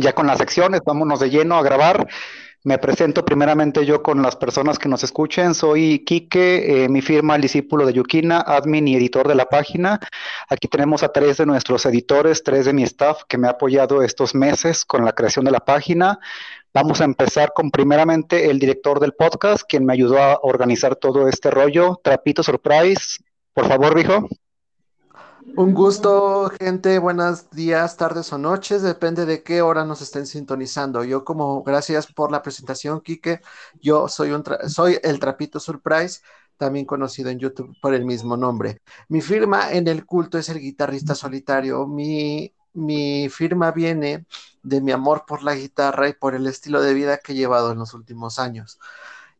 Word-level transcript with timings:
ya 0.00 0.12
con 0.14 0.26
las 0.26 0.38
secciones, 0.38 0.80
vámonos 0.84 1.20
de 1.20 1.30
lleno 1.30 1.56
a 1.56 1.62
grabar. 1.62 2.08
Me 2.62 2.76
presento 2.76 3.24
primeramente 3.24 3.86
yo 3.86 4.02
con 4.02 4.20
las 4.20 4.36
personas 4.36 4.78
que 4.78 4.88
nos 4.88 5.02
escuchen. 5.02 5.54
Soy 5.54 6.04
Quique, 6.04 6.84
eh, 6.84 6.88
mi 6.90 7.00
firma 7.00 7.36
El 7.36 7.42
Discípulo 7.42 7.86
de 7.86 7.94
Yukina, 7.94 8.40
admin 8.40 8.86
y 8.86 8.96
editor 8.96 9.26
de 9.28 9.34
la 9.34 9.46
página. 9.46 9.98
Aquí 10.48 10.68
tenemos 10.68 11.02
a 11.02 11.08
tres 11.08 11.38
de 11.38 11.46
nuestros 11.46 11.86
editores, 11.86 12.42
tres 12.42 12.66
de 12.66 12.74
mi 12.74 12.82
staff 12.82 13.22
que 13.26 13.38
me 13.38 13.46
ha 13.46 13.52
apoyado 13.52 14.02
estos 14.02 14.34
meses 14.34 14.84
con 14.84 15.06
la 15.06 15.14
creación 15.14 15.46
de 15.46 15.52
la 15.52 15.60
página. 15.60 16.18
Vamos 16.74 17.00
a 17.00 17.04
empezar 17.04 17.52
con 17.54 17.70
primeramente 17.70 18.50
el 18.50 18.58
director 18.58 19.00
del 19.00 19.12
podcast, 19.12 19.62
quien 19.66 19.86
me 19.86 19.94
ayudó 19.94 20.18
a 20.18 20.38
organizar 20.42 20.96
todo 20.96 21.28
este 21.28 21.50
rollo. 21.50 21.98
Trapito 22.04 22.42
Surprise, 22.42 23.24
por 23.54 23.68
favor, 23.68 23.94
viejo. 23.94 24.28
Un 25.46 25.72
gusto, 25.74 26.50
gente. 26.60 26.98
Buenos 26.98 27.50
días, 27.50 27.96
tardes 27.96 28.32
o 28.32 28.38
noches. 28.38 28.82
Depende 28.82 29.24
de 29.24 29.42
qué 29.42 29.62
hora 29.62 29.84
nos 29.84 30.02
estén 30.02 30.26
sintonizando. 30.26 31.02
Yo, 31.04 31.24
como 31.24 31.62
gracias 31.62 32.06
por 32.12 32.30
la 32.30 32.42
presentación, 32.42 33.00
Quique. 33.00 33.40
Yo 33.80 34.08
soy, 34.08 34.32
un 34.32 34.44
el 35.02 35.18
Trapito 35.18 35.58
Surprise, 35.58 36.20
también 36.58 36.84
conocido 36.84 37.30
en 37.30 37.38
YouTube 37.38 37.74
por 37.80 37.94
el 37.94 38.04
mismo 38.04 38.36
nombre. 38.36 38.82
Mi 39.08 39.22
firma 39.22 39.72
en 39.72 39.88
el 39.88 40.04
culto 40.04 40.36
es 40.38 40.48
el 40.50 40.60
guitarrista 40.60 41.14
solitario. 41.14 41.86
Mi 41.86 43.28
firma 43.30 43.72
viene 43.72 44.26
de 44.62 44.80
mi 44.80 44.92
amor 44.92 45.24
por 45.26 45.42
la 45.42 45.54
guitarra 45.54 46.08
y 46.08 46.12
por 46.12 46.34
el 46.34 46.46
estilo 46.46 46.82
de 46.82 46.92
vida 46.94 47.18
que 47.18 47.32
he 47.32 47.36
llevado 47.36 47.72
en 47.72 47.78
los 47.78 47.94
últimos 47.94 48.38
años. 48.38 48.78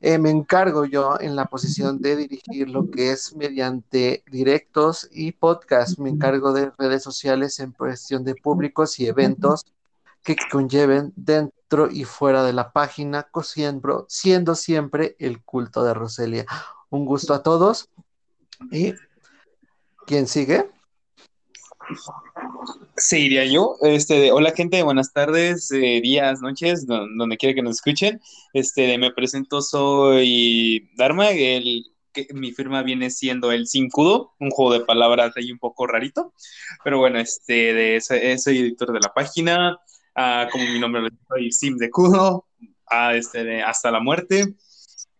Eh, 0.02 0.16
me 0.18 0.30
encargo 0.30 0.86
yo 0.86 1.20
en 1.20 1.36
la 1.36 1.44
posición 1.44 2.00
de 2.00 2.16
dirigir 2.16 2.70
lo 2.70 2.90
que 2.90 3.12
es 3.12 3.36
mediante 3.36 4.24
directos 4.30 5.06
y 5.12 5.32
podcast. 5.32 5.98
Me 5.98 6.08
encargo 6.08 6.52
de 6.52 6.70
redes 6.78 7.02
sociales 7.02 7.60
en 7.60 7.72
cuestión 7.72 8.24
de 8.24 8.34
públicos 8.34 8.98
y 8.98 9.06
eventos 9.06 9.66
que 10.22 10.36
conlleven 10.50 11.12
dentro 11.16 11.90
y 11.90 12.04
fuera 12.04 12.42
de 12.44 12.54
la 12.54 12.72
página, 12.72 13.28
siendo, 13.42 14.06
siendo 14.08 14.54
siempre 14.54 15.16
el 15.18 15.42
culto 15.42 15.84
de 15.84 15.92
Roselia. 15.92 16.46
Un 16.88 17.04
gusto 17.04 17.34
a 17.34 17.42
todos. 17.42 17.90
¿Y 18.70 18.94
quién 20.06 20.26
sigue? 20.26 20.70
Seguiría 23.00 23.46
yo. 23.46 23.76
Este, 23.80 24.30
hola 24.30 24.52
gente, 24.52 24.82
buenas 24.82 25.12
tardes, 25.14 25.70
eh, 25.72 26.00
días, 26.02 26.42
noches, 26.42 26.86
donde 26.86 27.38
quiera 27.38 27.54
que 27.54 27.62
nos 27.62 27.76
escuchen. 27.76 28.20
Este, 28.52 28.98
me 28.98 29.10
presento, 29.10 29.62
soy 29.62 30.90
Dharma, 30.98 31.30
el, 31.30 31.86
que, 32.12 32.28
mi 32.34 32.52
firma 32.52 32.82
viene 32.82 33.08
siendo 33.10 33.52
el 33.52 33.66
Cincudo, 33.66 34.34
un 34.38 34.50
juego 34.50 34.74
de 34.74 34.84
palabras 34.84 35.32
ahí 35.36 35.50
un 35.50 35.58
poco 35.58 35.86
rarito, 35.86 36.34
pero 36.84 36.98
bueno, 36.98 37.18
este, 37.18 37.72
de, 37.72 38.00
soy 38.02 38.58
editor 38.58 38.92
de 38.92 39.00
la 39.00 39.14
página, 39.14 39.78
ah, 40.14 40.48
como 40.52 40.64
mi 40.64 40.78
nombre 40.78 41.08
soy 41.26 41.50
Sim 41.52 41.78
de 41.78 41.88
Kudo, 41.88 42.46
ah, 42.86 43.14
este, 43.14 43.62
hasta 43.62 43.90
la 43.90 44.00
muerte. 44.00 44.54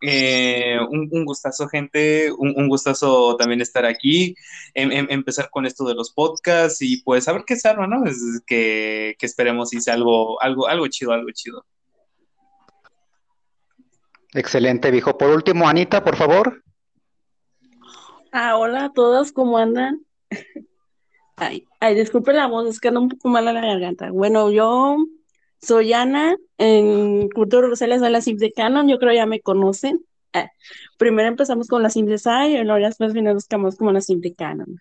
Eh, 0.03 0.79
un, 0.91 1.25
gustazo, 1.25 1.69
gente, 1.69 2.33
un, 2.33 2.69
gustazo 2.69 3.37
también 3.37 3.61
estar 3.61 3.85
aquí, 3.85 4.35
em, 4.73 4.91
em, 4.93 5.07
empezar 5.11 5.51
con 5.51 5.67
esto 5.67 5.85
de 5.85 5.95
los 5.95 6.11
podcasts 6.11 6.81
y 6.81 7.03
pues 7.03 7.29
a 7.29 7.33
ver 7.33 7.45
qué 7.47 7.57
sale, 7.57 7.87
¿no? 7.87 8.05
Es 8.07 8.43
que, 8.47 9.15
que, 9.19 9.27
esperemos 9.27 9.71
si 9.71 9.81
sea 9.81 9.95
algo, 9.95 10.41
algo, 10.43 10.69
algo 10.69 10.87
chido, 10.89 11.13
algo 11.13 11.31
chido. 11.33 11.67
Excelente, 14.33 14.91
viejo. 14.91 15.19
Por 15.19 15.31
último, 15.31 15.69
Anita, 15.69 16.03
por 16.03 16.17
favor. 16.17 16.63
Ah, 18.33 18.57
hola 18.57 18.87
a 18.87 18.93
todos, 18.93 19.33
¿cómo 19.33 19.59
andan? 19.59 20.07
Ay, 21.37 21.67
ay, 21.81 21.95
disculpe 21.95 22.35
la 22.35 22.47
voz, 22.47 22.69
es 22.69 22.81
que 22.81 22.89
anda 22.89 23.01
un 23.01 23.09
poco 23.09 23.31
mal 23.31 23.49
a 23.49 23.55
la 23.55 23.63
garganta. 23.63 24.11
Bueno, 24.11 24.51
yo 24.51 24.99
soy 25.61 25.93
Ana, 25.93 26.37
en 26.59 27.29
Cultura 27.31 27.69
Rosales 27.69 28.01
soy 28.01 28.11
la 28.11 28.21
SIM 28.21 28.37
de 28.39 28.53
Canon, 28.53 28.89
yo 28.89 28.99
creo 28.99 29.13
ya 29.13 29.27
me 29.27 29.41
conocen. 29.41 30.05
Ah, 30.33 30.49
primero 30.97 31.29
empezamos 31.29 31.67
con 31.69 31.83
la 31.83 31.91
SIM 31.91 32.07
de 32.07 32.19
SAI 32.19 32.57
y 32.57 32.65
luego 32.65 32.87
después 32.87 33.15
nos 33.15 33.35
buscamos 33.35 33.77
como 33.77 33.93
la 33.93 34.01
SIM 34.01 34.21
de 34.21 34.35
Canon. 34.35 34.81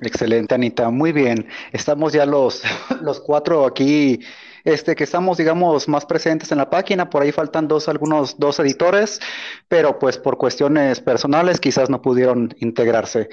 Excelente, 0.00 0.54
Anita. 0.54 0.90
Muy 0.90 1.12
bien. 1.12 1.46
Estamos 1.72 2.12
ya 2.12 2.26
los, 2.26 2.62
los 3.02 3.20
cuatro 3.20 3.66
aquí 3.66 4.20
este, 4.64 4.96
que 4.96 5.04
estamos, 5.04 5.36
digamos, 5.36 5.88
más 5.88 6.06
presentes 6.06 6.50
en 6.50 6.58
la 6.58 6.70
página. 6.70 7.10
Por 7.10 7.22
ahí 7.22 7.32
faltan 7.32 7.68
dos, 7.68 7.88
algunos 7.88 8.38
dos 8.38 8.58
editores, 8.58 9.20
pero 9.68 9.98
pues 9.98 10.18
por 10.18 10.38
cuestiones 10.38 11.00
personales 11.00 11.60
quizás 11.60 11.90
no 11.90 12.00
pudieron 12.00 12.54
integrarse. 12.60 13.28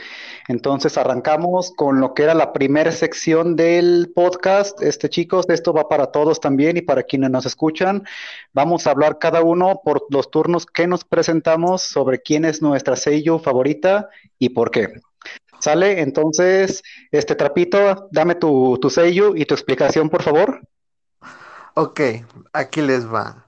Entonces 0.47 0.97
arrancamos 0.97 1.71
con 1.75 2.01
lo 2.01 2.13
que 2.13 2.23
era 2.23 2.33
la 2.33 2.51
primera 2.51 2.91
sección 2.91 3.55
del 3.55 4.11
podcast. 4.13 4.81
Este, 4.81 5.09
chicos, 5.09 5.45
esto 5.49 5.73
va 5.73 5.87
para 5.87 6.07
todos 6.07 6.41
también 6.41 6.77
y 6.77 6.81
para 6.81 7.03
quienes 7.03 7.29
nos 7.29 7.45
escuchan. 7.45 8.03
Vamos 8.53 8.85
a 8.85 8.91
hablar 8.91 9.17
cada 9.17 9.41
uno 9.41 9.81
por 9.83 10.05
los 10.09 10.29
turnos 10.29 10.65
que 10.65 10.87
nos 10.87 11.05
presentamos 11.05 11.81
sobre 11.81 12.21
quién 12.21 12.43
es 12.43 12.61
nuestra 12.61 12.95
sello 12.97 13.39
favorita 13.39 14.09
y 14.37 14.49
por 14.49 14.71
qué. 14.71 14.89
¿Sale? 15.59 16.01
Entonces, 16.01 16.81
este 17.11 17.35
trapito, 17.35 18.09
dame 18.11 18.35
tu, 18.35 18.79
tu 18.81 18.89
sello 18.89 19.35
y 19.35 19.45
tu 19.45 19.53
explicación, 19.53 20.09
por 20.09 20.23
favor. 20.23 20.61
Ok, 21.73 22.01
aquí 22.53 22.81
les 22.81 23.05
va. 23.07 23.47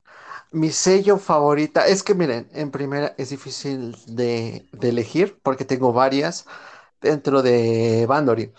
Mi 0.52 0.72
sello 0.72 1.18
favorita, 1.18 1.88
es 1.88 2.04
que 2.04 2.14
miren, 2.16 2.50
en 2.54 2.72
primera 2.72 3.16
es 3.18 3.30
difícil 3.32 3.98
de, 4.08 4.68
elegir 4.82 5.40
porque 5.44 5.66
tengo 5.66 5.94
varias 5.94 6.46
dentro 7.02 7.42
de 7.42 8.06
Bandori. 8.08 8.54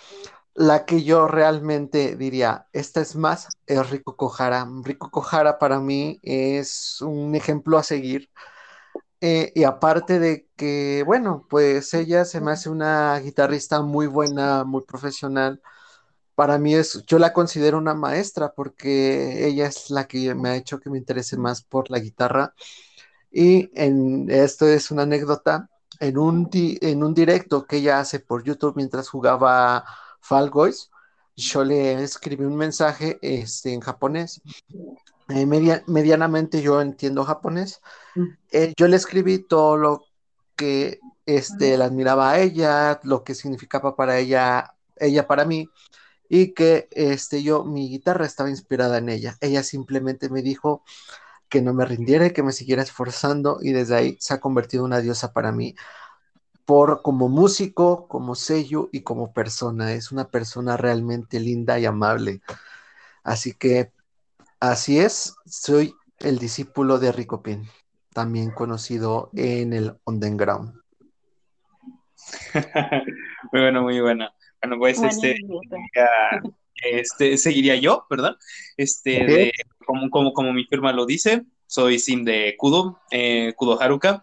La 0.55 0.87
que 0.87 1.05
yo 1.05 1.29
realmente 1.29 2.17
diría, 2.17 2.69
esta 2.73 3.01
es 3.01 3.17
más, 3.17 3.49
es 3.67 3.91
Rico 3.91 4.17
Cojara. 4.17 4.67
Rico 4.85 5.11
Cojara 5.11 5.59
para 5.59 5.81
mí 5.81 6.21
es 6.23 7.01
un 7.03 7.35
ejemplo 7.35 7.79
a 7.79 7.83
seguir. 7.85 8.31
Eh, 9.21 9.53
y 9.55 9.65
aparte 9.65 10.19
de 10.19 10.49
que, 10.57 11.03
bueno, 11.07 11.47
pues 11.49 11.95
ella 11.95 12.25
se 12.25 12.41
me 12.41 12.53
hace 12.53 12.69
una 12.71 13.19
guitarrista 13.21 13.83
muy 13.83 14.07
buena, 14.07 14.65
muy 14.65 14.83
profesional 14.85 15.63
para 16.35 16.59
mí 16.59 16.75
es, 16.75 17.05
yo 17.07 17.19
la 17.19 17.33
considero 17.33 17.79
una 17.79 17.95
maestra 17.95 18.53
porque 18.53 19.47
ella 19.47 19.67
es 19.67 19.91
la 19.91 20.07
que 20.07 20.35
me 20.35 20.51
ha 20.51 20.57
hecho 20.57 20.81
que 20.81 20.91
me 20.91 20.99
interese 20.99 21.37
más 21.37 21.63
por 21.63 21.91
la 21.91 21.99
guitarra. 21.99 22.55
Y 23.31 23.71
en, 23.75 24.31
esto 24.31 24.67
es 24.67 24.91
una 24.91 25.03
anécdota, 25.03 25.69
en 26.01 26.19
un, 26.19 26.49
en 26.53 27.03
un 27.05 27.15
directo 27.15 27.67
que 27.67 27.77
ella 27.77 28.01
hace 28.01 28.21
por 28.21 28.45
YouTube 28.45 28.77
mientras 28.77 29.09
jugaba 29.09 29.85
Fall 30.21 30.51
Guys, 30.51 30.91
yo 31.37 31.65
le 31.65 32.03
escribí 32.03 32.45
un 32.45 32.57
mensaje 32.57 33.19
este, 33.23 33.73
en 33.73 33.81
japonés. 33.81 34.41
Eh, 35.29 35.47
medianamente 35.87 36.63
yo 36.63 36.81
entiendo 36.81 37.25
japonés. 37.25 37.81
Mm. 38.15 38.27
Eh, 38.53 38.73
yo 38.77 38.89
le 38.89 38.97
escribí 38.97 39.39
todo 39.39 39.77
lo 39.77 40.05
que 40.57 41.01
este, 41.27 41.77
la 41.77 41.87
admiraba 41.87 42.33
a 42.33 42.41
ella, 42.41 43.01
lo 43.05 43.25
que 43.25 43.35
significaba 43.35 43.97
para 43.97 44.19
ella, 44.19 44.75
ella 44.97 45.27
para 45.27 45.45
mí 45.45 45.69
y 46.35 46.53
que 46.53 46.89
este, 46.91 47.45
yo, 47.45 47.63
mi 47.63 47.89
guitarra 47.89 48.27
estaba 48.27 48.51
inspirada 48.51 48.99
en 48.99 49.09
ella. 49.09 49.37
Ella 49.41 49.63
simplemente 49.63 50.29
me 50.29 50.43
dijo 50.43 50.83
que 51.49 51.63
no 51.63 51.73
me 51.73 51.85
rindiera 51.85 52.31
que 52.31 52.43
me 52.43 52.51
siguiera 52.51 52.83
esforzando 52.83 53.59
y 53.63 53.71
desde 53.71 53.95
ahí 53.95 54.17
se 54.19 54.35
ha 54.35 54.41
convertido 54.41 54.83
en 54.83 54.87
una 54.87 55.01
diosa 55.01 55.33
para 55.33 55.53
mí 55.53 55.77
por 56.65 57.03
como 57.03 57.29
músico, 57.29 58.09
como 58.09 58.35
sello 58.35 58.89
y 58.91 59.03
como 59.03 59.33
persona. 59.33 59.93
Es 59.93 60.11
una 60.11 60.25
persona 60.25 60.77
realmente 60.77 61.39
linda 61.39 61.79
y 61.79 61.87
amable. 61.87 62.41
Así 63.23 63.55
que 63.55 63.93
así 64.59 64.99
es, 64.99 65.37
soy 65.47 65.95
el 66.19 66.41
discípulo 66.41 66.99
de 66.99 67.13
Rico 67.13 67.45
Pin, 67.45 67.63
también 68.13 68.51
conocido 68.51 69.31
en 69.37 69.73
el 69.73 69.95
underground. 70.05 70.75
muy 73.53 73.61
bueno, 73.61 73.83
muy 73.83 74.01
bueno. 74.01 74.31
Bueno, 74.65 74.79
pues 74.79 75.03
este, 75.03 75.37
este, 76.91 77.37
seguiría 77.37 77.77
yo, 77.77 78.07
¿verdad? 78.09 78.37
Este, 78.79 79.53
como, 79.85 80.09
como, 80.09 80.33
como 80.33 80.55
mi 80.55 80.65
firma 80.65 80.91
lo 80.95 81.05
dice, 81.05 81.43
soy 81.67 81.99
Sim 81.99 82.25
de 82.25 82.55
Kudo, 82.57 82.99
eh, 83.11 83.53
Kudo 83.57 83.79
Haruka. 83.79 84.23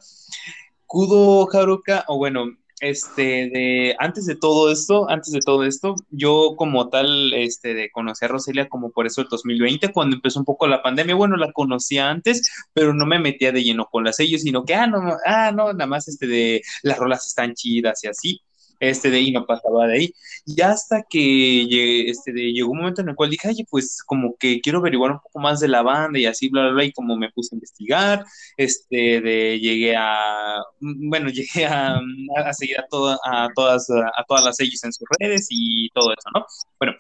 Kudo 0.87 1.47
Haruka, 1.53 2.05
o 2.07 2.17
bueno, 2.17 2.57
este, 2.79 3.51
de, 3.51 3.95
antes 3.99 4.25
de 4.25 4.35
todo 4.35 4.71
esto, 4.71 5.07
antes 5.11 5.31
de 5.31 5.41
todo 5.41 5.63
esto, 5.63 5.93
yo 6.09 6.55
como 6.57 6.89
tal, 6.89 7.33
este, 7.35 7.75
de 7.75 7.91
conocer 7.91 8.31
a 8.31 8.33
Roselia 8.33 8.67
como 8.67 8.89
por 8.89 9.05
eso 9.05 9.21
el 9.21 9.27
2020, 9.27 9.93
cuando 9.93 10.15
empezó 10.15 10.39
un 10.39 10.45
poco 10.45 10.65
la 10.65 10.81
pandemia, 10.81 11.13
bueno, 11.13 11.37
la 11.37 11.51
conocía 11.51 12.09
antes, 12.09 12.41
pero 12.73 12.95
no 12.95 13.05
me 13.05 13.19
metía 13.19 13.51
de 13.51 13.63
lleno 13.63 13.85
con 13.91 14.05
las 14.05 14.15
sellos, 14.15 14.41
sino 14.41 14.65
que, 14.65 14.73
ah, 14.73 14.87
no, 14.87 15.17
ah, 15.23 15.51
no, 15.51 15.71
nada 15.71 15.85
más, 15.85 16.07
este, 16.07 16.25
de, 16.25 16.63
las 16.81 16.97
rolas 16.97 17.27
están 17.27 17.53
chidas 17.53 18.03
y 18.03 18.07
así, 18.07 18.41
este 18.81 19.09
de 19.11 19.17
ahí 19.17 19.31
no 19.31 19.45
pasaba 19.45 19.87
de 19.87 19.93
ahí. 19.93 20.13
Y 20.45 20.61
hasta 20.61 21.03
que 21.09 22.09
este, 22.09 22.33
de, 22.33 22.51
llegó 22.51 22.71
un 22.71 22.79
momento 22.79 23.01
en 23.01 23.09
el 23.09 23.15
cual 23.15 23.29
dije, 23.29 23.47
oye, 23.47 23.65
pues 23.69 24.03
como 24.05 24.35
que 24.37 24.59
quiero 24.61 24.79
averiguar 24.79 25.11
un 25.11 25.19
poco 25.19 25.39
más 25.39 25.59
de 25.59 25.67
la 25.67 25.83
banda 25.83 26.19
y 26.19 26.25
así, 26.25 26.49
bla, 26.49 26.63
bla, 26.63 26.71
bla, 26.71 26.85
y 26.85 26.91
como 26.91 27.15
me 27.15 27.31
puse 27.31 27.55
a 27.55 27.57
investigar, 27.57 28.25
este, 28.57 29.21
de, 29.21 29.59
llegué 29.59 29.95
a, 29.95 30.61
bueno, 30.79 31.29
llegué 31.29 31.65
a, 31.65 31.99
a 32.45 32.53
seguir 32.53 32.77
a, 32.79 32.83
a, 33.23 33.49
todas, 33.55 33.89
a 33.89 34.23
todas 34.27 34.43
las 34.43 34.57
sellos 34.57 34.83
en 34.83 34.93
sus 34.93 35.07
redes 35.19 35.47
y 35.49 35.89
todo 35.89 36.11
eso, 36.11 36.29
¿no? 36.33 36.45
Bueno, 36.79 36.93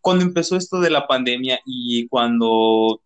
cuando 0.00 0.24
empezó 0.24 0.56
esto 0.56 0.80
de 0.80 0.90
la 0.90 1.06
pandemia 1.06 1.60
y 1.66 2.06
cuando 2.08 3.00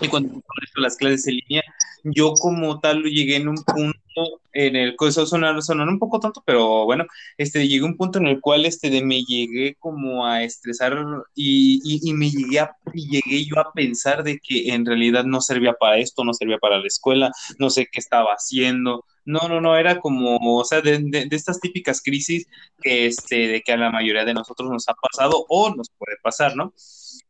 y 0.00 0.08
cuando 0.08 0.42
las 0.76 0.96
clases 0.96 1.26
en 1.26 1.36
línea, 1.36 1.62
yo 2.04 2.32
como 2.34 2.80
tal 2.80 3.02
llegué 3.04 3.36
en 3.36 3.48
un 3.48 3.56
punto 3.56 4.40
en 4.52 4.76
el 4.76 4.96
que 4.98 5.08
eso 5.08 5.26
sonar, 5.26 5.56
un 5.56 5.98
poco 5.98 6.18
tonto, 6.20 6.42
pero 6.44 6.84
bueno, 6.84 7.04
este, 7.36 7.68
llegué 7.68 7.84
a 7.84 7.88
un 7.88 7.96
punto 7.96 8.18
en 8.18 8.26
el 8.26 8.40
cual 8.40 8.66
este, 8.66 8.90
de, 8.90 9.04
me 9.04 9.22
llegué 9.22 9.76
como 9.78 10.26
a 10.26 10.42
estresar 10.42 10.96
y, 11.34 11.80
y, 11.84 12.12
me 12.14 12.30
llegué, 12.30 12.60
a, 12.60 12.76
y 12.92 13.08
llegué 13.08 13.44
yo 13.44 13.58
a 13.60 13.72
pensar 13.72 14.24
de 14.24 14.40
que 14.40 14.72
en 14.72 14.84
realidad 14.84 15.24
no 15.24 15.40
servía 15.40 15.74
para 15.74 15.98
esto, 15.98 16.24
no 16.24 16.34
servía 16.34 16.58
para 16.58 16.78
la 16.80 16.86
escuela, 16.86 17.30
no 17.58 17.70
sé 17.70 17.88
qué 17.90 18.00
estaba 18.00 18.32
haciendo. 18.32 19.04
No, 19.24 19.46
no, 19.48 19.60
no, 19.60 19.76
era 19.76 20.00
como, 20.00 20.38
o 20.40 20.64
sea, 20.64 20.80
de, 20.80 20.98
de, 21.00 21.28
estas 21.30 21.60
típicas 21.60 22.02
crisis 22.02 22.46
que, 22.80 23.06
este, 23.06 23.46
de 23.48 23.60
que 23.60 23.72
a 23.72 23.76
la 23.76 23.90
mayoría 23.90 24.24
de 24.24 24.34
nosotros 24.34 24.70
nos 24.70 24.88
ha 24.88 24.94
pasado 24.94 25.44
o 25.48 25.74
nos 25.74 25.90
puede 25.90 26.16
pasar, 26.22 26.56
¿no? 26.56 26.72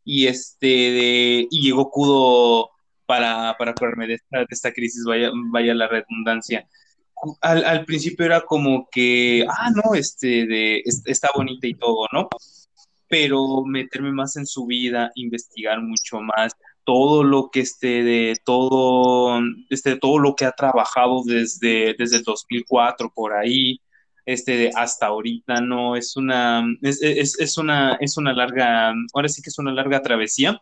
y 0.08 0.26
este 0.26 0.66
de, 0.66 1.48
y 1.50 1.60
llegó 1.60 1.90
Kudo 1.90 2.70
para, 3.08 3.56
para 3.58 3.74
curarme 3.74 4.06
de 4.06 4.14
esta, 4.14 4.40
de 4.40 4.46
esta 4.50 4.70
crisis, 4.70 5.02
vaya, 5.06 5.30
vaya 5.50 5.74
la 5.74 5.88
redundancia. 5.88 6.68
Al, 7.40 7.64
al, 7.64 7.86
principio 7.86 8.26
era 8.26 8.42
como 8.42 8.86
que, 8.92 9.46
ah, 9.48 9.70
no, 9.70 9.94
este, 9.94 10.46
de, 10.46 10.82
está 11.06 11.30
bonita 11.34 11.66
y 11.66 11.72
todo, 11.74 12.06
¿no? 12.12 12.28
Pero 13.08 13.64
meterme 13.64 14.12
más 14.12 14.36
en 14.36 14.44
su 14.44 14.66
vida, 14.66 15.10
investigar 15.14 15.80
mucho 15.80 16.20
más, 16.20 16.52
todo 16.84 17.24
lo 17.24 17.48
que 17.50 17.60
esté 17.60 18.02
de 18.02 18.36
todo, 18.44 19.40
este, 19.70 19.96
todo 19.96 20.18
lo 20.18 20.36
que 20.36 20.44
ha 20.44 20.52
trabajado 20.52 21.22
desde, 21.24 21.94
desde 21.98 22.18
el 22.18 22.24
2004 22.24 23.10
por 23.14 23.32
ahí, 23.32 23.80
este, 24.26 24.70
hasta 24.74 25.06
ahorita 25.06 25.62
no, 25.62 25.96
es 25.96 26.14
una, 26.14 26.62
es, 26.82 27.00
es, 27.00 27.40
es, 27.40 27.56
una, 27.56 27.94
es 28.02 28.18
una 28.18 28.34
larga, 28.34 28.92
ahora 29.14 29.28
sí 29.30 29.40
que 29.40 29.48
es 29.48 29.58
una 29.58 29.72
larga 29.72 30.02
travesía 30.02 30.60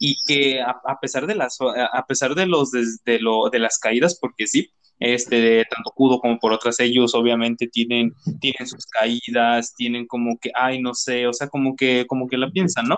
y 0.00 0.16
que 0.26 0.60
a, 0.60 0.98
pesar 1.00 1.26
de 1.26 1.34
las, 1.34 1.58
a 1.60 2.06
pesar 2.06 2.34
de 2.34 2.46
los, 2.46 2.70
de, 2.70 3.18
lo, 3.20 3.50
de 3.50 3.58
las 3.58 3.78
caídas, 3.78 4.18
porque 4.20 4.46
sí, 4.46 4.70
este, 5.00 5.64
tanto 5.66 5.92
Kudo 5.92 6.18
como 6.20 6.38
por 6.38 6.52
otras 6.52 6.80
ellos 6.80 7.14
obviamente 7.14 7.68
tienen, 7.68 8.14
tienen 8.40 8.66
sus 8.66 8.86
caídas, 8.86 9.74
tienen 9.76 10.06
como 10.06 10.38
que, 10.38 10.50
ay, 10.54 10.80
no 10.80 10.94
sé, 10.94 11.26
o 11.26 11.32
sea, 11.32 11.48
como 11.48 11.76
que, 11.76 12.06
como 12.06 12.28
que 12.28 12.36
la 12.36 12.50
piensan, 12.50 12.86
¿no? 12.86 12.96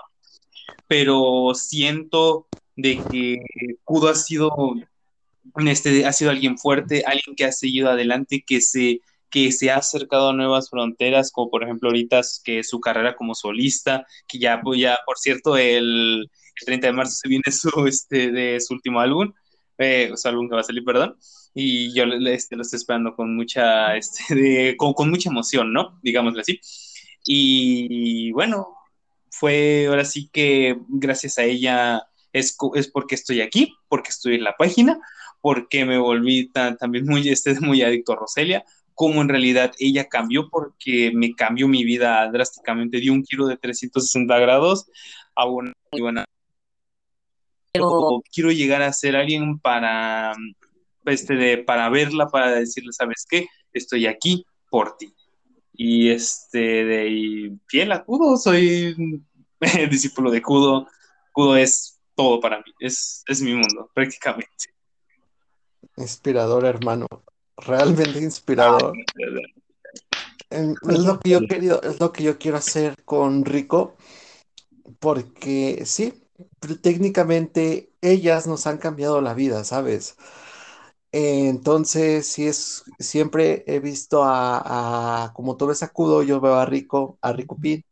Pero 0.87 1.53
siento 1.55 2.47
de 2.75 3.01
que 3.11 3.37
Kudo 3.83 4.09
ha 4.09 4.15
sido, 4.15 4.51
este, 5.65 6.05
ha 6.05 6.13
sido 6.13 6.31
alguien 6.31 6.57
fuerte, 6.57 7.03
alguien 7.05 7.35
que 7.35 7.45
ha 7.45 7.51
seguido 7.51 7.89
adelante, 7.89 8.43
que 8.45 8.61
se, 8.61 9.01
que 9.29 9.51
se 9.51 9.71
ha 9.71 9.77
acercado 9.77 10.29
a 10.29 10.33
nuevas 10.33 10.69
fronteras, 10.69 11.31
como 11.31 11.49
por 11.49 11.63
ejemplo 11.63 11.89
ahorita 11.89 12.21
que 12.43 12.63
su 12.63 12.79
carrera 12.79 13.15
como 13.15 13.35
solista, 13.35 14.05
que 14.27 14.39
ya, 14.39 14.61
pues 14.61 14.79
ya 14.79 14.97
por 15.05 15.17
cierto, 15.17 15.57
el, 15.57 16.29
30 16.65 16.87
de 16.87 16.93
marzo 16.93 17.13
se 17.13 17.27
viene 17.27 17.51
su, 17.51 17.69
este, 17.87 18.31
de 18.31 18.59
su 18.59 18.73
último 18.73 18.99
álbum, 18.99 19.33
eh, 19.77 20.11
su 20.15 20.27
álbum 20.27 20.47
que 20.47 20.55
va 20.55 20.61
a 20.61 20.65
salir, 20.65 20.83
perdón, 20.83 21.17
y 21.53 21.93
yo 21.93 22.03
este, 22.03 22.55
lo 22.55 22.61
estoy 22.61 22.77
esperando 22.77 23.15
con 23.15 23.35
mucha, 23.35 23.95
este, 23.97 24.75
con, 24.77 24.93
con, 24.93 25.09
mucha 25.09 25.29
emoción, 25.29 25.73
¿no? 25.73 25.99
Digámosle 26.01 26.41
así. 26.41 26.59
Y 27.25 28.31
bueno, 28.31 28.75
fue 29.29 29.87
ahora 29.87 30.05
sí 30.05 30.29
que 30.31 30.77
gracias 30.87 31.37
a 31.37 31.43
ella 31.43 32.03
es, 32.33 32.55
es 32.75 32.87
porque 32.89 33.15
estoy 33.15 33.41
aquí, 33.41 33.75
porque 33.89 34.09
estoy 34.09 34.35
en 34.35 34.43
la 34.43 34.55
página, 34.57 34.99
porque 35.41 35.85
me 35.85 35.97
volví 35.97 36.49
tan, 36.49 36.77
también 36.77 37.05
muy, 37.05 37.27
este, 37.29 37.59
muy 37.61 37.81
adicto 37.81 38.13
a 38.13 38.17
Roselia, 38.17 38.63
cómo 38.93 39.21
en 39.21 39.29
realidad 39.29 39.71
ella 39.79 40.07
cambió 40.07 40.49
porque 40.49 41.11
me 41.13 41.33
cambió 41.33 41.67
mi 41.67 41.83
vida 41.83 42.29
drásticamente, 42.31 42.99
dio 42.99 43.13
un 43.13 43.25
giro 43.25 43.47
de 43.47 43.57
360 43.57 44.37
grados 44.39 44.85
a 45.35 45.45
una 45.45 45.73
buena... 45.91 46.25
Quiero 47.73 48.51
llegar 48.51 48.81
a 48.81 48.93
ser 48.93 49.15
alguien 49.15 49.59
para, 49.59 50.33
este, 51.05 51.35
de, 51.35 51.57
para 51.59 51.89
verla, 51.89 52.27
para 52.27 52.51
decirle, 52.51 52.91
¿sabes 52.91 53.25
qué? 53.29 53.47
Estoy 53.73 54.07
aquí 54.07 54.45
por 54.69 54.97
ti. 54.97 55.13
Y 55.73 56.09
este, 56.09 56.83
de 56.85 57.53
fiel 57.67 57.91
a 57.91 58.03
Kudo, 58.03 58.37
soy 58.37 58.95
discípulo 59.89 60.31
de 60.31 60.41
Kudo. 60.41 60.87
Kudo 61.31 61.55
es 61.55 61.99
todo 62.15 62.39
para 62.39 62.57
mí, 62.57 62.73
es, 62.79 63.23
es 63.27 63.41
mi 63.41 63.53
mundo, 63.53 63.89
prácticamente. 63.93 64.73
Inspirador, 65.97 66.65
hermano 66.65 67.07
realmente 67.61 68.19
inspirador. 68.19 68.93
Es 70.49 70.99
lo 70.99 71.19
que 71.19 71.29
yo 71.29 71.41
querido, 71.47 71.81
es 71.81 71.99
lo 71.99 72.11
que 72.11 72.23
yo 72.23 72.37
quiero 72.37 72.57
hacer 72.57 72.95
con 73.05 73.45
Rico, 73.45 73.95
porque 74.99 75.83
sí, 75.85 76.13
técnicamente 76.81 77.91
ellas 78.01 78.47
nos 78.47 78.67
han 78.67 78.77
cambiado 78.77 79.21
la 79.21 79.33
vida, 79.33 79.63
¿sabes? 79.63 80.15
Entonces, 81.11 82.27
sí 82.27 82.47
es, 82.47 82.83
siempre 82.99 83.63
he 83.67 83.79
visto 83.79 84.23
a, 84.23 85.31
como 85.35 85.57
tú 85.57 85.67
ves 85.67 85.83
a 85.83 85.89
Kudo, 85.89 86.23
yo 86.23 86.39
veo 86.39 86.55
a 86.55 86.65
Rico, 86.65 87.17
a 87.21 87.33
Rico 87.33 87.57
Pin, 87.57 87.83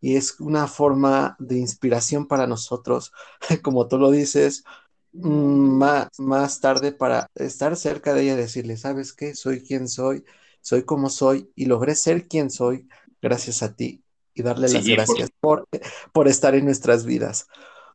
y 0.00 0.16
es 0.16 0.40
una 0.40 0.66
forma 0.66 1.36
de 1.38 1.58
inspiración 1.58 2.26
para 2.26 2.46
nosotros, 2.46 3.12
como 3.62 3.88
tú 3.88 3.98
lo 3.98 4.10
dices, 4.10 4.64
más, 5.12 6.08
más 6.18 6.60
tarde 6.60 6.92
para 6.92 7.28
estar 7.34 7.76
cerca 7.76 8.14
de 8.14 8.22
ella 8.22 8.34
y 8.34 8.36
decirle, 8.36 8.76
¿sabes 8.76 9.12
qué? 9.12 9.34
Soy 9.34 9.62
quien 9.62 9.88
soy, 9.88 10.24
soy 10.60 10.84
como 10.84 11.08
soy 11.08 11.50
y 11.54 11.66
logré 11.66 11.94
ser 11.94 12.28
quien 12.28 12.50
soy 12.50 12.88
gracias 13.22 13.62
a 13.62 13.74
ti 13.74 14.02
y 14.34 14.42
darle 14.42 14.68
las 14.68 14.86
gracias 14.86 15.30
por... 15.40 15.66
Por, 16.12 16.28
estar 16.28 16.54
en 16.54 16.64
nuestras 16.64 17.04
vidas. 17.04 17.48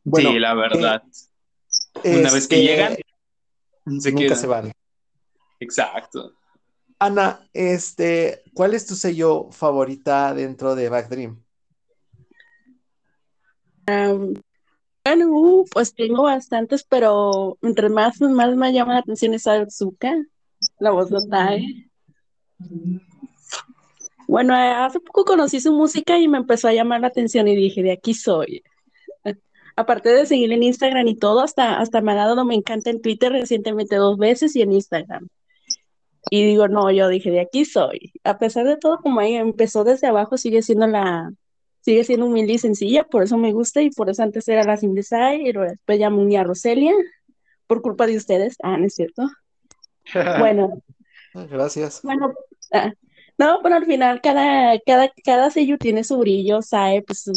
Bueno, 0.04 0.30
sí, 0.30 0.38
la 0.38 0.54
verdad. 0.54 1.02
Una 2.04 2.32
vez 2.32 2.48
que 2.48 2.56
este, 2.56 2.62
llegan, 2.62 2.96
se 4.00 4.12
nunca 4.12 4.36
se 4.36 4.46
van. 4.46 4.72
Exacto. 5.60 6.34
Ana, 6.98 7.48
este, 7.52 8.42
¿cuál 8.54 8.74
es 8.74 8.86
tu 8.86 8.94
sello 8.94 9.50
favorita 9.50 10.34
dentro 10.34 10.74
de 10.74 10.88
Backdream? 10.88 11.42
Bueno, 13.84 15.26
uh, 15.30 15.64
pues 15.72 15.94
tengo 15.94 16.22
bastantes, 16.22 16.84
pero 16.84 17.58
entre 17.62 17.88
más, 17.88 18.20
más 18.20 18.54
me 18.54 18.72
llama 18.72 18.94
la 18.94 19.00
atención 19.00 19.34
es 19.34 19.46
Azuka, 19.46 20.14
la 20.78 20.90
voz 20.92 21.10
de 21.10 21.26
Tai. 21.28 21.90
Bueno, 24.28 24.54
eh, 24.54 24.70
hace 24.70 25.00
poco 25.00 25.24
conocí 25.24 25.60
su 25.60 25.72
música 25.72 26.18
y 26.18 26.28
me 26.28 26.38
empezó 26.38 26.68
a 26.68 26.72
llamar 26.72 27.00
la 27.00 27.08
atención 27.08 27.48
y 27.48 27.56
dije, 27.56 27.82
de 27.82 27.92
aquí 27.92 28.14
soy. 28.14 28.62
Aparte 29.76 30.10
de 30.10 30.26
seguir 30.26 30.52
en 30.52 30.62
Instagram 30.62 31.06
y 31.06 31.16
todo, 31.16 31.40
hasta, 31.40 31.78
hasta 31.78 32.00
me 32.00 32.12
ha 32.12 32.16
dado 32.16 32.44
me 32.44 32.54
encanta 32.54 32.90
en 32.90 33.00
Twitter 33.00 33.32
recientemente 33.32 33.96
dos 33.96 34.18
veces 34.18 34.54
y 34.56 34.62
en 34.62 34.72
Instagram. 34.72 35.28
Y 36.30 36.44
digo, 36.44 36.68
no, 36.68 36.90
yo 36.90 37.08
dije, 37.08 37.30
de 37.30 37.40
aquí 37.40 37.64
soy. 37.64 38.12
A 38.24 38.38
pesar 38.38 38.66
de 38.66 38.76
todo, 38.76 38.98
como 39.00 39.20
ella 39.20 39.40
empezó 39.40 39.84
desde 39.84 40.06
abajo, 40.06 40.36
sigue 40.36 40.62
siendo 40.62 40.86
la, 40.86 41.32
sigue 41.80 42.04
siendo 42.04 42.26
humilde 42.26 42.54
y 42.54 42.58
sencilla, 42.58 43.04
por 43.04 43.22
eso 43.22 43.36
me 43.36 43.52
gusta 43.52 43.82
y 43.82 43.90
por 43.90 44.08
eso 44.08 44.22
antes 44.22 44.48
era 44.48 44.64
la 44.64 44.76
Sin 44.76 44.96
y 44.96 45.52
después 45.52 45.98
ya 45.98 46.10
me 46.10 46.36
a 46.38 46.44
Roselia, 46.44 46.94
por 47.66 47.82
culpa 47.82 48.06
de 48.06 48.16
ustedes. 48.16 48.56
Ah, 48.62 48.76
¿no 48.76 48.86
es 48.86 48.94
cierto? 48.94 49.28
bueno. 50.38 50.82
Gracias. 51.34 52.00
Bueno, 52.02 52.32
ah, 52.72 52.92
no, 53.38 53.60
pero 53.62 53.74
al 53.76 53.86
final 53.86 54.20
cada, 54.20 54.78
cada, 54.80 55.10
cada 55.24 55.50
sello 55.50 55.76
tiene 55.78 56.04
su 56.04 56.18
brillo, 56.18 56.62
sabe, 56.62 57.02
pues, 57.02 57.30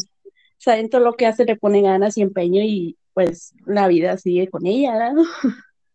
saben 0.57 0.89
todo 0.89 1.01
lo 1.01 1.13
que 1.13 1.27
hace, 1.27 1.45
le 1.45 1.55
pone 1.55 1.81
ganas 1.81 2.17
y 2.17 2.21
empeño 2.21 2.61
y 2.63 2.97
pues 3.13 3.53
la 3.65 3.87
vida 3.87 4.17
sigue 4.17 4.49
con 4.49 4.65
ella, 4.65 5.13
¿no? 5.13 5.23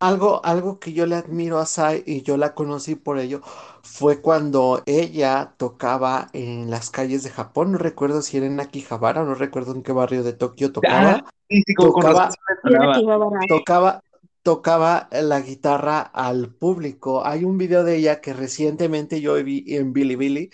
Algo, 0.01 0.41
algo 0.47 0.81
que 0.81 0.95
yo 0.95 1.05
le 1.05 1.15
admiro 1.15 1.59
a 1.59 1.67
Sai 1.67 2.03
y 2.07 2.23
yo 2.23 2.39
la 2.39 2.55
conocí 2.55 2.95
por 2.95 3.19
ello 3.19 3.43
fue 3.83 4.23
cuando 4.23 4.83
ella 4.87 5.53
tocaba 5.59 6.29
en 6.33 6.71
las 6.71 6.89
calles 6.89 7.23
de 7.23 7.29
Japón. 7.29 7.73
No 7.73 7.79
recuerdo 7.79 8.23
si 8.23 8.39
era 8.39 8.47
en 8.47 8.59
Akihabara, 8.61 9.25
no 9.25 9.35
recuerdo 9.35 9.75
en 9.75 9.83
qué 9.83 9.93
barrio 9.93 10.23
de 10.23 10.33
Tokio 10.33 10.73
tocaba. 10.73 11.23
tocaba, 11.77 12.31
tocaba, 12.63 13.41
tocaba 13.47 14.03
la 14.45 15.41
guitarra 15.41 16.01
al 16.01 16.55
público. 16.55 17.25
Hay 17.25 17.45
un 17.45 17.59
video 17.59 17.85
de 17.85 17.97
ella 17.97 18.21
que 18.21 18.33
recientemente 18.33 19.21
yo 19.21 19.43
vi 19.45 19.65
en 19.69 19.93
Billy 19.93 20.51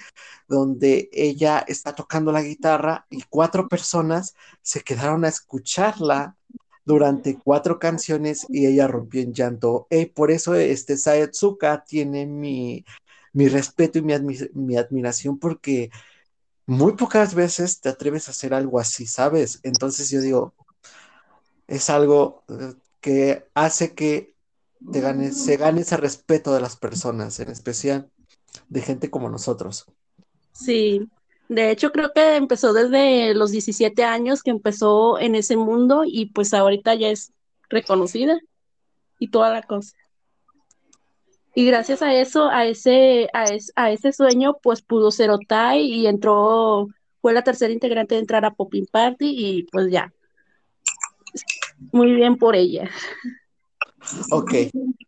donde 0.48 1.08
ella 1.12 1.64
está 1.66 1.94
tocando 1.94 2.32
la 2.32 2.42
guitarra 2.42 3.06
y 3.10 3.22
cuatro 3.28 3.68
personas 3.68 4.34
se 4.62 4.82
quedaron 4.82 5.24
a 5.24 5.28
escucharla 5.28 6.36
durante 6.84 7.38
cuatro 7.38 7.78
canciones 7.78 8.46
y 8.48 8.66
ella 8.66 8.86
rompió 8.88 9.20
en 9.22 9.32
llanto. 9.32 9.86
Eh, 9.90 10.06
por 10.12 10.30
eso 10.30 10.54
este 10.54 10.96
Saetsuka 10.96 11.84
tiene 11.84 12.26
mi, 12.26 12.84
mi 13.32 13.48
respeto 13.48 13.98
y 13.98 14.02
mi, 14.02 14.14
mi 14.54 14.76
admiración 14.76 15.38
porque 15.38 15.90
muy 16.66 16.94
pocas 16.96 17.34
veces 17.34 17.80
te 17.80 17.88
atreves 17.88 18.28
a 18.28 18.32
hacer 18.32 18.54
algo 18.54 18.78
así, 18.80 19.06
¿sabes? 19.06 19.60
Entonces 19.62 20.10
yo 20.10 20.20
digo, 20.20 20.54
es 21.66 21.90
algo 21.90 22.44
eh, 22.48 22.74
que 23.06 23.46
hace 23.54 23.94
que 23.94 24.34
te 24.90 25.00
gane, 25.00 25.30
se 25.30 25.56
gane 25.56 25.82
ese 25.82 25.96
respeto 25.96 26.52
de 26.52 26.60
las 26.60 26.75
personas, 26.75 27.38
en 27.38 27.50
especial 27.50 28.10
de 28.68 28.80
gente 28.80 29.10
como 29.10 29.30
nosotros. 29.30 29.86
Sí, 30.50 31.08
de 31.48 31.70
hecho 31.70 31.92
creo 31.92 32.10
que 32.12 32.34
empezó 32.34 32.72
desde 32.72 33.32
los 33.34 33.52
17 33.52 34.02
años 34.02 34.42
que 34.42 34.50
empezó 34.50 35.20
en 35.20 35.36
ese 35.36 35.56
mundo 35.56 36.02
y 36.04 36.26
pues 36.26 36.52
ahorita 36.52 36.96
ya 36.96 37.10
es 37.10 37.30
reconocida 37.70 38.40
y 39.20 39.28
toda 39.28 39.52
la 39.52 39.62
cosa. 39.62 39.94
Y 41.54 41.64
gracias 41.64 42.02
a 42.02 42.12
eso, 42.12 42.48
a 42.48 42.66
ese, 42.66 43.28
a, 43.32 43.92
ese 43.92 44.12
sueño, 44.12 44.56
pues 44.60 44.82
pudo 44.82 45.12
ser 45.12 45.30
Otai 45.30 45.80
y 45.80 46.08
entró, 46.08 46.88
fue 47.22 47.32
la 47.32 47.44
tercera 47.44 47.72
integrante 47.72 48.16
de 48.16 48.22
entrar 48.22 48.44
a 48.44 48.52
Popping 48.52 48.86
Party 48.90 49.26
y 49.28 49.62
pues 49.70 49.92
ya. 49.92 50.12
Muy 51.92 52.12
bien 52.12 52.37
por 52.37 52.56
ella. 52.56 52.90
Ok, 54.30 54.52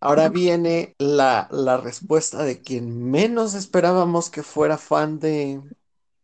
ahora 0.01 0.29
viene 0.29 0.95
la, 0.99 1.49
respuesta 1.83 2.43
de 2.43 2.61
quien 2.61 3.11
menos 3.11 3.55
esperábamos 3.55 4.31
que 4.31 4.43
fuera 4.43 4.77
fan 4.77 5.21
de, 5.21 5.61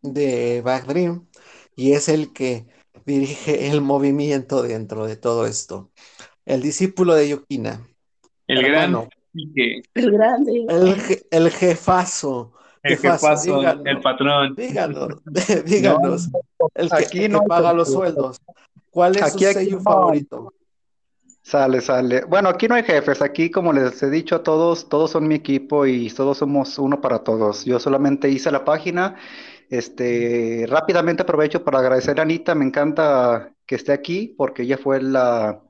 de 0.02 0.60
Back 0.62 0.86
Dream 0.86 1.26
y 1.76 1.92
es 1.92 2.08
el 2.08 2.32
que 2.32 2.66
dirige 3.06 3.70
el 3.70 3.80
movimiento 3.80 4.62
dentro 4.62 5.06
de 5.06 5.16
todo 5.16 5.46
esto. 5.46 5.90
El 6.44 6.62
discípulo 6.62 7.14
de 7.14 7.28
Yukina. 7.28 7.86
El 8.46 8.62
gran 8.62 9.08
el 9.94 10.10
grande. 10.12 10.66
El, 11.30 11.50
jefazo. 11.50 12.52
El 12.82 12.98
jefazo, 12.98 13.62
el 13.84 14.00
patrón. 14.00 14.54
Díganos, 14.56 15.08
díganos. 15.64 16.28
el 16.74 16.88
que, 16.90 16.96
aquí 16.96 17.28
no 17.28 17.42
paga 17.42 17.72
los 17.72 17.92
sueldos. 17.92 18.40
¿Cuál 18.94 19.16
es 19.16 19.22
aquí, 19.22 19.44
su 19.44 19.52
sello 19.52 19.80
favorito? 19.80 20.54
Sale, 21.42 21.80
sale. 21.80 22.24
Bueno, 22.24 22.48
aquí 22.48 22.68
no 22.68 22.76
hay 22.76 22.84
jefes. 22.84 23.20
Aquí, 23.20 23.50
como 23.50 23.72
les 23.72 24.00
he 24.02 24.08
dicho 24.08 24.36
a 24.36 24.42
todos, 24.42 24.88
todos 24.88 25.10
son 25.10 25.26
mi 25.26 25.34
equipo 25.34 25.84
y 25.84 26.08
todos 26.10 26.38
somos 26.38 26.78
uno 26.78 27.00
para 27.00 27.18
todos. 27.18 27.64
Yo 27.64 27.80
solamente 27.80 28.30
hice 28.30 28.50
la 28.52 28.64
página. 28.64 29.16
Este, 29.68 30.64
rápidamente 30.68 31.22
aprovecho 31.22 31.64
para 31.64 31.80
agradecer 31.80 32.20
a 32.20 32.22
Anita. 32.22 32.54
Me 32.54 32.64
encanta 32.64 33.52
que 33.66 33.74
esté 33.74 33.92
aquí 33.92 34.32
porque 34.38 34.62
ella 34.62 34.78
fue 34.78 35.02
la, 35.02 35.60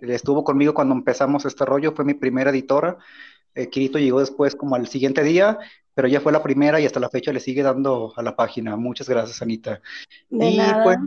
estuvo 0.00 0.42
conmigo 0.42 0.74
cuando 0.74 0.94
empezamos 0.94 1.44
este 1.44 1.64
rollo, 1.64 1.92
fue 1.92 2.04
mi 2.04 2.14
primera 2.14 2.50
editora. 2.50 2.96
Eh, 3.54 3.68
Kirito 3.68 3.98
llegó 3.98 4.20
después 4.20 4.56
como 4.56 4.74
al 4.74 4.88
siguiente 4.88 5.22
día, 5.22 5.58
pero 5.94 6.08
ella 6.08 6.20
fue 6.20 6.32
la 6.32 6.42
primera 6.42 6.80
y 6.80 6.86
hasta 6.86 7.00
la 7.00 7.10
fecha 7.10 7.32
le 7.32 7.40
sigue 7.40 7.62
dando 7.62 8.12
a 8.16 8.22
la 8.22 8.36
página. 8.36 8.76
Muchas 8.76 9.08
gracias, 9.08 9.42
Anita. 9.42 9.80
y 10.30 10.58
pues, 10.82 10.98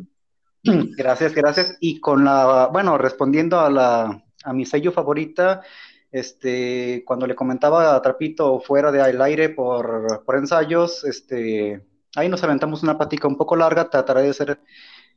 gracias, 0.98 1.34
gracias. 1.34 1.77
Y 1.79 2.00
con 2.00 2.24
la, 2.24 2.70
bueno, 2.72 2.98
respondiendo 2.98 3.60
a 3.60 3.70
la, 3.70 4.24
a 4.43 4.53
mi 4.53 4.65
sello 4.65 4.91
favorita, 4.91 5.62
este, 6.12 7.03
cuando 7.05 7.27
le 7.27 7.36
comentaba 7.36 7.96
a 7.96 8.01
Trapito 8.01 8.60
fuera 8.60 8.91
de 8.91 9.01
aire 9.01 9.50
por, 9.50 10.24
por 10.25 10.36
ensayos, 10.36 11.03
este, 11.03 11.86
ahí 12.15 12.29
nos 12.29 12.43
aventamos 12.43 12.84
una 12.84 12.98
plática 12.98 13.27
un 13.27 13.38
poco 13.38 13.55
larga, 13.55 13.89
trataré 13.89 14.22
de 14.22 14.34
ser 14.34 14.60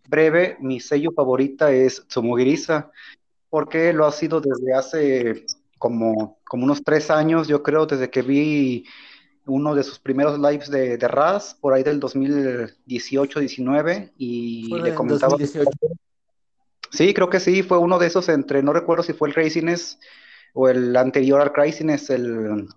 breve. 0.09 0.57
Mi 0.61 0.81
sello 0.81 1.13
favorita 1.15 1.71
es 1.71 2.07
Tsumugirisa 2.09 2.91
porque 3.49 3.93
lo 3.93 4.07
ha 4.07 4.13
sido 4.13 4.41
desde 4.41 4.75
hace 4.75 5.47
como, 5.79 6.39
como 6.45 6.65
unos 6.65 6.83
tres 6.83 7.11
años, 7.11 7.47
yo 7.47 7.63
creo, 7.63 7.87
desde 7.87 8.11
que 8.11 8.23
vi 8.23 8.87
uno 9.47 9.75
de 9.75 9.83
sus 9.83 9.99
primeros 9.99 10.39
lives 10.39 10.71
de, 10.71 10.99
de 10.99 11.09
Raz, 11.09 11.55
por 11.55 11.73
ahí 11.73 11.83
del 11.83 12.01
2018-19, 12.01 14.13
y 14.19 14.69
le 14.81 14.95
comentaba... 14.95 15.37
Sí, 16.91 17.15
creo 17.15 17.29
que 17.29 17.41
sí, 17.41 17.63
fue 17.63 17.79
uno 17.79 17.99
de 17.99 18.07
esos 18.07 18.29
entre, 18.29 18.63
no 18.63 18.73
recuerdo 18.73 19.03
si 19.03 19.13
fue 19.13 19.29
el 19.29 19.35
Craziness 19.35 19.99
o 20.55 20.69
el 20.69 20.97
anterior 20.97 21.41
al 21.41 21.53
Craziness, 21.53 22.11
el, 22.11 22.69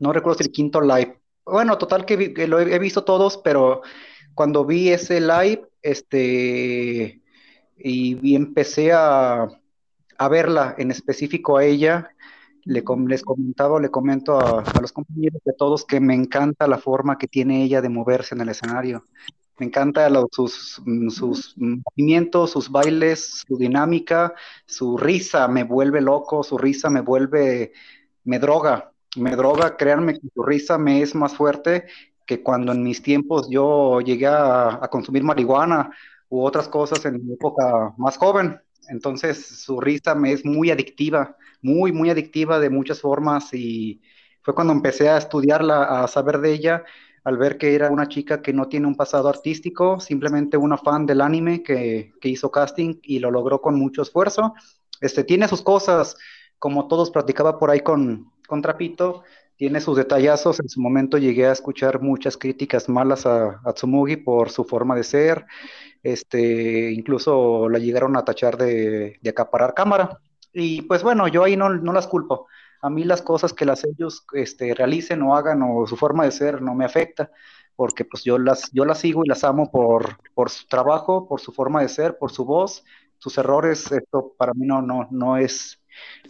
no 0.00 0.12
recuerdo 0.12 0.38
si 0.38 0.44
el 0.44 0.52
quinto 0.52 0.80
live. 0.80 1.18
Bueno, 1.44 1.78
total 1.78 2.04
que, 2.04 2.46
lo 2.46 2.60
he, 2.60 2.74
he, 2.74 2.78
visto 2.78 3.04
todos, 3.04 3.38
pero 3.38 3.82
cuando 4.34 4.64
vi 4.64 4.90
ese 4.90 5.20
live, 5.20 5.68
este, 5.80 7.20
y 7.76 8.34
empecé 8.34 8.92
a, 8.92 9.48
a 10.22 10.28
verla 10.28 10.74
en 10.78 10.90
específico 10.90 11.56
a 11.56 11.64
ella. 11.64 12.11
Le, 12.64 12.84
les 13.08 13.22
comentaba 13.22 13.80
le 13.80 13.90
comento 13.90 14.38
a, 14.38 14.62
los 14.80 14.92
compañeros 14.92 15.40
de 15.44 15.52
todos 15.52 15.84
que 15.84 16.00
me 16.00 16.14
encanta 16.14 16.66
la 16.66 16.78
forma 16.78 17.18
que 17.18 17.26
tiene 17.26 17.64
ella 17.64 17.80
de 17.80 17.88
moverse 17.88 18.34
en 18.34 18.40
el 18.40 18.48
escenario. 18.50 19.04
Me 19.58 19.66
encanta 19.66 20.08
sus, 20.30 20.80
sus 21.10 21.54
movimientos, 21.56 22.50
sus 22.50 22.70
bailes, 22.70 23.44
su 23.46 23.56
dinámica, 23.56 24.34
su 24.66 24.96
risa 24.96 25.46
me 25.48 25.64
vuelve 25.64 26.00
loco, 26.00 26.42
su 26.42 26.58
risa 26.58 26.88
me 26.90 27.00
vuelve, 27.00 27.72
me 28.24 28.38
droga, 28.38 28.92
me 29.16 29.36
droga, 29.36 29.76
créanme 29.76 30.14
que 30.14 30.28
su 30.34 30.42
risa 30.42 30.78
me 30.78 31.02
es 31.02 31.14
más 31.14 31.34
fuerte 31.34 31.86
que 32.26 32.42
cuando 32.42 32.72
en 32.72 32.82
mis 32.82 33.02
tiempos 33.02 33.48
yo 33.50 34.00
llegué 34.00 34.26
a, 34.26 34.82
a 34.82 34.88
consumir 34.88 35.22
marihuana 35.22 35.90
u 36.28 36.42
otras 36.44 36.68
cosas 36.68 37.04
en 37.04 37.24
mi 37.24 37.34
época 37.34 37.92
más 37.98 38.16
joven. 38.16 38.60
Entonces 38.88 39.46
su 39.46 39.80
risa 39.80 40.14
me 40.14 40.32
es 40.32 40.44
muy 40.44 40.70
adictiva, 40.70 41.36
muy, 41.62 41.92
muy 41.92 42.10
adictiva 42.10 42.58
de 42.58 42.70
muchas 42.70 43.00
formas 43.00 43.54
y 43.54 44.02
fue 44.42 44.54
cuando 44.54 44.72
empecé 44.72 45.08
a 45.08 45.18
estudiarla, 45.18 46.02
a 46.02 46.08
saber 46.08 46.38
de 46.40 46.52
ella, 46.52 46.84
al 47.24 47.38
ver 47.38 47.56
que 47.56 47.74
era 47.74 47.90
una 47.90 48.08
chica 48.08 48.42
que 48.42 48.52
no 48.52 48.68
tiene 48.68 48.88
un 48.88 48.96
pasado 48.96 49.28
artístico, 49.28 50.00
simplemente 50.00 50.56
una 50.56 50.76
fan 50.76 51.06
del 51.06 51.20
anime 51.20 51.62
que, 51.62 52.12
hizo 52.22 52.50
casting 52.50 52.96
y 53.02 53.20
lo 53.20 53.30
logró 53.30 53.60
con 53.60 53.78
mucho 53.78 54.02
esfuerzo. 54.02 54.54
Este, 55.00 55.24
tiene 55.24 55.48
sus 55.48 55.62
cosas, 55.62 56.16
como 56.58 56.88
todos 56.88 57.10
practicaba 57.10 57.58
por 57.58 57.70
ahí 57.70 57.80
con, 57.80 58.32
con 58.48 58.60
Trapito, 58.60 59.22
tiene 59.56 59.80
sus 59.80 59.96
detallazos. 59.96 60.58
En 60.58 60.68
su 60.68 60.80
momento 60.80 61.18
llegué 61.18 61.46
a 61.46 61.52
escuchar 61.52 62.00
muchas 62.00 62.36
críticas 62.36 62.88
malas 62.88 63.26
a, 63.26 63.60
a 63.64 63.72
Tsumugi 63.72 64.16
por 64.16 64.50
su 64.50 64.64
forma 64.64 64.96
de 64.96 65.04
ser, 65.04 65.46
este, 66.02 66.90
incluso 66.92 67.68
la 67.68 67.78
llegaron 67.78 68.16
a 68.16 68.24
tachar 68.24 68.56
de, 68.56 69.20
acaparar 69.28 69.74
cámara. 69.74 70.20
Y 70.52 70.82
pues 70.82 71.02
bueno, 71.02 71.28
yo 71.28 71.44
ahí 71.44 71.56
no, 71.56 71.70
las 71.70 72.06
culpo. 72.06 72.46
A 72.80 72.90
mí 72.90 73.04
las 73.04 73.22
cosas 73.22 73.52
que 73.52 73.64
las 73.64 73.84
ellos 73.84 74.26
este, 74.32 74.74
realicen 74.74 75.22
o 75.22 75.36
hagan 75.36 75.62
o 75.62 75.86
su 75.86 75.96
forma 75.96 76.24
de 76.24 76.32
ser 76.32 76.60
no 76.60 76.74
me 76.74 76.84
afecta, 76.84 77.30
porque 77.76 78.04
pues 78.04 78.24
yo 78.24 78.38
las, 78.38 78.70
yo 78.72 78.84
las 78.84 78.98
sigo 78.98 79.24
y 79.24 79.28
las 79.28 79.44
amo 79.44 79.70
por, 79.70 80.18
por 80.34 80.50
su 80.50 80.66
trabajo, 80.66 81.28
por 81.28 81.40
su 81.40 81.52
forma 81.52 81.80
de 81.82 81.88
ser, 81.88 82.18
por 82.18 82.32
su 82.32 82.44
voz, 82.44 82.84
sus 83.18 83.38
errores, 83.38 83.90
esto 83.92 84.34
para 84.36 84.52
mí 84.52 84.66
no, 84.66 84.82
no, 84.82 85.06
no, 85.10 85.36
es, 85.36 85.80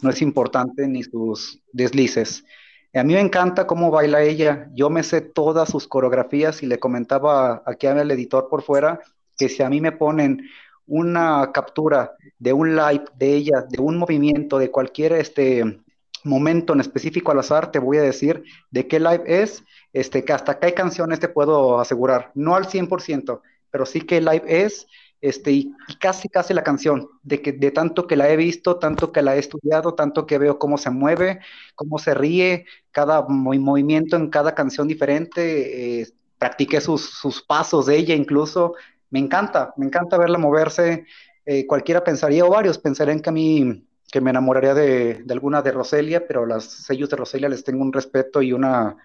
no 0.01 0.11
es 0.11 0.21
importante 0.21 0.87
ni 0.87 1.03
sus 1.03 1.59
deslices. 1.71 2.45
A 2.93 3.03
mí 3.03 3.15
me 3.15 3.19
encanta 3.21 3.65
cómo 3.65 3.89
baila 3.89 4.21
ella. 4.21 4.69
Yo 4.75 4.91
me 4.91 5.01
sé 5.01 5.21
todas 5.21 5.69
sus 5.69 5.87
coreografías 5.87 6.61
y 6.61 6.67
le 6.67 6.79
comentaba 6.79 7.63
aquí 7.65 7.87
al 7.87 8.11
editor 8.11 8.47
por 8.49 8.61
fuera 8.61 8.99
que 9.35 9.49
si 9.49 9.63
a 9.63 9.69
mí 9.69 9.81
me 9.81 9.91
ponen 9.91 10.47
una 10.87 11.51
captura 11.51 12.15
de 12.39 12.53
un 12.53 12.75
live 12.75 13.05
de 13.15 13.33
ella, 13.33 13.65
de 13.69 13.81
un 13.81 13.97
movimiento, 13.97 14.57
de 14.59 14.71
cualquier 14.71 15.13
este 15.13 15.79
momento 16.23 16.73
en 16.73 16.79
específico 16.79 17.31
al 17.31 17.39
azar, 17.39 17.71
te 17.71 17.79
voy 17.79 17.97
a 17.97 18.01
decir 18.01 18.43
de 18.71 18.87
qué 18.87 18.99
live 18.99 19.23
es, 19.25 19.63
este, 19.91 20.23
que 20.23 20.33
hasta 20.33 20.59
qué 20.59 20.73
canciones 20.73 21.19
te 21.19 21.27
puedo 21.27 21.79
asegurar, 21.79 22.31
no 22.33 22.55
al 22.55 22.67
100%, 22.67 23.41
pero 23.69 23.85
sí 23.85 24.01
qué 24.01 24.21
live 24.21 24.43
es, 24.47 24.87
este, 25.21 25.51
y, 25.51 25.73
casi, 25.99 26.27
casi 26.27 26.53
la 26.53 26.63
canción, 26.63 27.09
de, 27.23 27.41
que, 27.41 27.53
de 27.53 27.71
tanto 27.71 28.07
que 28.07 28.17
la 28.17 28.29
he 28.29 28.35
visto, 28.35 28.77
tanto 28.77 29.11
que 29.11 29.21
la 29.21 29.35
he 29.35 29.39
estudiado, 29.39 29.93
tanto 29.93 30.25
que 30.25 30.37
veo 30.37 30.59
cómo 30.59 30.77
se 30.77 30.89
mueve, 30.89 31.39
cómo 31.75 31.97
se 31.97 32.13
ríe, 32.13 32.65
cada 32.91 33.21
movimiento 33.27 34.17
en 34.17 34.29
cada 34.29 34.53
canción 34.53 34.87
diferente, 34.87 36.01
eh, 36.01 36.07
practiqué 36.37 36.81
sus, 36.81 37.05
sus 37.09 37.41
pasos 37.41 37.85
de 37.85 37.95
ella 37.95 38.15
incluso, 38.15 38.73
me 39.13 39.19
encanta, 39.19 39.75
me 39.77 39.85
encanta 39.85 40.17
verla 40.17 40.39
moverse. 40.39 41.05
Eh, 41.45 41.67
cualquiera 41.67 42.03
pensaría, 42.03 42.45
o 42.45 42.49
varios 42.49 42.79
pensarían 42.79 43.19
que 43.19 43.29
a 43.29 43.33
mí 43.33 43.85
que 44.11 44.21
me 44.21 44.31
enamoraría 44.31 44.73
de, 44.73 45.23
alguna 45.29 45.61
de 45.61 45.71
Roselia, 45.71 46.27
pero 46.27 46.47
las 46.47 46.63
sellos 46.63 47.09
de 47.09 47.17
Roselia 47.17 47.47
les 47.47 47.63
tengo 47.63 47.83
un 47.83 47.93
respeto 47.93 48.41
y 48.41 48.53
una, 48.53 48.97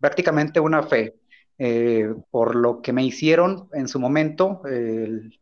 prácticamente 0.00 0.60
una 0.60 0.82
fe 0.82 1.14
eh, 1.58 2.14
por 2.30 2.54
lo 2.54 2.82
que 2.82 2.92
me 2.92 3.04
hicieron 3.04 3.68
en 3.72 3.88
su 3.88 3.98
momento, 3.98 4.60
el, 4.66 5.38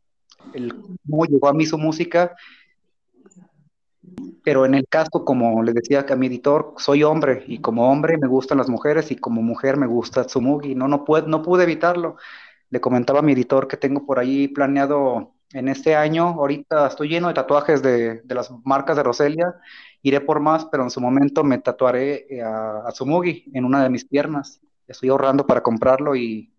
cómo 1.08 1.24
llegó 1.26 1.48
a 1.48 1.54
mí 1.54 1.66
su 1.66 1.76
música. 1.76 2.36
Pero 4.44 4.66
en 4.66 4.74
el 4.74 4.86
caso, 4.88 5.24
como 5.24 5.62
le 5.64 5.72
decía 5.72 6.06
a 6.08 6.16
mi 6.16 6.28
editor, 6.28 6.74
soy 6.78 7.02
hombre 7.02 7.44
y 7.46 7.58
como 7.58 7.90
hombre 7.90 8.18
me 8.18 8.28
gustan 8.28 8.58
las 8.58 8.68
mujeres 8.68 9.10
y 9.10 9.16
como 9.16 9.42
mujer 9.42 9.76
me 9.76 9.86
gusta 9.86 10.24
Tsumugi. 10.24 10.74
No, 10.76 10.86
no, 10.86 11.04
pude, 11.04 11.22
no 11.26 11.42
pude 11.42 11.64
evitarlo 11.64 12.16
le 12.70 12.80
comentaba 12.80 13.18
a 13.18 13.22
mi 13.22 13.32
editor 13.32 13.68
que 13.68 13.76
tengo 13.76 14.06
por 14.06 14.18
ahí 14.18 14.48
planeado 14.48 15.34
en 15.52 15.68
este 15.68 15.96
año. 15.96 16.28
Ahorita 16.28 16.86
estoy 16.86 17.08
lleno 17.08 17.28
de 17.28 17.34
tatuajes 17.34 17.82
de, 17.82 18.22
las 18.28 18.50
marcas 18.64 18.96
de 18.96 19.02
Roselia. 19.02 19.54
Iré 20.02 20.20
por 20.20 20.40
más, 20.40 20.66
pero 20.66 20.84
en 20.84 20.90
su 20.90 21.00
momento 21.00 21.44
me 21.44 21.58
tatuaré 21.58 22.26
eh, 22.30 22.42
a, 22.42 22.86
a 22.86 22.92
Tsumugi 22.92 23.50
en 23.52 23.64
una 23.64 23.82
de 23.82 23.90
mis 23.90 24.04
piernas. 24.04 24.60
estoy 24.86 25.08
ahorrando 25.08 25.46
para 25.46 25.62
comprarlo 25.62 26.14
y, 26.16 26.52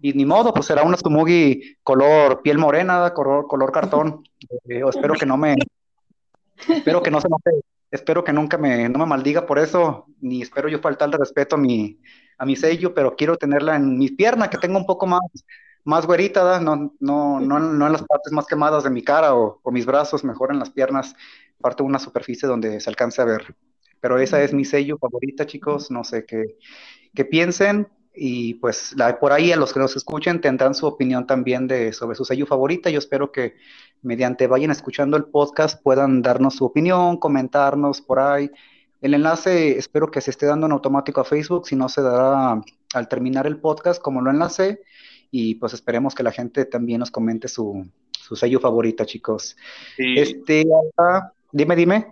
y 0.00 0.12
ni 0.12 0.24
modo, 0.24 0.52
pues 0.52 0.66
será 0.66 0.82
una 0.82 0.96
Tsumugi 0.96 1.76
color 1.82 2.42
piel 2.42 2.58
morena, 2.58 3.12
color, 3.12 3.46
color 3.46 3.70
cartón. 3.72 4.24
Eh, 4.68 4.82
espero 4.88 5.14
que 5.14 5.26
no 5.26 5.36
me, 5.36 5.56
espero 6.68 7.02
que 7.02 7.10
no 7.10 7.20
se 7.20 7.28
note, 7.28 7.50
espero 7.90 8.24
que 8.24 8.32
nunca 8.32 8.56
me, 8.58 8.88
no 8.88 8.98
me 9.00 9.06
maldiga 9.06 9.46
por 9.46 9.58
eso, 9.58 10.06
ni 10.20 10.42
espero 10.42 10.68
yo 10.68 10.80
faltarle 10.80 11.18
respeto 11.18 11.56
a 11.56 11.58
mi, 11.58 12.00
a 12.38 12.46
mi 12.46 12.56
sello, 12.56 12.94
pero 12.94 13.16
quiero 13.16 13.36
tenerla 13.36 13.76
en 13.76 13.98
mi 13.98 14.10
pierna, 14.10 14.48
que 14.48 14.58
tenga 14.58 14.78
un 14.78 14.86
poco 14.86 15.06
más, 15.06 15.20
más 15.84 16.06
güerita, 16.06 16.60
no, 16.60 16.94
no, 17.00 17.40
no, 17.40 17.58
no 17.58 17.86
en 17.86 17.92
las 17.92 18.02
partes 18.02 18.32
más 18.32 18.46
quemadas 18.46 18.84
de 18.84 18.90
mi 18.90 19.02
cara 19.02 19.34
o, 19.34 19.60
o 19.62 19.70
mis 19.70 19.86
brazos, 19.86 20.24
mejor 20.24 20.52
en 20.52 20.58
las 20.58 20.70
piernas, 20.70 21.14
parte 21.60 21.82
de 21.82 21.88
una 21.88 21.98
superficie 21.98 22.48
donde 22.48 22.80
se 22.80 22.88
alcance 22.88 23.20
a 23.20 23.24
ver. 23.24 23.54
Pero 24.00 24.18
esa 24.18 24.40
es 24.42 24.54
mi 24.54 24.64
sello 24.64 24.96
favorita, 24.98 25.46
chicos, 25.46 25.90
no 25.90 26.04
sé 26.04 26.24
qué, 26.24 26.56
qué 27.14 27.24
piensen, 27.24 27.88
y 28.20 28.54
pues 28.54 28.94
la, 28.96 29.18
por 29.18 29.32
ahí 29.32 29.52
a 29.52 29.56
los 29.56 29.72
que 29.72 29.78
nos 29.78 29.94
escuchen 29.96 30.40
tendrán 30.40 30.74
su 30.74 30.86
opinión 30.86 31.26
también 31.26 31.68
de, 31.68 31.92
sobre 31.92 32.16
su 32.16 32.24
sello 32.24 32.46
favorita. 32.46 32.90
Yo 32.90 32.98
espero 32.98 33.30
que 33.30 33.54
mediante 34.02 34.46
vayan 34.48 34.72
escuchando 34.72 35.16
el 35.16 35.26
podcast 35.26 35.80
puedan 35.82 36.20
darnos 36.20 36.56
su 36.56 36.64
opinión, 36.64 37.18
comentarnos 37.18 38.00
por 38.00 38.18
ahí. 38.18 38.50
El 39.00 39.14
enlace 39.14 39.78
espero 39.78 40.10
que 40.10 40.20
se 40.20 40.30
esté 40.30 40.46
dando 40.46 40.66
en 40.66 40.72
automático 40.72 41.20
a 41.20 41.24
Facebook, 41.24 41.66
si 41.68 41.76
no 41.76 41.88
se 41.88 42.02
dará 42.02 42.60
al 42.94 43.08
terminar 43.08 43.46
el 43.46 43.60
podcast 43.60 44.00
como 44.02 44.20
lo 44.20 44.30
enlace 44.30 44.80
y 45.30 45.56
pues 45.56 45.72
esperemos 45.72 46.14
que 46.14 46.22
la 46.22 46.32
gente 46.32 46.64
también 46.64 47.00
nos 47.00 47.10
comente 47.10 47.48
su, 47.48 47.86
su 48.28 48.36
sello 48.36 48.60
favorita, 48.60 49.06
chicos. 49.06 49.56
Sí. 49.96 50.14
Este, 50.16 50.64
ah, 50.96 51.32
dime, 51.52 51.76
dime. 51.76 52.06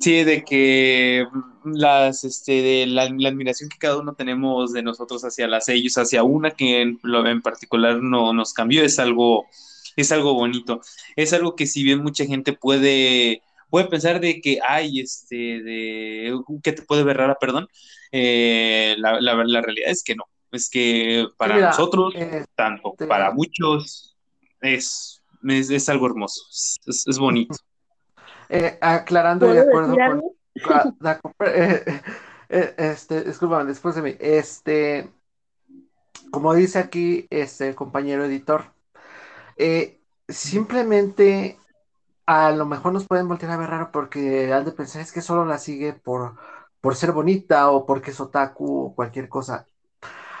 Sí, 0.00 0.24
de 0.24 0.42
que 0.42 1.26
las, 1.64 2.24
este, 2.24 2.62
de 2.62 2.86
la, 2.86 3.10
la, 3.10 3.28
admiración 3.28 3.68
que 3.68 3.76
cada 3.76 3.98
uno 3.98 4.14
tenemos 4.14 4.72
de 4.72 4.82
nosotros 4.82 5.22
hacia 5.24 5.46
las 5.46 5.66
sellos, 5.66 5.98
hacia 5.98 6.22
una 6.22 6.52
que 6.52 6.80
en, 6.80 6.98
en 7.04 7.42
particular 7.42 8.02
no 8.02 8.32
nos 8.32 8.54
cambió, 8.54 8.82
es 8.82 8.98
algo, 8.98 9.44
es 9.96 10.10
algo 10.10 10.32
bonito. 10.32 10.80
Es 11.16 11.34
algo 11.34 11.54
que 11.54 11.66
si 11.66 11.82
bien 11.82 12.02
mucha 12.02 12.24
gente 12.24 12.54
puede, 12.54 13.42
puede 13.70 13.86
pensar 13.86 14.20
de 14.20 14.40
que 14.40 14.58
hay, 14.66 15.00
este, 15.00 15.36
de, 15.62 16.40
que 16.62 16.72
te 16.72 16.82
puede 16.82 17.04
ver 17.04 17.18
rara, 17.18 17.36
perdón, 17.40 17.68
eh, 18.12 18.94
la, 18.98 19.20
la, 19.20 19.42
la, 19.44 19.60
realidad 19.62 19.90
es 19.90 20.02
que 20.02 20.16
no. 20.16 20.24
Es 20.52 20.68
que 20.68 21.26
para 21.36 21.54
Mira, 21.54 21.68
nosotros, 21.68 22.12
eh, 22.16 22.44
tanto 22.56 22.94
te... 22.98 23.06
para 23.06 23.30
muchos, 23.30 24.16
es, 24.60 25.22
es, 25.48 25.70
es 25.70 25.88
algo 25.88 26.06
hermoso, 26.06 26.42
es, 26.50 27.06
es 27.06 27.18
bonito. 27.18 27.56
Eh, 28.52 28.76
aclarando 28.80 29.46
de 29.46 29.60
acuerdo 29.60 29.94
con, 30.66 30.96
la, 30.98 31.20
eh, 31.46 31.84
este, 32.48 33.22
discúlpame, 33.22 33.66
después 33.66 33.94
de 33.94 34.02
mí, 34.02 34.16
este, 34.18 35.08
como 36.32 36.52
dice 36.54 36.80
aquí 36.80 37.28
este 37.30 37.68
el 37.68 37.74
compañero 37.76 38.24
editor, 38.24 38.72
eh, 39.56 40.00
simplemente 40.28 41.59
a 42.30 42.52
lo 42.52 42.64
mejor 42.64 42.92
nos 42.92 43.08
pueden 43.08 43.26
voltear 43.26 43.50
a 43.50 43.56
ver 43.56 43.70
raro 43.70 43.90
porque 43.90 44.52
han 44.52 44.64
de 44.64 44.70
pensar 44.70 45.02
es 45.02 45.10
que 45.10 45.20
solo 45.20 45.44
la 45.44 45.58
sigue 45.58 45.94
por, 45.94 46.36
por 46.80 46.94
ser 46.94 47.10
bonita 47.10 47.70
o 47.72 47.84
porque 47.84 48.12
es 48.12 48.20
otaku 48.20 48.86
o 48.86 48.94
cualquier 48.94 49.28
cosa. 49.28 49.66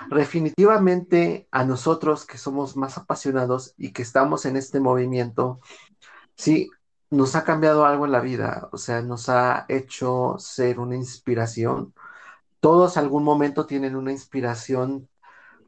Definitivamente 0.08 1.48
a 1.50 1.64
nosotros 1.64 2.26
que 2.26 2.38
somos 2.38 2.76
más 2.76 2.96
apasionados 2.96 3.74
y 3.76 3.92
que 3.92 4.02
estamos 4.02 4.46
en 4.46 4.56
este 4.56 4.78
movimiento, 4.78 5.60
sí, 6.36 6.70
nos 7.10 7.34
ha 7.34 7.42
cambiado 7.42 7.84
algo 7.84 8.06
en 8.06 8.12
la 8.12 8.20
vida, 8.20 8.68
o 8.70 8.78
sea, 8.78 9.02
nos 9.02 9.28
ha 9.28 9.66
hecho 9.68 10.36
ser 10.38 10.78
una 10.78 10.94
inspiración. 10.94 11.92
Todos 12.60 12.98
algún 12.98 13.24
momento 13.24 13.66
tienen 13.66 13.96
una 13.96 14.12
inspiración 14.12 15.08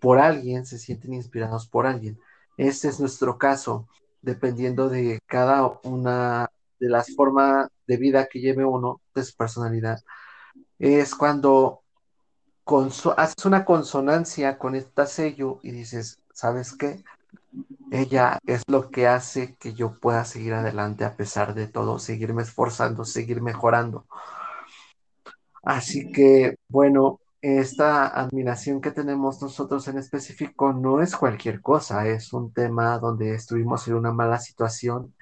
por 0.01 0.21
alguien, 0.21 0.67
se 0.67 0.79
sienten 0.79 1.15
inspirados 1.15 1.67
por 1.67 1.87
alguien. 1.87 2.21
Este 2.57 2.89
es 2.89 3.01
nuestro 3.01 3.39
caso, 3.39 3.89
dependiendo 4.23 4.89
de 4.89 5.21
cada 5.27 5.67
una 5.85 6.51
de 6.79 6.89
las 6.89 7.15
formas 7.15 7.69
de 7.87 7.97
vida 7.97 8.27
que 8.27 8.41
lleve 8.41 8.65
uno, 8.65 9.01
de 9.15 9.25
su 9.25 9.37
personalidad. 9.37 10.01
Es 10.79 11.15
cuando 11.15 11.83
haces 13.17 13.45
una 13.45 13.65
consonancia 13.65 14.59
con 14.59 14.75
esta 14.75 15.07
sello 15.07 15.61
y 15.63 15.73
dices, 15.73 16.19
¿sabes 16.33 16.73
qué? 16.73 17.05
Ella 17.91 18.39
es 18.47 18.63
lo 18.69 18.91
que 18.91 19.07
hace 19.07 19.57
que 19.57 19.75
yo 19.75 19.99
pueda 20.01 20.25
seguir 20.25 20.55
adelante 20.55 21.05
a 21.05 21.17
pesar 21.17 21.55
de 21.55 21.67
todo, 21.67 21.99
seguirme 21.99 22.43
esforzando, 22.43 23.05
seguir 23.05 23.43
mejorando. 23.43 24.07
Así 25.63 26.11
que, 26.11 26.57
bueno, 26.69 27.21
esta 27.43 28.07
admiración 28.07 28.81
que 28.81 28.93
tenemos 28.93 29.43
nosotros 29.43 29.89
en 29.89 29.99
específico 29.99 30.73
no 30.73 31.03
es 31.03 31.17
cualquier 31.17 31.61
cosa, 31.61 32.07
es 32.07 32.33
un 32.33 32.53
tema 32.53 32.99
donde 32.99 33.35
estuvimos 33.35 33.87
en 33.89 33.95
una 33.95 34.13
mala 34.13 34.39
situación 34.39 35.13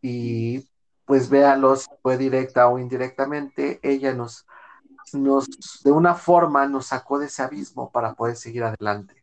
y 0.00 0.64
pues 1.04 1.28
véalos, 1.28 1.88
fue 2.02 2.16
directa 2.16 2.68
o 2.68 2.78
indirectamente, 2.78 3.80
ella 3.82 4.14
nos, 4.14 4.46
nos, 5.12 5.48
de 5.82 5.90
una 5.90 6.14
forma 6.14 6.66
nos 6.68 6.86
sacó 6.86 7.18
de 7.18 7.26
ese 7.26 7.42
abismo 7.42 7.90
para 7.90 8.14
poder 8.14 8.36
seguir 8.36 8.62
adelante. 8.62 9.14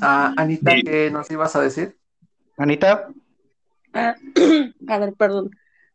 Ah, 0.00 0.32
Anita. 0.36 0.72
¿qué 0.84 1.10
nos 1.10 1.28
ibas 1.30 1.56
a 1.56 1.60
decir? 1.60 1.96
Anita. 2.56 3.08
Ah, 3.92 4.14
a 4.88 4.98
ver, 4.98 5.14
perdón. 5.14 5.50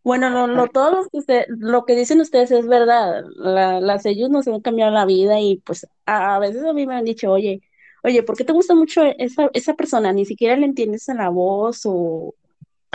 Bueno, 0.06 0.30
lo, 0.30 0.46
lo, 0.46 0.68
todo 0.68 0.92
lo 0.92 1.10
que, 1.10 1.18
usted, 1.18 1.46
lo 1.48 1.84
que 1.84 1.96
dicen 1.96 2.22
ustedes 2.22 2.52
es 2.52 2.68
verdad. 2.68 3.24
La, 3.38 3.82
las 3.82 4.06
ellos 4.06 4.30
nos 4.30 4.48
han 4.48 4.62
cambiado 4.62 4.92
la 4.92 5.04
vida 5.04 5.40
y 5.40 5.58
pues 5.66 5.88
a, 6.06 6.36
a, 6.36 6.40
veces 6.40 6.64
a 6.64 6.74
mí 6.74 6.86
me 6.86 6.94
han 6.94 7.06
dicho, 7.06 7.32
oye, 7.32 7.64
oye, 8.04 8.22
¿por 8.22 8.38
qué 8.38 8.44
te 8.44 8.54
gusta 8.54 8.76
mucho 8.76 9.02
esa, 9.18 9.50
esa 9.56 9.74
persona? 9.74 10.14
Ni 10.14 10.24
siquiera 10.26 10.56
le 10.58 10.68
entiendes 10.68 11.10
a 11.10 11.16
la 11.16 11.30
voz 11.30 11.88
o, 11.88 12.36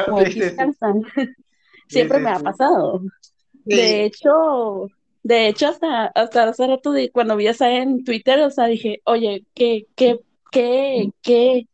o. 0.09 0.21
Siempre 1.89 2.21
me 2.21 2.31
ha 2.31 2.39
pasado. 2.39 3.01
De 3.65 4.05
hecho, 4.05 4.87
de 5.25 5.49
hecho, 5.49 5.67
hasta, 5.67 6.07
hasta 6.07 6.45
hace 6.45 6.65
rato 6.69 6.93
de 6.93 7.11
cuando 7.11 7.35
vi 7.35 7.49
esa 7.49 7.73
en 7.73 8.05
Twitter, 8.05 8.39
o 8.43 8.51
sea, 8.51 8.67
dije, 8.67 9.03
oye, 9.05 9.45
¿qué, 9.53 9.89
qué 9.97 10.21
qué, 10.51 11.13
qué, 11.23 11.67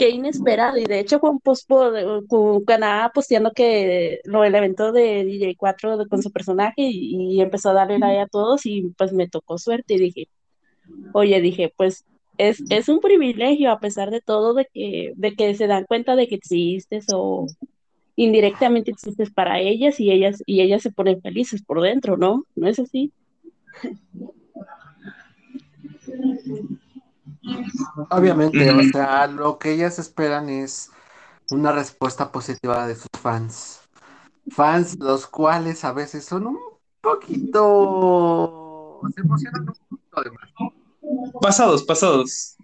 qué 0.00 0.08
inesperado. 0.08 0.78
Y 0.78 0.84
de 0.84 0.98
hecho, 0.98 1.20
con, 1.20 1.40
pues, 1.40 1.66
con 2.28 2.64
Canadá 2.64 3.12
posteando 3.14 3.52
que 3.52 4.20
lo 4.24 4.44
el 4.44 4.54
evento 4.54 4.92
de 4.92 5.24
DJ4 5.26 6.08
con 6.08 6.22
su 6.22 6.32
personaje 6.32 6.82
y, 6.82 7.34
y, 7.34 7.40
empezó 7.42 7.70
a 7.70 7.74
darle 7.74 7.98
like 7.98 8.20
a 8.20 8.26
todos 8.26 8.64
y 8.64 8.94
pues 8.96 9.12
me 9.12 9.28
tocó 9.28 9.58
suerte 9.58 9.94
y 9.94 9.98
dije, 9.98 10.28
oye, 11.12 11.40
dije, 11.42 11.72
pues 11.76 12.06
es, 12.38 12.62
es 12.70 12.88
un 12.88 13.00
privilegio 13.00 13.70
a 13.70 13.80
pesar 13.80 14.10
de 14.10 14.22
todo 14.22 14.54
de 14.54 14.66
que, 14.72 15.12
de 15.16 15.34
que 15.34 15.54
se 15.54 15.66
dan 15.66 15.84
cuenta 15.84 16.16
de 16.16 16.28
que 16.28 16.36
existes 16.36 17.06
o 17.12 17.46
indirectamente 18.16 18.90
existes 18.92 19.30
para 19.30 19.60
ellas 19.60 20.00
y 20.00 20.10
ellas 20.10 20.42
y 20.46 20.62
ellas 20.62 20.82
se 20.82 20.92
ponen 20.92 21.20
felices 21.20 21.62
por 21.62 21.82
dentro, 21.82 22.16
¿no? 22.16 22.46
¿No 22.56 22.68
es 22.68 22.78
así? 22.78 23.12
Obviamente, 28.10 28.70
o 28.70 28.82
sea, 28.84 29.26
lo 29.26 29.58
que 29.58 29.72
ellas 29.72 29.98
esperan 29.98 30.48
es 30.48 30.90
una 31.50 31.72
respuesta 31.72 32.30
positiva 32.30 32.86
de 32.86 32.94
sus 32.94 33.08
fans. 33.20 33.80
Fans 34.50 34.98
los 34.98 35.26
cuales 35.26 35.84
a 35.84 35.92
veces 35.92 36.24
son 36.24 36.46
un 36.46 36.58
poquito... 37.00 37.40
se 39.14 39.20
emocionan 39.20 39.62
un 39.62 39.74
poquito 39.88 40.18
además. 40.18 40.50
Pasados, 41.40 41.82
pasados. 41.84 42.56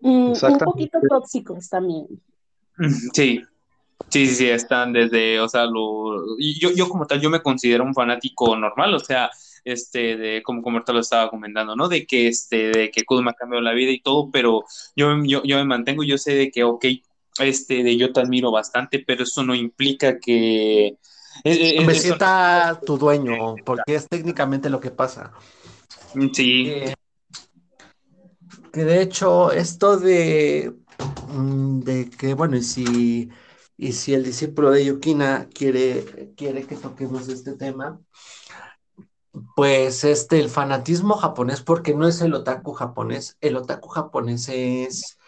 Mm, 0.00 0.32
un 0.32 0.58
poquito 0.58 0.98
tóxicos 1.08 1.68
también. 1.68 2.06
Sí, 3.12 3.44
Sí, 4.08 4.26
sí, 4.26 4.34
sí, 4.34 4.48
están 4.48 4.92
desde, 4.92 5.40
o 5.40 5.48
sea, 5.48 5.64
lo, 5.64 6.36
yo, 6.38 6.70
yo 6.70 6.88
como 6.88 7.06
tal, 7.06 7.20
yo 7.20 7.30
me 7.30 7.40
considero 7.42 7.84
un 7.84 7.94
fanático 7.94 8.56
normal, 8.56 8.94
o 8.94 8.98
sea, 8.98 9.30
este, 9.64 10.16
de 10.16 10.42
como, 10.42 10.62
como 10.62 10.76
ahorita 10.76 10.92
lo 10.92 11.00
estaba 11.00 11.30
comentando, 11.30 11.76
¿no? 11.76 11.88
De 11.88 12.06
que, 12.06 12.28
este, 12.28 12.70
de 12.70 12.90
que 12.90 13.04
Kuzma 13.04 13.32
ha 13.32 13.34
cambiado 13.34 13.62
la 13.62 13.72
vida 13.72 13.90
y 13.90 14.00
todo, 14.00 14.30
pero 14.30 14.64
yo, 14.96 15.08
yo, 15.24 15.42
yo 15.44 15.56
me 15.56 15.64
mantengo, 15.64 16.02
yo 16.02 16.18
sé 16.18 16.34
de 16.34 16.50
que, 16.50 16.64
ok, 16.64 16.84
este, 17.38 17.82
de 17.82 17.96
yo 17.96 18.12
te 18.12 18.20
admiro 18.20 18.50
bastante, 18.50 19.02
pero 19.06 19.24
eso 19.24 19.42
no 19.42 19.54
implica 19.54 20.18
que... 20.18 20.98
Es, 21.44 21.84
me 21.84 21.94
sienta 21.94 22.78
tu 22.84 22.98
dueño, 22.98 23.54
porque 23.64 23.94
es 23.94 24.06
técnicamente 24.08 24.68
lo 24.68 24.80
que 24.80 24.90
pasa. 24.90 25.32
Sí. 26.32 26.68
Eh, 26.68 26.94
que 28.72 28.84
de 28.84 29.02
hecho, 29.02 29.50
esto 29.50 29.98
de, 29.98 30.74
mm, 31.28 31.80
de 31.80 32.10
que, 32.10 32.34
bueno, 32.34 32.56
y 32.56 32.62
si, 32.62 33.30
y 33.76 33.92
si 33.92 34.14
el 34.14 34.24
discípulo 34.24 34.70
de 34.70 34.84
Yukina 34.84 35.48
quiere, 35.52 36.32
quiere 36.36 36.64
que 36.64 36.76
toquemos 36.76 37.28
este 37.28 37.54
tema, 37.54 38.00
pues 39.54 40.04
este, 40.04 40.40
el 40.40 40.48
fanatismo 40.48 41.14
japonés, 41.14 41.60
porque 41.60 41.94
no 41.94 42.06
es 42.06 42.20
el 42.20 42.34
otaku 42.34 42.72
japonés, 42.72 43.36
el 43.40 43.56
otaku 43.56 43.88
japonés 43.88 44.48
es 44.48 45.18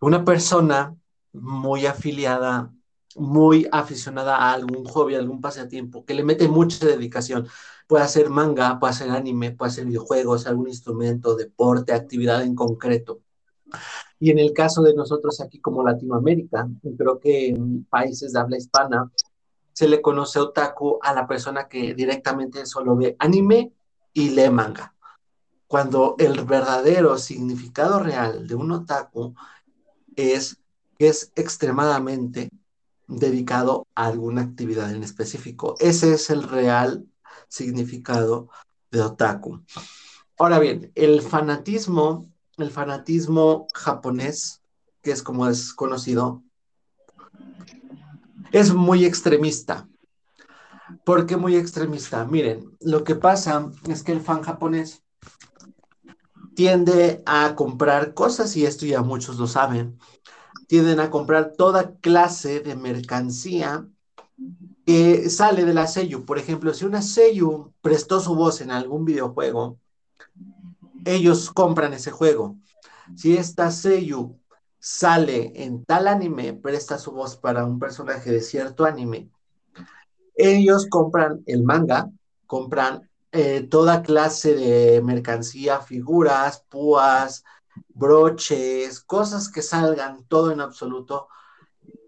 una 0.00 0.24
persona 0.24 0.96
muy 1.32 1.86
afiliada, 1.86 2.72
muy 3.16 3.68
aficionada 3.70 4.36
a 4.36 4.52
algún 4.52 4.84
hobby, 4.84 5.14
a 5.14 5.18
algún 5.18 5.40
pasatiempo, 5.40 6.04
que 6.04 6.14
le 6.14 6.24
mete 6.24 6.48
mucha 6.48 6.86
dedicación, 6.86 7.46
puede 7.86 8.06
ser 8.08 8.30
manga, 8.30 8.78
puede 8.80 8.94
ser 8.94 9.10
anime, 9.10 9.52
puede 9.52 9.72
ser 9.72 9.86
videojuegos, 9.86 10.46
algún 10.46 10.68
instrumento, 10.68 11.36
deporte, 11.36 11.92
actividad 11.92 12.42
en 12.42 12.54
concreto. 12.54 13.20
Y 14.18 14.30
en 14.30 14.38
el 14.38 14.52
caso 14.52 14.82
de 14.82 14.94
nosotros 14.94 15.40
aquí 15.40 15.60
como 15.60 15.82
Latinoamérica, 15.82 16.68
creo 16.98 17.18
que 17.18 17.48
en 17.48 17.84
países 17.84 18.32
de 18.32 18.40
habla 18.40 18.58
hispana 18.58 19.10
se 19.80 19.88
le 19.88 20.02
conoce 20.02 20.38
otaku 20.38 20.98
a 21.00 21.14
la 21.14 21.26
persona 21.26 21.66
que 21.66 21.94
directamente 21.94 22.66
solo 22.66 22.94
ve 22.96 23.16
anime 23.18 23.72
y 24.12 24.28
lee 24.28 24.50
manga. 24.50 24.94
Cuando 25.66 26.16
el 26.18 26.44
verdadero 26.44 27.16
significado 27.16 27.98
real 27.98 28.46
de 28.46 28.56
un 28.56 28.72
otaku 28.72 29.34
es 30.16 30.58
que 30.98 31.08
es 31.08 31.32
extremadamente 31.34 32.50
dedicado 33.08 33.86
a 33.94 34.04
alguna 34.04 34.42
actividad 34.42 34.92
en 34.94 35.02
específico. 35.02 35.76
Ese 35.78 36.12
es 36.12 36.28
el 36.28 36.42
real 36.42 37.06
significado 37.48 38.50
de 38.90 39.00
otaku. 39.00 39.62
Ahora 40.38 40.58
bien, 40.58 40.92
el 40.94 41.22
fanatismo, 41.22 42.30
el 42.58 42.70
fanatismo 42.70 43.66
japonés, 43.72 44.60
que 45.00 45.12
es 45.12 45.22
como 45.22 45.48
es 45.48 45.72
conocido, 45.72 46.42
es 48.52 48.74
muy 48.74 49.04
extremista. 49.04 49.88
¿Por 51.04 51.26
qué 51.26 51.36
muy 51.36 51.56
extremista? 51.56 52.24
Miren, 52.24 52.76
lo 52.80 53.04
que 53.04 53.14
pasa 53.14 53.70
es 53.88 54.02
que 54.02 54.12
el 54.12 54.20
fan 54.20 54.42
japonés 54.42 55.02
tiende 56.54 57.22
a 57.26 57.54
comprar 57.54 58.12
cosas, 58.12 58.56
y 58.56 58.66
esto 58.66 58.86
ya 58.86 59.02
muchos 59.02 59.38
lo 59.38 59.46
saben, 59.46 59.98
tienden 60.66 61.00
a 61.00 61.10
comprar 61.10 61.52
toda 61.56 61.94
clase 61.96 62.60
de 62.60 62.76
mercancía 62.76 63.86
que 64.84 65.30
sale 65.30 65.64
de 65.64 65.74
la 65.74 65.86
sello. 65.86 66.26
Por 66.26 66.38
ejemplo, 66.38 66.74
si 66.74 66.84
una 66.84 67.02
sello 67.02 67.72
prestó 67.80 68.20
su 68.20 68.34
voz 68.34 68.60
en 68.60 68.72
algún 68.72 69.04
videojuego, 69.04 69.78
ellos 71.04 71.50
compran 71.50 71.92
ese 71.92 72.10
juego. 72.10 72.56
Si 73.16 73.36
esta 73.36 73.70
sello 73.70 74.39
sale 74.80 75.52
en 75.62 75.84
tal 75.84 76.08
anime, 76.08 76.54
presta 76.54 76.98
su 76.98 77.12
voz 77.12 77.36
para 77.36 77.64
un 77.64 77.78
personaje 77.78 78.32
de 78.32 78.40
cierto 78.40 78.84
anime, 78.84 79.28
ellos 80.34 80.86
compran 80.88 81.42
el 81.46 81.62
manga, 81.62 82.10
compran 82.46 83.08
eh, 83.32 83.62
toda 83.70 84.02
clase 84.02 84.54
de 84.54 85.02
mercancía, 85.02 85.80
figuras, 85.80 86.64
púas, 86.68 87.44
broches, 87.88 89.00
cosas 89.00 89.50
que 89.50 89.62
salgan, 89.62 90.24
todo 90.24 90.50
en 90.50 90.60
absoluto, 90.60 91.28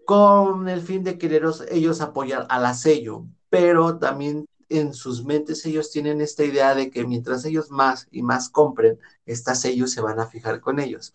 con 0.05 0.67
el 0.67 0.81
fin 0.81 1.03
de 1.03 1.17
querer 1.17 1.45
ellos 1.69 2.01
apoyar 2.01 2.47
a 2.49 2.59
la 2.59 2.73
sello, 2.73 3.25
pero 3.49 3.99
también 3.99 4.47
en 4.69 4.93
sus 4.93 5.23
mentes 5.23 5.65
ellos 5.65 5.91
tienen 5.91 6.19
esta 6.19 6.43
idea 6.43 6.73
de 6.75 6.89
que 6.89 7.05
mientras 7.05 7.45
ellos 7.45 7.69
más 7.69 8.07
y 8.11 8.23
más 8.23 8.49
compren, 8.49 8.99
estas 9.25 9.61
sellos 9.61 9.91
se 9.91 10.01
van 10.01 10.19
a 10.19 10.25
fijar 10.25 10.59
con 10.59 10.79
ellos. 10.79 11.13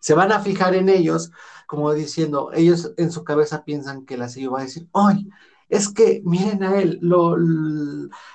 Se 0.00 0.14
van 0.14 0.32
a 0.32 0.40
fijar 0.40 0.74
en 0.74 0.88
ellos, 0.88 1.30
como 1.66 1.92
diciendo, 1.92 2.50
ellos 2.54 2.92
en 2.96 3.12
su 3.12 3.24
cabeza 3.24 3.64
piensan 3.64 4.04
que 4.06 4.16
la 4.16 4.28
sello 4.28 4.52
va 4.52 4.60
a 4.60 4.64
decir, 4.64 4.88
¡ay! 4.92 5.28
Es 5.68 5.88
que 5.88 6.22
miren 6.24 6.62
a 6.62 6.80
él, 6.80 6.98
lo, 7.02 7.36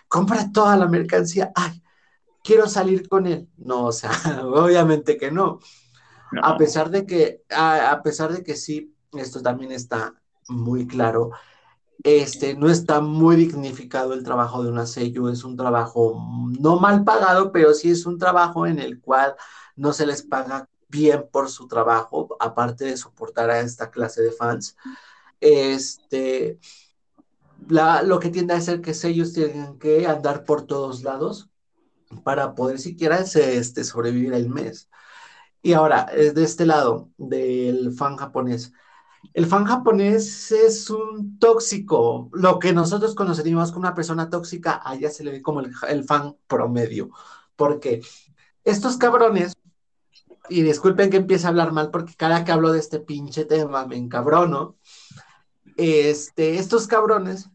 compra 0.07 0.51
toda 0.51 0.77
la 0.77 0.87
mercancía, 0.87 1.51
¡ay! 1.55 1.83
quiero 2.43 2.67
salir 2.67 3.07
con 3.07 3.25
él. 3.25 3.49
No, 3.57 3.85
o 3.85 3.91
sea, 3.91 4.11
obviamente 4.43 5.17
que 5.17 5.31
no. 5.31 5.59
A 6.41 6.57
pesar 6.57 6.89
de 6.89 7.05
que, 7.05 7.43
a, 7.51 8.01
pesar 8.03 8.33
de 8.33 8.43
que 8.43 8.55
sí, 8.55 8.95
esto 9.13 9.41
también 9.41 9.71
está 9.71 10.15
muy 10.47 10.87
claro, 10.87 11.31
este, 12.03 12.55
no 12.55 12.69
está 12.69 13.01
muy 13.01 13.35
dignificado 13.35 14.13
el 14.13 14.23
trabajo 14.23 14.63
de 14.63 14.71
una 14.71 14.87
sello, 14.87 15.29
es 15.29 15.43
un 15.43 15.55
trabajo 15.55 16.19
no 16.59 16.79
mal 16.79 17.03
pagado, 17.03 17.51
pero 17.51 17.73
sí 17.73 17.91
es 17.91 18.07
un 18.07 18.17
trabajo 18.17 18.65
en 18.65 18.79
el 18.79 18.99
cual 18.99 19.35
no 19.75 19.93
se 19.93 20.07
les 20.07 20.23
paga 20.23 20.67
bien 20.93 21.27
por 21.31 21.49
su 21.49 21.67
trabajo, 21.67 22.37
aparte 22.39 22.85
de 22.85 22.97
soportar 22.97 23.49
a 23.49 23.59
esta 23.59 23.89
clase 23.89 24.21
de 24.21 24.31
fans. 24.31 24.77
Este, 25.41 26.59
lo 27.67 28.19
que 28.19 28.29
tiende 28.29 28.53
a 28.53 28.57
hacer 28.57 28.79
que 28.81 28.93
sellos 28.93 29.33
tienen 29.33 29.79
que 29.79 30.05
andar 30.05 30.45
por 30.45 30.67
todos 30.67 31.01
lados 31.03 31.49
para 32.23 32.53
poder 32.53 32.79
siquiera 32.79 33.17
este, 33.19 33.83
sobrevivir 33.83 34.33
el 34.33 34.49
mes. 34.49 34.89
Y 35.63 35.73
ahora, 35.73 36.05
de 36.05 36.43
este 36.43 36.65
lado, 36.65 37.09
del 37.17 37.93
fan 37.93 38.15
japonés. 38.17 38.71
El 39.33 39.47
fan 39.47 39.65
japonés 39.65 40.51
es 40.51 40.89
un 40.89 41.39
tóxico. 41.39 42.29
Lo 42.33 42.59
que 42.59 42.73
nosotros 42.73 43.15
conoceríamos 43.15 43.71
como 43.71 43.87
una 43.87 43.95
persona 43.95 44.29
tóxica, 44.29 44.81
allá 44.83 45.09
se 45.09 45.23
le 45.23 45.31
ve 45.31 45.41
como 45.41 45.61
el, 45.61 46.03
fan 46.03 46.37
promedio. 46.47 47.09
Porque 47.55 48.01
estos 48.63 48.97
cabrones, 48.97 49.53
y 50.49 50.61
disculpen 50.61 51.09
que 51.09 51.17
empiece 51.17 51.45
a 51.45 51.49
hablar 51.49 51.71
mal, 51.71 51.91
porque 51.91 52.13
cada 52.15 52.43
que 52.43 52.51
hablo 52.51 52.71
de 52.71 52.79
este 52.79 52.99
pinche 52.99 53.45
tema 53.45 53.85
me 53.85 53.97
encabrono. 53.97 54.75
Este, 55.77 56.59
estos 56.59 56.87
cabrones 56.87 57.49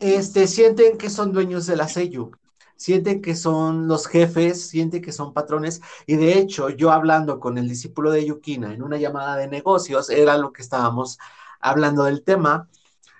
este, 0.00 0.46
sienten 0.46 0.98
que 0.98 1.08
son 1.08 1.32
dueños 1.32 1.66
de 1.66 1.76
la 1.76 1.88
sello 1.88 2.30
siente 2.76 3.20
que 3.20 3.36
son 3.36 3.88
los 3.88 4.06
jefes, 4.06 4.68
siente 4.68 5.00
que 5.00 5.12
son 5.12 5.32
patrones. 5.32 5.80
Y 6.06 6.16
de 6.16 6.38
hecho, 6.38 6.68
yo 6.70 6.90
hablando 6.92 7.40
con 7.40 7.58
el 7.58 7.68
discípulo 7.68 8.10
de 8.10 8.26
Yukina 8.26 8.74
en 8.74 8.82
una 8.82 8.98
llamada 8.98 9.36
de 9.36 9.48
negocios, 9.48 10.10
era 10.10 10.36
lo 10.36 10.52
que 10.52 10.62
estábamos 10.62 11.18
hablando 11.60 12.04
del 12.04 12.22
tema. 12.22 12.68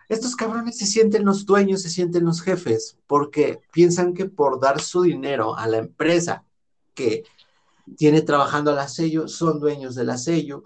Estos 0.09 0.37
cabrones 0.37 0.77
se 0.79 0.87
sienten 0.87 1.25
los 1.25 1.47
dueños, 1.47 1.83
se 1.83 1.89
sienten 1.89 2.25
los 2.25 2.43
jefes, 2.43 2.99
porque 3.07 3.61
piensan 3.73 4.13
que 4.13 4.27
por 4.27 4.61
dar 4.61 4.81
su 4.81 5.03
dinero 5.03 5.57
a 5.57 5.67
la 5.67 5.79
empresa 5.79 6.45
que 6.93 7.25
tiene 7.97 8.23
trabajando 8.23 8.71
a 8.71 8.75
la 8.75 8.89
sello, 8.89 9.29
son 9.29 9.61
dueños 9.61 9.95
de 9.95 10.05
la 10.05 10.19
sello. 10.19 10.63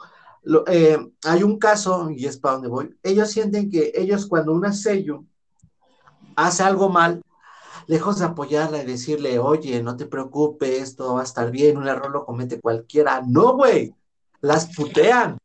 Eh, 0.67 0.99
hay 1.25 1.43
un 1.43 1.59
caso, 1.59 2.11
y 2.11 2.27
es 2.27 2.39
para 2.39 2.55
donde 2.55 2.69
voy, 2.69 2.97
ellos 3.03 3.31
sienten 3.31 3.71
que 3.71 3.93
ellos 3.95 4.27
cuando 4.27 4.53
una 4.53 4.73
sello 4.73 5.25
hace 6.37 6.63
algo 6.63 6.89
mal, 6.89 7.23
lejos 7.87 8.19
de 8.19 8.27
apoyarla 8.27 8.83
y 8.83 8.87
decirle, 8.87 9.39
oye, 9.39 9.83
no 9.83 9.97
te 9.97 10.07
preocupes, 10.07 10.95
todo 10.95 11.15
va 11.15 11.23
a 11.23 11.25
estar 11.25 11.51
bien, 11.51 11.77
un 11.77 11.89
error 11.89 12.11
lo 12.11 12.25
comete 12.25 12.61
cualquiera. 12.61 13.23
No, 13.27 13.57
güey, 13.57 13.95
las 14.41 14.75
putean. 14.75 15.39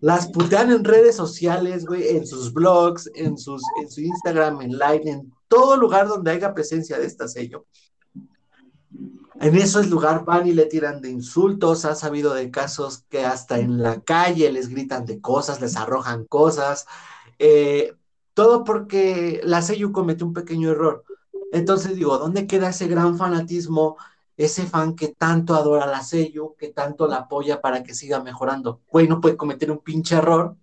Las 0.00 0.26
putean 0.26 0.72
en 0.72 0.84
redes 0.84 1.14
sociales, 1.14 1.86
güey, 1.86 2.16
en 2.16 2.26
sus 2.26 2.52
blogs, 2.52 3.08
en, 3.14 3.38
sus, 3.38 3.62
en 3.80 3.88
su 3.88 4.00
Instagram, 4.00 4.60
en 4.62 4.72
Line, 4.72 5.10
en 5.10 5.32
todo 5.46 5.76
lugar 5.76 6.08
donde 6.08 6.32
haya 6.32 6.52
presencia 6.52 6.98
de 6.98 7.06
esta 7.06 7.28
sello. 7.28 7.66
En 9.40 9.56
ese 9.56 9.84
lugar 9.86 10.24
van 10.24 10.46
y 10.46 10.52
le 10.52 10.66
tiran 10.66 11.00
de 11.00 11.10
insultos. 11.10 11.84
Ha 11.84 11.94
sabido 11.94 12.34
de 12.34 12.50
casos 12.50 13.04
que 13.08 13.24
hasta 13.24 13.58
en 13.58 13.82
la 13.82 14.00
calle 14.02 14.50
les 14.52 14.68
gritan 14.68 15.04
de 15.06 15.20
cosas, 15.20 15.60
les 15.60 15.76
arrojan 15.76 16.24
cosas. 16.26 16.86
Eh, 17.38 17.94
todo 18.34 18.64
porque 18.64 19.40
la 19.44 19.62
sello 19.62 19.92
comete 19.92 20.24
un 20.24 20.32
pequeño 20.32 20.70
error. 20.70 21.04
Entonces 21.52 21.96
digo, 21.96 22.18
¿dónde 22.18 22.46
queda 22.46 22.70
ese 22.70 22.88
gran 22.88 23.18
fanatismo, 23.18 23.96
ese 24.36 24.66
fan 24.66 24.96
que 24.96 25.08
tanto 25.08 25.54
adora 25.54 25.86
la 25.86 26.02
sello, 26.02 26.54
que 26.58 26.68
tanto 26.68 27.06
la 27.06 27.16
apoya 27.16 27.60
para 27.60 27.82
que 27.82 27.94
siga 27.94 28.22
mejorando? 28.22 28.80
Güey, 28.90 29.08
no 29.08 29.20
puede 29.20 29.36
cometer 29.36 29.70
un 29.70 29.78
pinche 29.78 30.16
error. 30.16 30.56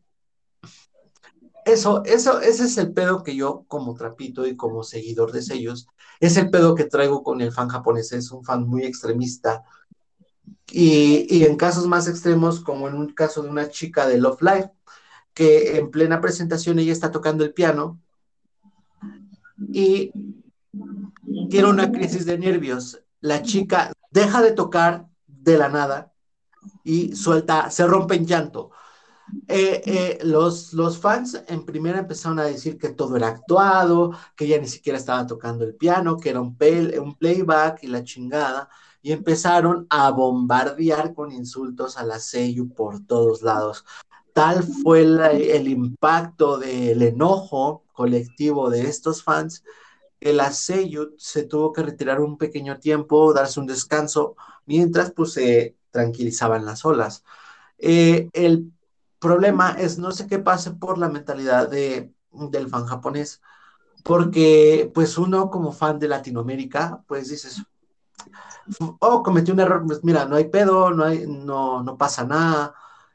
Eso, 1.69 2.03
eso, 2.03 2.41
ese 2.41 2.63
es 2.63 2.77
el 2.79 2.93
pedo 2.93 3.23
que 3.23 3.36
yo 3.36 3.63
como 3.67 3.93
trapito 3.93 4.47
y 4.47 4.55
como 4.55 4.84
seguidor 4.84 5.32
de 5.32 5.43
sellos, 5.43 5.88
es 6.19 6.36
el 6.38 6.49
pedo 6.49 6.73
que 6.73 6.86
traigo 6.86 7.21
con 7.21 7.41
el 7.41 7.51
fan 7.51 7.69
japonés, 7.69 8.12
es 8.12 8.32
un 8.32 8.43
fan 8.43 8.67
muy 8.67 8.84
extremista. 8.86 9.63
Y, 10.71 11.43
en 11.43 11.58
casos 11.58 11.86
más 11.88 12.08
extremos, 12.08 12.60
como 12.62 12.88
en 12.88 12.95
un 12.95 13.13
caso 13.13 13.43
de 13.43 13.49
una 13.49 13.69
chica 13.69 14.08
de 14.08 14.17
Love 14.17 14.41
Life, 14.41 14.71
que 15.34 15.77
en 15.77 15.91
plena 15.91 16.19
presentación 16.21 16.79
ella 16.79 16.91
está 16.91 17.12
tocando 17.12 17.43
el 17.43 17.53
piano 17.53 17.99
y 19.71 20.12
tiene 21.49 21.69
una 21.69 21.91
crisis 21.91 22.25
de 22.25 22.39
nervios. 22.39 22.99
La 23.21 23.43
chica 23.43 23.93
deja 24.10 24.41
de 24.41 24.53
tocar 24.53 25.08
de 25.27 25.58
la 25.58 25.69
nada 25.69 26.13
y 26.84 27.15
suelta, 27.15 27.69
se 27.69 27.86
rompe 27.86 28.15
en 28.15 28.25
llanto. 28.25 28.71
Eh, 29.47 29.81
eh, 29.85 30.19
los, 30.23 30.73
los 30.73 30.97
fans 30.97 31.41
en 31.47 31.65
primera 31.65 31.99
empezaron 31.99 32.39
a 32.39 32.45
decir 32.45 32.77
que 32.77 32.89
todo 32.89 33.15
era 33.17 33.27
actuado, 33.27 34.11
que 34.35 34.45
ella 34.45 34.59
ni 34.59 34.67
siquiera 34.67 34.97
estaba 34.97 35.25
tocando 35.27 35.63
el 35.63 35.75
piano, 35.75 36.17
que 36.17 36.29
era 36.29 36.41
un, 36.41 36.57
un 37.01 37.15
playback 37.15 37.83
y 37.83 37.87
la 37.87 38.03
chingada, 38.03 38.69
y 39.01 39.11
empezaron 39.11 39.87
a 39.89 40.11
bombardear 40.11 41.13
con 41.13 41.31
insultos 41.31 41.97
a 41.97 42.03
la 42.03 42.19
Seiyu 42.19 42.73
por 42.73 43.05
todos 43.05 43.41
lados. 43.41 43.85
Tal 44.33 44.63
fue 44.63 45.01
el 45.01 45.67
impacto 45.67 46.57
del 46.57 47.01
enojo 47.01 47.83
colectivo 47.93 48.69
de 48.69 48.81
estos 48.87 49.23
fans 49.23 49.63
el 50.19 50.39
Aseyut 50.39 51.17
se 51.17 51.43
tuvo 51.43 51.71
que 51.71 51.83
retirar 51.83 52.19
un 52.19 52.37
pequeño 52.37 52.79
tiempo, 52.79 53.33
darse 53.33 53.59
un 53.59 53.67
descanso, 53.67 54.35
mientras 54.65 55.11
pues 55.11 55.33
se 55.33 55.75
tranquilizaban 55.91 56.65
las 56.65 56.85
olas. 56.85 57.23
Eh, 57.77 58.29
el 58.33 58.71
problema 59.19 59.71
es, 59.77 59.97
no 59.97 60.12
sé 60.12 60.27
qué 60.27 60.39
pase 60.39 60.71
por 60.71 60.97
la 60.97 61.10
mentalidad 61.10 61.69
de, 61.69 62.13
del 62.32 62.69
fan 62.69 62.86
japonés, 62.86 63.41
porque 64.03 64.91
pues 64.93 65.17
uno 65.17 65.49
como 65.49 65.71
fan 65.71 65.99
de 65.99 66.08
Latinoamérica, 66.08 67.03
pues 67.08 67.29
dices, 67.29 67.63
oh, 68.99 69.23
cometí 69.23 69.51
un 69.51 69.60
error, 69.60 69.84
pues 69.86 70.03
mira, 70.03 70.25
no 70.25 70.36
hay 70.36 70.45
pedo, 70.49 70.91
no, 70.91 71.03
hay, 71.05 71.25
no, 71.27 71.84
no 71.84 71.97
pasa 71.97 72.23
nada, 72.25 72.73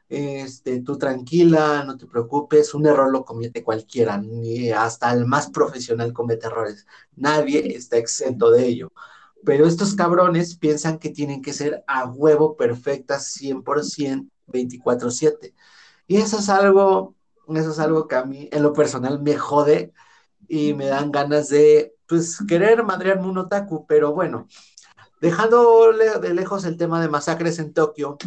este, 0.09 0.81
tú 0.81 0.97
tranquila, 0.97 1.83
no 1.85 1.97
te 1.97 2.05
preocupes, 2.07 2.73
un 2.73 2.85
error 2.85 3.11
lo 3.11 3.25
comete 3.25 3.63
cualquiera, 3.63 4.17
ni 4.17 4.71
hasta 4.71 5.11
el 5.13 5.25
más 5.25 5.49
profesional 5.49 6.13
comete 6.13 6.47
errores, 6.47 6.85
nadie 7.15 7.75
está 7.75 7.97
exento 7.97 8.51
de 8.51 8.65
ello. 8.65 8.91
Pero 9.43 9.67
estos 9.67 9.95
cabrones 9.95 10.57
piensan 10.57 10.97
que 10.97 11.09
tienen 11.09 11.41
que 11.41 11.53
ser 11.53 11.83
a 11.87 12.05
huevo 12.05 12.57
perfectas 12.57 13.27
100%, 13.27 14.29
24/7. 14.47 15.53
Y 16.07 16.17
eso 16.17 16.39
es 16.39 16.49
algo, 16.49 17.15
eso 17.49 17.71
es 17.71 17.79
algo 17.79 18.07
que 18.07 18.15
a 18.15 18.25
mí 18.25 18.49
en 18.51 18.63
lo 18.63 18.73
personal 18.73 19.21
me 19.21 19.35
jode 19.35 19.91
y 20.47 20.73
me 20.73 20.85
dan 20.85 21.11
ganas 21.11 21.49
de, 21.49 21.95
pues, 22.07 22.39
querer 22.47 22.83
madrearme 22.83 23.27
un 23.27 23.39
otaku, 23.39 23.85
pero 23.87 24.13
bueno, 24.13 24.47
dejando 25.21 25.91
de 25.93 26.33
lejos 26.33 26.65
el 26.65 26.77
tema 26.77 27.01
de 27.01 27.09
masacres 27.09 27.57
en 27.59 27.73
Tokio, 27.73 28.17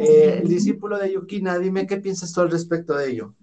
eh, 0.00 0.40
el 0.42 0.48
discípulo 0.48 0.98
de 0.98 1.12
Yukina, 1.12 1.58
dime 1.58 1.86
qué 1.86 1.98
piensas 1.98 2.32
tú 2.32 2.40
al 2.40 2.50
respecto 2.50 2.94
de 2.94 3.10
ello. 3.10 3.34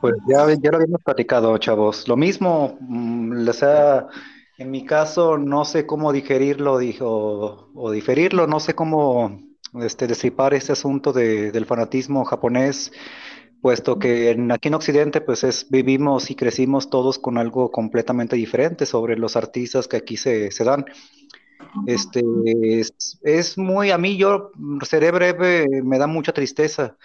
Pues 0.00 0.14
ya, 0.28 0.46
ya 0.54 0.70
lo 0.70 0.76
habíamos 0.76 1.02
platicado, 1.02 1.56
chavos. 1.58 2.08
Lo 2.08 2.16
mismo, 2.16 2.78
mm, 2.80 3.48
o 3.48 3.52
sea, 3.52 4.08
en 4.56 4.70
mi 4.70 4.84
caso 4.84 5.38
no 5.38 5.64
sé 5.64 5.86
cómo 5.86 6.12
digerirlo 6.12 6.78
dijo, 6.78 7.70
o 7.74 7.90
diferirlo, 7.90 8.46
no 8.46 8.60
sé 8.60 8.74
cómo 8.74 9.47
este, 9.82 10.06
destripar 10.06 10.54
este 10.54 10.72
asunto 10.72 11.12
de, 11.12 11.52
del 11.52 11.66
fanatismo 11.66 12.24
japonés 12.24 12.92
puesto 13.60 13.98
que 13.98 14.30
en, 14.30 14.52
aquí 14.52 14.68
en 14.68 14.74
Occidente 14.74 15.20
pues 15.20 15.44
es, 15.44 15.68
vivimos 15.70 16.30
y 16.30 16.34
crecimos 16.34 16.90
todos 16.90 17.18
con 17.18 17.38
algo 17.38 17.70
completamente 17.70 18.36
diferente 18.36 18.86
sobre 18.86 19.16
los 19.16 19.36
artistas 19.36 19.88
que 19.88 19.96
aquí 19.96 20.16
se, 20.16 20.50
se 20.50 20.64
dan. 20.64 20.84
Este, 21.86 22.22
es, 22.62 23.18
es, 23.22 23.58
muy, 23.58 23.90
a 23.90 23.98
mí 23.98 24.16
yo, 24.16 24.52
seré 24.82 25.10
breve, 25.10 25.66
me 25.82 25.98
da 25.98 26.06
mucha 26.06 26.32
tristeza, 26.32 26.96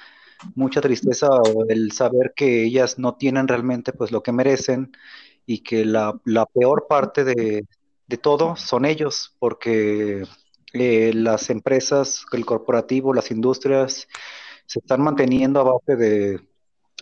mucha 0.56 0.80
tristeza 0.80 1.28
el 1.69 1.91
saber 1.91 2.34
que 2.36 2.63
ellas 2.63 2.99
no 2.99 3.15
tienen 3.15 3.47
realmente 3.47 3.93
pues 3.93 4.12
lo 4.12 4.21
que 4.21 4.32
merecen 4.32 4.95
y 5.45 5.60
que 5.60 5.86
la, 5.86 6.19
la 6.26 6.45
peor 6.45 6.86
parte 6.88 7.23
de, 7.23 7.65
de, 8.08 8.17
todo 8.17 8.56
son 8.56 8.86
ellos, 8.86 9.36
porque 9.39 10.23
eh, 10.74 11.12
las 11.14 11.50
empresas, 11.50 12.26
el 12.32 12.46
corporativo, 12.46 13.14
las 13.14 13.32
industrias, 13.32 14.08
se 14.66 14.80
están 14.80 15.02
manteniendo 15.02 15.60
a 15.60 15.64
base 15.64 15.96
de, 15.96 16.40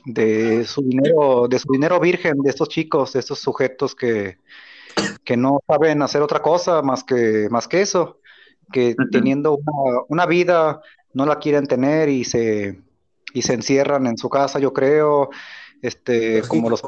de 0.06 0.66
su 0.66 0.82
dinero, 0.82 1.48
de 1.48 1.60
su 1.60 1.72
dinero 1.72 2.00
virgen, 2.00 2.42
de 2.42 2.50
estos 2.50 2.70
chicos, 2.70 3.14
de 3.14 3.20
estos 3.20 3.40
sujetos 3.40 3.96
que, 3.96 4.38
que 5.24 5.38
no 5.38 5.60
saben 5.68 6.02
hacer 6.02 6.22
otra 6.22 6.42
cosa 6.42 6.82
más 6.82 7.04
que, 7.04 7.48
más 7.50 7.68
que 7.68 7.82
eso, 7.82 8.20
que 8.72 8.96
teniendo 9.12 9.60
una, 10.08 10.26
vida 10.26 10.82
no 11.14 11.26
la 11.26 11.40
quieren 11.40 11.68
tener 11.68 12.10
y 12.10 12.24
se, 12.24 12.82
y 13.34 13.42
se 13.42 13.54
encierran 13.54 14.08
en 14.08 14.18
su 14.18 14.30
casa, 14.30 14.60
yo 14.60 14.74
creo, 14.74 15.30
este, 15.82 16.42
como 16.48 16.70
los 16.70 16.82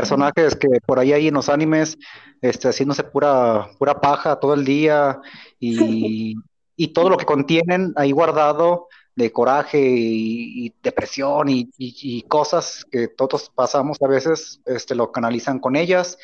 personajes 0.00 0.54
que 0.56 0.68
por 0.86 0.98
ahí 0.98 1.12
hay 1.12 1.28
en 1.28 1.34
los 1.34 1.48
animes, 1.48 1.98
este, 2.40 2.68
haciéndose 2.68 3.04
pura, 3.04 3.68
pura 3.78 4.00
paja 4.00 4.36
todo 4.36 4.54
el 4.54 4.64
día 4.64 5.20
y, 5.58 6.36
y 6.76 6.88
todo 6.88 7.10
lo 7.10 7.16
que 7.16 7.24
contienen 7.24 7.92
ahí 7.96 8.12
guardado 8.12 8.88
de 9.18 9.32
coraje 9.32 9.80
y, 9.80 10.72
depresión 10.80 11.48
y, 11.48 12.22
cosas 12.28 12.86
que 12.88 13.08
todos 13.08 13.50
pasamos 13.52 13.98
a 14.00 14.06
veces, 14.06 14.60
este, 14.64 14.94
lo 14.94 15.10
canalizan 15.10 15.58
con 15.58 15.74
ellas 15.74 16.16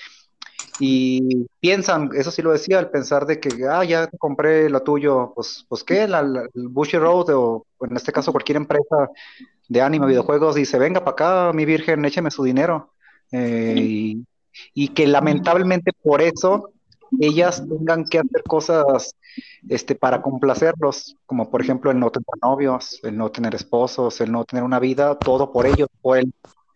y 0.79 1.47
piensan, 1.61 2.11
eso 2.15 2.31
sí 2.31 2.41
lo 2.41 2.53
decía, 2.53 2.79
al 2.79 2.91
pensar 2.91 3.27
de 3.27 3.41
que, 3.41 3.49
ah, 3.69 3.83
ya 3.85 4.09
compré 4.19 4.71
lo 4.71 4.83
tuyo, 4.83 5.33
pues, 5.35 5.67
pues 5.69 5.83
qué, 5.83 6.07
la, 6.07 6.21
el 6.21 6.69
Bushy 6.69 6.99
Road 6.99 7.31
o 7.31 7.67
en 7.81 7.97
este 7.97 8.13
caso 8.13 8.31
cualquier 8.31 8.59
empresa 8.59 9.11
de 9.69 9.83
anime, 9.83 10.07
videojuegos, 10.07 10.55
dice, 10.55 10.79
venga 10.79 11.01
para 11.01 11.13
acá, 11.13 11.53
mi 11.53 11.65
virgen, 11.65 12.05
écheme 12.05 12.31
su 12.31 12.45
dinero. 12.45 12.94
Eh, 13.35 13.75
y, 13.77 14.25
y 14.75 14.89
que 14.89 15.07
lamentablemente 15.07 15.93
por 16.03 16.23
eso 16.23 16.71
ellas 17.21 17.63
tengan 17.69 18.05
que 18.05 18.19
hacer 18.19 18.43
cosas 18.45 19.15
este, 19.69 19.95
para 19.95 20.23
complacerlos, 20.23 21.17
como 21.27 21.51
por 21.51 21.61
ejemplo 21.61 21.91
el 21.91 21.99
no 21.99 22.11
tener 22.11 22.27
novios, 22.43 23.01
el 23.03 23.17
no 23.17 23.31
tener 23.31 23.55
esposos, 23.55 24.21
el 24.21 24.33
no 24.33 24.45
tener 24.45 24.65
una 24.65 24.79
vida, 24.79 25.19
todo 25.19 25.53
por 25.53 25.67
ellos, 25.67 25.89
por 26.01 26.19
el, 26.19 26.33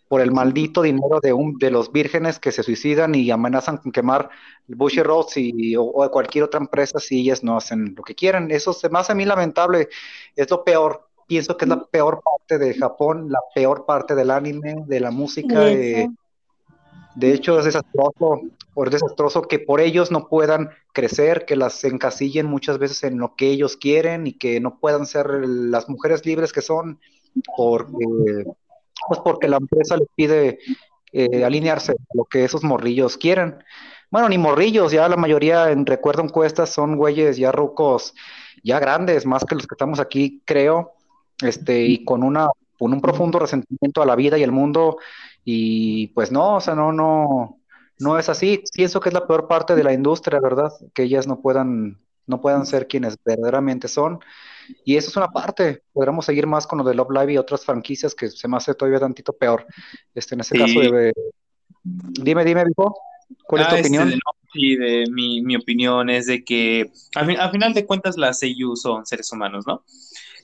por 0.09 0.21
el 0.21 0.33
maldito 0.33 0.83
dinero 0.83 1.21
de, 1.23 1.33
un, 1.33 1.59
de 1.59 1.71
los 1.71 1.93
vírgenes 1.93 2.39
que 2.39 2.53
se 2.53 2.63
suicidan 2.63 3.15
y 3.15 3.31
amenazan 3.31 3.79
con 3.79 3.93
quemar 3.93 4.31
Bushy 4.67 5.03
Roads 5.03 5.37
y, 5.37 5.77
o, 5.77 5.93
cualquier 6.11 6.45
otra 6.45 6.61
empresa 6.61 6.99
si 6.99 7.21
ellas 7.21 7.43
no 7.43 7.57
hacen 7.57 7.95
lo 7.97 8.03
que 8.03 8.15
quieren. 8.15 8.51
Eso 8.51 8.73
se 8.73 8.89
me 8.89 8.99
hace 8.99 9.13
a 9.13 9.15
mí 9.15 9.25
lamentable, 9.25 9.89
es 10.35 10.51
lo 10.51 10.65
peor. 10.65 11.05
Pienso 11.27 11.59
que 11.59 11.67
es 11.67 11.69
la 11.69 11.85
peor 11.85 12.23
parte 12.23 12.59
de 12.59 12.75
Japón, 12.75 13.31
la 13.31 13.41
peor 13.55 13.85
parte 13.85 14.15
del 14.15 14.31
anime, 14.31 14.77
de 14.87 15.01
la 15.01 15.11
música. 15.11 15.61
de 15.61 16.09
hecho, 17.21 17.59
es 17.59 17.65
desastroso 17.65 18.43
por 18.75 18.91
desastroso 18.91 19.43
que 19.43 19.59
por 19.59 19.81
ellos 19.81 20.13
no 20.13 20.29
puedan 20.29 20.71
crecer, 20.93 21.47
que 21.47 21.57
las 21.57 21.83
encasillen 21.83 22.47
muchas 22.47 22.79
veces 22.79 23.03
en 23.03 23.19
lo 23.19 23.35
que 23.35 23.49
ellos 23.49 23.77
quieren 23.77 24.27
y 24.27 24.35
que 24.35 24.61
no 24.61 24.79
puedan 24.79 25.05
ser 25.05 25.27
las 25.29 25.89
mujeres 25.89 26.25
libres 26.25 26.53
que 26.53 26.63
son, 26.63 27.01
porque, 27.57 28.45
pues 29.09 29.21
porque 29.25 29.49
la 29.49 29.57
empresa 29.57 29.97
les 29.97 30.07
pide 30.15 30.59
eh, 31.13 31.45
alinearse 31.45 31.93
a 31.93 32.15
lo 32.15 32.25
que 32.25 32.45
esos 32.45 32.63
morrillos 32.63 33.17
quieren. 33.17 33.65
Bueno, 34.11 34.29
ni 34.29 34.39
morrillos, 34.39 34.93
ya 34.93 35.09
la 35.09 35.17
mayoría, 35.17 35.71
en 35.71 35.85
recuerdo 35.85 36.23
encuestas, 36.23 36.71
son 36.71 36.97
güeyes 36.97 37.37
ya 37.37 37.51
rucos, 37.51 38.15
ya 38.63 38.79
grandes, 38.79 39.27
más 39.27 39.45
que 39.45 39.55
los 39.55 39.67
que 39.67 39.75
estamos 39.75 40.01
aquí, 40.01 40.43
creo, 40.45 40.93
este, 41.43 41.83
y 41.83 42.05
con 42.05 42.23
una 42.23 42.49
con 42.79 42.93
un 42.93 43.01
profundo 43.01 43.39
resentimiento 43.39 44.03
a 44.03 44.07
la 44.07 44.17
vida 44.17 44.39
y 44.39 44.45
al 44.45 44.53
mundo, 44.53 44.99
y 45.45 46.09
pues 46.09 46.31
no, 46.31 46.57
o 46.57 46.61
sea, 46.61 46.75
no, 46.75 46.93
no, 46.93 47.61
no 47.99 48.19
es 48.19 48.29
así. 48.29 48.63
Pienso 48.75 49.01
que 49.01 49.09
es 49.09 49.15
la 49.15 49.27
peor 49.27 49.49
parte 49.49 49.75
de 49.75 49.85
la 49.85 49.93
industria, 49.93 50.41
¿verdad? 50.41 50.73
Que 50.95 51.05
ellas 51.05 51.27
no 51.27 51.41
puedan, 51.41 51.99
no 52.27 52.41
puedan 52.41 52.67
ser 52.67 52.87
quienes 52.87 53.17
verdaderamente 53.25 53.89
son. 53.89 54.21
Y 54.85 54.97
eso 54.97 55.09
es 55.11 55.17
una 55.17 55.29
parte. 55.29 55.83
Podríamos 55.93 56.27
seguir 56.27 56.47
más 56.47 56.67
con 56.67 56.79
lo 56.79 56.85
de 56.85 56.95
Love 56.95 57.11
Live 57.11 57.33
y 57.33 57.39
otras 57.39 57.65
franquicias 57.65 58.15
que 58.15 58.29
se 58.29 58.49
me 58.49 58.57
hace 58.57 58.75
todavía 58.75 59.01
tantito 59.01 59.33
peor. 59.33 59.67
Este, 60.15 60.35
en 60.35 60.43
ese 60.43 60.59
caso 60.59 60.81
de... 60.81 61.13
Dime, 61.83 62.45
dime, 62.45 62.65
Vivo. 62.65 62.95
¿Cuál 63.45 63.63
es 63.63 63.69
tu 63.69 63.75
ah, 63.75 63.79
este, 63.79 63.89
opinión? 63.89 64.21
sí, 64.53 64.77
de 64.77 65.05
mi, 65.11 65.43
mi, 65.43 65.57
opinión 65.57 66.09
es 66.09 66.27
de 66.27 66.45
que 66.45 66.91
al, 67.15 67.51
final 67.51 67.75
de 67.75 67.85
cuentas 67.85 68.17
las 68.17 68.43
EU 68.43 68.75
son 68.77 69.05
seres 69.05 69.31
humanos, 69.33 69.67
¿no? 69.67 69.85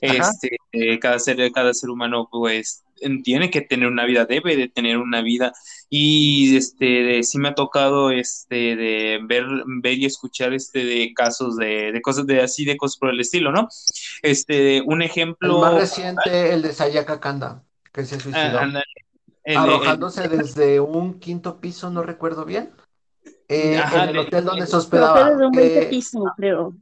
Este, 0.01 0.57
eh, 0.71 0.99
cada, 0.99 1.19
ser, 1.19 1.51
cada 1.51 1.73
ser 1.73 1.89
humano 1.89 2.27
pues 2.31 2.83
tiene 3.23 3.49
que 3.49 3.61
tener 3.61 3.87
una 3.87 4.05
vida, 4.05 4.25
debe 4.25 4.55
de 4.55 4.69
tener 4.69 4.97
una 4.97 5.21
vida 5.21 5.53
y 5.89 6.55
este 6.55 7.23
sí 7.23 7.37
me 7.37 7.49
ha 7.49 7.55
tocado 7.55 8.09
este 8.09 8.75
de 8.75 9.19
ver, 9.23 9.45
ver 9.81 9.97
y 9.97 10.05
escuchar 10.05 10.53
este 10.53 10.85
de 10.85 11.13
casos 11.13 11.57
de, 11.57 11.91
de, 11.91 12.01
cosas 12.01 12.25
de 12.25 12.41
así 12.41 12.65
de 12.65 12.77
cosas 12.77 12.97
por 12.97 13.09
el 13.09 13.19
estilo, 13.19 13.51
¿no? 13.51 13.67
Este 14.21 14.81
un 14.85 15.01
ejemplo 15.01 15.55
el 15.55 15.61
más 15.61 15.73
reciente 15.73 16.53
el 16.53 16.61
de 16.61 16.73
Sayaka 16.73 17.19
Kanda 17.19 17.63
que 17.91 18.05
se 18.05 18.19
suicidó 18.19 18.59
arrojándose 19.53 20.27
desde 20.27 20.79
un 20.79 21.19
quinto 21.19 21.59
piso, 21.59 21.89
no 21.89 22.01
recuerdo 22.01 22.45
bien. 22.45 22.71
Eh, 23.47 23.79
en 23.93 24.09
el 24.09 24.17
hotel 24.17 24.45
donde 24.45 24.65
se 24.65 24.75
hospedaba. 24.75 25.29
Desde 25.29 25.45
un 25.45 25.89
piso, 25.89 26.23
creo. 26.35 26.73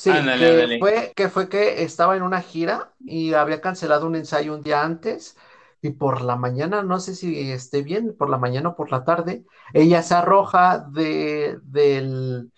Sí, 0.00 0.10
que, 0.10 0.78
Fue, 0.80 1.12
que 1.14 1.28
fue 1.28 1.48
que 1.50 1.82
estaba 1.82 2.16
en 2.16 2.22
una 2.22 2.40
gira 2.40 2.94
y 3.00 3.34
había 3.34 3.60
cancelado 3.60 4.06
un 4.06 4.16
ensayo 4.16 4.54
un 4.54 4.62
día 4.62 4.82
antes 4.82 5.36
y 5.82 5.90
por 5.90 6.22
la 6.22 6.36
mañana, 6.36 6.82
no 6.82 7.00
sé 7.00 7.14
si 7.14 7.50
esté 7.50 7.82
bien, 7.82 8.16
por 8.16 8.30
la 8.30 8.38
mañana 8.38 8.70
o 8.70 8.76
por 8.76 8.90
la 8.90 9.04
tarde, 9.04 9.44
ella 9.74 10.02
se 10.02 10.14
arroja 10.14 10.78
de, 10.78 11.58
del, 11.64 12.50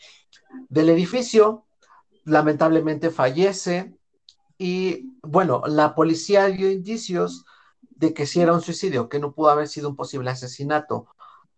del 0.68 0.88
edificio, 0.88 1.64
lamentablemente 2.24 3.10
fallece 3.10 3.92
y 4.56 5.10
bueno, 5.22 5.62
la 5.66 5.96
policía 5.96 6.46
dio 6.46 6.70
indicios 6.70 7.44
de 7.80 8.14
que 8.14 8.24
sí 8.26 8.40
era 8.40 8.52
un 8.52 8.60
suicidio, 8.60 9.08
que 9.08 9.18
no 9.18 9.32
pudo 9.32 9.50
haber 9.50 9.66
sido 9.66 9.88
un 9.88 9.96
posible 9.96 10.30
asesinato. 10.30 11.08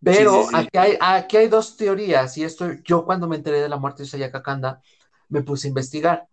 Pero 0.03 0.45
Aquí, 0.53 0.77
hay, 0.77 0.97
aquí 0.99 1.37
hay 1.37 1.47
dos 1.47 1.77
teorías, 1.77 2.37
y 2.37 2.43
esto 2.43 2.73
yo 2.83 3.05
cuando 3.05 3.27
me 3.27 3.35
enteré 3.35 3.61
de 3.61 3.69
la 3.69 3.77
muerte 3.77 4.03
de 4.03 4.09
Sayaka 4.09 4.41
Kanda, 4.41 4.81
me 5.29 5.41
puse 5.41 5.67
a 5.67 5.69
investigar. 5.69 6.27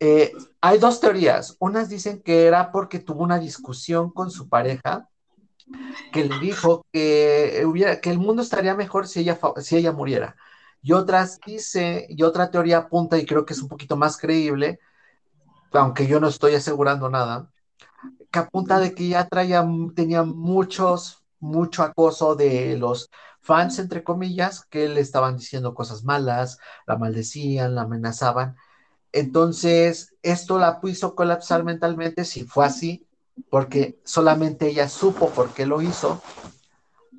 Eh, 0.00 0.32
hay 0.60 0.78
dos 0.78 1.00
teorías. 1.00 1.56
Unas 1.60 1.88
dicen 1.88 2.20
que 2.22 2.46
era 2.46 2.72
porque 2.72 2.98
tuvo 2.98 3.22
una 3.22 3.38
discusión 3.38 4.10
con 4.10 4.30
su 4.30 4.48
pareja 4.48 5.08
que 6.12 6.24
le 6.24 6.38
dijo 6.40 6.86
que, 6.92 7.62
hubiera, 7.66 8.00
que 8.00 8.10
el 8.10 8.18
mundo 8.18 8.42
estaría 8.42 8.74
mejor 8.74 9.06
si 9.06 9.20
ella, 9.20 9.92
muriera. 9.92 10.36
Y 10.82 10.92
otras 10.92 11.40
dice, 11.46 12.06
y 12.10 12.22
otra 12.22 12.50
teoría 12.50 12.78
apunta, 12.78 13.16
y 13.16 13.24
creo 13.24 13.46
que 13.46 13.54
es 13.54 13.62
un 13.62 13.68
poquito 13.68 13.96
más 13.96 14.18
creíble, 14.18 14.78
aunque 15.72 16.06
yo 16.06 16.20
no 16.20 16.28
estoy 16.28 16.54
asegurando 16.54 17.08
nada, 17.08 17.50
que 18.30 18.38
apunta 18.38 18.78
de 18.78 18.94
que 18.94 19.04
ella 19.06 19.26
traía, 19.28 19.66
tenía 19.94 20.22
muchos, 20.22 21.24
mucho 21.40 21.82
acoso 21.82 22.34
de 22.34 22.76
los 22.76 23.08
fans, 23.44 23.78
entre 23.78 24.02
comillas, 24.02 24.64
que 24.64 24.88
le 24.88 25.00
estaban 25.00 25.36
diciendo 25.36 25.74
cosas 25.74 26.02
malas, 26.02 26.58
la 26.86 26.96
maldecían, 26.96 27.74
la 27.74 27.82
amenazaban. 27.82 28.56
Entonces, 29.12 30.14
esto 30.22 30.58
la 30.58 30.80
hizo 30.84 31.14
colapsar 31.14 31.62
mentalmente, 31.62 32.24
si 32.24 32.44
fue 32.44 32.64
así, 32.64 33.06
porque 33.50 34.00
solamente 34.04 34.68
ella 34.68 34.88
supo 34.88 35.28
por 35.28 35.50
qué 35.50 35.66
lo 35.66 35.82
hizo, 35.82 36.22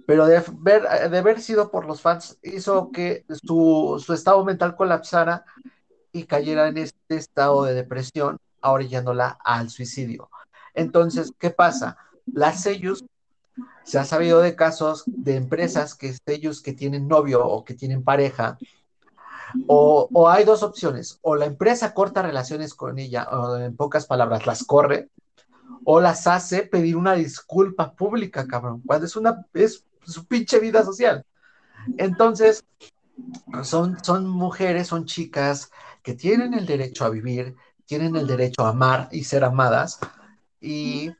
pero 0.08 0.26
de, 0.26 0.44
ver, 0.58 1.10
de 1.10 1.18
haber 1.18 1.42
sido 1.42 1.70
por 1.70 1.86
los 1.86 2.02
fans, 2.02 2.38
hizo 2.42 2.92
que 2.92 3.24
su, 3.44 4.02
su 4.04 4.14
estado 4.14 4.44
mental 4.44 4.76
colapsara 4.76 5.46
y 6.12 6.24
cayera 6.24 6.68
en 6.68 6.80
este 6.80 7.16
estado 7.16 7.64
de 7.66 7.76
depresión, 7.76 8.40
orillándola 8.62 9.38
al 9.44 9.70
suicidio. 9.70 10.30
Entonces, 10.74 11.32
¿qué 11.38 11.52
pasa? 11.52 11.98
Las 12.26 12.64
sellos 12.64 13.06
se 13.84 14.00
ha 14.00 14.06
sabido 14.06 14.41
de 14.41 14.56
casos 14.56 15.04
de 15.06 15.36
empresas 15.36 15.96
que 15.96 16.15
ellos 16.26 16.62
que 16.62 16.74
tienen 16.74 17.08
novio 17.08 17.46
o 17.46 17.63
que 17.63 17.74
tienen 17.74 18.04
pareja, 18.04 18.58
o, 19.68 20.10
o, 20.12 20.30
hay 20.30 20.44
dos 20.44 20.63
opciones, 20.63 21.20
o 21.22 21.36
la 21.36 21.46
empresa 21.46 21.94
corta 21.94 22.22
relaciones 22.22 22.74
con 22.74 23.00
ella, 23.00 23.24
o 23.30 23.58
en 23.58 23.76
pocas 23.76 24.06
palabras, 24.06 24.46
las 24.46 24.63
corre, 24.63 25.10
o 25.86 26.02
las 26.02 26.28
hace 26.28 26.63
pedir 26.63 26.98
una 26.98 27.13
disculpa 27.13 27.94
pública, 27.94 28.48
cabrón, 28.48 28.82
cuando 28.86 29.06
es 29.06 29.15
una, 29.15 29.46
es 29.54 29.86
su 30.04 30.26
pinche 30.26 30.60
vida 30.60 30.84
social. 30.84 31.24
Entonces, 31.98 32.65
son, 33.63 34.04
son 34.04 34.28
mujeres, 34.28 34.88
son 34.88 35.06
chicas 35.06 35.72
que 36.04 36.15
tienen 36.15 36.54
el 36.54 36.65
derecho 36.65 37.06
a 37.06 37.10
vivir, 37.10 37.56
tienen 37.86 38.15
el 38.15 38.28
derecho 38.28 38.65
a 38.65 38.70
amar 38.70 39.10
y 39.12 39.24
ser 39.24 39.44
amadas, 39.44 40.00
y 40.60 41.12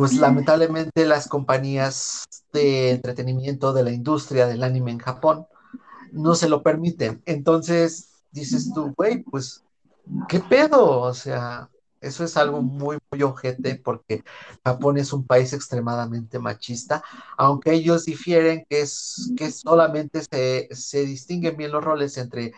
pues 0.00 0.14
lamentablemente 0.14 1.04
las 1.04 1.28
compañías 1.28 2.24
de 2.54 2.92
entretenimiento 2.92 3.74
de 3.74 3.82
la 3.82 3.92
industria 3.92 4.46
del 4.46 4.62
anime 4.64 4.92
en 4.92 4.98
Japón 4.98 5.46
no 6.10 6.34
se 6.34 6.48
lo 6.48 6.62
permiten. 6.62 7.20
Entonces 7.26 8.22
dices 8.30 8.72
tú, 8.74 8.94
güey, 8.96 9.22
pues, 9.22 9.62
¿qué 10.26 10.40
pedo? 10.40 11.00
O 11.00 11.12
sea, 11.12 11.68
eso 12.00 12.24
es 12.24 12.38
algo 12.38 12.62
muy, 12.62 12.96
muy 13.10 13.22
ojete 13.22 13.74
porque 13.74 14.24
Japón 14.64 14.96
es 14.96 15.12
un 15.12 15.26
país 15.26 15.52
extremadamente 15.52 16.38
machista, 16.38 17.04
aunque 17.36 17.74
ellos 17.74 18.06
difieren 18.06 18.64
que 18.70 18.80
es 18.80 19.30
que 19.36 19.50
solamente 19.50 20.22
se, 20.22 20.66
se 20.70 21.04
distinguen 21.04 21.58
bien 21.58 21.72
los 21.72 21.84
roles 21.84 22.16
entre 22.16 22.54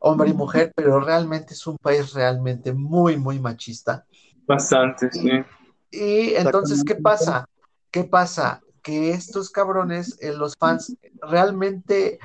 hombre 0.00 0.30
y 0.30 0.34
mujer, 0.34 0.72
pero 0.74 0.98
realmente 0.98 1.54
es 1.54 1.64
un 1.68 1.78
país 1.78 2.14
realmente 2.14 2.72
muy, 2.72 3.16
muy 3.16 3.38
machista. 3.38 4.04
Bastante, 4.44 5.08
sí. 5.12 5.30
Y 5.90 6.34
entonces, 6.34 6.84
¿qué 6.84 6.94
pasa? 6.94 7.48
¿Qué 7.90 8.04
pasa? 8.04 8.62
Que 8.82 9.10
estos 9.10 9.50
cabrones, 9.50 10.16
eh, 10.20 10.32
los 10.32 10.56
fans, 10.56 10.96
realmente 11.20 12.18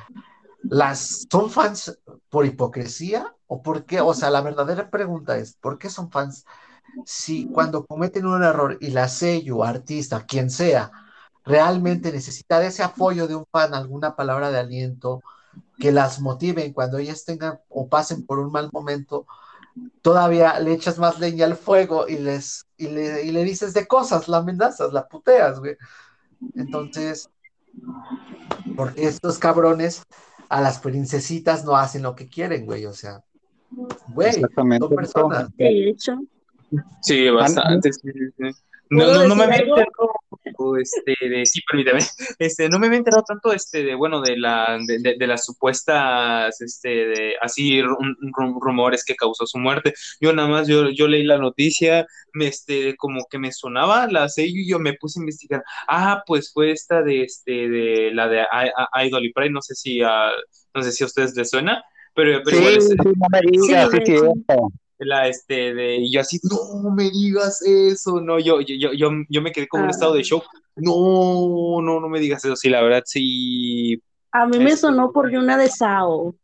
las 0.64 1.28
son 1.30 1.50
fans 1.50 2.00
por 2.30 2.46
hipocresía 2.46 3.36
o 3.48 3.62
por 3.62 3.86
qué? 3.86 4.02
O 4.02 4.14
sea, 4.14 4.30
la 4.30 4.42
verdadera 4.42 4.90
pregunta 4.90 5.38
es, 5.38 5.56
¿por 5.56 5.78
qué 5.78 5.90
son 5.90 6.12
fans? 6.12 6.46
Si 7.06 7.48
cuando 7.48 7.86
cometen 7.86 8.26
un 8.26 8.44
error 8.44 8.78
y 8.80 8.92
la 8.92 9.08
sello, 9.10 9.64
artista, 9.64 10.26
quien 10.26 10.50
sea, 10.50 10.92
realmente 11.44 12.12
necesita 12.12 12.60
de 12.60 12.68
ese 12.68 12.84
apoyo 12.84 13.28
de 13.28 13.36
un 13.36 13.46
fan, 13.52 13.74
alguna 13.74 14.16
palabra 14.16 14.52
de 14.52 14.60
aliento 14.60 15.22
que 15.78 15.92
las 15.92 16.20
motiven 16.22 16.74
cuando 16.74 16.98
ellas 16.98 17.26
tengan 17.26 17.60
o 17.70 17.88
pasen 17.88 18.26
por 18.26 18.40
un 18.40 18.52
mal 18.52 18.70
momento, 18.72 19.28
todavía 20.02 20.60
le 20.60 20.74
echas 20.74 21.00
más 21.00 21.20
leña 21.20 21.46
al 21.46 21.56
fuego 21.56 22.08
y 22.08 22.18
les 22.18 22.66
y 22.78 22.88
le, 22.88 23.24
y 23.26 23.32
le 23.32 23.44
dices 23.44 23.74
de 23.74 23.88
cosas, 23.88 24.28
la 24.28 24.38
amenazas, 24.38 24.94
la 24.94 25.08
puteas, 25.08 25.60
güey. 25.60 25.76
Entonces, 26.56 27.30
porque 28.76 29.06
estos 29.06 29.38
cabrones 29.40 30.04
a 30.50 30.62
las 30.62 30.80
princesitas 30.80 31.66
no 31.66 31.76
hacen 31.76 32.04
lo 32.04 32.16
que 32.16 32.28
quieren, 32.28 32.66
güey, 32.66 32.86
o 32.86 32.94
sea, 32.94 33.24
güey, 34.10 34.34
son 34.34 34.90
personas. 34.96 35.50
De 35.58 35.90
hecho. 35.90 36.20
Sí, 37.02 37.30
bastante. 37.30 37.92
Sí, 37.94 38.12
sí. 38.38 38.44
No, 38.90 39.06
no, 39.12 39.28
no, 39.28 39.36
me 39.36 39.46
había 39.46 39.58
enterado, 39.58 40.12
este, 40.80 41.16
de, 41.28 41.46
sí, 41.46 41.62
permítame, 41.68 42.00
este, 42.40 42.70
no 42.70 42.78
me 42.78 42.88
había 42.88 43.00
enterado 43.00 43.24
tanto, 43.24 43.52
este, 43.52 43.84
de, 43.84 43.96
bueno, 43.96 44.22
de 44.22 44.38
la, 44.38 44.78
de, 44.86 45.00
de, 45.00 45.16
de 45.18 45.28
las 45.28 45.46
supuestas, 45.46 46.62
este, 46.62 46.90
de, 46.90 47.34
así, 47.42 47.82
rumores 47.82 49.04
que 49.04 49.16
causó 49.16 49.46
su 49.48 49.58
muerte. 49.58 49.94
Yo 50.22 50.34
nada 50.34 50.48
más, 50.48 50.68
yo, 50.68 50.90
yo 50.90 51.08
leí 51.08 51.24
la 51.24 51.38
noticia, 51.38 52.06
me, 52.34 52.48
este, 52.48 52.96
como 52.96 53.26
que 53.30 53.40
me 53.40 53.52
sonaba 53.52 54.08
la 54.08 54.30
sello 54.30 54.60
y 54.60 54.70
yo 54.70 54.80
me 54.80 54.94
puse 54.94 55.20
a 55.20 55.24
investigar. 55.24 55.64
Ah, 55.88 56.24
pues 56.26 56.52
fue 56.54 56.72
esta 56.72 57.02
de, 57.02 57.24
este, 57.24 57.70
de, 57.70 58.12
la 58.14 58.28
de 58.28 58.46
Idol 59.06 59.26
y 59.26 59.34
Pride, 59.34 59.50
no 59.50 59.62
sé 59.62 59.74
si, 59.76 60.02
a, 60.02 60.30
no 60.74 60.84
sé 60.84 60.92
si 60.92 61.04
a 61.04 61.08
ustedes 61.08 61.36
les 61.36 61.50
suena, 61.50 61.84
pero, 62.14 62.42
pero 62.44 62.58
sí, 62.58 62.64
igual, 62.64 62.78
este, 62.78 62.96
sí, 62.96 63.10
no 63.16 63.28
me 63.32 63.42
digas, 63.42 63.90
sí, 63.92 63.98
sí, 64.06 64.18
sí. 64.18 64.85
La 65.00 65.28
este 65.28 65.74
de 65.74 65.98
y 65.98 66.12
yo 66.12 66.22
así 66.22 66.40
no 66.44 66.90
me 66.92 67.10
digas 67.10 67.62
eso 67.62 68.22
no 68.22 68.40
yo 68.40 68.62
yo 68.62 68.94
yo 68.94 69.10
yo 69.30 69.42
me 69.42 69.52
quedé 69.52 69.68
como 69.68 69.82
en 69.84 69.86
un 69.86 69.92
estado 69.92 70.14
de 70.14 70.24
shock. 70.24 70.44
No 70.78 71.82
no 71.82 72.00
no 72.00 72.08
me 72.10 72.20
digas 72.20 72.44
eso 72.46 72.56
sí 72.56 72.70
la 72.70 72.82
verdad 72.82 73.04
sí. 73.06 74.02
A 74.32 74.46
mí 74.46 74.58
me 74.58 74.66
Este- 74.72 74.78
sonó 74.78 75.12
por 75.12 75.28
una 75.28 75.58
de 75.58 75.68
Sao. 75.70 76.36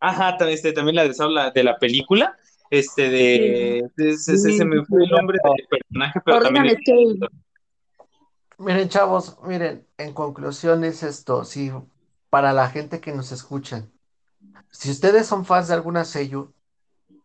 ajá 0.00 0.36
también 0.36 0.56
este 0.56 0.72
también 0.72 0.96
la 0.96 1.04
de 1.04 1.10
esa 1.10 1.26
la 1.28 1.50
de 1.50 1.64
la 1.64 1.78
película 1.78 2.36
este 2.70 3.10
de, 3.10 3.84
de- 3.96 4.16
se, 4.18 4.36
se- 4.38 4.52
se 4.52 4.64
me 4.64 4.84
fue 4.84 5.04
el 5.04 5.10
nombre 5.10 5.38
del 5.42 5.66
personaje 5.68 6.20
pero 6.24 6.40
también 6.40 6.66
Escape. 6.66 7.28
Miren, 8.58 8.88
chavos, 8.88 9.36
miren, 9.44 9.86
en 9.98 10.14
conclusión 10.14 10.82
es 10.84 11.02
esto, 11.02 11.44
si 11.44 11.70
para 12.30 12.54
la 12.54 12.70
gente 12.70 13.00
que 13.00 13.12
nos 13.12 13.30
escuchan, 13.30 13.92
si 14.70 14.90
ustedes 14.90 15.26
son 15.26 15.44
fans 15.44 15.68
de 15.68 15.74
alguna 15.74 16.04
sello, 16.06 16.52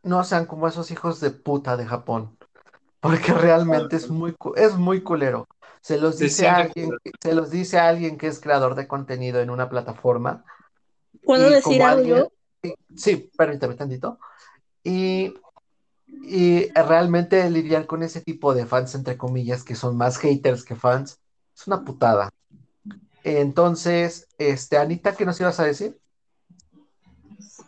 no 0.03 0.23
sean 0.23 0.45
como 0.45 0.67
esos 0.67 0.91
hijos 0.91 1.19
de 1.19 1.31
puta 1.31 1.77
de 1.77 1.85
Japón, 1.85 2.37
porque 2.99 3.33
realmente 3.33 3.95
es 3.95 4.09
muy, 4.09 4.35
es 4.55 4.75
muy 4.77 5.01
culero. 5.01 5.47
Se 5.81 5.97
los 5.97 6.17
dice 6.17 6.47
a 6.47 6.57
alguien, 6.57 6.91
que- 7.03 7.11
se 7.21 7.33
los 7.33 7.49
dice 7.49 7.79
a 7.79 7.87
alguien 7.89 8.17
que 8.17 8.27
es 8.27 8.39
creador 8.39 8.75
de 8.75 8.87
contenido 8.87 9.39
en 9.41 9.49
una 9.49 9.69
plataforma. 9.69 10.43
¿Puedo 11.23 11.49
decir 11.49 11.81
algo 11.83 12.31
alguien- 12.63 12.75
sí, 12.95 13.31
permítame 13.37 13.75
tantito. 13.75 14.19
Y, 14.83 15.33
y 16.07 16.69
realmente 16.73 17.49
lidiar 17.49 17.87
con 17.87 18.03
ese 18.03 18.21
tipo 18.21 18.53
de 18.53 18.65
fans, 18.65 18.95
entre 18.95 19.17
comillas, 19.17 19.63
que 19.63 19.75
son 19.75 19.97
más 19.97 20.17
haters 20.17 20.63
que 20.63 20.75
fans, 20.75 21.19
es 21.55 21.67
una 21.67 21.83
putada. 21.83 22.29
Entonces, 23.23 24.27
este, 24.37 24.77
Anita, 24.77 25.15
¿qué 25.15 25.25
nos 25.25 25.39
ibas 25.39 25.59
a 25.59 25.65
decir? 25.65 25.99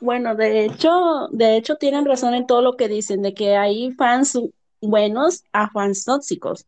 Bueno, 0.04 0.36
de 0.36 0.66
hecho, 0.66 1.30
de 1.32 1.56
hecho 1.56 1.78
tienen 1.78 2.06
razón 2.06 2.34
en 2.34 2.46
todo 2.46 2.62
lo 2.62 2.76
que 2.76 2.90
dicen, 2.90 3.22
de 3.22 3.34
que 3.34 3.56
hay 3.56 3.94
fans 3.94 4.38
buenos 4.82 5.46
a 5.54 5.70
fans 5.70 6.04
tóxicos. 6.04 6.68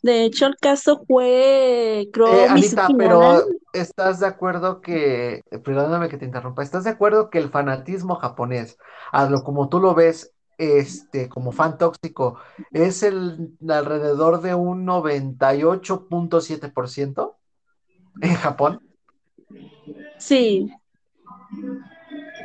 De 0.00 0.24
hecho, 0.24 0.46
el 0.46 0.56
caso 0.56 1.04
fue, 1.06 2.08
creo, 2.10 2.28
Eh, 2.28 2.48
Anita, 2.48 2.88
pero. 2.96 3.44
¿estás 3.74 4.20
de 4.20 4.26
acuerdo 4.26 4.80
que, 4.80 5.42
perdóname 5.62 6.08
que 6.08 6.16
te 6.16 6.24
interrumpa, 6.24 6.62
¿estás 6.62 6.84
de 6.84 6.90
acuerdo 6.90 7.28
que 7.28 7.36
el 7.36 7.50
fanatismo 7.50 8.14
japonés, 8.14 8.78
a 9.12 9.28
lo 9.28 9.44
como 9.44 9.68
tú 9.68 9.78
lo 9.78 9.94
ves, 9.94 10.32
este, 10.56 11.28
como 11.28 11.52
fan 11.52 11.76
tóxico, 11.76 12.38
es 12.70 13.02
el 13.02 13.50
alrededor 13.68 14.40
de 14.40 14.54
un 14.54 14.86
98.7% 14.86 17.36
en 18.22 18.34
Japón? 18.36 18.80
Sí, 20.16 20.72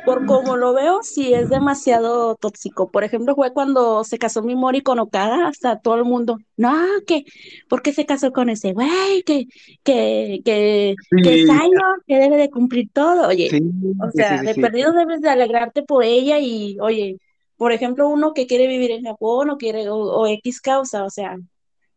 por 0.06 0.24
como 0.24 0.56
lo 0.56 0.72
veo, 0.74 1.00
sí 1.02 1.34
es 1.34 1.50
demasiado 1.50 2.36
tóxico. 2.36 2.90
Por 2.90 3.04
ejemplo, 3.04 3.34
fue 3.36 3.52
cuando 3.52 4.04
se 4.04 4.18
casó 4.18 4.42
Mimori 4.42 4.82
con 4.82 4.98
Okada, 5.00 5.48
hasta 5.48 5.80
todo 5.80 5.96
el 5.96 6.04
mundo, 6.04 6.38
no, 6.56 6.72
que, 7.06 7.24
¿por 7.68 7.82
qué 7.82 7.92
se 7.92 8.06
casó 8.06 8.32
con 8.32 8.48
ese 8.50 8.72
güey? 8.72 9.22
Que, 9.24 9.46
que, 9.84 10.40
que, 10.44 10.94
que 11.22 11.34
Sí. 11.34 11.34
es 11.34 11.44
Sailor, 11.44 12.04
que 12.06 12.16
debe 12.18 12.36
de 12.38 12.50
cumplir 12.50 12.90
todo. 12.92 13.28
Oye, 13.28 13.56
Sí, 13.58 13.60
o 13.98 14.10
sea, 14.12 14.38
sí, 14.38 14.44
de 14.44 14.54
perdido 14.56 14.92
debes 14.92 15.20
de 15.22 15.30
alegrarte 15.30 15.82
por 15.82 16.04
ella 16.04 16.38
y, 16.40 16.78
oye, 16.80 17.18
por 17.56 17.72
ejemplo, 17.72 18.08
uno 18.08 18.32
que 18.34 18.46
quiere 18.46 18.66
vivir 18.68 18.90
en 18.92 19.04
Japón 19.04 19.50
o 19.50 19.56
quiere, 19.58 19.88
o, 19.88 19.96
o 19.98 20.26
X 20.28 20.60
causa, 20.60 21.04
o 21.04 21.10
sea, 21.10 21.36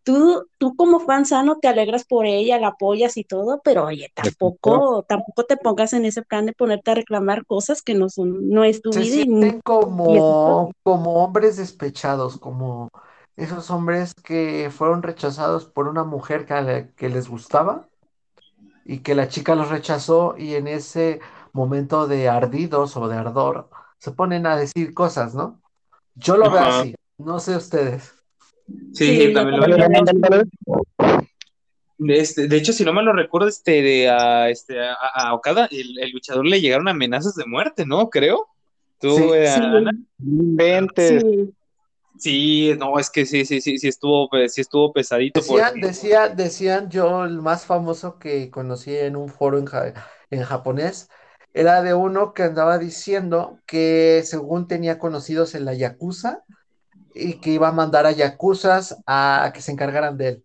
tú, 0.04 0.48
tú 0.58 0.76
como 0.76 1.00
fan 1.00 1.26
sano 1.26 1.58
te 1.62 1.68
alegras 1.68 2.06
por 2.06 2.26
ella, 2.26 2.60
la 2.60 2.70
apoyas 2.70 3.18
y 3.18 3.24
todo, 3.24 3.62
pero 3.64 3.86
oye, 3.86 4.12
tampoco, 4.16 5.04
tampoco 5.08 5.44
te 5.46 5.58
pongas 5.58 5.94
en 5.94 6.06
ese 6.06 6.24
plan 6.24 6.46
de 6.46 6.54
ponerte 6.54 6.92
a 6.92 6.96
reclamar 6.96 7.46
cosas 7.46 7.82
que 7.82 7.96
no 7.96 8.10
son, 8.10 8.50
no 8.50 8.64
es 8.64 8.82
tu 8.82 8.94
Se 8.94 8.96
vida 8.96 9.18
y 9.18 9.26
sienten 9.40 9.62
y 10.04 10.22
como, 10.34 10.72
como 10.84 11.24
hombres 11.24 11.58
despechados, 11.58 12.38
como 12.40 12.90
esos 13.36 13.70
hombres 13.70 14.14
que 14.24 14.70
fueron 14.72 15.04
rechazados 15.04 15.66
por 15.66 15.88
una 15.88 16.04
mujer 16.04 16.46
que, 16.46 16.62
le- 16.62 16.94
que 16.96 17.10
les 17.10 17.30
gustaba 17.30 17.88
y 18.86 19.00
que 19.02 19.16
la 19.16 19.30
chica 19.30 19.56
los 19.56 19.70
rechazó 19.70 20.36
y 20.38 20.56
en 20.56 20.68
ese 20.68 21.22
momento 21.54 22.08
de 22.08 22.30
ardidos 22.30 22.98
o 22.98 23.08
de 23.10 23.18
ardor 23.18 23.70
se 24.00 24.12
ponen 24.14 24.46
a 24.48 24.58
decir 24.58 24.94
cosas, 24.94 25.36
¿no? 25.36 25.62
Yo 26.16 26.38
lo 26.38 26.52
veo 26.52 26.64
así, 26.66 26.96
no 27.20 27.40
sé 27.42 27.58
ustedes. 27.58 28.19
Sí, 28.94 29.06
Sí, 29.06 29.24
yo 29.28 29.34
también 29.34 29.60
lo 29.60 29.66
así. 29.66 31.24
Este, 32.08 32.48
de 32.48 32.58
hecho, 32.58 32.72
si 32.72 32.86
no 32.86 32.94
me 32.94 33.04
lo 33.04 33.12
recuerdo, 33.12 33.50
este, 33.50 33.82
de, 33.82 34.10
a, 34.10 34.50
este, 34.50 34.78
a, 34.80 35.34
Okada, 35.34 35.68
el, 35.70 36.12
luchador 36.14 36.46
le 36.46 36.62
llegaron 36.62 36.88
amenazas 36.88 37.36
de 37.36 37.46
muerte, 37.46 37.86
¿no? 37.86 38.10
Creo. 38.10 38.48
¿Tú, 39.00 39.34
sí, 39.34 39.64
sí. 40.98 41.54
Sí, 42.20 42.76
no, 42.78 43.00
es 43.00 43.10
que 43.10 43.26
sí, 43.26 43.46
sí, 43.46 43.62
sí, 43.62 43.78
sí 43.78 43.88
estuvo, 43.88 44.30
sí 44.50 44.60
estuvo 44.60 44.92
pesadito. 44.92 45.40
Decían, 45.40 45.80
decía, 45.80 46.28
decían 46.28 46.90
yo, 46.90 47.24
el 47.24 47.42
más 47.42 47.66
famoso 47.66 48.20
que 48.20 48.50
conocí 48.50 48.94
en 48.94 49.16
un 49.16 49.30
foro 49.30 49.58
en, 49.58 49.66
en 50.30 50.44
japonés, 50.44 51.10
era 51.54 51.82
de 51.82 51.94
uno 51.94 52.34
que 52.34 52.44
andaba 52.44 52.78
diciendo 52.78 53.60
que 53.66 54.22
según 54.26 54.68
tenía 54.68 55.00
conocidos 55.00 55.56
en 55.56 55.64
la 55.64 55.74
Yakuza 55.74 56.44
y 57.20 57.34
que 57.36 57.52
iba 57.52 57.68
a 57.68 57.74
mandar 57.74 58.06
a 58.06 58.12
Yakuzas 58.12 58.98
a 59.06 59.52
que 59.54 59.62
se 59.62 59.72
encargaran 59.72 60.18
de 60.18 60.28
él. 60.28 60.44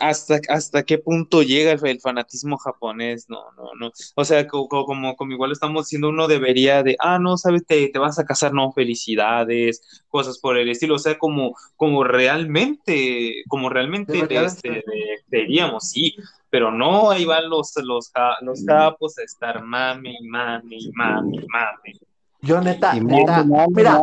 ¿Hasta, 0.00 0.40
hasta 0.48 0.82
qué 0.82 0.98
punto 0.98 1.42
llega 1.42 1.72
el, 1.72 2.00
fanatismo 2.00 2.58
japonés? 2.58 3.28
No, 3.28 3.44
no, 3.56 3.70
no. 3.78 3.90
O 4.14 4.24
sea, 4.24 4.46
como, 4.46 5.16
como, 5.16 5.32
igual 5.32 5.52
estamos 5.52 5.86
diciendo, 5.86 6.10
uno 6.10 6.28
debería 6.28 6.82
de, 6.82 6.96
ah, 7.00 7.18
no, 7.18 7.36
sabes, 7.36 7.64
te, 7.66 7.88
te, 7.88 7.98
vas 7.98 8.18
a 8.18 8.26
casar, 8.26 8.52
no, 8.52 8.72
felicidades, 8.72 10.02
cosas 10.08 10.38
por 10.38 10.58
el 10.58 10.68
estilo. 10.68 10.96
O 10.96 10.98
sea, 10.98 11.18
como, 11.18 11.56
como 11.76 12.04
realmente, 12.04 13.42
como 13.48 13.68
realmente 13.68 14.26
este, 14.44 14.84
deberíamos, 15.28 15.90
sí. 15.90 16.14
Pero 16.50 16.70
no, 16.70 17.10
ahí 17.10 17.24
van 17.24 17.48
los, 17.48 17.72
los, 17.76 18.10
los 18.40 18.64
capos 18.64 19.18
a 19.18 19.22
estar 19.22 19.62
mami, 19.62 20.16
mami, 20.28 20.90
mami, 20.94 21.38
mami. 21.46 22.00
Yo 22.40 22.60
neta, 22.60 22.94
neta, 22.94 23.44
mira, 23.70 24.02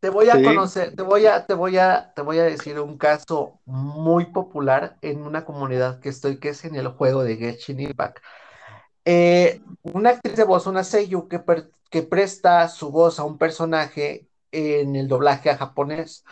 te 0.00 0.10
voy 0.10 0.28
a 0.30 0.42
conocer, 0.42 0.94
te 0.94 1.02
voy 1.02 1.26
a, 1.26 1.46
te 1.46 1.54
voy 1.54 1.78
a, 1.78 2.12
te 2.14 2.22
voy 2.22 2.38
a 2.38 2.44
decir 2.44 2.78
un 2.80 2.96
caso 2.96 3.60
muy 3.64 4.26
popular 4.26 4.98
en 5.00 5.22
una 5.22 5.44
comunidad 5.44 6.00
que 6.00 6.08
estoy, 6.08 6.38
que 6.38 6.50
es 6.50 6.64
en 6.64 6.76
el 6.76 6.88
juego 6.88 7.22
de 7.24 7.36
Genshin 7.36 7.80
Impact. 7.80 8.18
Eh, 9.04 9.60
una 9.82 10.10
actriz 10.10 10.36
de 10.36 10.44
voz, 10.44 10.66
una 10.66 10.84
seiyuu 10.84 11.28
que, 11.28 11.42
que 11.90 12.02
presta 12.02 12.68
su 12.68 12.90
voz 12.90 13.18
a 13.18 13.24
un 13.24 13.36
personaje 13.36 14.28
en 14.52 14.94
el 14.96 15.08
doblaje 15.08 15.50
a 15.50 15.56
japonés. 15.56 16.24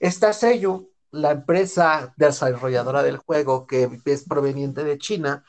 Esta 0.00 0.32
seiyuu, 0.32 0.90
la 1.10 1.32
empresa 1.32 2.12
desarrolladora 2.16 3.02
del 3.02 3.16
juego, 3.16 3.66
que 3.66 3.88
es 4.04 4.24
proveniente 4.28 4.84
de 4.84 4.98
China, 4.98 5.44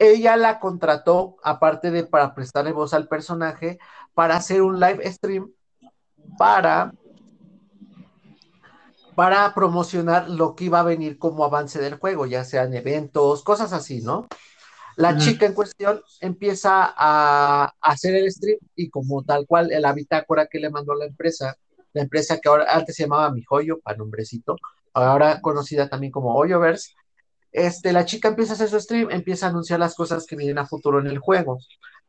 ella 0.00 0.36
la 0.36 0.58
contrató, 0.58 1.36
aparte 1.44 1.90
de 1.90 2.04
para 2.04 2.34
prestarle 2.34 2.72
voz 2.72 2.94
al 2.94 3.06
personaje, 3.06 3.78
para 4.14 4.36
hacer 4.36 4.62
un 4.62 4.80
live 4.80 5.12
stream 5.12 5.52
para, 6.38 6.94
para 9.14 9.52
promocionar 9.54 10.30
lo 10.30 10.56
que 10.56 10.64
iba 10.64 10.80
a 10.80 10.84
venir 10.84 11.18
como 11.18 11.44
avance 11.44 11.78
del 11.78 11.98
juego, 11.98 12.24
ya 12.24 12.44
sean 12.44 12.72
eventos, 12.72 13.44
cosas 13.44 13.74
así, 13.74 14.00
¿no? 14.00 14.26
La 14.96 15.16
chica 15.18 15.46
en 15.46 15.54
cuestión 15.54 16.02
empieza 16.20 16.94
a, 16.96 17.74
hacer 17.80 18.14
el 18.14 18.30
stream 18.30 18.58
y 18.74 18.88
como 18.88 19.22
tal 19.22 19.46
cual 19.46 19.68
la 19.68 19.92
bitácora 19.92 20.46
que 20.46 20.58
le 20.58 20.70
mandó 20.70 20.94
la 20.94 21.06
empresa, 21.06 21.56
la 21.92 22.02
empresa 22.02 22.38
que 22.38 22.48
ahora 22.48 22.66
antes 22.74 22.96
se 22.96 23.02
llamaba 23.04 23.30
Mi 23.30 23.42
Joyo, 23.42 23.80
para 23.80 23.98
nombrecito, 23.98 24.56
ahora 24.94 25.40
conocida 25.42 25.88
también 25.88 26.10
como 26.10 26.34
Hoyoverse, 26.34 26.94
este, 27.52 27.92
la 27.92 28.04
chica 28.04 28.28
empieza 28.28 28.52
a 28.52 28.54
hacer 28.54 28.68
su 28.68 28.80
stream, 28.80 29.10
empieza 29.10 29.46
a 29.46 29.50
anunciar 29.50 29.80
las 29.80 29.94
cosas 29.94 30.26
que 30.26 30.36
vienen 30.36 30.58
a 30.58 30.66
futuro 30.66 31.00
en 31.00 31.06
el 31.06 31.18
juego. 31.18 31.58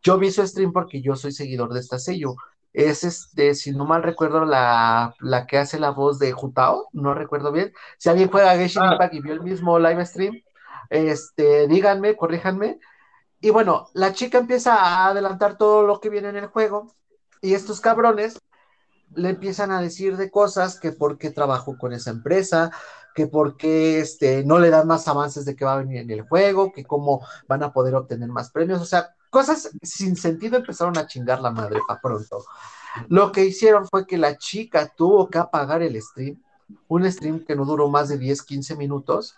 Yo 0.04 0.18
vi 0.18 0.32
su 0.32 0.46
stream 0.46 0.74
porque 0.74 1.02
yo 1.02 1.16
soy 1.16 1.32
seguidor 1.32 1.74
de 1.74 1.80
esta 1.80 2.00
sello 2.00 2.36
es 2.74 3.04
este, 3.04 3.54
si 3.54 3.72
no 3.72 3.86
mal 3.86 4.04
recuerdo, 4.04 4.46
la, 4.46 5.14
la 5.20 5.46
que 5.46 5.58
hace 5.58 5.80
la 5.80 5.92
voz 5.92 6.20
de 6.20 6.32
Jutao, 6.32 6.88
no 6.94 7.14
recuerdo 7.14 7.52
bien. 7.52 7.74
Si 7.98 8.10
alguien 8.10 8.30
juega 8.30 8.56
Genshin 8.56 8.84
ah. 8.84 8.92
Impact 8.94 9.14
y 9.14 9.22
vio 9.22 9.34
el 9.34 9.42
mismo 9.42 9.78
live 9.80 10.06
stream, 10.06 10.42
este, 10.90 11.68
díganme, 11.68 12.16
corríjanme. 12.16 12.80
Y 13.42 13.50
bueno, 13.50 13.90
la 13.94 14.14
chica 14.14 14.38
empieza 14.38 14.76
a 14.76 15.08
adelantar 15.08 15.58
todo 15.58 15.84
lo 15.84 16.00
que 16.00 16.10
viene 16.10 16.30
en 16.30 16.38
el 16.38 16.48
juego, 16.48 16.94
y 17.42 17.56
estos 17.56 17.82
cabrones 17.82 18.40
le 19.16 19.30
empiezan 19.30 19.72
a 19.72 19.82
decir 19.82 20.16
de 20.16 20.32
cosas 20.32 20.80
que 20.80 20.94
por 20.94 21.18
qué 21.18 21.32
trabajó 21.32 21.78
con 21.78 21.92
esa 21.92 22.12
empresa, 22.12 22.72
que 23.14 23.28
por 23.28 23.58
qué 23.58 24.00
este, 24.00 24.44
no 24.44 24.60
le 24.60 24.70
dan 24.70 24.88
más 24.88 25.08
avances 25.08 25.46
de 25.46 25.56
que 25.56 25.66
va 25.66 25.74
a 25.74 25.78
venir 25.78 25.98
en 25.98 26.10
el 26.10 26.22
juego, 26.22 26.72
que 26.72 26.86
cómo 26.86 27.26
van 27.48 27.64
a 27.64 27.74
poder 27.74 27.96
obtener 27.96 28.30
más 28.30 28.52
premios, 28.52 28.82
o 28.82 28.86
sea, 28.86 29.16
cosas 29.30 29.70
sin 29.82 30.16
sentido 30.16 30.58
empezaron 30.58 30.98
a 30.98 31.08
chingar 31.08 31.42
la 31.42 31.52
madre 31.52 31.80
para 31.88 32.02
pronto. 32.02 32.44
Lo 33.08 33.32
que 33.32 33.46
hicieron 33.46 33.88
fue 33.88 34.06
que 34.06 34.18
la 34.18 34.38
chica 34.38 34.92
tuvo 34.96 35.30
que 35.30 35.38
apagar 35.38 35.82
el 35.82 36.00
stream, 36.02 36.42
un 36.88 37.10
stream 37.10 37.46
que 37.46 37.56
no 37.56 37.66
duró 37.66 37.90
más 37.90 38.10
de 38.10 38.18
10, 38.18 38.42
15 38.44 38.76
minutos. 38.76 39.36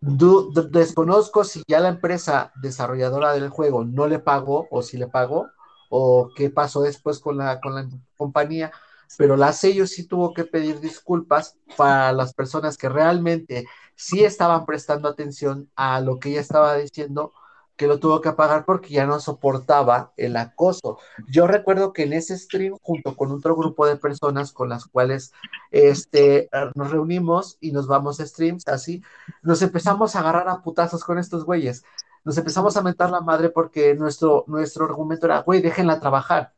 desconozco 0.00 1.44
si 1.44 1.62
ya 1.68 1.80
la 1.80 1.88
empresa 1.88 2.52
desarrolladora 2.56 3.32
del 3.32 3.50
juego 3.50 3.84
no 3.84 4.06
le 4.06 4.18
pagó 4.18 4.66
o 4.70 4.82
si 4.82 4.96
le 4.96 5.06
pagó 5.06 5.48
o 5.90 6.30
qué 6.34 6.48
pasó 6.48 6.80
después 6.80 7.18
con 7.18 7.36
la, 7.36 7.60
con 7.60 7.74
la 7.74 7.86
compañía, 8.16 8.72
pero 9.16 9.36
la 9.36 9.52
sello 9.52 9.86
sí 9.86 10.06
tuvo 10.06 10.32
que 10.34 10.44
pedir 10.44 10.80
disculpas 10.80 11.56
para 11.76 12.12
las 12.12 12.34
personas 12.34 12.76
que 12.76 12.88
realmente 12.88 13.66
sí 13.94 14.24
estaban 14.24 14.66
prestando 14.66 15.08
atención 15.08 15.70
a 15.76 16.00
lo 16.00 16.18
que 16.18 16.30
ella 16.30 16.40
estaba 16.40 16.76
diciendo 16.76 17.32
que 17.76 17.86
lo 17.86 17.98
tuvo 17.98 18.20
que 18.20 18.28
apagar 18.28 18.64
porque 18.64 18.90
ya 18.90 19.06
no 19.06 19.18
soportaba 19.18 20.12
el 20.16 20.36
acoso. 20.36 20.98
Yo 21.28 21.46
recuerdo 21.46 21.92
que 21.92 22.04
en 22.04 22.12
ese 22.12 22.38
stream, 22.38 22.76
junto 22.82 23.16
con 23.16 23.32
otro 23.32 23.56
grupo 23.56 23.86
de 23.86 23.96
personas 23.96 24.52
con 24.52 24.68
las 24.68 24.84
cuales 24.86 25.32
este, 25.70 26.48
nos 26.74 26.90
reunimos 26.90 27.56
y 27.60 27.72
nos 27.72 27.86
vamos 27.86 28.20
a 28.20 28.26
streams, 28.26 28.68
así, 28.68 29.02
nos 29.42 29.62
empezamos 29.62 30.14
a 30.14 30.20
agarrar 30.20 30.48
a 30.48 30.62
putazos 30.62 31.02
con 31.02 31.18
estos 31.18 31.44
güeyes. 31.44 31.82
Nos 32.24 32.38
empezamos 32.38 32.76
a 32.76 32.82
mentar 32.82 33.10
la 33.10 33.20
madre 33.20 33.48
porque 33.48 33.94
nuestro, 33.94 34.44
nuestro 34.46 34.84
argumento 34.84 35.26
era, 35.26 35.40
güey, 35.40 35.60
déjenla 35.60 35.98
trabajar 35.98 36.52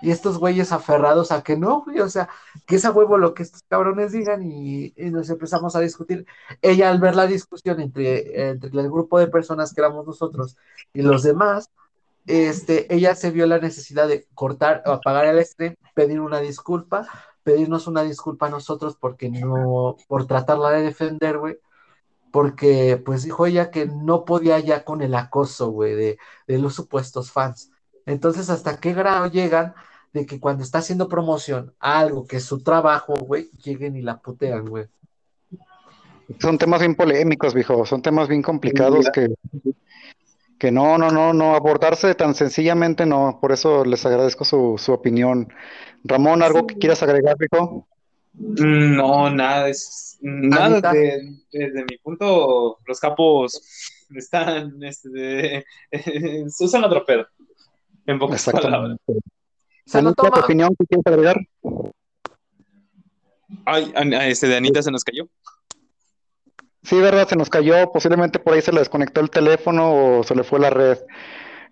y 0.00 0.10
estos 0.10 0.38
güeyes 0.38 0.72
aferrados 0.72 1.32
a 1.32 1.42
que 1.42 1.56
no, 1.56 1.84
o 2.02 2.08
sea, 2.08 2.28
que 2.66 2.76
es 2.76 2.84
a 2.84 2.90
huevo 2.90 3.18
lo 3.18 3.34
que 3.34 3.42
estos 3.42 3.62
cabrones 3.68 4.12
digan 4.12 4.42
y, 4.42 4.92
nos 4.96 5.30
empezamos 5.30 5.74
a 5.76 5.80
discutir. 5.80 6.26
Ella 6.62 6.90
al 6.90 7.00
ver 7.00 7.16
la 7.16 7.26
discusión 7.26 7.80
entre, 7.80 8.50
entre 8.50 8.70
el 8.70 8.90
grupo 8.90 9.18
de 9.18 9.28
personas 9.28 9.74
que 9.74 9.80
éramos 9.80 10.06
nosotros 10.06 10.56
y 10.92 11.02
los 11.02 11.22
demás, 11.22 11.70
este, 12.26 12.92
ella 12.94 13.14
se 13.14 13.30
vio 13.30 13.46
la 13.46 13.58
necesidad 13.58 14.06
de 14.06 14.26
cortar 14.34 14.82
apagar 14.86 15.26
el 15.26 15.44
stream, 15.44 15.76
pedir 15.94 16.20
una 16.20 16.40
disculpa, 16.40 17.08
pedirnos 17.42 17.86
una 17.86 18.02
disculpa 18.02 18.46
a 18.46 18.50
nosotros 18.50 18.96
porque 19.00 19.30
no, 19.30 19.96
por 20.06 20.26
tratarla 20.26 20.70
de 20.70 20.82
defender, 20.82 21.38
güey, 21.38 21.58
porque 22.30 23.02
pues 23.04 23.24
dijo 23.24 23.46
ella 23.46 23.70
que 23.70 23.86
no 23.86 24.24
podía 24.24 24.58
ya 24.60 24.84
con 24.84 25.02
el 25.02 25.14
acoso, 25.14 25.70
güey, 25.70 25.94
de, 25.94 26.18
de 26.46 26.58
los 26.58 26.74
supuestos 26.74 27.32
fans. 27.32 27.70
Entonces, 28.04 28.50
¿hasta 28.50 28.78
qué 28.80 28.92
grado 28.94 29.26
llegan 29.26 29.74
de 30.12 30.26
que 30.26 30.40
cuando 30.40 30.62
está 30.62 30.78
haciendo 30.78 31.08
promoción 31.08 31.74
a 31.80 31.98
algo 32.00 32.26
que 32.26 32.36
es 32.36 32.44
su 32.44 32.62
trabajo, 32.62 33.14
güey, 33.14 33.50
lleguen 33.62 33.96
y 33.96 34.02
la 34.02 34.18
putean, 34.18 34.66
güey? 34.66 34.86
Son 36.40 36.58
temas 36.58 36.80
bien 36.80 36.94
polémicos, 36.94 37.54
viejo, 37.54 37.86
son 37.86 38.02
temas 38.02 38.28
bien 38.28 38.42
complicados 38.42 39.08
que, 39.12 39.28
que 40.58 40.70
no, 40.70 40.98
no, 40.98 41.10
no, 41.10 41.32
no, 41.32 41.54
abordarse 41.54 42.14
tan 42.14 42.34
sencillamente 42.34 43.06
no, 43.06 43.38
por 43.40 43.52
eso 43.52 43.84
les 43.84 44.04
agradezco 44.04 44.44
su, 44.44 44.74
su 44.78 44.92
opinión. 44.92 45.48
Ramón, 46.04 46.42
¿algo 46.42 46.66
que 46.66 46.76
quieras 46.76 47.02
agregar, 47.02 47.36
viejo? 47.38 47.86
Mm, 48.34 48.96
no, 48.96 49.30
nada, 49.30 49.68
es 49.68 50.18
nada 50.20 50.92
desde 50.92 51.84
mi 51.84 51.96
punto, 52.02 52.78
los 52.86 53.00
capos 53.00 53.60
están, 54.14 54.82
este, 54.82 55.64
usan 56.60 56.84
otro 56.84 57.04
pedo. 57.04 57.26
En 58.06 58.18
pocas 58.18 58.44
palabras. 58.44 58.98
¿Se 59.88 60.02
lo 60.02 60.12
toma? 60.12 60.40
opinión 60.40 60.76
que 60.78 60.84
quieres 60.84 61.06
agregar? 61.06 61.36
Ay, 63.64 63.92
este 64.26 64.46
de 64.46 64.56
Anita 64.56 64.82
se 64.82 64.90
nos 64.90 65.02
cayó. 65.02 65.26
Sí, 66.82 67.00
verdad, 67.00 67.26
se 67.26 67.36
nos 67.36 67.48
cayó. 67.48 67.90
Posiblemente 67.90 68.38
por 68.38 68.52
ahí 68.52 68.60
se 68.60 68.72
le 68.72 68.80
desconectó 68.80 69.20
el 69.20 69.30
teléfono 69.30 70.18
o 70.18 70.22
se 70.24 70.34
le 70.34 70.44
fue 70.44 70.60
la 70.60 70.68
red. 70.68 70.98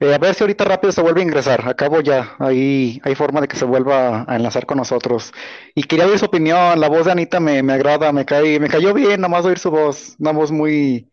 Eh, 0.01 0.15
a 0.15 0.19
ver 0.19 0.35
si 0.35 0.45
ahorita 0.45 0.65
rápido 0.65 0.93
se 0.93 1.03
vuelve 1.03 1.21
a 1.21 1.25
ingresar. 1.25 1.69
Acabo 1.69 2.01
ya. 2.01 2.37
Ahí 2.39 3.01
hay 3.05 3.15
forma 3.15 3.43
de 3.43 3.49
que 3.49 3.57
se 3.57 3.67
vuelva 3.67 4.25
a 4.27 4.37
enlazar 4.37 4.65
con 4.65 4.79
nosotros. 4.79 5.33
Y 5.75 5.83
quería 5.83 6.07
oír 6.07 6.19
su 6.19 6.25
opinión. 6.25 6.81
La 6.81 6.89
voz 6.89 7.05
de 7.05 7.13
Anita 7.13 7.39
me, 7.39 7.63
me 7.63 7.75
agrada, 7.75 8.13
me 8.13 8.25
cae, 8.25 8.59
me 8.59 8.69
cayó 8.69 8.95
bien, 8.95 9.21
nomás 9.21 9.45
oír 9.45 9.59
su 9.59 9.71
voz. 9.71 10.17
Una 10.19 10.33
voz 10.33 10.51
muy, 10.51 11.11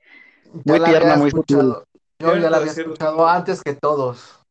muy 0.64 0.80
tierna, 0.80 1.18
muy 1.18 1.32
Yo 1.32 2.38
ya 2.38 2.49
la 2.49 2.58
había 2.58 2.72
escuchado 2.72 3.28
antes 3.28 3.62
que 3.62 3.74
todos. 3.74 4.43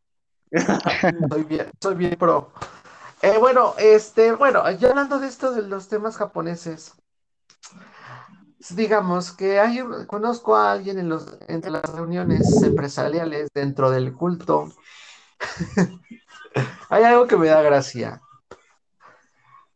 soy 1.30 1.44
bien, 1.44 1.70
soy 1.80 1.94
bien 1.94 2.16
pro. 2.18 2.53
Eh, 3.22 3.38
bueno, 3.38 3.74
este, 3.78 4.32
bueno, 4.32 4.70
ya 4.72 4.90
hablando 4.90 5.18
de 5.18 5.28
esto 5.28 5.53
de 5.53 5.62
los 5.62 5.88
temas 5.88 6.16
japoneses, 6.16 6.94
digamos 8.70 9.32
que 9.32 9.61
conozco 10.07 10.57
a 10.57 10.72
alguien 10.72 10.98
en 10.98 11.09
los, 11.09 11.38
entre 11.48 11.70
las 11.70 11.84
reuniones 11.84 12.62
empresariales 12.62 13.48
dentro 13.55 13.90
del 13.90 14.12
culto. 14.12 14.72
hay 16.90 17.05
algo 17.05 17.26
que 17.26 17.36
me 17.36 17.48
da 17.48 17.62
gracia. 17.62 18.20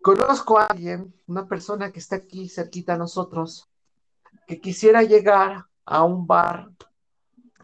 Conozco 0.02 0.58
a 0.58 0.66
alguien, 0.66 1.14
una 1.26 1.48
persona 1.48 1.90
que 1.90 1.98
está 1.98 2.16
aquí 2.16 2.48
cerquita 2.48 2.94
a 2.94 2.98
nosotros, 2.98 3.68
que 4.46 4.60
quisiera 4.60 5.02
llegar 5.02 5.66
a 5.84 6.04
un 6.04 6.26
bar, 6.26 6.70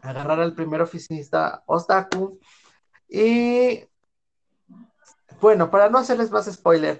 agarrar 0.01 0.39
al 0.41 0.53
primer 0.53 0.81
oficinista 0.81 1.63
Ostaku 1.67 2.39
y 3.15 3.85
bueno, 5.39 5.69
para 5.69 5.87
no 5.87 5.99
hacerles 5.99 6.31
más 6.31 6.51
spoiler, 6.51 6.99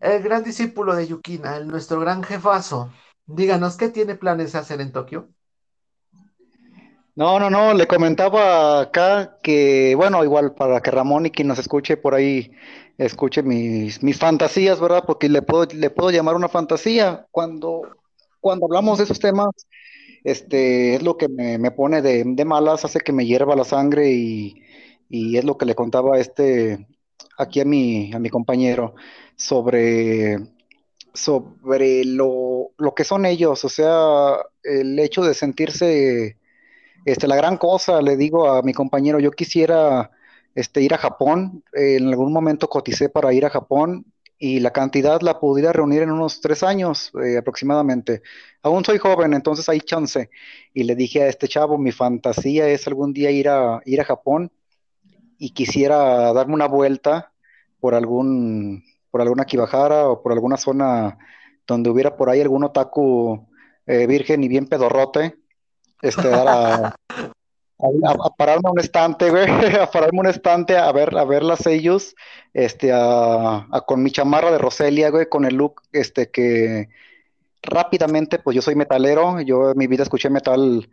el 0.00 0.20
gran 0.20 0.42
discípulo 0.42 0.96
de 0.96 1.06
Yukina, 1.06 1.56
el, 1.56 1.68
nuestro 1.68 2.00
gran 2.00 2.24
jefazo, 2.24 2.90
díganos, 3.24 3.76
¿qué 3.76 3.88
tiene 3.88 4.16
planes 4.16 4.52
de 4.52 4.58
hacer 4.58 4.80
en 4.80 4.90
Tokio? 4.90 5.28
No, 7.14 7.38
no, 7.38 7.50
no, 7.50 7.72
le 7.72 7.86
comentaba 7.86 8.80
acá 8.80 9.38
que, 9.44 9.94
bueno, 9.94 10.24
igual 10.24 10.56
para 10.56 10.80
que 10.80 10.90
Ramón 10.90 11.26
y 11.26 11.30
quien 11.30 11.46
nos 11.46 11.60
escuche 11.60 11.96
por 11.96 12.16
ahí 12.16 12.50
escuche 12.98 13.44
mis, 13.44 14.02
mis 14.02 14.18
fantasías, 14.18 14.80
¿verdad? 14.80 15.04
Porque 15.06 15.28
le 15.28 15.40
puedo, 15.42 15.66
le 15.72 15.90
puedo 15.90 16.10
llamar 16.10 16.34
una 16.34 16.48
fantasía. 16.48 17.28
Cuando, 17.30 17.82
cuando 18.40 18.66
hablamos 18.66 18.98
de 18.98 19.04
esos 19.04 19.20
temas, 19.20 19.50
este, 20.24 20.96
es 20.96 21.02
lo 21.04 21.16
que 21.16 21.28
me, 21.28 21.58
me 21.58 21.70
pone 21.70 22.02
de, 22.02 22.24
de 22.26 22.44
malas, 22.44 22.84
hace 22.84 22.98
que 22.98 23.12
me 23.12 23.24
hierva 23.24 23.54
la 23.54 23.64
sangre 23.64 24.10
y, 24.10 24.63
y 25.08 25.36
es 25.36 25.44
lo 25.44 25.56
que 25.58 25.66
le 25.66 25.74
contaba 25.74 26.18
este, 26.18 26.86
aquí 27.38 27.60
a 27.60 27.64
mi, 27.64 28.12
a 28.12 28.18
mi 28.18 28.30
compañero 28.30 28.94
sobre, 29.36 30.38
sobre 31.12 32.04
lo, 32.04 32.70
lo 32.78 32.94
que 32.94 33.04
son 33.04 33.26
ellos, 33.26 33.64
o 33.64 33.68
sea, 33.68 34.36
el 34.62 34.98
hecho 34.98 35.22
de 35.22 35.34
sentirse 35.34 36.38
este, 37.04 37.28
la 37.28 37.36
gran 37.36 37.58
cosa, 37.58 38.00
le 38.02 38.16
digo 38.16 38.50
a 38.50 38.62
mi 38.62 38.72
compañero, 38.72 39.20
yo 39.20 39.30
quisiera 39.30 40.10
este, 40.54 40.80
ir 40.82 40.94
a 40.94 40.98
Japón, 40.98 41.62
en 41.72 42.08
algún 42.08 42.32
momento 42.32 42.68
coticé 42.68 43.08
para 43.08 43.32
ir 43.32 43.44
a 43.44 43.50
Japón 43.50 44.06
y 44.38 44.60
la 44.60 44.72
cantidad 44.72 45.20
la 45.20 45.38
pudiera 45.38 45.72
reunir 45.72 46.02
en 46.02 46.10
unos 46.10 46.40
tres 46.40 46.62
años 46.62 47.12
eh, 47.22 47.38
aproximadamente. 47.38 48.22
Aún 48.62 48.84
soy 48.84 48.98
joven, 48.98 49.34
entonces 49.34 49.68
hay 49.68 49.80
chance. 49.80 50.30
Y 50.72 50.84
le 50.84 50.96
dije 50.96 51.22
a 51.22 51.28
este 51.28 51.48
chavo, 51.48 51.78
mi 51.78 51.92
fantasía 51.92 52.68
es 52.68 52.86
algún 52.86 53.12
día 53.12 53.30
ir 53.30 53.48
a, 53.48 53.80
ir 53.84 54.00
a 54.00 54.04
Japón 54.04 54.50
y 55.44 55.50
quisiera 55.50 56.32
darme 56.32 56.54
una 56.54 56.66
vuelta 56.66 57.30
por 57.78 57.94
algún, 57.94 58.82
por 59.10 59.20
alguna 59.20 59.44
Kibahara 59.44 60.08
o 60.08 60.22
por 60.22 60.32
alguna 60.32 60.56
zona 60.56 61.18
donde 61.66 61.90
hubiera 61.90 62.16
por 62.16 62.30
ahí 62.30 62.40
algún 62.40 62.64
otaku 62.64 63.46
eh, 63.86 64.06
virgen 64.06 64.42
y 64.42 64.48
bien 64.48 64.66
pedorrote, 64.66 65.36
este, 66.00 66.32
a, 66.32 66.96
pararme 68.38 68.70
un 68.70 68.80
estante, 68.80 69.28
güey, 69.28 69.44
a 69.80 69.90
pararme 69.90 70.20
un 70.20 70.28
estante 70.28 70.78
a 70.78 70.90
ver, 70.92 71.14
a 71.14 71.24
ver 71.26 71.42
las 71.42 71.58
sellos, 71.58 72.14
este, 72.54 72.90
con 73.86 74.02
mi 74.02 74.10
chamarra 74.10 74.50
de 74.50 74.56
Roselia, 74.56 75.10
güey, 75.10 75.28
con 75.28 75.44
el 75.44 75.56
look, 75.56 75.82
este, 75.92 76.30
que, 76.30 76.88
rápidamente, 77.64 78.38
pues 78.38 78.54
yo 78.54 78.62
soy 78.62 78.74
metalero, 78.74 79.40
yo 79.40 79.70
en 79.70 79.78
mi 79.78 79.86
vida 79.86 80.02
escuché 80.02 80.30
metal 80.30 80.88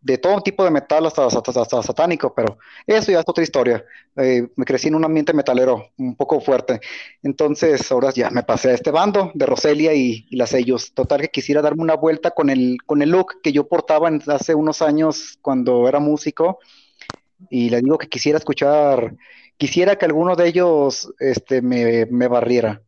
de 0.00 0.18
todo 0.18 0.40
tipo 0.40 0.64
de 0.64 0.70
metal 0.70 1.06
hasta, 1.06 1.26
hasta, 1.26 1.82
satánico, 1.82 2.34
pero 2.34 2.58
eso 2.86 3.12
ya 3.12 3.20
es 3.20 3.24
otra 3.26 3.44
historia. 3.44 3.84
Eh, 4.16 4.48
me 4.56 4.64
crecí 4.64 4.88
en 4.88 4.94
un 4.94 5.04
ambiente 5.04 5.32
metalero 5.32 5.90
un 5.98 6.16
poco 6.16 6.40
fuerte. 6.40 6.80
Entonces, 7.22 7.90
ahora 7.92 8.10
ya 8.12 8.30
me 8.30 8.42
pasé 8.42 8.70
a 8.70 8.74
este 8.74 8.90
bando 8.90 9.30
de 9.34 9.46
Roselia 9.46 9.94
y, 9.94 10.26
las 10.30 10.50
sellos. 10.50 10.92
Total 10.94 11.20
que 11.20 11.28
quisiera 11.28 11.62
darme 11.62 11.82
una 11.82 11.94
vuelta 11.94 12.30
con 12.30 12.50
el, 12.50 12.78
con 12.86 13.02
el 13.02 13.10
look 13.10 13.40
que 13.42 13.52
yo 13.52 13.68
portaba 13.68 14.08
hace 14.28 14.54
unos 14.54 14.82
años 14.82 15.38
cuando 15.42 15.88
era 15.88 16.00
músico. 16.00 16.58
Y 17.50 17.70
le 17.70 17.80
digo 17.80 17.98
que 17.98 18.08
quisiera 18.08 18.38
escuchar, 18.38 19.14
quisiera 19.56 19.96
que 19.96 20.06
alguno 20.06 20.34
de 20.34 20.48
ellos 20.48 21.12
este, 21.20 21.62
me, 21.62 22.06
me 22.06 22.26
barriera 22.28 22.82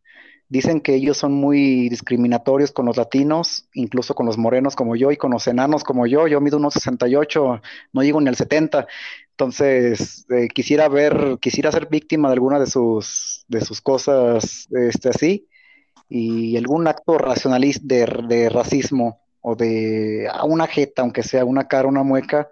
Dicen 0.50 0.80
que 0.80 0.96
ellos 0.96 1.16
son 1.16 1.32
muy 1.32 1.88
discriminatorios 1.88 2.72
con 2.72 2.84
los 2.86 2.96
latinos, 2.96 3.68
incluso 3.72 4.16
con 4.16 4.26
los 4.26 4.36
morenos 4.36 4.74
como 4.74 4.96
yo 4.96 5.12
y 5.12 5.16
con 5.16 5.30
los 5.30 5.46
enanos 5.46 5.84
como 5.84 6.08
yo. 6.08 6.26
Yo 6.26 6.40
mido 6.40 6.58
unos 6.58 6.74
68, 6.74 7.62
no 7.92 8.02
llego 8.02 8.20
ni 8.20 8.28
al 8.28 8.34
70. 8.34 8.88
Entonces, 9.30 10.26
eh, 10.28 10.48
quisiera 10.48 10.88
ver, 10.88 11.38
quisiera 11.40 11.70
ser 11.70 11.86
víctima 11.88 12.28
de 12.28 12.34
alguna 12.34 12.58
de 12.58 12.66
sus, 12.66 13.44
de 13.46 13.60
sus 13.60 13.80
cosas 13.80 14.66
este, 14.72 15.10
así 15.10 15.46
y 16.08 16.56
algún 16.56 16.88
acto 16.88 17.16
racionalista 17.16 17.86
de, 17.86 18.06
de 18.26 18.48
racismo 18.48 19.20
o 19.40 19.54
de 19.54 20.28
una 20.44 20.66
jeta, 20.66 21.02
aunque 21.02 21.22
sea 21.22 21.44
una 21.44 21.68
cara, 21.68 21.86
una 21.86 22.02
mueca, 22.02 22.48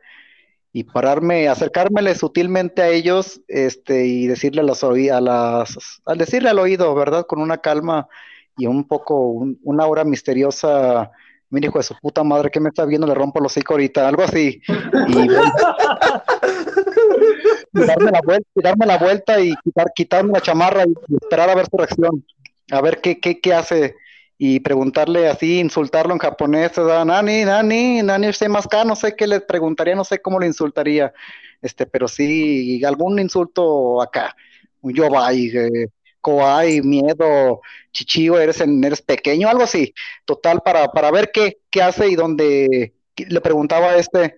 y 0.73 0.85
pararme, 0.85 1.49
acercármele 1.49 2.15
sutilmente 2.15 2.83
a 2.83 2.89
ellos, 2.89 3.41
este, 3.49 4.07
y 4.07 4.27
decirle 4.27 4.61
a 4.61 4.65
las, 4.65 4.85
a 4.85 5.21
las, 5.21 6.01
al 6.05 6.19
decirle 6.19 6.51
al 6.51 6.59
oído, 6.59 6.95
¿verdad? 6.95 7.27
Con 7.27 7.41
una 7.41 7.59
calma 7.59 8.09
y 8.57 8.67
un 8.67 8.87
poco, 8.87 9.47
una 9.63 9.87
hora 9.87 10.05
misteriosa, 10.05 11.11
mi 11.51 11.61
hijo 11.61 11.79
de 11.79 11.85
su 11.85 11.95
puta 12.01 12.23
madre, 12.23 12.51
que 12.51 12.61
me 12.61 12.69
está 12.69 12.85
viendo? 12.85 13.07
Le 13.07 13.15
rompo 13.15 13.41
los 13.41 13.53
hocico 13.53 13.75
ahorita, 13.75 14.07
algo 14.07 14.23
así. 14.23 14.61
Y, 15.09 15.29
darme, 17.73 18.11
la 18.11 18.21
vuelta, 18.23 18.49
y 18.55 18.63
darme 18.63 18.87
la 18.87 18.99
vuelta 18.99 19.41
y 19.41 19.55
quitar, 19.65 19.93
quitarme 19.95 20.33
la 20.33 20.43
chamarra 20.43 20.85
y, 20.85 20.95
esperar 21.15 21.49
a 21.49 21.55
ver 21.55 21.67
su 21.71 21.79
reacción, 21.79 22.25
a 22.71 22.83
ver 22.83 23.01
qué, 23.01 23.19
qué, 23.19 23.41
qué 23.41 23.55
hace 23.55 23.95
y 24.39 24.61
preguntarle 24.61 25.29
así, 25.29 25.59
insultarlo 25.59 26.13
en 26.13 26.21
japonés, 26.21 26.73
Nani, 26.79 27.45
Nani, 27.45 28.03
Nani, 28.03 28.33
sé 28.33 28.49
más 28.49 28.67
acá, 28.67 28.85
no 28.85 28.95
sé 28.95 29.17
qué 29.17 29.27
le 29.27 29.41
preguntaría, 29.41 29.97
no 29.97 30.05
sé 30.05 30.21
cómo 30.21 30.39
le 30.39 30.47
insultaría, 30.47 31.13
este, 31.61 31.87
pero 31.87 32.07
sí, 32.07 32.83
algún 32.85 33.19
insulto 33.19 34.01
acá, 34.01 34.37
yo 34.83 35.11
vai, 35.11 35.49
eh, 35.49 35.89
koai, 36.21 36.81
miedo, 36.83 37.61
chichigo, 37.91 38.39
eres, 38.39 38.61
eres 38.61 39.03
pequeño, 39.03 39.49
algo 39.49 39.65
así, 39.65 39.93
total, 40.25 40.61
para, 40.65 40.87
para 40.93 41.11
ver 41.11 41.31
qué, 41.33 41.59
qué 41.69 41.83
hace 41.83 42.09
y 42.09 42.15
dónde, 42.15 42.95
le 43.17 43.41
preguntaba 43.41 43.91
a 43.91 43.97
este 43.97 44.37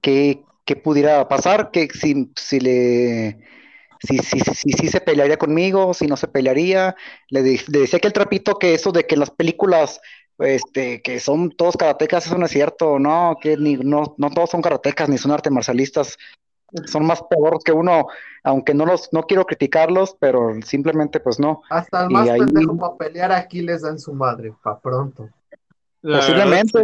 qué, 0.00 0.40
qué 0.64 0.74
pudiera 0.74 1.28
pasar, 1.28 1.70
que 1.70 1.88
si, 1.90 2.30
si 2.34 2.60
le 2.60 3.38
si, 4.00 4.18
si, 4.18 4.40
si, 4.40 4.72
si, 4.72 4.88
se 4.88 5.00
pelearía 5.00 5.36
conmigo, 5.36 5.94
si 5.94 6.06
no 6.06 6.16
se 6.16 6.28
pelearía. 6.28 6.94
Le, 7.30 7.42
decía 7.42 7.98
que 7.98 8.06
el 8.06 8.12
trapito 8.12 8.58
que 8.58 8.74
eso 8.74 8.92
de 8.92 9.06
que 9.06 9.16
las 9.16 9.30
películas, 9.30 10.00
este, 10.38 11.02
que 11.02 11.20
son 11.20 11.50
todos 11.50 11.76
karatecas, 11.76 12.26
eso 12.26 12.38
no 12.38 12.46
es 12.46 12.52
cierto, 12.52 12.98
no, 12.98 13.36
que 13.40 13.56
ni, 13.56 13.76
no, 13.76 14.14
no 14.18 14.30
todos 14.30 14.50
son 14.50 14.62
karatecas 14.62 15.08
ni 15.08 15.18
son 15.18 15.32
arte 15.32 15.50
marcialistas. 15.50 16.16
Son 16.86 17.06
más 17.06 17.22
peores 17.22 17.60
que 17.64 17.72
uno, 17.72 18.08
aunque 18.42 18.74
no 18.74 18.84
los, 18.86 19.08
no 19.12 19.22
quiero 19.22 19.46
criticarlos, 19.46 20.16
pero 20.18 20.52
simplemente 20.62 21.20
pues 21.20 21.38
no. 21.38 21.62
Hasta 21.70 22.04
el 22.04 22.10
más 22.10 22.28
pendejo 22.28 22.76
para 22.76 22.96
pelear 22.96 23.32
aquí 23.32 23.62
les 23.62 23.82
dan 23.82 24.00
su 24.00 24.12
madre, 24.12 24.52
para 24.62 24.80
pronto. 24.80 25.28
Posiblemente. 26.02 26.80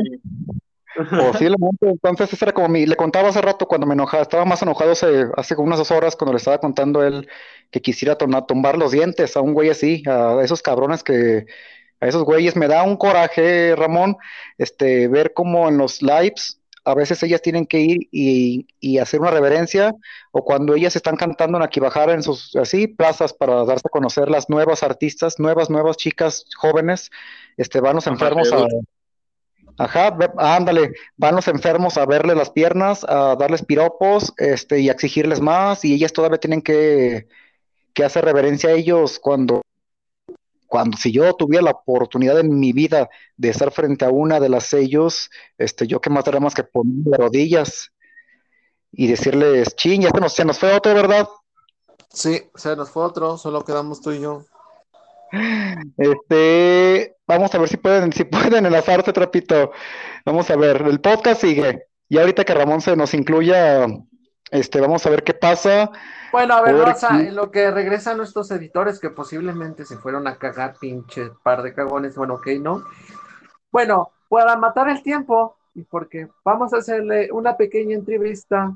Posiblemente, 0.94 1.88
entonces 1.88 2.32
ese 2.32 2.44
era 2.44 2.52
como 2.52 2.68
mi, 2.68 2.86
le 2.86 2.96
contaba 2.96 3.28
hace 3.28 3.40
rato 3.40 3.66
cuando 3.66 3.86
me 3.86 3.94
enojaba, 3.94 4.22
estaba 4.22 4.44
más 4.44 4.62
enojado 4.62 4.92
hace, 4.92 5.26
hace 5.36 5.54
unas 5.56 5.78
dos 5.78 5.90
horas 5.90 6.16
cuando 6.16 6.32
le 6.32 6.38
estaba 6.38 6.58
contando 6.58 7.02
él 7.02 7.28
que 7.70 7.80
quisiera 7.80 8.16
tumbar 8.16 8.76
los 8.76 8.92
dientes 8.92 9.36
a 9.36 9.40
un 9.40 9.54
güey 9.54 9.70
así, 9.70 10.02
a 10.06 10.40
esos 10.42 10.60
cabrones 10.62 11.02
que, 11.02 11.46
a 12.00 12.06
esos 12.06 12.24
güeyes, 12.24 12.56
me 12.56 12.68
da 12.68 12.82
un 12.82 12.96
coraje, 12.96 13.74
Ramón, 13.76 14.16
este, 14.58 15.08
ver 15.08 15.32
cómo 15.32 15.68
en 15.68 15.78
los 15.78 16.02
lives 16.02 16.58
a 16.84 16.94
veces 16.94 17.22
ellas 17.22 17.40
tienen 17.40 17.64
que 17.64 17.78
ir 17.78 18.08
y, 18.10 18.66
y, 18.80 18.98
hacer 18.98 19.20
una 19.20 19.30
reverencia, 19.30 19.94
o 20.32 20.44
cuando 20.44 20.74
ellas 20.74 20.96
están 20.96 21.16
cantando 21.16 21.58
en 21.58 21.62
Aquibajara 21.62 22.12
en 22.12 22.24
sus 22.24 22.56
así 22.56 22.88
plazas 22.88 23.32
para 23.32 23.64
darse 23.64 23.86
a 23.86 23.90
conocer 23.90 24.28
las 24.28 24.50
nuevas 24.50 24.82
artistas, 24.82 25.38
nuevas, 25.38 25.70
nuevas 25.70 25.96
chicas 25.96 26.44
jóvenes, 26.56 27.10
este, 27.56 27.80
van 27.80 27.94
los 27.94 28.06
enfermos 28.08 28.52
a, 28.52 28.66
Ajá, 29.78 30.16
ándale, 30.36 30.92
van 31.16 31.34
los 31.34 31.48
enfermos 31.48 31.96
a 31.96 32.06
verle 32.06 32.34
las 32.34 32.50
piernas, 32.50 33.04
a 33.08 33.36
darles 33.36 33.64
piropos, 33.64 34.32
este, 34.36 34.80
y 34.80 34.88
a 34.88 34.92
exigirles 34.92 35.40
más, 35.40 35.84
y 35.84 35.94
ellas 35.94 36.12
todavía 36.12 36.38
tienen 36.38 36.62
que, 36.62 37.26
que 37.94 38.04
hacer 38.04 38.24
reverencia 38.24 38.70
a 38.70 38.74
ellos 38.74 39.18
cuando, 39.18 39.62
cuando 40.66 40.96
si 40.96 41.12
yo 41.12 41.32
tuviera 41.34 41.64
la 41.64 41.70
oportunidad 41.72 42.38
en 42.38 42.58
mi 42.58 42.72
vida 42.72 43.08
de 43.36 43.48
estar 43.48 43.70
frente 43.72 44.04
a 44.04 44.10
una 44.10 44.40
de 44.40 44.48
las 44.48 44.64
sellos, 44.64 45.30
este, 45.58 45.86
yo 45.86 46.00
qué 46.00 46.10
más 46.10 46.24
daría 46.24 46.40
más 46.40 46.54
que 46.54 46.64
poner 46.64 47.04
de 47.04 47.16
rodillas 47.16 47.92
y 48.92 49.06
decirles, 49.06 49.74
ching, 49.76 50.02
ya 50.02 50.10
se 50.10 50.20
nos, 50.20 50.32
se 50.34 50.44
nos 50.44 50.58
fue 50.58 50.72
otro, 50.72 50.94
¿verdad? 50.94 51.26
Sí, 52.10 52.42
se 52.54 52.76
nos 52.76 52.90
fue 52.90 53.04
otro, 53.04 53.38
solo 53.38 53.64
quedamos 53.64 54.02
tú 54.02 54.12
y 54.12 54.20
yo. 54.20 54.44
Este, 55.96 57.16
vamos 57.26 57.54
a 57.54 57.58
ver 57.58 57.68
si 57.68 57.76
pueden, 57.76 58.12
si 58.12 58.24
pueden 58.24 58.66
enlazarse, 58.66 59.12
Trapito. 59.12 59.72
Vamos 60.24 60.50
a 60.50 60.56
ver, 60.56 60.82
el 60.82 61.00
podcast 61.00 61.40
sigue. 61.40 61.86
Y 62.08 62.18
ahorita 62.18 62.44
que 62.44 62.54
Ramón 62.54 62.80
se 62.80 62.94
nos 62.94 63.14
incluya, 63.14 63.86
este, 64.50 64.80
vamos 64.80 65.06
a 65.06 65.10
ver 65.10 65.22
qué 65.22 65.32
pasa. 65.32 65.90
Bueno, 66.30 66.54
a 66.54 66.62
ver, 66.62 66.76
Rosa, 66.76 67.20
en 67.20 67.34
lo 67.34 67.50
que 67.50 67.70
regresan 67.70 68.18
nuestros 68.18 68.50
editores 68.50 69.00
que 69.00 69.10
posiblemente 69.10 69.84
se 69.84 69.96
fueron 69.96 70.26
a 70.26 70.36
cagar, 70.36 70.76
pinche 70.78 71.30
par 71.42 71.62
de 71.62 71.74
cagones, 71.74 72.16
bueno, 72.16 72.34
ok, 72.34 72.46
¿no? 72.60 72.84
Bueno, 73.70 74.12
para 74.28 74.56
matar 74.56 74.88
el 74.88 75.02
tiempo, 75.02 75.56
y 75.74 75.82
porque 75.82 76.28
vamos 76.44 76.72
a 76.74 76.78
hacerle 76.78 77.30
una 77.32 77.56
pequeña 77.56 77.94
entrevista 77.94 78.72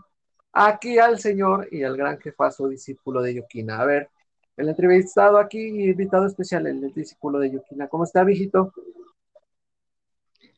aquí 0.53 0.99
al 0.99 1.19
señor 1.19 1.69
y 1.71 1.83
al 1.83 1.97
gran 1.97 2.19
jefazo 2.19 2.69
discípulo 2.69 3.21
de 3.21 3.35
Yokina. 3.35 3.81
A 3.81 3.85
ver, 3.85 4.11
el 4.57 4.69
entrevistado 4.69 5.39
aquí, 5.39 5.59
invitado 5.91 6.27
especial, 6.27 6.67
el, 6.67 6.93
discípulo 6.93 7.39
de 7.39 7.51
Yukina. 7.51 7.89
¿Cómo 7.89 8.05
está, 8.05 8.25
viejito? 8.25 8.73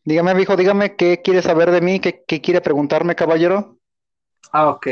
Dígame, 0.05 0.41
hijo, 0.41 0.57
dígame 0.57 0.97
qué 0.97 1.21
quiere 1.23 1.43
saber 1.43 1.71
de 1.71 1.81
mí, 1.81 2.01
qué, 2.01 2.25
qué 2.27 2.41
quiere 2.41 2.61
preguntarme, 2.61 3.15
caballero. 3.15 3.79
Ah, 4.53 4.69
ok. 4.69 4.87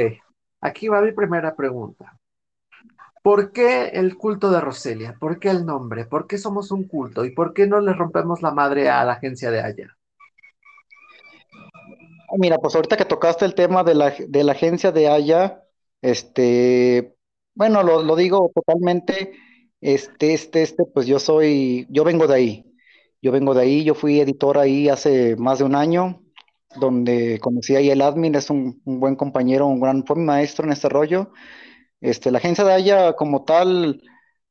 Aquí 0.61 0.89
va 0.89 1.01
mi 1.01 1.13
primera 1.13 1.55
pregunta. 1.55 2.19
¿Por 3.23 3.53
qué 3.53 3.87
el 3.89 4.17
culto 4.17 4.51
de 4.51 4.61
Roselia? 4.61 5.17
¿Por 5.19 5.41
qué 5.41 5.51
el 5.51 5.65
nombre? 5.67 6.05
¿Por 6.05 6.27
qué 6.27 6.39
somos 6.39 6.71
un 6.71 6.87
culto? 6.87 7.25
¿Y 7.25 7.31
por 7.31 7.55
qué 7.55 7.67
no 7.67 7.81
le 7.81 7.93
rompemos 7.93 8.43
la 8.43 8.53
madre 8.53 8.89
a 8.89 9.05
la 9.05 9.15
agencia 9.15 9.51
de 9.51 9.61
Haya? 9.61 9.97
Mira, 12.39 12.59
pues 12.59 12.75
ahorita 12.75 12.97
que 12.97 13.05
tocaste 13.05 13.45
el 13.45 13.55
tema 13.55 13.83
de 13.83 13.95
la, 13.95 14.15
de 14.29 14.45
la 14.45 14.53
agencia 14.53 14.93
de 14.93 15.09
Haya, 15.09 15.65
este, 16.03 17.16
bueno, 17.57 17.83
lo, 17.83 18.03
lo 18.03 18.17
digo 18.17 18.53
totalmente, 18.55 19.33
este, 19.81 20.35
este, 20.35 20.63
este, 20.63 20.85
pues 20.85 21.07
yo 21.07 21.19
soy, 21.19 21.87
yo 21.91 22.05
vengo 22.05 22.27
de 22.27 22.35
ahí, 22.35 22.75
yo 23.23 23.33
vengo 23.33 23.55
de 23.55 23.63
ahí, 23.63 23.85
yo 23.85 23.95
fui 23.95 24.21
editor 24.21 24.59
ahí 24.59 24.89
hace 24.89 25.37
más 25.37 25.59
de 25.59 25.65
un 25.65 25.75
año, 25.75 26.23
donde 26.79 27.41
conocí 27.41 27.75
ahí 27.77 27.91
el 27.91 28.03
admin, 28.03 28.35
es 28.35 28.51
un, 28.51 28.81
buen 28.85 29.17
compañero, 29.17 29.67
un 29.67 29.81
gran, 29.81 30.05
maestro 30.17 30.67
en 30.67 30.73
este 30.73 30.89
rollo. 30.89 31.33
Este, 32.01 32.31
la 32.31 32.39
agencia 32.39 32.65
de 32.65 32.75
Haya 32.75 33.15
como 33.15 33.45
tal, 33.45 34.03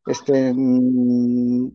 este, 0.07 0.51
mm, 0.55 1.69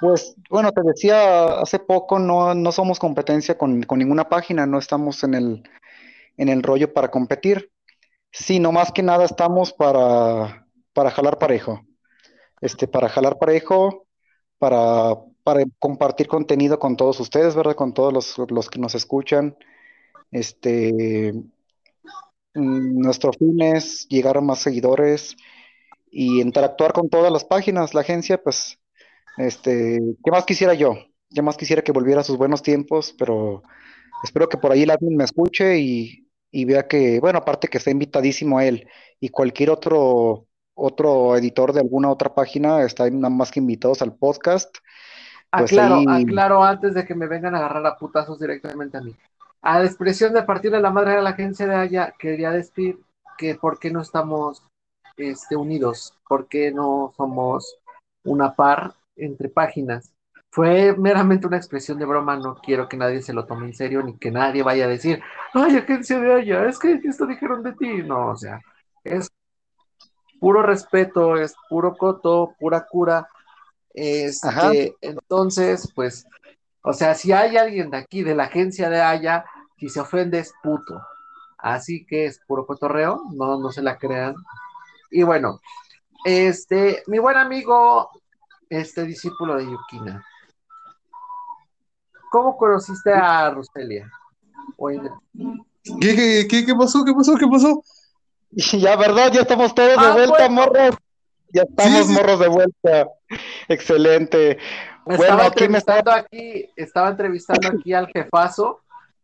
pues 0.00 0.34
bueno, 0.48 0.72
te 0.72 0.82
decía 0.82 1.60
hace 1.60 1.78
poco, 1.80 2.18
no, 2.18 2.54
no 2.54 2.72
somos 2.72 2.98
competencia 2.98 3.58
con, 3.58 3.82
con 3.82 3.98
ninguna 3.98 4.28
página, 4.28 4.66
no 4.66 4.78
estamos 4.78 5.24
en 5.24 5.34
el, 5.34 5.62
en 6.36 6.48
el 6.48 6.62
rollo 6.62 6.92
para 6.94 7.10
competir, 7.10 7.70
sino 8.32 8.72
más 8.72 8.92
que 8.92 9.02
nada 9.02 9.24
estamos 9.24 9.72
para, 9.72 10.66
para 10.92 11.10
jalar 11.10 11.38
parejo, 11.38 11.80
este, 12.60 12.86
para 12.86 13.08
jalar 13.08 13.38
parejo, 13.38 14.06
para, 14.58 15.16
para 15.42 15.64
compartir 15.78 16.28
contenido 16.28 16.78
con 16.78 16.96
todos 16.96 17.18
ustedes, 17.20 17.54
¿verdad? 17.54 17.74
Con 17.74 17.94
todos 17.94 18.12
los, 18.12 18.36
los 18.50 18.68
que 18.68 18.78
nos 18.78 18.94
escuchan. 18.94 19.56
Este, 20.30 21.32
mm, 22.54 23.00
nuestro 23.00 23.32
fin 23.32 23.60
es 23.62 24.06
llegar 24.08 24.36
a 24.36 24.40
más 24.40 24.60
seguidores 24.60 25.36
y 26.10 26.40
interactuar 26.40 26.92
con 26.92 27.08
todas 27.08 27.32
las 27.32 27.44
páginas. 27.44 27.94
La 27.94 28.02
agencia, 28.02 28.42
pues, 28.42 28.78
este, 29.38 30.00
¿qué 30.24 30.30
más 30.30 30.44
quisiera 30.44 30.74
yo? 30.74 30.94
¿Qué 31.34 31.42
más 31.42 31.56
quisiera 31.56 31.82
que 31.82 31.92
volviera 31.92 32.20
a 32.20 32.24
sus 32.24 32.36
buenos 32.36 32.62
tiempos? 32.62 33.14
Pero 33.18 33.62
espero 34.24 34.48
que 34.48 34.58
por 34.58 34.72
ahí 34.72 34.82
el 34.82 34.90
admin 34.90 35.16
me 35.16 35.24
escuche 35.24 35.78
y, 35.78 36.29
y 36.50 36.64
vea 36.64 36.88
que, 36.88 37.20
bueno, 37.20 37.38
aparte 37.38 37.68
que 37.68 37.78
está 37.78 37.90
invitadísimo 37.90 38.58
a 38.58 38.64
él 38.64 38.88
y 39.20 39.28
cualquier 39.28 39.70
otro, 39.70 40.46
otro 40.74 41.36
editor 41.36 41.72
de 41.72 41.80
alguna 41.80 42.10
otra 42.10 42.34
página 42.34 42.82
está 42.82 43.08
nada 43.10 43.30
más 43.30 43.50
que 43.50 43.60
invitados 43.60 44.02
al 44.02 44.14
podcast. 44.14 44.76
Pues 45.50 45.72
Aclaro, 45.72 45.96
ahí, 45.96 46.22
aclaro 46.24 46.62
antes 46.62 46.94
de 46.94 47.04
que 47.04 47.14
me 47.14 47.26
vengan 47.26 47.54
a 47.54 47.58
agarrar 47.58 47.86
a 47.86 47.96
putazos 47.96 48.38
directamente 48.38 48.98
a 48.98 49.00
mí. 49.00 49.16
A 49.62 49.80
la 49.80 49.84
expresión 49.84 50.32
de 50.32 50.42
partir 50.42 50.70
de 50.70 50.80
la 50.80 50.90
madre 50.90 51.16
de 51.16 51.22
la 51.22 51.30
agencia 51.30 51.66
de 51.66 51.74
Haya, 51.74 52.14
quería 52.18 52.50
decir 52.50 52.98
que 53.36 53.56
por 53.56 53.78
qué 53.78 53.90
no 53.90 54.00
estamos 54.00 54.62
este, 55.16 55.56
unidos, 55.56 56.14
por 56.28 56.48
qué 56.48 56.70
no 56.72 57.12
somos 57.16 57.76
una 58.24 58.54
par 58.54 58.94
entre 59.16 59.48
páginas. 59.48 60.12
Fue 60.50 60.96
meramente 60.96 61.46
una 61.46 61.56
expresión 61.56 61.98
de 61.98 62.06
broma, 62.06 62.36
no 62.36 62.56
quiero 62.56 62.88
que 62.88 62.96
nadie 62.96 63.22
se 63.22 63.32
lo 63.32 63.46
tome 63.46 63.66
en 63.66 63.74
serio, 63.74 64.02
ni 64.02 64.18
que 64.18 64.30
nadie 64.32 64.62
vaya 64.62 64.84
a 64.86 64.88
decir, 64.88 65.22
ay, 65.54 65.76
agencia 65.76 66.18
de 66.18 66.32
Haya, 66.34 66.66
es 66.66 66.78
que 66.78 67.00
esto 67.04 67.26
dijeron 67.26 67.62
de 67.62 67.72
ti. 67.74 68.02
No, 68.02 68.30
o 68.30 68.36
sea, 68.36 68.60
es 69.04 69.30
puro 70.40 70.62
respeto, 70.62 71.36
es 71.36 71.54
puro 71.68 71.96
coto, 71.96 72.54
pura 72.58 72.86
cura. 72.86 73.28
ajá, 74.42 74.72
Este, 74.72 74.96
entonces, 75.00 75.92
pues, 75.94 76.26
o 76.82 76.92
sea, 76.92 77.14
si 77.14 77.32
hay 77.32 77.56
alguien 77.56 77.90
de 77.90 77.98
aquí, 77.98 78.22
de 78.22 78.34
la 78.34 78.44
agencia 78.44 78.88
de 78.90 79.00
Haya, 79.00 79.44
si 79.78 79.88
se 79.88 80.00
ofende 80.00 80.38
es 80.40 80.52
puto. 80.62 81.00
Así 81.58 82.06
que 82.06 82.26
es 82.26 82.40
puro 82.46 82.66
cotorreo, 82.66 83.22
no, 83.34 83.58
no 83.58 83.70
se 83.70 83.82
la 83.82 83.98
crean. 83.98 84.34
Y 85.10 85.22
bueno, 85.24 85.60
este, 86.24 87.02
mi 87.06 87.18
buen 87.18 87.36
amigo, 87.36 88.10
este 88.70 89.04
discípulo 89.04 89.56
de 89.56 89.66
Yukina, 89.66 90.24
¿cómo 92.30 92.56
conociste 92.56 93.12
a 93.12 93.50
Roselia? 93.50 94.10
¿Qué, 96.00 96.14
qué, 96.16 96.46
qué, 96.48 96.66
qué 96.66 96.74
pasó? 96.74 97.04
¿Qué 97.04 97.12
pasó? 97.12 97.34
¿Qué 97.36 97.46
pasó? 97.46 97.82
ya, 98.78 98.96
¿verdad? 98.96 99.30
Ya 99.32 99.40
estamos 99.42 99.74
todos 99.74 99.90
de 99.90 99.96
Ah, 99.98 100.12
vuelta, 100.12 100.48
bueno. 100.48 100.54
morros. 100.54 100.96
Ya 101.52 101.62
estamos, 101.62 102.06
sí. 102.06 102.12
morros, 102.12 102.38
de 102.40 102.48
vuelta. 102.48 103.08
Excelente. 103.68 104.58
Me 105.06 105.16
Bueno, 105.16 105.32
estaba 105.34 105.48
aquí 105.48 105.68
me 105.68 105.78
está. 105.78 105.98
entrevistando 105.98 106.12
aquí, 106.12 106.70
estaba 106.76 107.08
entrevistando 107.10 107.68
aquí 107.68 107.92
al 107.92 108.06
jefazo. 108.08 108.80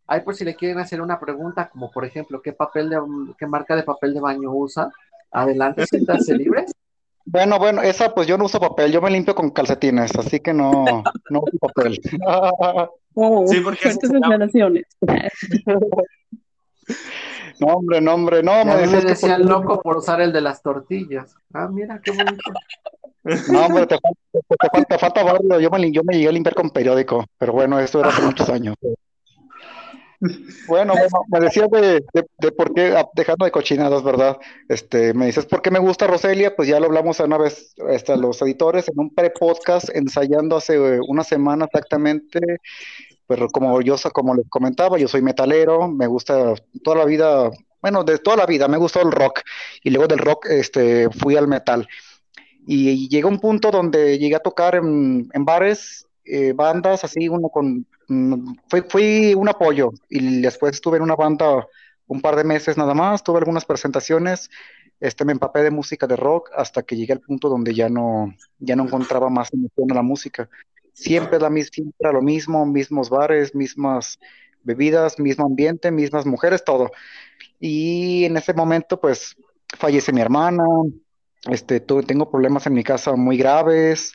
Ahí 0.09 0.20
por 0.20 0.34
si 0.34 0.44
le 0.44 0.54
quieren 0.54 0.78
hacer 0.78 1.00
una 1.00 1.18
pregunta, 1.18 1.68
como 1.68 1.90
por 1.90 2.04
ejemplo, 2.04 2.40
¿qué 2.40 2.52
papel 2.52 2.90
de, 2.90 2.98
qué 3.38 3.46
marca 3.46 3.74
de 3.76 3.82
papel 3.82 4.14
de 4.14 4.20
baño 4.20 4.50
usa? 4.52 4.90
Adelante, 5.32 5.84
siéntanse 5.86 6.34
libres. 6.34 6.72
Bueno, 7.27 7.59
bueno, 7.59 7.83
esa 7.83 8.14
pues 8.14 8.27
yo 8.27 8.39
no 8.39 8.45
uso 8.45 8.61
papel, 8.61 8.93
yo 8.93 9.03
me 9.03 9.11
limpio 9.11 9.35
con 9.35 9.51
calcetines, 9.51 10.14
así 10.16 10.41
que 10.41 10.53
no, 10.55 11.03
no 11.31 11.41
uso 11.41 11.59
papel. 11.59 12.01
Oh, 13.18 13.47
Sí, 13.51 13.61
porque 13.61 13.79
fuertes 13.81 14.05
eso 14.05 14.12
declaraciones. 14.12 14.85
No, 17.59 17.68
hombre, 17.68 18.01
no, 18.01 18.14
hombre, 18.14 18.43
no, 18.43 18.64
me 18.64 18.77
me 18.87 18.87
por 18.87 19.07
decían 19.07 19.41
qué- 19.41 19.49
loco 19.49 19.81
por 19.81 19.97
usar 19.97 20.20
el 20.20 20.33
de 20.33 20.41
las 20.43 20.62
tortillas. 20.62 21.35
Ah, 21.55 21.66
mira, 21.68 22.01
qué 22.05 22.11
bonito. 22.11 22.43
No, 23.24 23.66
hombre, 23.66 23.87
te 23.87 23.99
falta, 23.99 24.20
te, 24.33 24.41
te 24.57 24.68
falta, 24.70 24.99
falta 24.99 25.22
barrio. 25.24 25.59
Yo 25.61 25.70
me, 25.70 25.91
yo 25.91 26.03
me 26.05 26.14
llegué 26.14 26.29
a 26.29 26.33
limpiar 26.33 26.55
con 26.55 26.70
periódico, 26.70 27.24
pero 27.39 27.53
bueno, 27.55 27.81
esto 27.81 28.01
era 28.01 28.11
hace 28.11 28.22
muchos 28.22 28.49
años. 28.51 28.77
Bueno, 30.66 30.94
me 31.28 31.40
decías 31.40 31.70
de, 31.70 32.04
de, 32.38 32.52
por 32.52 32.72
qué, 32.74 32.94
ah, 32.96 33.06
dejando 33.14 33.44
de 33.44 33.50
cochinadas, 33.50 34.02
¿verdad? 34.02 34.38
Este, 34.68 35.14
me 35.14 35.26
dices, 35.26 35.46
¿por 35.46 35.62
qué 35.62 35.70
me 35.70 35.78
gusta 35.78 36.06
Roselia? 36.06 36.56
Pues 36.56 36.68
ya 36.68 36.80
lo 36.80 36.86
hablamos 36.86 37.20
una 37.20 37.38
vez, 37.38 37.74
este, 37.90 38.16
los 38.16 38.40
editores, 38.42 38.88
en 38.88 38.98
un 38.98 39.14
pre-podcast, 39.14 39.90
ensayando 39.94 40.56
hace 40.56 40.74
eh, 40.76 41.00
una 41.06 41.22
semana 41.22 41.66
exactamente, 41.66 42.40
pero 43.26 43.48
como 43.48 43.80
yo, 43.82 43.96
como 44.12 44.34
les 44.34 44.48
comentaba, 44.48 44.98
yo 44.98 45.08
soy 45.08 45.22
metalero, 45.22 45.88
me 45.88 46.06
gusta 46.06 46.54
toda 46.82 46.98
la 46.98 47.04
vida, 47.04 47.50
bueno, 47.82 48.04
de 48.04 48.18
toda 48.18 48.36
la 48.36 48.46
vida, 48.46 48.68
me 48.68 48.78
gustó 48.78 49.02
el 49.02 49.12
rock, 49.12 49.40
y 49.82 49.90
luego 49.90 50.08
del 50.08 50.18
rock, 50.18 50.46
este, 50.46 51.10
fui 51.10 51.36
al 51.36 51.48
metal. 51.48 51.86
Y 52.66 53.08
llegó 53.08 53.28
un 53.28 53.38
punto 53.38 53.70
donde 53.70 54.18
llegué 54.18 54.34
a 54.34 54.40
tocar 54.40 54.74
en, 54.74 55.28
en 55.32 55.44
bares, 55.44 56.06
eh, 56.24 56.52
bandas, 56.52 57.04
así, 57.04 57.28
uno 57.28 57.48
con... 57.48 57.86
mm, 58.09 58.54
Fui, 58.88 59.34
un 59.34 59.48
apoyo 59.48 59.90
y 60.09 60.40
después 60.40 60.72
estuve 60.74 60.96
en 60.98 61.02
una 61.02 61.16
banda 61.16 61.66
un 62.07 62.20
par 62.20 62.36
de 62.36 62.44
meses 62.44 62.76
nada 62.76 62.94
más, 62.94 63.22
tuve 63.24 63.38
algunas 63.38 63.64
presentaciones, 63.64 64.48
este, 65.00 65.24
me 65.24 65.32
empapé 65.32 65.62
de 65.62 65.70
música 65.70 66.07
de 66.07 66.16
rock 66.16 66.50
hasta 66.57 66.82
que 66.82 66.96
llegué 66.96 67.12
al 67.12 67.20
punto 67.20 67.48
donde 67.48 67.74
ya 67.74 67.88
no, 67.88 68.32
ya 68.59 68.76
no 68.76 68.84
encontraba 68.84 69.28
más 69.28 69.52
emoción 69.52 69.90
en 69.90 69.96
la 69.96 70.02
música. 70.02 70.48
Siempre, 70.92 71.38
la, 71.38 71.50
siempre 71.50 72.12
lo 72.12 72.22
mismo, 72.22 72.64
mismos 72.64 73.11
bares, 73.11 73.54
mismas 73.54 74.18
bebidas, 74.62 75.18
mismo 75.18 75.44
ambiente, 75.46 75.90
mismas 75.90 76.24
mujeres, 76.26 76.64
todo. 76.64 76.90
Y 77.61 78.24
en 78.24 78.36
ese 78.36 78.54
momento, 78.54 79.00
pues, 79.00 79.36
fallece 79.78 80.12
mi 80.12 80.20
hermana, 80.20 80.64
este, 81.50 81.80
tu- 81.80 82.02
tengo 82.02 82.30
problemas 82.30 82.66
en 82.66 82.74
mi 82.74 82.84
casa 82.84 83.14
muy 83.16 83.36
graves 83.36 84.12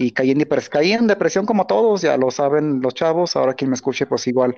y 0.00 0.12
caí 0.12 0.30
en, 0.30 0.38
depres- 0.38 0.70
caí 0.70 0.92
en 0.92 1.06
depresión 1.06 1.44
como 1.44 1.66
todos, 1.66 2.00
ya 2.00 2.16
lo 2.16 2.30
saben 2.30 2.80
los 2.80 2.94
chavos, 2.94 3.36
ahora 3.36 3.52
quien 3.52 3.68
me 3.68 3.74
escuche, 3.74 4.06
pues 4.06 4.26
igual 4.26 4.56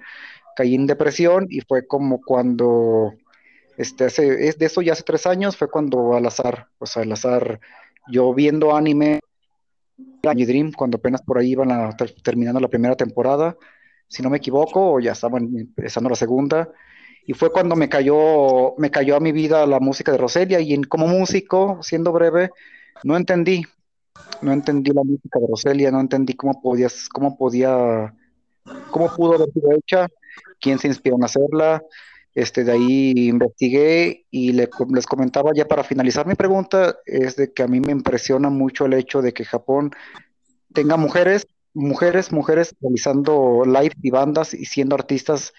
caí 0.55 0.77
en 0.77 0.87
depresión 0.87 1.49
y 1.51 1.63
fue 1.63 1.85
como 1.85 2.21
cuando, 2.21 3.13
este, 3.77 4.05
hace, 4.05 4.47
es 4.47 4.57
de 4.57 4.67
eso 4.67 4.83
ya 4.83 4.93
hace 4.93 5.03
tres 5.03 5.27
años, 5.27 5.57
fue 5.57 5.69
cuando 5.69 6.15
al 6.15 6.25
azar, 6.27 6.69
o 6.79 6.87
sea, 6.87 7.03
al 7.03 7.11
azar, 7.11 7.59
yo 8.07 8.33
viendo 8.33 8.77
anime, 8.77 9.19
cuando 10.77 10.99
apenas 10.99 11.23
por 11.23 11.39
ahí 11.39 11.51
iban 11.51 11.73
a 11.73 11.91
ter- 11.97 12.15
terminando 12.23 12.61
la 12.61 12.69
primera 12.69 12.95
temporada, 12.95 13.57
si 14.07 14.23
no 14.23 14.31
me 14.31 14.37
equivoco, 14.37 14.93
o 14.93 15.01
ya 15.01 15.11
estaban 15.11 15.51
empezando 15.57 16.09
la 16.09 16.15
segunda, 16.15 16.71
y 17.27 17.33
fue 17.33 17.51
cuando 17.51 17.75
me 17.75 17.89
cayó, 17.89 18.75
me 18.79 18.93
cayó 18.93 19.17
a 19.17 19.21
mi 19.21 19.33
vida 19.33 19.67
la 19.67 19.81
música 19.81 20.13
de 20.13 20.19
Roselia, 20.19 20.61
y 20.61 20.73
en- 20.73 20.85
como 20.85 21.09
músico, 21.09 21.81
siendo 21.83 22.13
breve, 22.13 22.51
no 23.03 23.17
entendí, 23.17 23.65
no 24.43 24.53
entendí 24.53 24.91
la 24.93 25.03
música 25.05 25.39
de 25.39 25.47
Roselia, 25.47 25.91
no 25.91 26.01
entendí 26.01 26.35
cómo 26.35 26.61
podías, 26.61 27.09
cómo 27.09 27.37
podía, 27.37 28.15
cómo 28.91 29.15
pudo 29.15 29.35
haber 29.35 29.53
sido 29.53 29.73
hecha, 29.73 30.09
quién 30.61 30.79
se 30.79 30.89
inspiró 30.89 31.17
en 31.17 31.25
hacerla. 31.25 31.83
Este, 32.35 32.65
de 32.65 32.73
ahí 32.73 33.13
investigué 33.29 34.25
y 34.31 34.53
le- 34.53 34.71
les 34.95 35.07
comentaba 35.07 35.51
ya 35.55 35.67
para 35.67 35.85
finalizar 35.85 36.27
mi 36.27 36.35
pregunta, 36.35 36.97
es 37.05 37.37
de 37.37 37.53
que 37.53 37.63
a 37.63 37.69
mí 37.69 37.81
me 37.81 37.93
impresiona 37.93 38.49
mucho 38.49 38.87
el 38.87 38.95
hecho 38.95 39.21
de 39.21 39.33
que 39.35 39.45
Japón 39.45 39.91
tenga 40.73 40.97
mujeres, 40.97 41.47
mujeres, 41.75 42.33
mujeres 42.33 42.75
realizando 42.81 43.65
live 43.67 43.95
y 44.03 44.11
bandas 44.11 44.55
y 44.55 44.65
siendo 44.65 44.95
artistas 44.95 45.53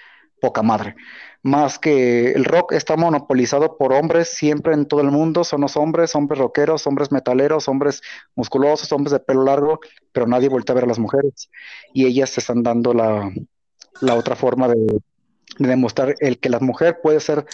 poca 0.43 0.61
madre. 0.61 0.95
Más 1.41 1.79
que 1.79 2.33
el 2.33 2.43
rock 2.43 2.73
está 2.73 2.97
monopolizado 2.97 3.77
por 3.77 3.93
hombres 3.93 4.27
siempre 4.27 4.73
en 4.73 4.85
todo 4.85 4.99
el 4.99 5.09
mundo, 5.09 5.45
son 5.45 5.61
los 5.61 5.77
hombres, 5.77 6.15
hombres 6.15 6.37
rockeros, 6.37 6.85
hombres 6.85 7.13
metaleros, 7.13 7.69
hombres 7.69 8.01
musculosos, 8.35 8.91
hombres 8.91 9.13
de 9.13 9.21
pelo 9.21 9.45
largo, 9.45 9.79
pero 10.11 10.27
nadie 10.27 10.49
voltea 10.49 10.73
a 10.73 10.75
ver 10.75 10.83
a 10.83 10.87
las 10.87 10.99
mujeres. 10.99 11.49
Y 11.93 12.05
ellas 12.07 12.29
se 12.31 12.41
están 12.41 12.61
dando 12.61 12.93
la, 12.93 13.31
la 14.01 14.15
otra 14.15 14.35
forma 14.35 14.67
de, 14.67 14.75
de 15.59 15.67
demostrar 15.69 16.15
el 16.19 16.39
que 16.39 16.49
la 16.49 16.59
mujer 16.59 16.99
puede 17.01 17.21
ser 17.21 17.45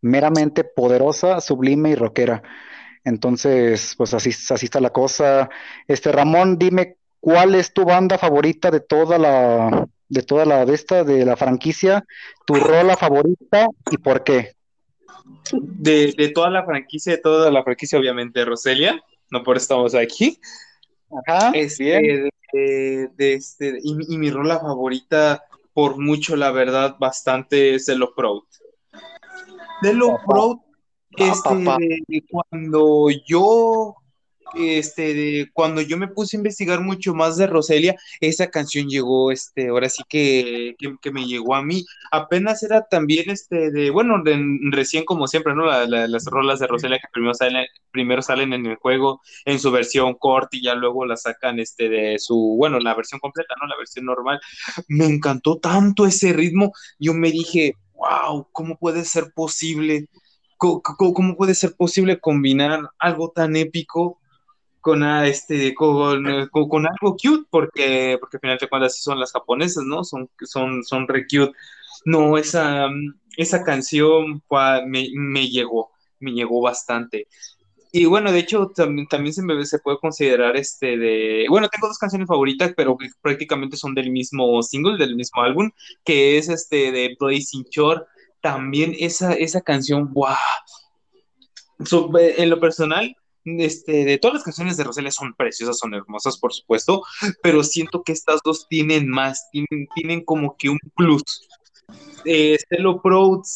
meramente 0.00 0.64
poderosa, 0.64 1.42
sublime 1.42 1.90
y 1.90 1.96
rockera. 1.96 2.42
Entonces, 3.04 3.94
pues 3.98 4.14
así, 4.14 4.30
así 4.30 4.64
está 4.64 4.80
la 4.80 4.90
cosa. 4.90 5.50
Este 5.86 6.12
Ramón, 6.12 6.58
dime 6.58 6.96
cuál 7.20 7.54
es 7.54 7.74
tu 7.74 7.84
banda 7.84 8.16
favorita 8.16 8.70
de 8.70 8.80
toda 8.80 9.18
la 9.18 9.86
de 10.08 10.22
toda 10.22 10.44
la 10.44 10.64
de 10.64 10.74
esta 10.74 11.04
de 11.04 11.24
la 11.24 11.36
franquicia, 11.36 12.04
tu 12.46 12.54
rola 12.54 12.96
favorita 12.96 13.66
y 13.90 13.98
por 13.98 14.24
qué. 14.24 14.54
De, 15.52 16.12
de 16.16 16.28
toda 16.30 16.50
la 16.50 16.64
franquicia, 16.64 17.12
de 17.12 17.18
toda 17.18 17.50
la 17.50 17.62
franquicia, 17.62 17.98
obviamente, 17.98 18.44
Roselia, 18.44 19.00
no 19.30 19.42
por 19.42 19.56
eso 19.56 19.64
estamos 19.64 19.94
aquí. 19.94 20.38
Ajá, 21.26 21.50
Este, 21.54 21.84
bien. 22.00 22.30
de, 22.52 23.08
de 23.16 23.32
este, 23.34 23.78
y, 23.82 23.94
mi- 23.94 24.06
y 24.08 24.18
mi 24.18 24.30
rola 24.30 24.58
favorita, 24.58 25.44
por 25.72 25.98
mucho, 25.98 26.36
la 26.36 26.50
verdad, 26.50 26.96
bastante 26.98 27.74
es 27.74 27.88
Hello 27.88 28.12
Proud. 28.14 28.42
Hello 29.82 30.08
Papá. 30.12 30.24
Proud, 30.26 30.58
Ah, 31.20 31.32
este, 31.32 31.54
de- 31.56 32.02
de 32.06 32.24
cuando 32.30 33.08
yo, 33.26 33.94
este, 34.54 35.50
cuando 35.52 35.80
yo 35.82 35.96
me 35.98 36.08
puse 36.08 36.36
a 36.36 36.40
investigar 36.40 36.80
mucho 36.80 37.14
más 37.14 37.36
de 37.36 37.46
Roselia, 37.46 37.96
esa 38.20 38.48
canción 38.50 38.88
llegó, 38.88 39.30
este, 39.32 39.68
ahora 39.68 39.88
sí 39.88 40.02
que, 40.08 40.74
que, 41.00 41.10
me 41.12 41.26
llegó 41.26 41.54
a 41.54 41.62
mí. 41.62 41.84
Apenas 42.10 42.62
era 42.62 42.86
también, 42.88 43.30
este, 43.30 43.70
de, 43.70 43.90
bueno, 43.90 44.22
de- 44.22 44.38
recién 44.70 45.04
como 45.04 45.26
siempre, 45.26 45.54
¿no? 45.54 45.66
La- 45.66 45.86
la- 45.86 46.06
las 46.08 46.24
rolas 46.26 46.58
de 46.60 46.66
Roselia 46.66 46.98
que 46.98 47.08
primero 47.12 47.34
salen, 47.34 47.66
primero 47.90 48.22
salen 48.22 48.52
en 48.52 48.66
el 48.66 48.76
juego 48.76 49.20
en 49.44 49.58
su 49.58 49.70
versión 49.70 50.14
corta 50.14 50.56
y 50.56 50.62
ya 50.62 50.74
luego 50.74 51.04
la 51.06 51.16
sacan, 51.16 51.58
este, 51.60 51.88
de 51.88 52.18
su, 52.18 52.54
bueno, 52.56 52.78
la 52.80 52.94
versión 52.94 53.20
completa, 53.20 53.54
¿no? 53.60 53.66
La 53.68 53.76
versión 53.76 54.04
normal. 54.06 54.40
Me 54.88 55.06
encantó 55.06 55.58
tanto 55.58 56.06
ese 56.06 56.32
ritmo, 56.32 56.72
yo 56.98 57.14
me 57.14 57.30
dije, 57.30 57.74
wow, 57.94 58.46
¿cómo 58.52 58.76
puede 58.78 59.04
ser 59.04 59.32
posible? 59.34 60.06
¿Cómo, 60.56 60.82
cómo- 60.82 61.12
cómo 61.14 61.36
puede 61.36 61.54
ser 61.54 61.74
posible 61.76 62.18
combinar 62.20 62.80
algo 62.98 63.30
tan 63.34 63.56
épico 63.56 64.18
con, 64.80 65.02
ah, 65.02 65.26
este, 65.26 65.74
con, 65.74 66.48
con, 66.48 66.68
con 66.68 66.86
algo 66.86 67.16
cute? 67.16 67.46
Porque, 67.50 68.16
porque 68.20 68.36
al 68.36 68.40
final 68.40 68.58
de 68.58 68.68
cuentas 68.68 68.92
así 68.92 69.02
son 69.02 69.20
las 69.20 69.32
japonesas, 69.32 69.84
¿no? 69.84 70.04
Son, 70.04 70.28
son, 70.44 70.84
son 70.84 71.08
re 71.08 71.26
cute. 71.26 71.52
No, 72.04 72.38
esa, 72.38 72.88
esa 73.36 73.64
canción 73.64 74.42
me, 74.86 75.08
me 75.14 75.48
llegó, 75.48 75.90
me 76.20 76.32
llegó 76.32 76.60
bastante. 76.60 77.26
Y 77.90 78.04
bueno, 78.04 78.30
de 78.30 78.40
hecho, 78.40 78.70
también, 78.74 79.08
también 79.08 79.32
se, 79.32 79.42
me, 79.42 79.64
se 79.64 79.78
puede 79.78 79.98
considerar 79.98 80.56
este 80.56 80.98
de... 80.98 81.46
Bueno, 81.48 81.68
tengo 81.68 81.88
dos 81.88 81.98
canciones 81.98 82.28
favoritas, 82.28 82.72
pero 82.76 82.96
que 82.98 83.08
prácticamente 83.22 83.78
son 83.78 83.94
del 83.94 84.10
mismo 84.10 84.62
single, 84.62 84.98
del 84.98 85.16
mismo 85.16 85.42
álbum, 85.42 85.70
que 86.04 86.36
es 86.36 86.48
este 86.50 86.92
de 86.92 87.16
Blazing 87.18 87.64
Shore. 87.70 88.02
También 88.42 88.94
esa, 88.98 89.32
esa 89.32 89.62
canción, 89.62 90.12
¡wow! 90.12 90.36
So, 91.84 92.10
en 92.18 92.50
lo 92.50 92.60
personal, 92.60 93.16
este, 93.44 94.04
de 94.04 94.18
todas 94.18 94.34
las 94.34 94.44
canciones 94.44 94.76
de 94.76 94.84
Rosalía 94.84 95.10
son 95.10 95.34
preciosas, 95.34 95.78
son 95.78 95.94
hermosas, 95.94 96.38
por 96.38 96.52
supuesto, 96.52 97.02
pero 97.42 97.62
siento 97.62 98.02
que 98.02 98.12
estas 98.12 98.40
dos 98.44 98.66
tienen 98.68 99.08
más, 99.08 99.48
tienen, 99.50 99.88
tienen 99.94 100.24
como 100.24 100.56
que 100.56 100.68
un 100.68 100.78
plus. 100.96 101.48
Eh, 102.24 102.58
Stelo 102.58 103.00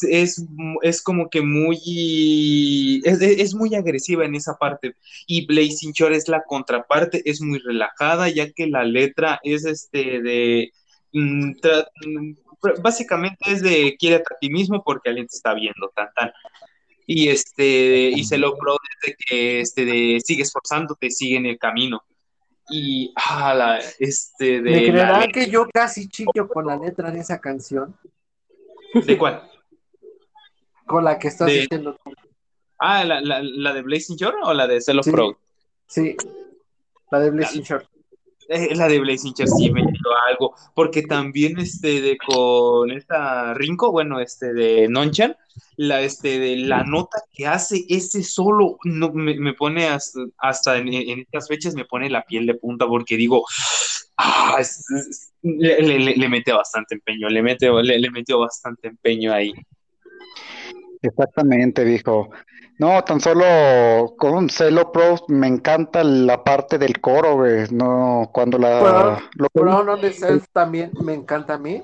es, 0.09 0.43
es 0.81 1.01
como 1.03 1.29
que 1.29 1.41
muy 1.41 3.01
es, 3.03 3.21
es, 3.21 3.53
muy 3.53 3.75
agresiva 3.75 4.25
en 4.25 4.33
esa 4.33 4.55
parte 4.55 4.95
y 5.27 5.45
Blazing 5.45 5.91
Shore 5.91 6.15
es 6.15 6.27
la 6.27 6.43
contraparte, 6.43 7.21
es 7.29 7.41
muy 7.41 7.59
relajada 7.59 8.29
ya 8.29 8.51
que 8.51 8.65
la 8.65 8.85
letra 8.85 9.39
es 9.43 9.65
este 9.65 10.21
de 10.21 10.71
mm, 11.11 11.51
mm, 11.51 12.35
básicamente 12.81 13.51
es 13.51 13.61
de 13.61 13.95
quiere 13.99 14.15
a 14.15 14.37
ti 14.39 14.49
mismo 14.49 14.83
porque 14.83 15.09
alguien 15.09 15.27
te 15.27 15.35
está 15.35 15.53
viendo 15.53 15.91
tan 15.95 16.07
tan 16.15 16.31
y 17.05 17.29
este 17.29 18.09
y 18.09 18.23
Stelo 18.23 18.55
Proud 18.57 18.77
es 19.01 19.09
de 19.11 19.15
que 19.17 19.59
este 19.61 19.85
de 19.85 20.19
sigue 20.23 20.43
esforzándote, 20.43 21.09
sigue 21.11 21.37
en 21.37 21.45
el 21.45 21.57
camino 21.57 22.01
y 22.69 23.11
ah, 23.15 23.53
la, 23.53 23.79
este 23.99 24.61
de 24.61 24.91
¿Me 24.91 25.27
que 25.31 25.49
yo 25.49 25.67
casi 25.71 26.07
chillo 26.07 26.47
con 26.47 26.65
la 26.67 26.77
letra 26.77 27.11
de 27.11 27.19
esa 27.19 27.39
canción? 27.41 27.95
¿De 28.93 29.17
cuál? 29.17 29.43
Con 30.85 31.03
la 31.03 31.17
que 31.19 31.27
estás 31.27 31.47
De- 31.47 31.59
diciendo 31.61 31.97
tú. 32.03 32.13
Ah, 32.79 33.03
¿la, 33.03 33.21
la, 33.21 33.41
la 33.41 33.73
de 33.73 33.81
Blazing 33.81 34.17
Shore 34.17 34.37
o 34.43 34.53
la 34.53 34.67
de 34.67 34.81
Cell 34.81 34.99
of 34.99 35.05
Sí. 35.05 35.11
Proud? 35.11 35.35
Sí, 35.87 36.15
la 37.11 37.19
de 37.19 37.29
Blazing 37.31 37.63
Shore. 37.63 37.85
Eh, 38.53 38.75
la 38.75 38.87
de 38.87 38.99
Blazing 38.99 39.33
Shore 39.33 39.49
sí 39.49 39.71
me 39.71 39.81
dio 39.81 40.11
algo, 40.29 40.53
porque 40.75 41.01
también 41.01 41.57
este 41.57 42.01
de 42.01 42.17
con 42.17 42.91
esta 42.91 43.53
Rinko, 43.55 43.91
bueno, 43.91 44.19
este 44.19 44.53
de 44.53 44.87
Nonchan, 44.87 45.35
la 45.77 46.01
este 46.01 46.37
de 46.37 46.57
la 46.57 46.83
nota 46.83 47.17
que 47.33 47.47
hace 47.47 47.83
ese 47.89 48.21
solo 48.21 48.77
no, 48.83 49.11
me, 49.11 49.39
me 49.39 49.53
pone 49.53 49.87
hasta, 49.87 50.19
hasta 50.37 50.77
en, 50.77 50.93
estas 50.93 51.47
fechas 51.47 51.73
me 51.73 51.85
pone 51.85 52.09
la 52.11 52.23
piel 52.23 52.45
de 52.45 52.53
punta 52.53 52.85
porque 52.85 53.17
digo, 53.17 53.43
ah, 54.17 54.61
le, 55.41 56.15
le, 56.15 56.43
bastante 56.53 56.95
empeño, 56.95 57.29
le 57.29 57.41
mete, 57.41 57.71
le, 57.71 57.97
le 57.97 58.11
metió 58.11 58.39
bastante 58.39 58.89
empeño 58.89 59.33
ahí. 59.33 59.51
Exactamente, 61.03 61.83
viejo. 61.83 62.29
No, 62.79 63.03
tan 63.03 63.19
solo 63.21 64.15
con 64.17 64.49
Celo 64.49 64.91
Pro 64.91 65.17
me 65.27 65.47
encanta 65.47 66.03
la 66.03 66.43
parte 66.43 66.77
del 66.79 66.99
coro, 66.99 67.35
güey. 67.35 67.67
No, 67.71 68.29
cuando 68.33 68.57
la 68.57 69.19
Bueno, 69.53 69.83
lo 69.83 69.97
Self 70.11 70.45
también 70.51 70.91
me 71.03 71.13
encanta 71.13 71.53
a 71.55 71.57
mí. 71.59 71.83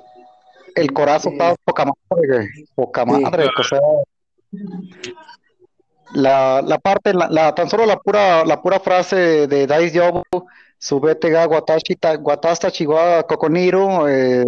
el 0.76 0.92
corazo 0.94 1.30
está 1.30 1.52
eh, 1.52 1.56
poca 1.64 1.86
madre, 1.86 2.28
güey. 2.28 2.48
Poca 2.76 3.04
Sí. 3.04 3.22
madre, 3.22 3.50
o 3.58 3.64
sea, 3.64 3.80
la, 6.14 6.62
la 6.66 6.78
parte, 6.80 7.14
la, 7.14 7.28
la- 7.30 7.54
tan 7.54 7.70
solo 7.70 7.86
la 7.86 7.98
pura, 7.98 8.44
la 8.46 8.62
pura 8.62 8.80
frase 8.80 9.48
de 9.48 9.68
Dais 9.68 9.94
Yobu, 9.94 10.24
subete 10.78 11.30
ga 11.30 11.48
watashi 11.48 11.96
ta- 11.96 12.18
watasta 12.18 12.72
chihuahua 12.72 13.24
kokoniro, 13.24 14.08
eh, 14.08 14.44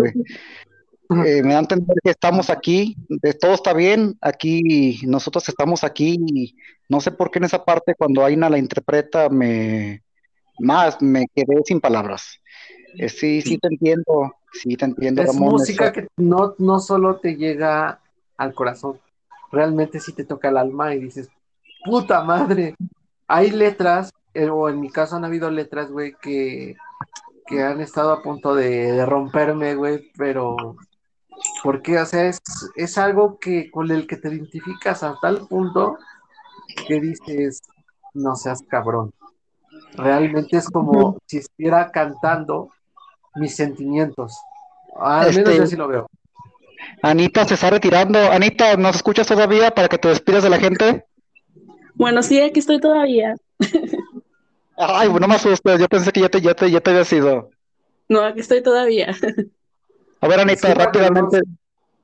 eh, 1.25 1.43
me 1.43 1.53
da 1.53 1.57
a 1.57 1.61
entender 1.61 1.97
que 2.03 2.11
estamos 2.11 2.49
aquí, 2.49 2.95
de- 3.09 3.33
todo 3.33 3.53
está 3.53 3.73
bien, 3.73 4.17
aquí, 4.21 5.01
nosotros 5.05 5.47
estamos 5.49 5.83
aquí, 5.83 6.17
y 6.25 6.55
no 6.89 7.01
sé 7.01 7.11
por 7.11 7.29
qué 7.31 7.39
en 7.39 7.45
esa 7.45 7.63
parte 7.65 7.95
cuando 7.95 8.23
Aina 8.25 8.49
la 8.49 8.57
interpreta 8.57 9.29
me, 9.29 10.03
más, 10.59 11.01
me 11.01 11.27
quedé 11.35 11.61
sin 11.65 11.79
palabras. 11.81 12.39
Eh, 12.97 13.09
sí, 13.09 13.41
sí 13.41 13.57
te 13.57 13.67
entiendo, 13.69 14.33
sí 14.51 14.75
te 14.75 14.85
entiendo, 14.85 15.21
Es 15.21 15.27
Ramón, 15.29 15.53
música 15.53 15.85
eso- 15.85 15.93
que 15.93 16.07
no, 16.17 16.55
no 16.57 16.79
solo 16.79 17.17
te 17.17 17.35
llega 17.35 17.99
al 18.37 18.53
corazón, 18.53 18.99
realmente 19.51 19.99
sí 19.99 20.13
te 20.13 20.23
toca 20.25 20.49
el 20.49 20.57
alma 20.57 20.93
y 20.95 20.99
dices, 20.99 21.29
puta 21.85 22.23
madre. 22.23 22.75
Hay 23.27 23.51
letras, 23.51 24.11
eh, 24.33 24.49
o 24.49 24.67
en 24.69 24.79
mi 24.81 24.89
caso 24.89 25.15
han 25.15 25.23
habido 25.25 25.49
letras, 25.49 25.89
güey, 25.89 26.13
que, 26.21 26.75
que 27.47 27.63
han 27.63 27.79
estado 27.79 28.11
a 28.11 28.21
punto 28.21 28.55
de, 28.55 28.91
de 28.91 29.05
romperme, 29.05 29.75
güey, 29.75 30.09
pero 30.17 30.75
porque, 31.63 31.99
o 31.99 32.05
sea, 32.05 32.25
es, 32.27 32.41
es 32.75 32.97
algo 32.97 33.37
que 33.39 33.69
con 33.69 33.91
el 33.91 34.07
que 34.07 34.17
te 34.17 34.29
identificas 34.29 35.03
a 35.03 35.15
tal 35.21 35.47
punto 35.47 35.97
que 36.87 36.99
dices, 36.99 37.61
no 38.13 38.35
seas 38.35 38.63
cabrón. 38.67 39.11
Realmente 39.93 40.57
es 40.57 40.69
como 40.69 41.17
si 41.27 41.37
estuviera 41.37 41.91
cantando 41.91 42.69
mis 43.35 43.55
sentimientos. 43.55 44.37
Al 44.95 45.27
menos 45.33 45.37
Este- 45.37 45.57
yo 45.57 45.63
así 45.63 45.75
lo 45.75 45.87
veo. 45.87 46.07
Anita 47.03 47.45
se 47.45 47.53
está 47.53 47.69
retirando. 47.69 48.19
Anita, 48.19 48.75
¿nos 48.75 48.95
escuchas 48.95 49.27
todavía 49.27 49.71
para 49.71 49.87
que 49.87 49.97
te 49.97 50.07
despidas 50.07 50.43
de 50.43 50.49
la 50.49 50.57
gente? 50.57 51.05
Bueno, 51.93 52.23
sí, 52.23 52.41
aquí 52.41 52.59
estoy 52.59 52.79
todavía. 52.79 53.35
Ay, 54.77 55.09
no 55.13 55.27
me 55.27 55.35
asustes, 55.35 55.79
yo 55.79 55.87
pensé 55.87 56.11
que 56.11 56.21
ya 56.21 56.29
te, 56.29 56.41
ya 56.41 56.55
te, 56.55 56.71
ya 56.71 56.81
te 56.81 56.89
había 56.89 57.05
sido. 57.05 57.51
No, 58.09 58.21
aquí 58.21 58.39
estoy 58.39 58.63
todavía. 58.63 59.15
A 60.21 60.27
ver, 60.27 60.39
Anita, 60.39 60.73
rápidamente. 60.73 61.41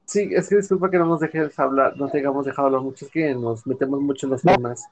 Sí, 0.06 0.30
es 0.32 0.48
que 0.48 0.56
disculpa 0.58 0.90
que 0.90 0.98
no 0.98 1.06
nos 1.06 1.20
dejes 1.20 1.58
hablar, 1.60 1.98
no 1.98 2.10
tengamos 2.10 2.46
dejado 2.46 2.68
hablar 2.68 2.82
mucho, 2.82 3.06
es 3.06 3.12
que 3.12 3.34
nos 3.36 3.68
metemos 3.68 4.00
mucho 4.00 4.26
en 4.26 4.32
los 4.32 4.44
No. 4.46 4.56
temas. 4.56 4.86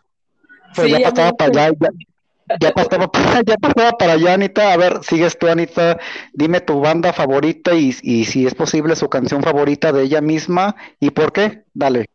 Pues 0.76 0.88
Sí, 0.88 0.92
ya 0.92 1.00
ya 1.00 1.10
pasaba 1.10 1.30
me- 1.30 1.36
para 1.38 1.52
allá, 1.66 1.78
ya, 1.80 2.58
ya 2.60 2.72
pasaba, 2.74 3.08
para- 3.08 3.42
ya 3.46 3.56
pasaba 3.58 3.92
para 3.98 4.14
allá, 4.14 4.34
Anita. 4.34 4.74
A 4.74 4.78
ver, 4.78 5.04
sigues 5.04 5.38
tú, 5.40 5.48
Anita. 5.48 5.98
Dime 6.34 6.60
tu 6.60 6.82
banda 6.82 7.14
favorita 7.14 7.74
y, 7.74 7.96
y 8.04 8.26
si 8.26 8.46
es 8.46 8.54
posible 8.56 8.96
su 8.98 9.08
canción 9.10 9.42
favorita 9.42 9.94
de 9.94 10.04
ella 10.04 10.20
misma 10.22 10.76
y 11.00 11.12
por 11.12 11.32
qué. 11.32 11.64
Dale. 11.74 12.08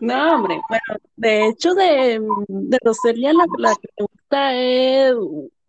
No, 0.00 0.34
hombre, 0.34 0.60
bueno, 0.68 1.00
de 1.16 1.48
hecho 1.48 1.74
de, 1.74 2.20
de 2.48 2.78
Roselia 2.84 3.32
la, 3.32 3.44
la 3.58 3.74
que 3.76 3.88
me 3.98 4.06
gusta 4.06 4.54
es 4.54 5.14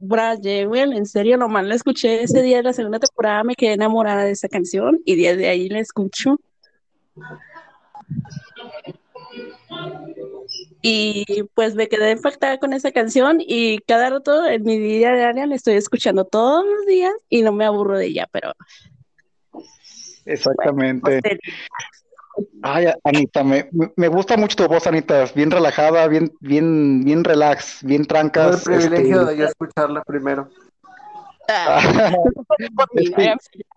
Brad 0.08 0.40
Jewel, 0.42 0.94
en 0.94 1.06
serio, 1.06 1.38
nomás 1.38 1.66
la 1.66 1.76
escuché 1.76 2.24
ese 2.24 2.42
día 2.42 2.58
de 2.58 2.64
la 2.64 2.74
segunda 2.74 3.00
temporada, 3.00 3.44
me 3.44 3.56
quedé 3.56 3.74
enamorada 3.74 4.24
de 4.24 4.32
esa 4.32 4.48
canción 4.48 5.00
y 5.06 5.16
desde 5.16 5.50
ahí 5.50 5.70
la 5.70 5.80
escucho. 5.80 6.40
Y 10.82 11.44
pues 11.56 11.76
me 11.76 11.88
quedé 11.88 12.12
impactada 12.12 12.60
con 12.60 12.74
esa 12.74 12.92
canción 12.92 13.38
y 13.40 13.80
cada 13.80 14.10
rato 14.10 14.46
en 14.46 14.64
mi 14.64 14.78
día 14.78 15.14
diaria 15.14 15.48
la 15.48 15.56
estoy 15.56 15.76
escuchando 15.76 16.26
todos 16.26 16.64
los 16.66 16.86
días 16.86 17.14
y 17.30 17.42
no 17.42 17.52
me 17.52 17.66
aburro 17.66 17.98
de 17.98 18.08
ella, 18.08 18.28
pero 18.32 18.54
Exactamente. 20.26 21.40
Ay, 22.62 22.88
Anita, 23.04 23.44
me, 23.44 23.70
me 23.96 24.08
gusta 24.08 24.38
mucho 24.38 24.56
tu 24.56 24.68
voz, 24.68 24.88
Anita, 24.88 25.26
bien 25.36 25.52
relajada, 25.52 26.08
bien, 26.08 26.32
bien, 26.40 27.04
bien 27.04 27.24
relax, 27.24 27.84
bien 27.84 28.06
trancas. 28.06 28.64
Tuve 28.64 28.76
el 28.76 28.82
privilegio 28.82 29.22
este... 29.22 29.32
de 29.32 29.38
yo 29.38 29.46
escucharla 29.46 30.04
primero. 30.04 30.50
Ah. 31.48 31.80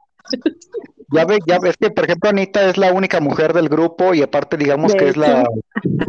Ya 1.11 1.24
ve, 1.24 1.39
ya 1.47 1.59
ves 1.59 1.74
que, 1.79 1.91
por 1.91 2.05
ejemplo, 2.05 2.29
Anita 2.29 2.68
es 2.68 2.76
la 2.76 2.93
única 2.93 3.18
mujer 3.18 3.55
del 3.55 3.70
grupo 3.70 4.12
y 4.12 4.22
aparte, 4.22 4.59
digamos 4.59 4.95
que 4.95 5.09
es 5.09 5.16
la 5.16 5.43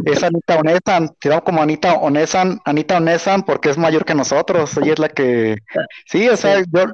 es 0.04 0.22
Anita 0.22 0.58
Onesan, 0.58 1.14
tiramos 1.18 1.44
como 1.44 1.62
Anita 1.62 1.94
Onesan, 1.94 2.60
Anita 2.66 2.98
Onesan 2.98 3.42
porque 3.44 3.70
es 3.70 3.78
mayor 3.78 4.04
que 4.04 4.14
nosotros, 4.14 4.76
ella 4.76 4.92
es 4.92 4.98
la 4.98 5.08
que 5.08 5.56
sí, 6.04 6.28
o 6.28 6.36
sea, 6.36 6.60
yo, 6.60 6.84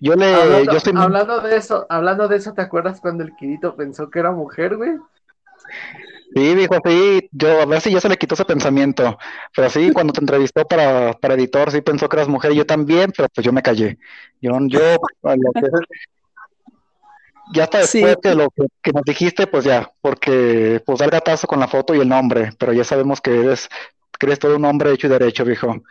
yo 0.00 0.14
le 0.14 0.34
hablando, 0.34 0.72
yo 0.72 0.78
estoy... 0.78 0.92
hablando 0.96 1.40
de 1.40 1.56
eso, 1.56 1.86
hablando 1.90 2.28
de 2.28 2.36
eso, 2.36 2.54
¿te 2.54 2.62
acuerdas 2.62 2.98
cuando 3.00 3.24
el 3.24 3.36
Kirito 3.36 3.76
pensó 3.76 4.08
que 4.08 4.20
era 4.20 4.32
mujer, 4.32 4.76
güey? 4.76 4.92
Sí, 6.34 6.54
dijo, 6.54 6.76
sí, 6.84 7.28
yo 7.32 7.60
a 7.60 7.66
ver 7.66 7.80
si 7.82 7.90
ya 7.90 8.00
se 8.00 8.08
le 8.08 8.16
quitó 8.16 8.34
ese 8.34 8.44
pensamiento, 8.46 9.18
pero 9.54 9.68
sí, 9.68 9.90
cuando 9.92 10.14
te 10.14 10.20
entrevistó 10.20 10.66
para, 10.66 11.12
para 11.12 11.34
editor, 11.34 11.70
sí 11.70 11.82
pensó 11.82 12.08
que 12.08 12.16
eras 12.16 12.28
mujer, 12.28 12.52
yo 12.52 12.64
también, 12.64 13.12
pero 13.14 13.28
pues 13.34 13.44
yo 13.44 13.52
me 13.52 13.62
callé. 13.62 13.98
Yo, 14.40 14.56
yo, 14.68 14.80
lo 15.22 15.52
que, 15.52 15.60
ya 17.52 17.64
hasta 17.64 17.78
después 17.78 18.16
sí. 18.22 18.28
de 18.28 18.34
lo 18.34 18.50
que, 18.50 18.66
que, 18.82 18.92
nos 18.92 19.02
dijiste, 19.04 19.46
pues 19.46 19.64
ya, 19.64 19.92
porque 20.00 20.82
pues 20.84 20.98
dar 20.98 21.10
gatazo 21.10 21.46
con 21.46 21.60
la 21.60 21.68
foto 21.68 21.94
y 21.94 22.00
el 22.00 22.08
nombre, 22.08 22.50
pero 22.58 22.72
ya 22.72 22.84
sabemos 22.84 23.20
que 23.20 23.40
eres, 23.40 23.68
que 24.18 24.26
eres 24.26 24.38
todo 24.38 24.56
un 24.56 24.64
hombre 24.64 24.92
hecho 24.92 25.06
y 25.06 25.10
derecho, 25.10 25.44
viejo. 25.44 25.82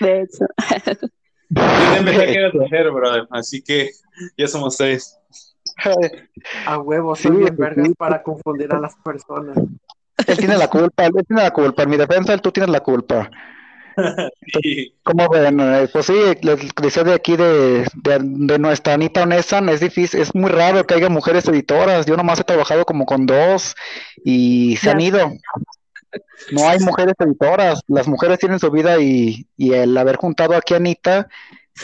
De 0.00 0.22
hecho. 0.22 0.46
Yo 1.50 1.62
que 2.04 2.50
mujer, 2.52 2.90
brother, 2.90 3.26
así 3.30 3.62
que 3.62 3.90
ya 4.36 4.46
somos 4.46 4.76
seis. 4.76 5.16
A 6.66 6.78
huevos, 6.78 7.20
sí, 7.20 7.30
bien 7.30 7.56
vergas 7.56 7.86
sí. 7.86 7.94
para 7.94 8.22
confundir 8.22 8.72
a 8.72 8.80
las 8.80 8.94
personas. 8.96 9.56
Él 10.26 10.36
tiene 10.36 10.56
la 10.56 10.68
culpa, 10.68 11.06
él 11.06 11.12
tiene 11.26 11.42
la 11.42 11.52
culpa. 11.52 11.84
En 11.84 11.90
mi 11.90 11.96
defensa, 11.96 12.34
él 12.34 12.40
tú 12.40 12.50
tienes 12.50 12.70
la 12.70 12.80
culpa. 12.80 13.30
Sí. 14.62 14.94
¿Cómo 15.02 15.28
ven? 15.28 15.58
Pues 15.92 16.06
sí, 16.06 16.14
les 16.42 16.58
decía 16.80 17.04
de 17.04 17.14
aquí 17.14 17.36
de, 17.36 17.86
de, 17.94 18.18
de, 18.20 18.58
nuestra 18.58 18.94
Anita 18.94 19.22
Onesan, 19.22 19.68
es 19.68 19.80
difícil, 19.80 20.20
es 20.20 20.34
muy 20.34 20.50
raro 20.50 20.86
que 20.86 20.94
haya 20.94 21.08
mujeres 21.08 21.46
editoras. 21.48 22.06
Yo 22.06 22.16
nomás 22.16 22.40
he 22.40 22.44
trabajado 22.44 22.84
como 22.84 23.06
con 23.06 23.26
dos 23.26 23.74
y 24.24 24.76
se 24.76 24.90
han 24.90 25.00
ido. 25.00 25.30
No 26.52 26.68
hay 26.68 26.78
mujeres 26.80 27.14
editoras, 27.18 27.80
las 27.86 28.08
mujeres 28.08 28.38
tienen 28.38 28.58
su 28.58 28.70
vida 28.70 28.98
y, 29.00 29.46
y 29.56 29.74
el 29.74 29.96
haber 29.96 30.16
juntado 30.16 30.54
aquí 30.54 30.74
a 30.74 30.78
Anita, 30.78 31.28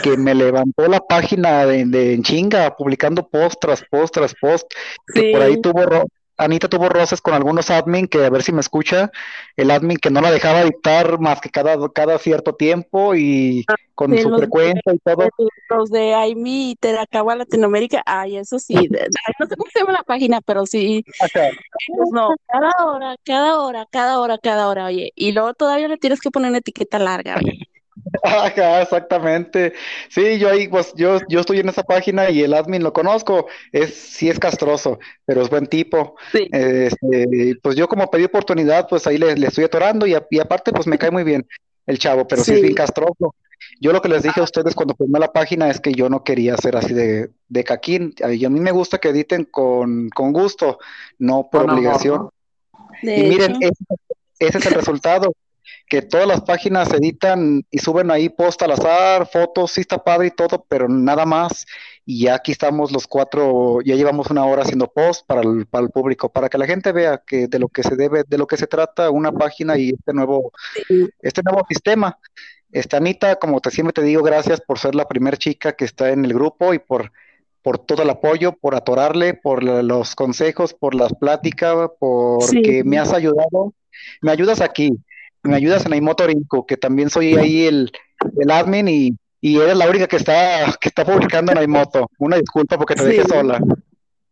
que 0.03 0.17
me 0.17 0.35
levantó 0.35 0.89
la 0.89 1.01
página 1.01 1.67
de, 1.67 1.85
de 1.85 2.19
chinga, 2.23 2.75
publicando 2.77 3.29
post 3.29 3.57
tras 3.61 3.85
post 3.91 4.15
tras 4.15 4.35
post, 4.35 4.67
sí. 5.09 5.21
que 5.21 5.33
por 5.33 5.43
ahí 5.43 5.61
tuvo 5.61 6.07
Anita 6.45 6.69
tuvo 6.69 6.89
roces 6.89 7.21
con 7.21 7.35
algunos 7.35 7.71
admin 7.71 8.07
que 8.07 8.25
a 8.25 8.31
ver 8.31 8.43
si 8.43 8.53
me 8.53 8.61
escucha, 8.61 9.11
el 9.57 9.71
admin 9.71 9.97
que 9.97 10.11
no 10.11 10.21
la 10.21 10.31
dejaba 10.31 10.63
editar 10.63 11.19
más 11.19 11.41
que 11.41 11.51
cada, 11.51 11.77
cada 11.91 12.19
cierto 12.19 12.55
tiempo 12.55 13.15
y 13.15 13.65
con 13.95 14.15
sí, 14.17 14.23
su 14.23 14.37
frecuencia 14.37 14.93
y 14.93 14.99
todo. 14.99 15.29
Los 15.71 15.91
de 15.91 16.15
AIMI 16.15 16.73
y 16.73 16.77
Teracagua 16.77 17.37
Latinoamérica, 17.37 18.03
ay, 18.05 18.37
eso 18.37 18.59
sí, 18.59 18.75
de, 18.75 19.09
no 19.39 19.47
sé 19.47 19.57
cómo 19.57 19.71
se 19.73 19.81
llama 19.81 19.93
la 19.93 20.03
página, 20.03 20.41
pero 20.41 20.67
sí, 20.67 21.05
pues 21.33 22.11
no, 22.13 22.35
cada 22.47 22.73
hora, 22.85 23.17
cada 23.25 23.61
hora, 23.61 23.87
cada 23.91 24.21
hora, 24.21 24.39
cada 24.39 24.69
hora, 24.69 24.87
oye, 24.87 25.13
y 25.15 25.33
luego 25.33 25.55
todavía 25.55 25.89
le 25.89 25.97
tienes 25.97 26.21
que 26.21 26.31
poner 26.31 26.51
una 26.51 26.59
etiqueta 26.59 26.99
larga, 26.99 27.37
oye. 27.37 27.69
Ajá, 28.23 28.83
exactamente. 28.83 29.73
Sí, 30.09 30.39
yo 30.39 30.51
ahí, 30.51 30.69
pues, 30.69 30.93
yo, 30.95 31.19
yo 31.29 31.41
estoy 31.41 31.61
en 31.61 31.69
esa 31.69 31.83
página 31.83 32.31
y 32.31 32.43
el 32.43 32.55
admin 32.55 32.83
lo 32.83 32.93
conozco. 32.93 33.47
Es, 33.73 33.95
sí 33.95 34.29
es 34.29 34.39
castroso, 34.39 34.99
pero 35.25 35.43
es 35.43 35.51
buen 35.51 35.67
tipo. 35.67 36.17
Sí. 36.33 36.49
Este, 36.53 37.57
pues 37.63 37.77
yo 37.77 37.89
como 37.89 38.11
pedí 38.11 38.25
oportunidad, 38.25 38.89
pues 38.89 39.07
ahí 39.07 39.19
le, 39.19 39.35
le 39.37 39.47
estoy 39.47 39.65
atorando 39.65 40.07
y, 40.07 40.15
a, 40.15 40.27
y, 40.31 40.39
aparte, 40.39 40.73
pues 40.73 40.87
me 40.87 40.99
cae 40.99 41.11
muy 41.11 41.25
bien 41.25 41.47
el 41.87 41.99
chavo, 41.99 42.27
pero 42.27 42.43
sí. 42.43 42.53
sí. 42.53 42.57
es 42.57 42.63
bien 42.63 42.75
castroso. 42.75 43.35
Yo 43.81 43.93
lo 43.93 44.01
que 44.01 44.09
les 44.09 44.23
dije 44.23 44.41
a 44.41 44.45
ustedes 44.45 44.75
cuando 44.75 44.95
firmé 44.95 45.19
la 45.19 45.33
página 45.33 45.71
es 45.71 45.81
que 45.81 45.93
yo 45.93 46.09
no 46.09 46.23
quería 46.23 46.57
ser 46.57 46.77
así 46.77 46.93
de, 46.93 47.31
de 47.49 47.65
caquín. 47.65 48.15
Y 48.31 48.45
a 48.45 48.51
mí 48.51 48.61
me 48.61 48.73
gusta 48.73 48.99
que 48.99 49.09
editen 49.09 49.45
con, 49.45 50.11
con 50.11 50.33
gusto, 50.33 50.79
no 51.19 51.49
por 51.51 51.71
obligación. 51.71 52.29
No, 53.03 53.13
y 53.13 53.23
miren, 53.25 53.57
ese, 53.61 53.85
ese 54.39 54.59
es 54.59 54.67
el 54.67 54.75
resultado 54.75 55.35
que 55.95 56.03
todas 56.03 56.27
las 56.27 56.41
páginas 56.41 56.93
editan 56.93 57.65
y 57.71 57.79
suben 57.79 58.11
ahí 58.11 58.29
post 58.29 58.61
al 58.63 58.73
azar, 58.73 59.29
fotos, 59.31 59.71
sí 59.71 59.83
está 59.83 60.03
padre 60.03 60.27
y 60.27 60.31
todo, 60.33 60.67
pero 60.69 60.89
nada 60.89 61.25
más. 61.25 61.67
Y 62.05 62.25
ya 62.25 62.35
aquí 62.35 62.51
estamos 62.51 62.91
los 62.91 63.07
cuatro, 63.07 63.79
ya 63.81 63.95
llevamos 63.95 64.29
una 64.29 64.45
hora 64.45 64.63
haciendo 64.63 64.89
post 64.89 65.25
para 65.25 65.43
el, 65.43 65.67
para 65.67 65.85
el 65.85 65.91
público, 65.93 66.33
para 66.33 66.49
que 66.49 66.59
la 66.59 66.67
gente 66.67 66.91
vea 66.91 67.23
que 67.25 67.47
de 67.47 67.61
lo 67.61 67.69
que 67.69 67.85
se 67.85 67.95
debe, 67.95 68.25
de 68.27 68.39
lo 68.39 68.49
que 68.49 68.57
se 68.57 68.67
trata 68.67 69.09
una 69.11 69.31
página 69.31 69.79
y 69.79 69.91
este 69.91 70.13
nuevo, 70.13 70.51
este 71.21 71.43
nuevo 71.45 71.65
sistema. 71.69 72.19
Esta 72.73 72.97
Anita, 72.97 73.37
como 73.37 73.61
te 73.61 73.71
siempre 73.71 73.93
te 73.93 74.03
digo, 74.03 74.25
gracias 74.25 74.61
por 74.61 74.81
ser 74.81 74.97
la 74.97 75.07
primera 75.07 75.37
chica 75.37 75.75
que 75.75 75.85
está 75.85 76.11
en 76.11 76.25
el 76.25 76.35
grupo 76.35 76.75
y 76.75 76.81
por, 76.81 77.13
por 77.63 77.79
todo 77.79 78.03
el 78.03 78.11
apoyo, 78.11 78.55
por 78.55 78.75
atorarle, 78.75 79.35
por 79.35 79.63
los 79.63 80.17
consejos, 80.17 80.75
por 80.75 80.97
las 80.97 81.13
pláticas, 81.15 81.91
porque 82.01 82.83
sí. 82.83 82.83
me 82.85 82.99
has 82.99 83.13
ayudado. 83.13 83.75
Me 84.21 84.33
ayudas 84.33 84.61
aquí, 84.61 84.91
me 85.45 85.57
ayudas 85.57 85.87
en 85.87 85.93
Aimoto 85.93 86.27
Rinco, 86.27 86.67
que 86.67 86.77
también 86.77 87.11
soy 87.11 87.35
ahí 87.35 87.67
el, 87.67 87.93
el 88.39 88.51
admin 88.51 88.89
y, 88.89 89.17
y, 89.41 89.59
eres 89.59 89.77
la 89.77 89.89
única 89.89 90.07
que 90.07 90.17
está, 90.17 90.75
que 90.81 90.89
está 90.89 91.05
publicando 91.05 91.53
en 91.53 91.59
Aimoto. 91.59 92.11
Una 92.19 92.37
disculpa 92.37 92.77
porque 92.77 92.95
te 92.95 93.03
sí. 93.03 93.09
dejé 93.09 93.29
sola. 93.29 93.61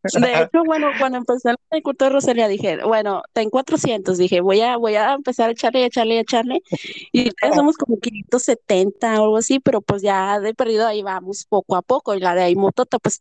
De 0.02 0.10
hecho, 0.50 0.64
bueno, 0.64 0.88
cuando 0.98 1.18
empecé 1.18 1.50
el 1.70 1.82
culto 1.82 2.06
de 2.06 2.10
Rosalía 2.10 2.48
dije, 2.48 2.84
bueno, 2.84 3.22
ten 3.32 3.50
400, 3.50 4.18
dije, 4.18 4.40
voy 4.40 4.60
a, 4.60 4.76
voy 4.76 4.96
a 4.96 5.14
empezar 5.14 5.48
a 5.48 5.52
echarle, 5.52 5.84
a 5.84 5.86
echarle, 5.86 6.18
a 6.18 6.20
echarle, 6.22 6.62
y 7.12 7.24
ya 7.24 7.52
somos 7.54 7.76
como 7.76 7.98
570 8.00 9.20
o 9.20 9.24
algo 9.24 9.36
así, 9.36 9.60
pero 9.60 9.80
pues 9.80 10.02
ya 10.02 10.40
de 10.40 10.54
perdido 10.54 10.86
ahí 10.86 11.02
vamos 11.02 11.46
poco 11.48 11.76
a 11.76 11.82
poco, 11.82 12.14
y 12.14 12.20
la 12.20 12.34
de 12.34 12.42
ahí 12.42 12.56
Motota, 12.56 12.98
pues 12.98 13.20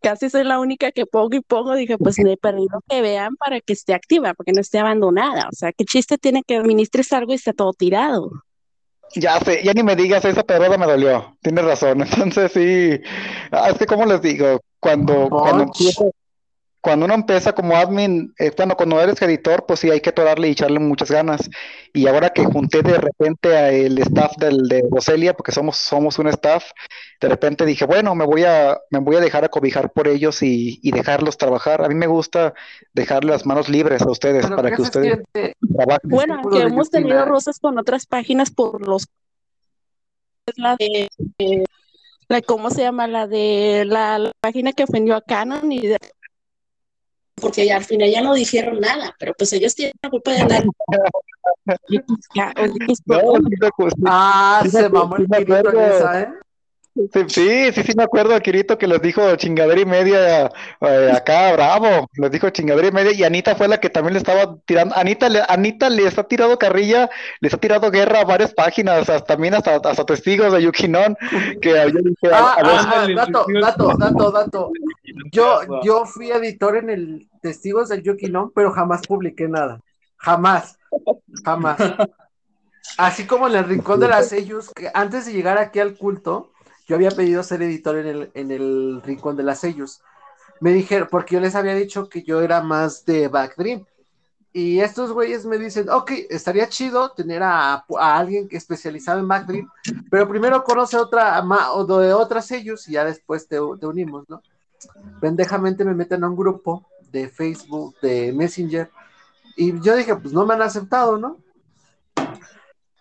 casi 0.00 0.28
soy 0.28 0.44
la 0.44 0.60
única 0.60 0.92
que 0.92 1.06
pongo 1.06 1.34
y 1.34 1.40
pongo, 1.40 1.74
dije, 1.74 1.96
pues 1.96 2.16
de 2.16 2.36
perdido 2.36 2.82
que 2.88 3.00
vean 3.00 3.36
para 3.36 3.60
que 3.60 3.72
esté 3.72 3.94
activa, 3.94 4.34
porque 4.34 4.52
no 4.52 4.60
esté 4.60 4.78
abandonada, 4.78 5.48
o 5.50 5.54
sea, 5.54 5.72
qué 5.72 5.84
chiste 5.84 6.18
tiene 6.18 6.42
que 6.42 6.56
administres 6.56 7.12
algo 7.12 7.32
y 7.32 7.36
está 7.36 7.52
todo 7.52 7.72
tirado. 7.72 8.30
Ya 9.14 9.38
sé, 9.40 9.62
ya 9.62 9.74
ni 9.74 9.82
me 9.82 9.94
digas, 9.94 10.24
esa 10.24 10.42
peroda 10.42 10.76
me 10.78 10.86
dolió, 10.86 11.36
tienes 11.40 11.64
razón, 11.64 12.02
entonces 12.02 12.52
sí, 12.52 13.00
ah, 13.50 13.70
es 13.70 13.78
que 13.78 13.86
como 13.86 14.04
les 14.04 14.20
digo, 14.20 14.60
cuando, 14.82 15.28
cuando, 15.28 15.62
empieza, 15.62 16.04
cuando 16.80 17.06
uno 17.06 17.14
empieza 17.14 17.52
como 17.52 17.76
admin, 17.76 18.34
eh, 18.36 18.50
bueno, 18.56 18.74
cuando 18.76 19.00
eres 19.00 19.22
editor, 19.22 19.64
pues 19.64 19.78
sí 19.78 19.92
hay 19.92 20.00
que 20.00 20.10
atorarle 20.10 20.48
y 20.48 20.50
echarle 20.50 20.80
muchas 20.80 21.08
ganas, 21.08 21.48
y 21.92 22.08
ahora 22.08 22.30
que 22.30 22.44
junté 22.44 22.82
de 22.82 22.98
repente 22.98 23.56
al 23.56 23.96
staff 23.98 24.32
del, 24.38 24.66
de 24.66 24.82
Roselia, 24.90 25.34
porque 25.34 25.52
somos, 25.52 25.76
somos 25.76 26.18
un 26.18 26.26
staff, 26.26 26.64
de 27.20 27.28
repente 27.28 27.64
dije, 27.64 27.84
bueno, 27.86 28.16
me 28.16 28.26
voy 28.26 28.42
a, 28.42 28.80
me 28.90 28.98
voy 28.98 29.14
a 29.14 29.20
dejar 29.20 29.44
acobijar 29.44 29.92
por 29.92 30.08
ellos 30.08 30.42
y, 30.42 30.80
y 30.82 30.90
dejarlos 30.90 31.38
trabajar, 31.38 31.84
a 31.84 31.88
mí 31.88 31.94
me 31.94 32.08
gusta 32.08 32.52
dejarle 32.92 33.30
las 33.30 33.46
manos 33.46 33.68
libres 33.68 34.02
a 34.02 34.10
ustedes, 34.10 34.46
Pero 34.46 34.56
para 34.56 34.74
que 34.74 34.82
ustedes 34.82 35.20
trabajen. 35.32 36.10
Bueno, 36.10 36.40
aunque 36.42 36.58
hemos 36.58 36.90
tenido 36.90 37.24
roces 37.24 37.60
con 37.60 37.78
otras 37.78 38.06
páginas 38.06 38.50
por 38.50 38.84
los 38.84 39.06
la 40.56 40.74
de, 40.76 41.08
de, 41.38 41.64
la 42.28 42.40
cómo 42.42 42.70
se 42.70 42.82
llama 42.82 43.06
la 43.06 43.26
de 43.26 43.84
la, 43.86 44.18
la, 44.18 44.32
página 44.40 44.72
que 44.72 44.84
ofendió 44.84 45.16
a 45.16 45.22
Canon 45.22 45.70
y 45.70 45.86
de, 45.86 45.98
porque 47.42 47.66
ya, 47.66 47.76
al 47.76 47.84
final 47.84 48.10
ya 48.10 48.22
no 48.22 48.34
dijeron 48.34 48.80
nada, 48.80 49.14
pero 49.18 49.34
pues 49.36 49.52
ellos 49.52 49.74
tienen 49.74 49.94
la 50.02 50.10
culpa 50.10 50.32
de 50.32 50.40
andar. 50.40 50.64
ah, 54.06 54.62
se 54.70 54.88
mamó 54.88 55.16
el 55.16 55.26
esa, 55.30 56.20
¿eh? 56.20 56.28
Sí, 56.94 57.72
sí, 57.72 57.82
sí, 57.82 57.92
me 57.96 58.02
acuerdo, 58.02 58.38
Kirito, 58.40 58.76
que 58.76 58.86
les 58.86 59.00
dijo 59.00 59.34
chingadera 59.36 59.80
y 59.80 59.86
media 59.86 60.50
eh, 60.80 61.12
acá, 61.14 61.52
bravo, 61.52 62.08
les 62.12 62.30
dijo 62.30 62.50
chingadera 62.50 62.88
y 62.88 62.92
media, 62.92 63.12
y 63.12 63.24
Anita 63.24 63.54
fue 63.54 63.66
la 63.66 63.80
que 63.80 63.88
también 63.88 64.12
le 64.12 64.18
estaba 64.18 64.56
tirando, 64.66 64.94
Anita, 64.94 65.30
le, 65.30 65.40
Anita 65.48 65.88
les 65.88 66.18
ha 66.18 66.24
tirado 66.24 66.58
carrilla, 66.58 67.08
les 67.40 67.54
ha 67.54 67.56
tirado 67.56 67.90
guerra 67.90 68.20
a 68.20 68.24
varias 68.24 68.52
páginas, 68.52 69.08
hasta, 69.08 69.24
también 69.24 69.54
hasta, 69.54 69.76
hasta 69.76 70.04
testigos 70.04 70.52
de 70.52 70.62
Yukinon, 70.62 71.16
que 71.62 71.70
yo 71.70 72.00
dije, 72.02 72.28
ah, 72.30 72.56
a, 72.58 72.60
a 72.60 73.04
ah, 73.04 73.08
dato, 73.14 73.46
dato, 73.48 73.96
dato, 73.96 74.30
dato, 74.30 74.72
yo, 75.32 75.60
yo 75.82 76.04
fui 76.04 76.30
editor 76.30 76.76
en 76.76 76.90
el 76.90 77.28
Testigos 77.40 77.88
del 77.88 78.02
Yukinon, 78.02 78.52
pero 78.54 78.70
jamás 78.70 79.06
publiqué 79.06 79.48
nada, 79.48 79.80
jamás, 80.16 80.78
jamás. 81.44 81.78
Así 82.98 83.26
como 83.26 83.48
en 83.48 83.56
el 83.56 83.64
Rincón 83.64 83.98
de 83.98 84.08
las 84.08 84.28
Sellos, 84.28 84.70
que 84.74 84.90
antes 84.94 85.26
de 85.26 85.32
llegar 85.32 85.58
aquí 85.58 85.80
al 85.80 85.96
culto, 85.96 86.51
yo 86.92 86.96
había 86.96 87.10
pedido 87.10 87.42
ser 87.42 87.62
editor 87.62 87.96
en 87.96 88.06
el, 88.06 88.30
en 88.34 88.50
el 88.50 89.00
Rincón 89.02 89.34
de 89.34 89.42
las 89.42 89.60
Sellos. 89.60 90.02
me 90.60 90.74
dijeron, 90.74 91.08
porque 91.10 91.36
yo 91.36 91.40
les 91.40 91.54
había 91.54 91.74
dicho 91.74 92.10
que 92.10 92.22
yo 92.22 92.42
era 92.42 92.60
más 92.60 93.06
de 93.06 93.28
Backdream. 93.28 93.86
Y 94.52 94.80
estos 94.80 95.10
güeyes 95.10 95.46
me 95.46 95.56
dicen, 95.56 95.88
ok, 95.88 96.12
estaría 96.28 96.68
chido 96.68 97.12
tener 97.12 97.42
a, 97.42 97.86
alguien 97.98 98.46
especializado 98.50 99.20
en 99.20 99.28
Backdream, 99.28 99.70
pero 100.10 100.28
primero 100.28 100.62
conoce 100.64 100.98
otra, 100.98 101.42
o 101.72 101.86
de 101.86 102.12
otras 102.12 102.44
sellos 102.44 102.86
y 102.86 102.92
ya 102.92 103.06
después 103.06 103.48
te, 103.48 103.56
te 103.80 103.86
unimos, 103.86 104.28
¿no? 104.28 104.42
Pendejamente 105.18 105.86
me 105.86 105.94
meten 105.94 106.22
a 106.24 106.28
un 106.28 106.36
grupo 106.36 106.86
de 107.10 107.30
Facebook, 107.30 107.94
de 108.02 108.34
Messenger, 108.34 108.90
y 109.56 109.80
yo 109.80 109.96
dije, 109.96 110.14
pues 110.16 110.34
no 110.34 110.44
me 110.44 110.52
han 110.52 110.60
aceptado, 110.60 111.16
¿no? 111.16 111.38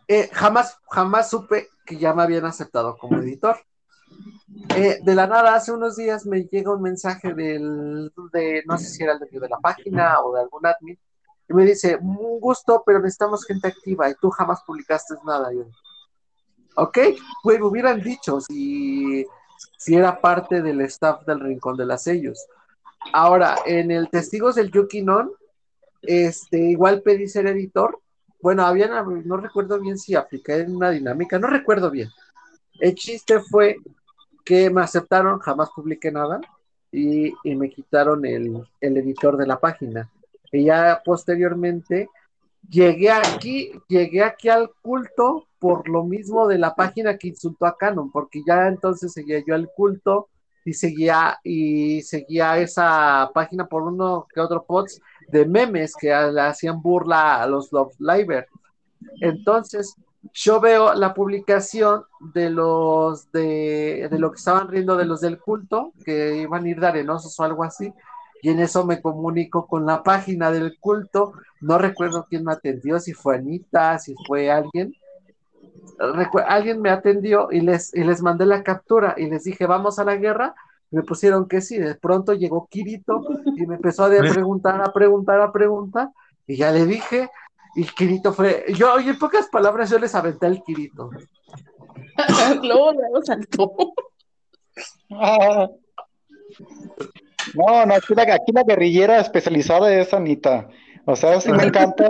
Eh, 0.08 0.30
jamás, 0.32 0.80
jamás 0.90 1.30
supe 1.30 1.68
que 1.86 1.98
ya 1.98 2.14
me 2.14 2.24
habían 2.24 2.46
aceptado 2.46 2.98
como 2.98 3.18
editor. 3.18 3.58
Eh, 4.76 5.00
de 5.02 5.16
la 5.16 5.28
nada, 5.28 5.56
hace 5.56 5.72
unos 5.72 5.96
días 5.98 6.26
me 6.26 6.44
llega 6.44 6.74
un 6.74 6.82
mensaje 6.82 7.34
del, 7.34 8.12
de, 8.32 8.64
no 8.66 8.78
sé 8.78 8.86
si 8.86 9.04
era 9.04 9.14
el 9.14 9.20
de, 9.20 9.40
de 9.40 9.50
la 9.50 9.58
página 9.60 10.22
o 10.22 10.34
de 10.34 10.42
algún 10.42 10.66
admin, 10.66 10.98
y 11.52 11.54
me 11.54 11.66
dice, 11.66 11.98
un 11.98 12.40
gusto, 12.40 12.82
pero 12.86 13.00
necesitamos 13.00 13.46
gente 13.46 13.68
activa 13.68 14.10
y 14.10 14.16
tú 14.16 14.30
jamás 14.30 14.62
publicaste 14.66 15.16
nada. 15.26 15.52
yo, 15.52 15.66
ok, 16.76 16.98
pues 17.44 17.62
hubieran 17.62 18.02
dicho 18.02 18.40
si, 18.40 19.26
si 19.78 19.96
era 19.96 20.22
parte 20.22 20.62
del 20.62 20.82
staff 20.82 21.26
del 21.26 21.42
Rincón 21.42 21.76
de 21.76 21.86
las 21.86 22.04
Sellos. 22.04 22.46
Ahora, 23.14 23.58
en 23.66 23.92
el 23.92 24.10
Testigos 24.10 24.56
del 24.56 24.72
Yukinon, 24.72 25.32
este, 26.02 26.58
igual 26.58 27.02
pedí 27.02 27.28
ser 27.28 27.48
editor. 27.48 28.00
Bueno, 28.42 28.66
había, 28.66 28.88
no 29.04 29.38
recuerdo 29.38 29.80
bien 29.80 29.98
si 29.98 30.16
apliqué 30.16 30.56
en 30.58 30.76
una 30.76 30.92
dinámica, 30.92 31.38
no 31.38 31.48
recuerdo 31.48 31.92
bien. 31.92 32.10
El 32.80 32.96
chiste 32.96 33.40
fue 33.42 33.78
que 34.44 34.70
me 34.70 34.82
aceptaron, 34.82 35.40
jamás 35.40 35.70
publiqué 35.76 36.12
nada 36.12 36.42
y, 36.92 37.34
me 37.44 37.70
quitaron 37.70 38.26
el, 38.26 38.64
editor 38.82 39.38
de 39.38 39.48
la 39.48 39.60
página. 39.60 40.10
Y 40.52 40.66
ya 40.66 41.02
posteriormente 41.04 42.10
llegué 42.70 43.12
aquí, 43.12 43.72
llegué 43.88 44.24
aquí 44.24 44.50
al 44.50 44.72
culto 44.82 45.48
por 45.60 45.88
lo 45.88 46.04
mismo 46.04 46.48
de 46.48 46.58
la 46.58 46.76
página 46.76 47.18
que 47.18 47.30
insultó 47.30 47.66
a 47.66 47.78
Canon, 47.78 48.12
porque 48.12 48.42
ya 48.46 48.68
entonces 48.68 49.14
seguía 49.14 49.44
yo 49.46 49.56
al 49.56 49.70
culto 49.70 50.28
y 50.66 50.74
seguía 50.74 51.40
y 51.44 52.02
seguía 52.02 52.58
esa 52.58 53.32
página 53.34 53.68
por 53.68 53.84
uno 53.84 54.28
que 54.34 54.42
otro 54.42 54.64
pods 54.64 55.02
de 55.30 55.46
memes 55.46 55.96
que 55.96 56.08
le 56.08 56.42
hacían 56.42 56.82
burla 56.82 57.42
a 57.42 57.48
los 57.48 57.72
Love 57.72 57.96
Liver. 58.00 58.48
Entonces, 59.22 59.96
yo 60.34 60.60
veo 60.60 60.94
la 60.94 61.14
publicación 61.14 62.04
de 62.34 62.50
los 62.50 63.32
de, 63.32 64.08
de, 64.10 64.20
lo 64.20 64.32
que 64.32 64.38
estaban 64.38 64.68
riendo 64.68 64.96
de 64.96 65.06
los 65.06 65.22
del 65.22 65.40
culto, 65.40 65.94
que 66.06 66.38
iban 66.38 66.66
a 66.66 66.70
ir 66.70 66.80
de 66.80 66.88
arenosos 66.88 67.40
o 67.40 67.44
algo 67.44 67.64
así, 67.64 67.94
y 68.42 68.50
en 68.50 68.60
eso 68.60 68.86
me 68.86 69.02
comunico 69.02 69.68
con 69.68 69.86
la 69.86 70.04
página 70.04 70.52
del 70.52 70.78
culto, 70.80 71.34
no 71.60 71.78
recuerdo 71.78 72.26
quién 72.30 72.44
me 72.44 72.54
atendió, 72.54 73.00
si 73.00 73.14
fue 73.14 73.36
Anita, 73.36 74.00
si 74.00 74.16
fue 74.28 74.52
alguien, 74.52 74.94
alguien 76.48 76.82
me 76.82 76.90
atendió 76.90 77.50
y 77.52 77.62
les, 77.62 77.94
y 77.94 78.04
les 78.04 78.22
mandé 78.22 78.46
la 78.46 78.64
captura 78.64 79.16
y 79.18 79.28
les 79.28 79.44
dije, 79.44 79.66
vamos 79.66 80.00
a 80.00 80.04
la 80.04 80.16
guerra, 80.16 80.56
me 80.90 81.04
pusieron 81.04 81.48
que 81.48 81.62
sí, 81.62 81.78
de 81.78 81.96
pronto 81.96 82.34
llegó 82.34 82.68
Kirito 82.68 83.22
y 83.56 83.66
me 83.66 83.76
empezó 83.76 84.06
a 84.06 84.10
preguntar, 84.10 84.82
a 84.82 84.92
preguntar, 84.92 85.40
a 85.40 85.52
preguntar, 85.52 86.10
y 86.48 86.58
ya 86.58 86.72
le 86.72 86.86
dije, 86.86 87.30
y 87.76 87.86
Kirito 87.86 88.34
fue, 88.34 88.66
yo, 88.76 89.00
y 89.00 89.10
en 89.10 89.20
pocas 89.20 89.48
palabras, 89.48 89.90
yo 89.90 90.00
les 90.00 90.14
aventé 90.16 90.46
al 90.46 90.64
Kirito. 90.64 91.10
luego, 92.64 92.94
luego 92.94 93.22
saltó. 93.24 93.74
No, 97.56 97.86
no, 97.86 97.96
aquí 97.96 98.14
la, 98.14 98.22
aquí 98.24 98.52
la 98.54 98.64
guerrillera 98.64 99.20
especializada 99.20 99.94
es 99.94 100.14
Anita. 100.14 100.70
O 101.06 101.16
sea, 101.16 101.42
sí 101.42 101.52
me 101.52 101.64
encanta. 101.66 102.08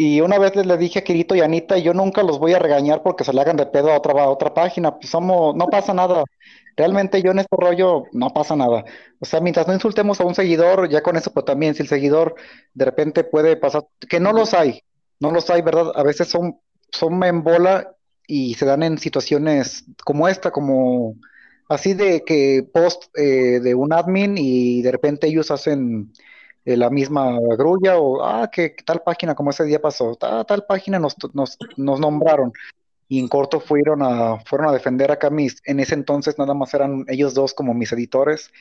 Y 0.00 0.20
una 0.20 0.38
vez 0.38 0.54
les 0.54 0.78
dije 0.78 1.00
a 1.00 1.02
Kirito 1.02 1.34
y 1.34 1.40
Anita, 1.40 1.76
yo 1.76 1.92
nunca 1.92 2.22
los 2.22 2.38
voy 2.38 2.52
a 2.52 2.60
regañar 2.60 3.02
porque 3.02 3.24
se 3.24 3.32
le 3.32 3.40
hagan 3.40 3.56
de 3.56 3.66
pedo 3.66 3.90
a 3.90 3.96
otra, 3.96 4.12
a 4.22 4.28
otra 4.30 4.54
página. 4.54 4.96
Pues 4.96 5.10
somos, 5.10 5.56
no 5.56 5.66
pasa 5.66 5.92
nada. 5.92 6.22
Realmente 6.76 7.20
yo 7.20 7.32
en 7.32 7.40
este 7.40 7.56
rollo 7.56 8.04
no 8.12 8.30
pasa 8.30 8.54
nada. 8.54 8.84
O 9.18 9.24
sea, 9.26 9.40
mientras 9.40 9.66
no 9.66 9.74
insultemos 9.74 10.20
a 10.20 10.24
un 10.24 10.36
seguidor, 10.36 10.88
ya 10.88 11.02
con 11.02 11.16
eso, 11.16 11.32
pues 11.32 11.44
también, 11.46 11.74
si 11.74 11.82
el 11.82 11.88
seguidor 11.88 12.36
de 12.74 12.84
repente 12.84 13.24
puede 13.24 13.56
pasar, 13.56 13.88
que 14.08 14.20
no 14.20 14.32
los 14.32 14.54
hay, 14.54 14.84
no 15.18 15.32
los 15.32 15.50
hay, 15.50 15.62
¿verdad? 15.62 15.90
A 15.96 16.04
veces 16.04 16.28
son, 16.28 16.60
son 16.92 17.20
en 17.24 17.42
bola 17.42 17.96
y 18.24 18.54
se 18.54 18.66
dan 18.66 18.84
en 18.84 18.98
situaciones 18.98 19.84
como 20.04 20.28
esta, 20.28 20.52
como 20.52 21.16
así 21.68 21.94
de 21.94 22.22
que 22.24 22.64
post 22.72 23.06
eh, 23.16 23.58
de 23.58 23.74
un 23.74 23.92
admin 23.92 24.38
y 24.38 24.80
de 24.80 24.92
repente 24.92 25.26
ellos 25.26 25.50
hacen 25.50 26.12
eh, 26.68 26.76
la 26.76 26.90
misma 26.90 27.38
grulla 27.56 27.96
o, 27.96 28.22
ah, 28.22 28.50
que, 28.52 28.76
tal 28.84 29.00
página 29.00 29.34
como 29.34 29.48
ese 29.48 29.64
día 29.64 29.80
pasó, 29.80 30.16
tal, 30.16 30.44
tal 30.44 30.66
página 30.66 30.98
nos, 30.98 31.16
nos, 31.32 31.56
nos 31.78 31.98
nombraron 31.98 32.52
y 33.08 33.18
en 33.18 33.28
corto 33.28 33.58
fueron 33.58 34.02
a, 34.02 34.38
fueron 34.40 34.68
a 34.68 34.72
defender 34.72 35.10
acá 35.10 35.30
mis, 35.30 35.62
en 35.64 35.80
ese 35.80 35.94
entonces 35.94 36.38
nada 36.38 36.52
más 36.52 36.74
eran 36.74 37.06
ellos 37.08 37.32
dos 37.32 37.54
como 37.54 37.72
mis 37.72 37.90
editores, 37.92 38.52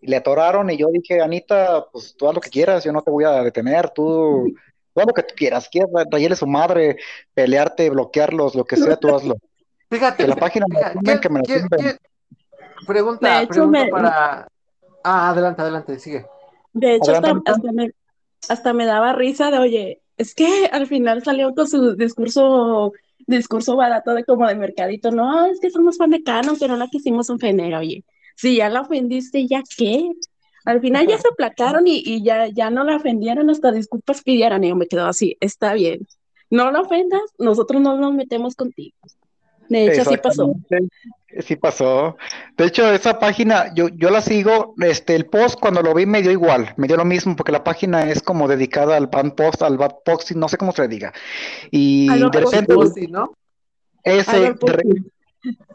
y 0.00 0.06
le 0.06 0.14
atoraron 0.18 0.70
y 0.70 0.76
yo 0.76 0.86
dije, 0.92 1.20
Anita, 1.20 1.86
pues 1.90 2.14
tú 2.16 2.28
haz 2.28 2.34
lo 2.36 2.40
que 2.40 2.50
quieras, 2.50 2.84
yo 2.84 2.92
no 2.92 3.02
te 3.02 3.10
voy 3.10 3.24
a 3.24 3.42
detener, 3.42 3.90
tú, 3.90 4.54
haz 4.94 5.06
lo 5.06 5.12
que 5.12 5.24
tú 5.24 5.34
quieras, 5.36 5.68
quieres 5.68 5.90
rayarle 6.12 6.36
su 6.36 6.46
madre, 6.46 6.98
pelearte, 7.34 7.90
bloquearlos, 7.90 8.54
lo 8.54 8.64
que 8.64 8.76
sea, 8.76 8.96
tú 8.96 9.12
hazlo. 9.12 9.34
Fíjate, 9.90 10.22
que 10.22 10.28
la 10.28 10.36
página 10.36 10.66
me 10.70 11.20
que 11.20 11.28
me 11.28 11.40
Pregunta, 12.86 13.44
pregunta 13.48 13.86
para... 13.90 14.48
Ah, 15.02 15.30
adelante, 15.30 15.62
adelante, 15.62 15.98
sigue. 15.98 16.24
De 16.78 16.94
hecho, 16.94 17.12
hasta, 17.12 17.40
hasta, 17.44 17.72
me, 17.72 17.92
hasta 18.48 18.72
me 18.72 18.86
daba 18.86 19.12
risa 19.12 19.50
de, 19.50 19.58
oye, 19.58 20.02
es 20.16 20.34
que 20.34 20.66
al 20.72 20.86
final 20.86 21.22
salió 21.22 21.54
con 21.54 21.68
su 21.68 21.94
discurso 21.96 22.92
discurso 23.26 23.76
barato 23.76 24.14
de 24.14 24.24
como 24.24 24.46
de 24.46 24.54
mercadito, 24.54 25.10
no, 25.10 25.46
es 25.46 25.60
que 25.60 25.70
somos 25.70 25.98
fan 25.98 26.10
de 26.10 26.22
Canon, 26.22 26.56
pero 26.58 26.74
no 26.74 26.78
la 26.78 26.88
quisimos 26.88 27.28
ofender, 27.28 27.74
oye, 27.74 28.04
si 28.36 28.56
ya 28.56 28.70
la 28.70 28.80
ofendiste, 28.80 29.46
¿ya 29.46 29.62
qué? 29.76 30.12
Al 30.64 30.80
final 30.80 31.06
ya 31.06 31.18
se 31.18 31.28
aplacaron 31.28 31.86
y, 31.86 32.02
y, 32.04 32.22
ya, 32.22 32.46
ya 32.46 32.70
no 32.70 32.84
la 32.84 32.96
ofendieron, 32.96 33.50
hasta 33.50 33.70
disculpas 33.70 34.22
pidieron, 34.22 34.64
y 34.64 34.68
yo 34.68 34.76
me 34.76 34.86
quedo 34.86 35.06
así, 35.06 35.36
está 35.40 35.74
bien, 35.74 36.06
no 36.50 36.70
la 36.70 36.80
ofendas, 36.80 37.20
nosotros 37.38 37.82
no 37.82 37.98
nos 37.98 38.14
metemos 38.14 38.54
contigo. 38.54 38.96
De 39.68 39.86
hecho, 39.86 40.02
así 40.02 40.16
pasó. 40.16 40.54
Sí 41.40 41.56
pasó. 41.56 42.16
De 42.56 42.64
hecho, 42.64 42.90
esa 42.90 43.18
página, 43.18 43.72
yo, 43.74 43.88
yo 43.88 44.08
la 44.10 44.22
sigo, 44.22 44.74
este, 44.78 45.14
el 45.14 45.26
post 45.26 45.60
cuando 45.60 45.82
lo 45.82 45.92
vi 45.92 46.06
me 46.06 46.22
dio 46.22 46.30
igual, 46.30 46.72
me 46.78 46.86
dio 46.86 46.96
lo 46.96 47.04
mismo, 47.04 47.36
porque 47.36 47.52
la 47.52 47.64
página 47.64 48.10
es 48.10 48.22
como 48.22 48.48
dedicada 48.48 48.96
al 48.96 49.08
bad 49.08 49.34
post, 49.34 49.62
al 49.62 49.76
bad 49.76 49.96
posting, 50.04 50.38
no 50.38 50.48
sé 50.48 50.56
cómo 50.56 50.72
se 50.72 50.82
le 50.82 50.88
diga. 50.88 51.12
Y 51.70 52.08
de 52.08 52.40
repente, 52.40 52.74
¿no? 53.10 53.32
Ese, 54.02 54.54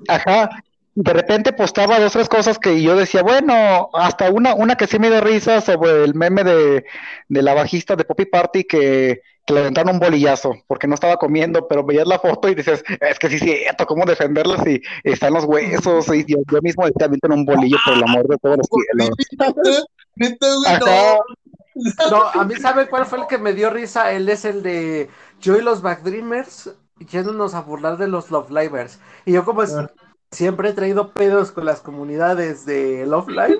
ajá, 0.07 0.49
de 0.95 1.13
repente 1.13 1.53
postaba 1.53 1.99
dos 1.99 2.13
tres 2.13 2.29
cosas 2.29 2.59
que 2.59 2.81
yo 2.81 2.95
decía, 2.95 3.23
bueno, 3.23 3.89
hasta 3.93 4.29
una, 4.29 4.53
una 4.53 4.75
que 4.75 4.87
sí 4.87 4.99
me 4.99 5.09
dio 5.09 5.21
risa 5.21 5.61
sobre 5.61 6.03
el 6.03 6.13
meme 6.13 6.43
de, 6.43 6.85
de 7.29 7.41
la 7.41 7.53
bajista 7.53 7.95
de 7.95 8.05
Poppy 8.05 8.25
Party 8.25 8.63
que 8.63 9.21
que 9.45 9.53
le 9.53 9.59
aventaron 9.59 9.95
un 9.95 9.99
bolillazo 9.99 10.55
porque 10.67 10.87
no 10.87 10.95
estaba 10.95 11.17
comiendo, 11.17 11.67
pero 11.67 11.83
veías 11.83 12.07
la 12.07 12.19
foto 12.19 12.47
y 12.47 12.55
dices, 12.55 12.83
es 13.01 13.19
que 13.19 13.29
sí, 13.29 13.39
sí, 13.39 13.45
cierto, 13.45 13.85
¿cómo 13.85 14.05
defenderlo 14.05 14.57
si 14.63 14.81
están 15.03 15.33
los 15.33 15.43
huesos? 15.43 16.07
Y 16.13 16.25
yo, 16.25 16.37
mismo 16.61 16.85
decía, 16.85 17.05
avientan 17.05 17.33
un 17.33 17.45
bolillo 17.45 17.77
por 17.85 17.95
el 17.95 18.03
amor 18.03 18.27
de 18.27 18.37
todos 18.37 18.57
los 18.57 18.67
cielos. 18.67 19.09
no, 22.09 22.23
a 22.41 22.45
mí, 22.45 22.55
¿sabe 22.55 22.87
cuál 22.87 23.05
fue 23.05 23.19
el 23.19 23.27
que 23.27 23.37
me 23.37 23.53
dio 23.53 23.69
risa? 23.69 24.13
Él 24.13 24.29
es 24.29 24.45
el 24.45 24.63
de 24.63 25.09
yo 25.41 25.57
y 25.57 25.61
los 25.61 25.81
Backdreamers 25.81 26.71
yéndonos 27.09 27.53
a 27.53 27.61
burlar 27.61 27.97
de 27.97 28.07
los 28.07 28.31
Love 28.31 28.51
Livers. 28.51 28.99
Y 29.25 29.33
yo, 29.33 29.43
como 29.43 29.61
ah. 29.63 29.91
Siempre 30.33 30.69
he 30.69 30.73
traído 30.73 31.11
pedos 31.11 31.51
con 31.51 31.65
las 31.65 31.81
comunidades 31.81 32.65
de 32.65 33.05
Love 33.05 33.29
Live. 33.29 33.57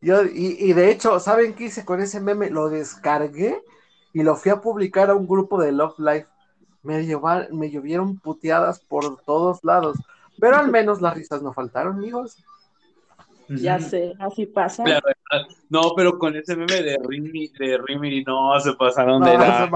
Yo, 0.00 0.24
y, 0.24 0.56
y 0.58 0.72
de 0.72 0.90
hecho, 0.90 1.20
¿saben 1.20 1.54
qué 1.54 1.64
hice 1.64 1.84
con 1.84 2.00
ese 2.00 2.20
meme? 2.20 2.48
Lo 2.48 2.70
descargué 2.70 3.62
y 4.12 4.22
lo 4.22 4.34
fui 4.36 4.50
a 4.50 4.60
publicar 4.60 5.10
a 5.10 5.14
un 5.14 5.26
grupo 5.26 5.60
de 5.60 5.72
Love 5.72 5.98
Life. 5.98 6.26
Me, 6.82 7.06
me 7.52 7.70
llovieron 7.70 8.18
puteadas 8.18 8.80
por 8.80 9.20
todos 9.22 9.62
lados, 9.62 9.98
pero 10.40 10.56
al 10.56 10.70
menos 10.70 11.02
las 11.02 11.14
risas 11.14 11.42
no 11.42 11.52
faltaron, 11.52 11.96
amigos. 11.96 12.42
Ya 13.48 13.80
sé, 13.80 14.14
así 14.20 14.46
pasa. 14.46 14.84
no, 15.68 15.92
pero 15.96 16.18
con 16.18 16.36
ese 16.36 16.54
meme 16.54 16.82
de 16.82 16.96
Rimini, 17.04 17.48
de 17.58 17.78
Rimini 17.84 18.22
no 18.22 18.58
se 18.60 18.72
pasaron 18.74 19.22
de 19.22 19.34
la. 19.36 19.68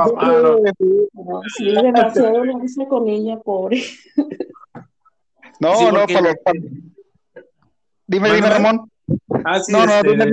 sí, 1.56 1.72
demasiado 1.72 2.44
lo 2.44 2.64
hice 2.64 2.86
con 2.86 3.08
ella, 3.08 3.38
pobre. 3.40 3.82
No, 5.60 5.92
no, 5.92 6.06
para 6.06 6.34
Dime, 8.06 8.32
dime, 8.32 8.50
Ramón. 8.50 8.90
Ah, 9.44 9.60
sí, 9.60 9.72
no, 9.72 9.86
no, 9.86 9.94
este, 9.94 10.10
dime 10.10 10.26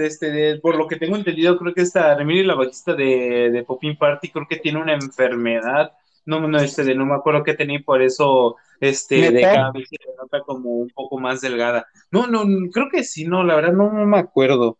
este, 0.00 0.58
por 0.58 0.76
lo 0.76 0.86
que 0.86 0.96
tengo 0.96 1.16
entendido, 1.16 1.58
creo 1.58 1.74
que 1.74 1.82
esta 1.82 2.14
Remini, 2.14 2.44
la 2.44 2.54
bajista 2.54 2.94
de, 2.94 3.50
de 3.50 3.64
Popin 3.64 3.96
Party, 3.96 4.30
creo 4.30 4.46
que 4.48 4.56
tiene 4.56 4.80
una 4.80 4.94
enfermedad. 4.94 5.92
no, 6.24 6.40
no, 6.46 6.58
este, 6.58 6.84
de, 6.84 6.94
no 6.94 7.06
me 7.06 7.14
acuerdo 7.14 7.42
qué 7.42 7.54
tenía, 7.54 7.80
por 7.84 8.02
eso, 8.02 8.56
este, 8.80 9.16
de 9.16 9.30
vez 9.32 9.88
se 9.88 9.96
nota 10.16 10.40
como 10.42 10.70
un 10.70 10.90
poco 10.90 11.18
más 11.18 11.40
delgada. 11.40 11.86
No, 12.10 12.26
no, 12.26 12.44
creo 12.72 12.88
que 12.90 13.02
sí, 13.02 13.24
no, 13.24 13.42
la 13.42 13.56
verdad 13.56 13.72
no, 13.72 13.90
me 13.90 14.18
acuerdo. 14.18 14.78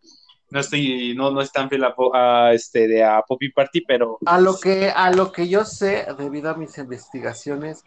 No 0.51 0.59
estoy, 0.59 1.13
no, 1.15 1.29
no 1.29 1.41
es 1.41 1.51
tan 1.51 1.69
fiel 1.69 1.83
a, 1.83 2.53
este, 2.53 2.87
de 2.87 3.03
a 3.03 3.21
Poppy 3.21 3.51
Party, 3.51 3.81
pero. 3.81 4.17
A 4.25 4.39
lo 4.39 4.57
que, 4.57 4.89
a 4.89 5.11
lo 5.11 5.31
que 5.31 5.47
yo 5.47 5.63
sé, 5.63 6.07
debido 6.17 6.49
a 6.49 6.55
mis 6.55 6.77
investigaciones, 6.77 7.83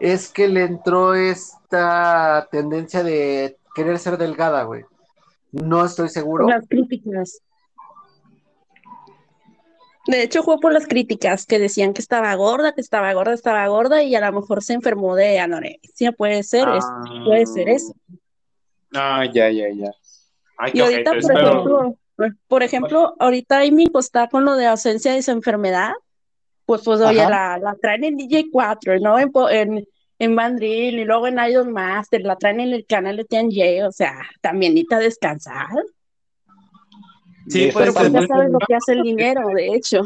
es 0.00 0.30
que 0.30 0.48
le 0.48 0.62
entró 0.62 1.14
esta 1.14 2.48
tendencia 2.50 3.02
de 3.02 3.58
querer 3.74 3.98
ser 3.98 4.16
delgada, 4.16 4.62
güey. 4.62 4.84
No 5.52 5.84
estoy 5.84 6.08
seguro. 6.08 6.48
Las 6.48 6.66
críticas. 6.66 7.42
De 10.06 10.22
hecho, 10.22 10.42
fue 10.42 10.58
por 10.60 10.72
las 10.72 10.86
críticas 10.86 11.46
que 11.46 11.58
decían 11.58 11.92
que 11.92 12.00
estaba 12.00 12.32
gorda, 12.36 12.74
que 12.74 12.80
estaba 12.80 13.12
gorda, 13.12 13.34
estaba 13.34 13.66
gorda 13.66 14.02
y 14.02 14.14
a 14.14 14.20
lo 14.20 14.40
mejor 14.40 14.62
se 14.62 14.74
enfermó 14.74 15.16
de 15.16 15.40
anorexia. 15.40 16.12
Puede 16.12 16.44
ser, 16.44 16.66
puede 17.24 17.44
ser 17.46 17.68
eso. 17.68 17.92
Ah, 18.94 19.24
ya, 19.24 19.50
ya, 19.50 19.66
ya. 19.74 19.90
y 20.72 20.80
ahorita, 20.80 21.10
por 21.20 21.32
ejemplo, 21.32 21.98
por 22.48 22.62
ejemplo, 22.62 23.14
ahorita 23.18 23.60
Amy 23.60 23.88
pues, 23.88 24.06
está 24.06 24.28
con 24.28 24.44
lo 24.44 24.56
de 24.56 24.66
ausencia 24.66 25.12
de 25.12 25.18
esa 25.18 25.32
enfermedad. 25.32 25.92
Pues, 26.64 26.82
pues, 26.84 27.00
oye, 27.00 27.16
la, 27.16 27.58
la, 27.58 27.76
traen 27.80 28.04
en 28.04 28.18
DJ4, 28.18 29.00
¿no? 29.00 29.18
En, 29.18 29.30
en, 29.50 29.86
en 30.18 30.62
y 30.62 31.04
luego 31.04 31.28
en 31.28 31.38
Idol 31.38 31.70
Master, 31.70 32.22
la 32.22 32.36
traen 32.36 32.60
en 32.60 32.72
el 32.72 32.86
canal 32.86 33.16
de 33.16 33.24
TNJ, 33.24 33.86
o 33.86 33.92
sea, 33.92 34.14
también 34.40 34.74
necesita 34.74 34.98
descansar. 34.98 35.68
Sí, 37.48 37.70
pues, 37.72 37.94
pero 37.94 38.08
ya 38.08 38.26
sabes 38.26 38.50
lo 38.50 38.58
que 38.58 38.74
hace 38.74 38.92
el 38.92 39.02
dinero, 39.02 39.48
de 39.54 39.74
hecho. 39.74 40.02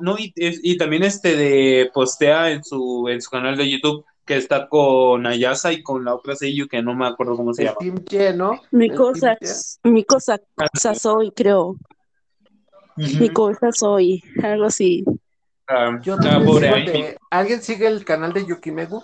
no, 0.00 0.16
y, 0.18 0.32
y, 0.36 0.76
también 0.76 1.02
este 1.02 1.34
de 1.34 1.90
postea 1.92 2.50
en 2.50 2.62
su, 2.62 3.08
en 3.08 3.20
su 3.20 3.30
canal 3.30 3.56
de 3.56 3.68
YouTube 3.68 4.04
que 4.26 4.36
está 4.36 4.68
con 4.68 5.24
Ayasa 5.24 5.72
y 5.72 5.82
con 5.82 6.04
la 6.04 6.14
otra 6.14 6.34
sello 6.34 6.66
que 6.66 6.82
no 6.82 6.94
me 6.94 7.06
acuerdo 7.06 7.36
cómo 7.36 7.54
se 7.54 7.64
llama. 7.64 7.78
Team 7.78 8.04
Che, 8.04 8.32
¿no? 8.34 8.60
Mi 8.72 8.90
cosa, 8.90 9.38
mi 9.84 10.04
cosa, 10.04 10.40
soy, 10.94 11.30
creo. 11.30 11.76
Mi 12.96 13.28
cosa 13.30 13.70
soy, 13.72 14.22
algo 14.42 14.64
así. 14.64 15.04
Ah, 15.68 15.98
¿Alguien 17.30 17.62
sigue 17.62 17.86
el 17.86 18.04
canal 18.04 18.32
de 18.32 18.46
Yukimegu? 18.46 19.02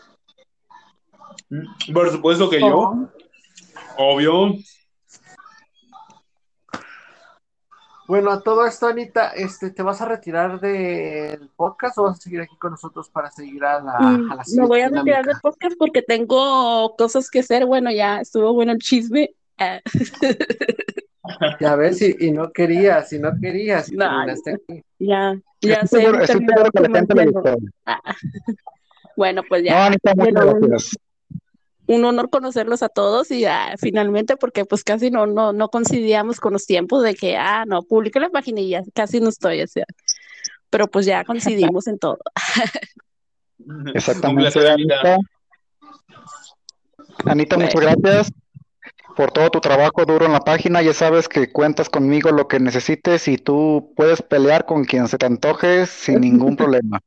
Mm, 1.50 1.92
por 1.92 2.10
supuesto 2.10 2.50
que 2.50 2.60
yo. 2.60 2.78
Oh. 2.78 3.08
Obvio. 3.98 4.54
Bueno, 8.12 8.30
a 8.30 8.42
todo 8.42 8.66
esto, 8.66 8.88
Anita, 8.88 9.28
este, 9.28 9.70
¿te 9.70 9.82
vas 9.82 10.02
a 10.02 10.04
retirar 10.04 10.60
del 10.60 11.48
podcast 11.56 11.96
o 11.96 12.02
vas 12.02 12.18
a 12.18 12.20
seguir 12.20 12.42
aquí 12.42 12.54
con 12.58 12.72
nosotros 12.72 13.08
para 13.08 13.30
seguir 13.30 13.64
a 13.64 13.80
la, 13.80 13.98
mm, 14.00 14.32
a 14.32 14.42
Me 14.54 14.66
voy 14.66 14.80
a 14.82 14.90
retirar 14.90 15.24
del 15.24 15.36
podcast 15.40 15.76
porque 15.78 16.02
tengo 16.02 16.94
cosas 16.94 17.30
que 17.30 17.38
hacer. 17.38 17.64
Bueno, 17.64 17.90
ya 17.90 18.20
estuvo 18.20 18.52
bueno 18.52 18.72
el 18.72 18.80
chisme. 18.80 19.30
Ah. 19.56 19.80
Ya 21.58 21.76
ves, 21.76 22.02
y, 22.02 22.16
y 22.18 22.32
no 22.32 22.52
querías, 22.52 23.10
y 23.14 23.18
no 23.18 23.30
querías, 23.40 23.90
y 23.90 23.96
Ya, 24.98 25.34
ya 25.62 25.86
sé. 25.86 26.10
Ah. 27.86 28.00
Bueno, 29.16 29.42
pues 29.48 29.64
ya. 29.64 29.88
No, 29.88 29.96
un 31.92 32.04
honor 32.04 32.30
conocerlos 32.30 32.82
a 32.82 32.88
todos 32.88 33.30
y 33.30 33.44
ah, 33.44 33.74
finalmente 33.78 34.36
porque 34.36 34.64
pues 34.64 34.84
casi 34.84 35.10
no, 35.10 35.26
no, 35.26 35.52
no 35.52 35.68
coincidíamos 35.68 36.40
con 36.40 36.52
los 36.52 36.66
tiempos 36.66 37.02
de 37.02 37.14
que, 37.14 37.36
ah, 37.36 37.64
no, 37.66 37.82
publiqué 37.82 38.20
la 38.20 38.30
página 38.30 38.60
y 38.60 38.70
ya 38.70 38.82
casi 38.94 39.20
no 39.20 39.28
estoy, 39.28 39.62
o 39.62 39.66
sea, 39.66 39.84
pero 40.70 40.88
pues 40.88 41.06
ya 41.06 41.24
coincidimos 41.24 41.86
en 41.86 41.98
todo. 41.98 42.18
Exactamente, 43.94 44.70
Anita. 44.70 45.16
Anita, 47.26 47.56
muchas 47.56 47.80
gracias 47.80 48.32
por 49.16 49.30
todo 49.30 49.50
tu 49.50 49.60
trabajo 49.60 50.04
duro 50.04 50.26
en 50.26 50.32
la 50.32 50.40
página. 50.40 50.82
Ya 50.82 50.92
sabes 50.92 51.28
que 51.28 51.52
cuentas 51.52 51.88
conmigo 51.88 52.30
lo 52.30 52.48
que 52.48 52.58
necesites 52.58 53.28
y 53.28 53.36
tú 53.36 53.92
puedes 53.96 54.22
pelear 54.22 54.66
con 54.66 54.84
quien 54.84 55.08
se 55.08 55.18
te 55.18 55.26
antoje 55.26 55.86
sin 55.86 56.20
ningún 56.20 56.56
problema. 56.56 57.00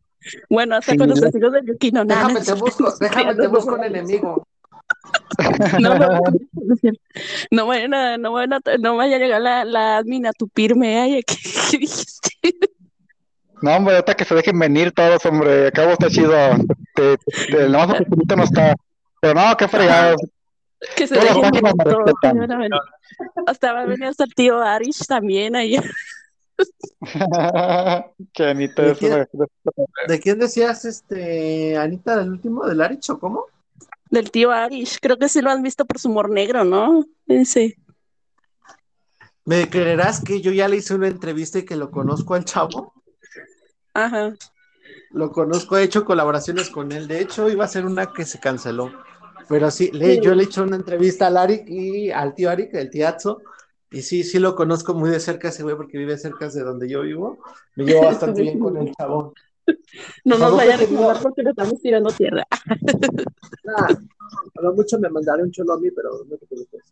Bueno, 0.49 0.75
hasta 0.75 0.95
con 0.95 1.09
los 1.09 1.21
testigos 1.21 1.53
de 1.53 1.61
Yukino, 1.65 2.03
Déjame 2.03 2.41
te 2.41 2.53
busco, 2.53 2.91
déjame 2.99 3.35
te 3.35 3.47
busco 3.47 3.75
un 3.75 3.83
enemigo. 3.83 4.47
No, 5.79 5.95
no, 5.95 6.19
no, 7.51 7.67
vayan 7.67 7.93
a, 7.93 8.17
no, 8.17 8.31
vayan 8.33 8.53
a, 8.53 8.61
no 8.79 8.95
vaya 8.95 9.15
a 9.15 9.19
llegar 9.19 9.41
la, 9.41 9.65
la 9.65 9.97
admin 9.97 10.27
a 10.27 10.33
tupirme. 10.33 10.99
Ay, 10.99 11.23
¿qué, 11.23 11.35
qué 11.71 11.77
dijiste? 11.77 12.31
No, 13.61 13.75
hombre, 13.75 13.95
ahorita 13.95 14.15
que 14.15 14.25
se 14.25 14.35
dejen 14.35 14.59
venir 14.59 14.91
todos, 14.91 15.25
hombre. 15.25 15.67
Acabo 15.67 15.91
está 15.91 16.09
chido. 16.09 16.33
Te, 16.93 17.17
te, 17.17 17.67
más 17.69 17.87
no 17.89 18.43
está. 18.43 18.75
Pero 19.21 19.33
no, 19.33 19.57
qué 19.57 19.67
fregado. 19.67 20.15
Que 20.95 21.07
se 21.07 21.15
dejen 21.15 21.41
venir 21.41 21.73
todos. 21.83 22.13
Hasta 23.47 23.73
va 23.73 23.81
a 23.81 23.85
venir 23.85 24.05
hasta 24.05 24.25
el 24.25 24.35
tío 24.35 24.61
Arish 24.61 25.05
también 25.07 25.55
ahí. 25.55 25.77
¿De, 28.37 28.95
quién, 28.97 29.27
¿De 30.07 30.19
quién 30.19 30.39
decías, 30.39 30.85
este, 30.85 31.77
Anita, 31.77 32.17
del 32.17 32.29
último, 32.29 32.65
del 32.65 32.81
Arish 32.81 33.11
o 33.11 33.19
cómo? 33.19 33.45
Del 34.15 34.31
tío 34.31 34.51
Arish. 34.51 34.97
Creo 34.99 35.17
que 35.17 35.29
sí 35.29 35.41
lo 35.41 35.51
han 35.51 35.61
visto 35.61 35.85
por 35.85 35.99
su 35.99 36.09
humor 36.09 36.31
negro, 36.31 36.63
¿no? 36.63 37.05
Sí. 37.45 37.75
¿Me 39.45 39.69
creerás 39.69 40.23
que 40.23 40.41
yo 40.41 40.51
ya 40.51 40.67
le 40.67 40.77
hice 40.77 40.95
una 40.95 41.07
entrevista 41.07 41.59
y 41.59 41.65
que 41.65 41.75
lo 41.75 41.91
conozco 41.91 42.33
al 42.33 42.45
chavo? 42.45 42.93
Ajá. 43.93 44.33
Lo 45.11 45.31
conozco, 45.31 45.77
he 45.77 45.83
hecho 45.83 46.03
colaboraciones 46.03 46.69
con 46.69 46.91
él. 46.91 47.07
De 47.07 47.21
hecho, 47.21 47.49
iba 47.49 47.63
a 47.63 47.67
ser 47.67 47.85
una 47.85 48.11
que 48.11 48.25
se 48.25 48.39
canceló. 48.39 48.91
Pero 49.47 49.69
sí, 49.69 49.91
le, 49.91 50.19
yo 50.19 50.33
le 50.33 50.43
he 50.43 50.45
hecho 50.47 50.63
una 50.63 50.75
entrevista 50.75 51.27
al 51.27 51.37
Arik 51.37 51.69
y 51.69 52.09
al 52.09 52.33
tío 52.33 52.49
Arik, 52.49 52.73
el 52.73 52.89
tiazo. 52.89 53.41
Y 53.91 54.01
sí, 54.01 54.23
sí 54.23 54.39
lo 54.39 54.55
conozco 54.55 54.93
muy 54.93 55.09
de 55.11 55.19
cerca 55.19 55.49
ese 55.49 55.63
güey 55.63 55.75
porque 55.75 55.97
vive 55.97 56.17
cerca 56.17 56.49
de 56.49 56.63
donde 56.63 56.89
yo 56.89 57.01
vivo. 57.01 57.37
Me 57.75 57.85
llevo 57.85 58.01
bastante 58.05 58.41
bien 58.41 58.59
con 58.59 58.75
el 58.77 58.93
chabón. 58.95 59.33
No 60.23 60.37
nos 60.37 60.55
vayan 60.55 60.73
a 60.73 60.77
recordar 60.77 61.21
porque 61.21 61.43
le 61.43 61.51
estamos 61.51 61.81
tirando 61.81 62.09
tierra. 62.11 62.45
a 63.77 64.61
lo 64.61 64.73
mucho 64.73 64.99
me 64.99 65.09
mandaré 65.09 65.43
un 65.43 65.51
cholo 65.51 65.73
a 65.73 65.79
mí, 65.79 65.89
pero 65.91 66.23
no 66.27 66.37
te 66.37 66.45
preocupes. 66.45 66.83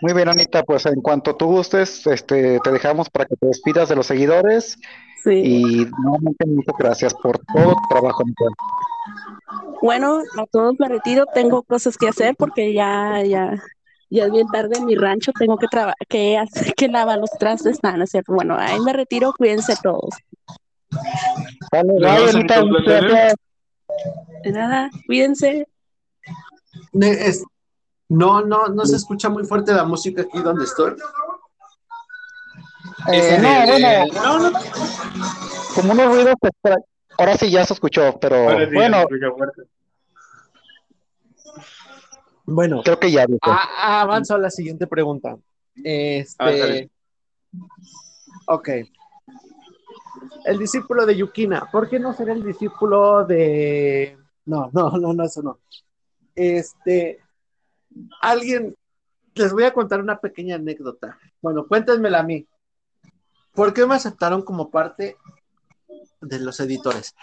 Muy 0.00 0.12
bien, 0.12 0.28
Anita, 0.28 0.62
pues 0.64 0.84
en 0.86 1.00
cuanto 1.00 1.36
tú 1.36 1.46
gustes, 1.46 2.06
este, 2.06 2.58
te 2.60 2.70
dejamos 2.70 3.08
para 3.08 3.26
que 3.26 3.36
te 3.36 3.46
despidas 3.46 3.88
de 3.88 3.96
los 3.96 4.06
seguidores. 4.06 4.78
Sí. 5.22 5.30
Y 5.32 5.86
nuevamente 6.02 6.46
muchas 6.46 6.74
gracias 6.78 7.14
por 7.14 7.38
todo 7.38 7.74
tu 7.74 7.88
trabajo, 7.88 8.22
Anita. 8.22 8.44
Bueno, 9.80 10.20
a 10.38 10.46
todos 10.46 10.74
me 10.78 10.88
retiro, 10.88 11.24
tengo 11.32 11.62
cosas 11.62 11.96
que 11.96 12.08
hacer 12.08 12.34
porque 12.36 12.72
ya, 12.72 13.22
ya, 13.22 13.62
ya 14.10 14.24
es 14.26 14.32
bien 14.32 14.46
tarde 14.48 14.78
en 14.78 14.86
mi 14.86 14.94
rancho, 14.94 15.32
tengo 15.32 15.56
que 15.56 15.66
que 16.08 16.38
hacer 16.38 16.74
que 16.74 16.88
lavar 16.88 17.18
los 17.18 17.30
trastes, 17.30 17.82
nada, 17.82 17.96
no 17.96 18.04
es 18.04 18.10
cierto. 18.10 18.32
Bueno, 18.32 18.56
ahí 18.58 18.78
me 18.80 18.92
retiro, 18.92 19.32
cuídense 19.36 19.74
todos. 19.82 20.14
De 24.44 24.52
nada, 24.52 24.90
cuídense. 25.06 25.66
no, 28.08 28.42
no, 28.42 28.68
no 28.68 28.86
se 28.86 28.96
escucha 28.96 29.28
muy 29.28 29.44
fuerte 29.44 29.72
la 29.72 29.84
música 29.84 30.22
aquí 30.22 30.40
donde 30.40 30.64
estoy. 30.64 30.94
Eh, 33.12 33.38
no, 33.40 33.66
bueno, 33.66 34.58
como 35.74 35.92
unos 35.92 36.06
ruidos, 36.14 36.34
ahora 37.18 37.36
sí 37.36 37.50
ya 37.50 37.64
se 37.64 37.74
escuchó, 37.74 38.18
pero 38.20 38.44
bueno. 38.72 39.04
Bueno, 42.44 42.82
creo 42.84 43.00
que 43.00 43.10
ya. 43.10 43.26
avanzo 43.78 44.34
a 44.34 44.38
la 44.38 44.50
siguiente 44.50 44.86
pregunta. 44.86 45.36
Este. 45.82 46.90
ok. 48.46 48.68
El 50.44 50.58
discípulo 50.58 51.06
de 51.06 51.16
Yukina. 51.16 51.68
¿Por 51.72 51.88
qué 51.88 51.98
no 51.98 52.12
será 52.12 52.34
el 52.34 52.44
discípulo 52.44 53.24
de.? 53.24 54.18
No, 54.44 54.70
no, 54.72 54.90
no, 54.98 55.14
no, 55.14 55.24
eso 55.24 55.42
no. 55.42 55.58
Este. 56.34 57.20
Alguien. 58.20 58.76
Les 59.34 59.52
voy 59.52 59.64
a 59.64 59.72
contar 59.72 60.00
una 60.00 60.20
pequeña 60.20 60.56
anécdota. 60.56 61.18
Bueno, 61.40 61.66
cuéntenmela 61.66 62.20
a 62.20 62.24
mí. 62.24 62.46
¿Por 63.52 63.72
qué 63.72 63.86
me 63.86 63.94
aceptaron 63.94 64.42
como 64.42 64.70
parte 64.70 65.16
de 66.20 66.38
los 66.40 66.60
editores? 66.60 67.14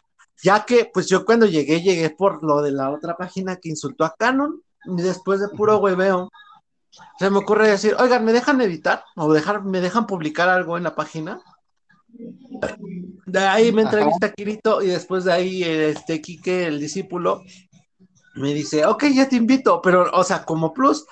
Ya 0.44 0.66
que, 0.66 0.90
pues 0.92 1.08
yo 1.08 1.24
cuando 1.24 1.46
llegué, 1.46 1.82
llegué 1.82 2.10
por 2.10 2.44
lo 2.44 2.62
de 2.62 2.72
la 2.72 2.90
otra 2.90 3.16
página 3.16 3.58
que 3.58 3.70
insultó 3.70 4.04
a 4.04 4.16
Canon 4.18 4.62
después 4.86 5.40
de 5.40 5.50
puro 5.50 5.78
hueveo, 5.78 6.32
se 7.20 7.30
me 7.30 7.38
ocurre 7.38 7.70
decir, 7.70 7.96
oigan, 8.00 8.26
¿me 8.26 8.34
dejan 8.34 8.60
editar? 8.62 9.04
¿O 9.16 9.32
dejar, 9.32 9.64
me 9.64 9.82
dejan 9.82 10.08
publicar 10.08 10.50
algo 10.50 10.78
en 10.78 10.84
la 10.84 10.96
página? 10.96 11.42
De 13.26 13.40
ahí 13.40 13.72
me 13.72 13.84
entrevista 13.84 14.32
Kirito 14.34 14.82
y 14.82 14.88
después 14.88 15.24
de 15.24 15.32
ahí 15.32 15.64
este 15.64 16.22
Quique, 16.22 16.68
el 16.68 16.80
discípulo, 16.80 17.44
me 18.36 18.54
dice, 18.54 18.86
ok, 18.86 19.06
ya 19.14 19.30
te 19.30 19.36
invito, 19.36 19.82
pero, 19.82 20.10
o 20.12 20.24
sea, 20.24 20.44
como 20.44 20.74
plus, 20.74 21.06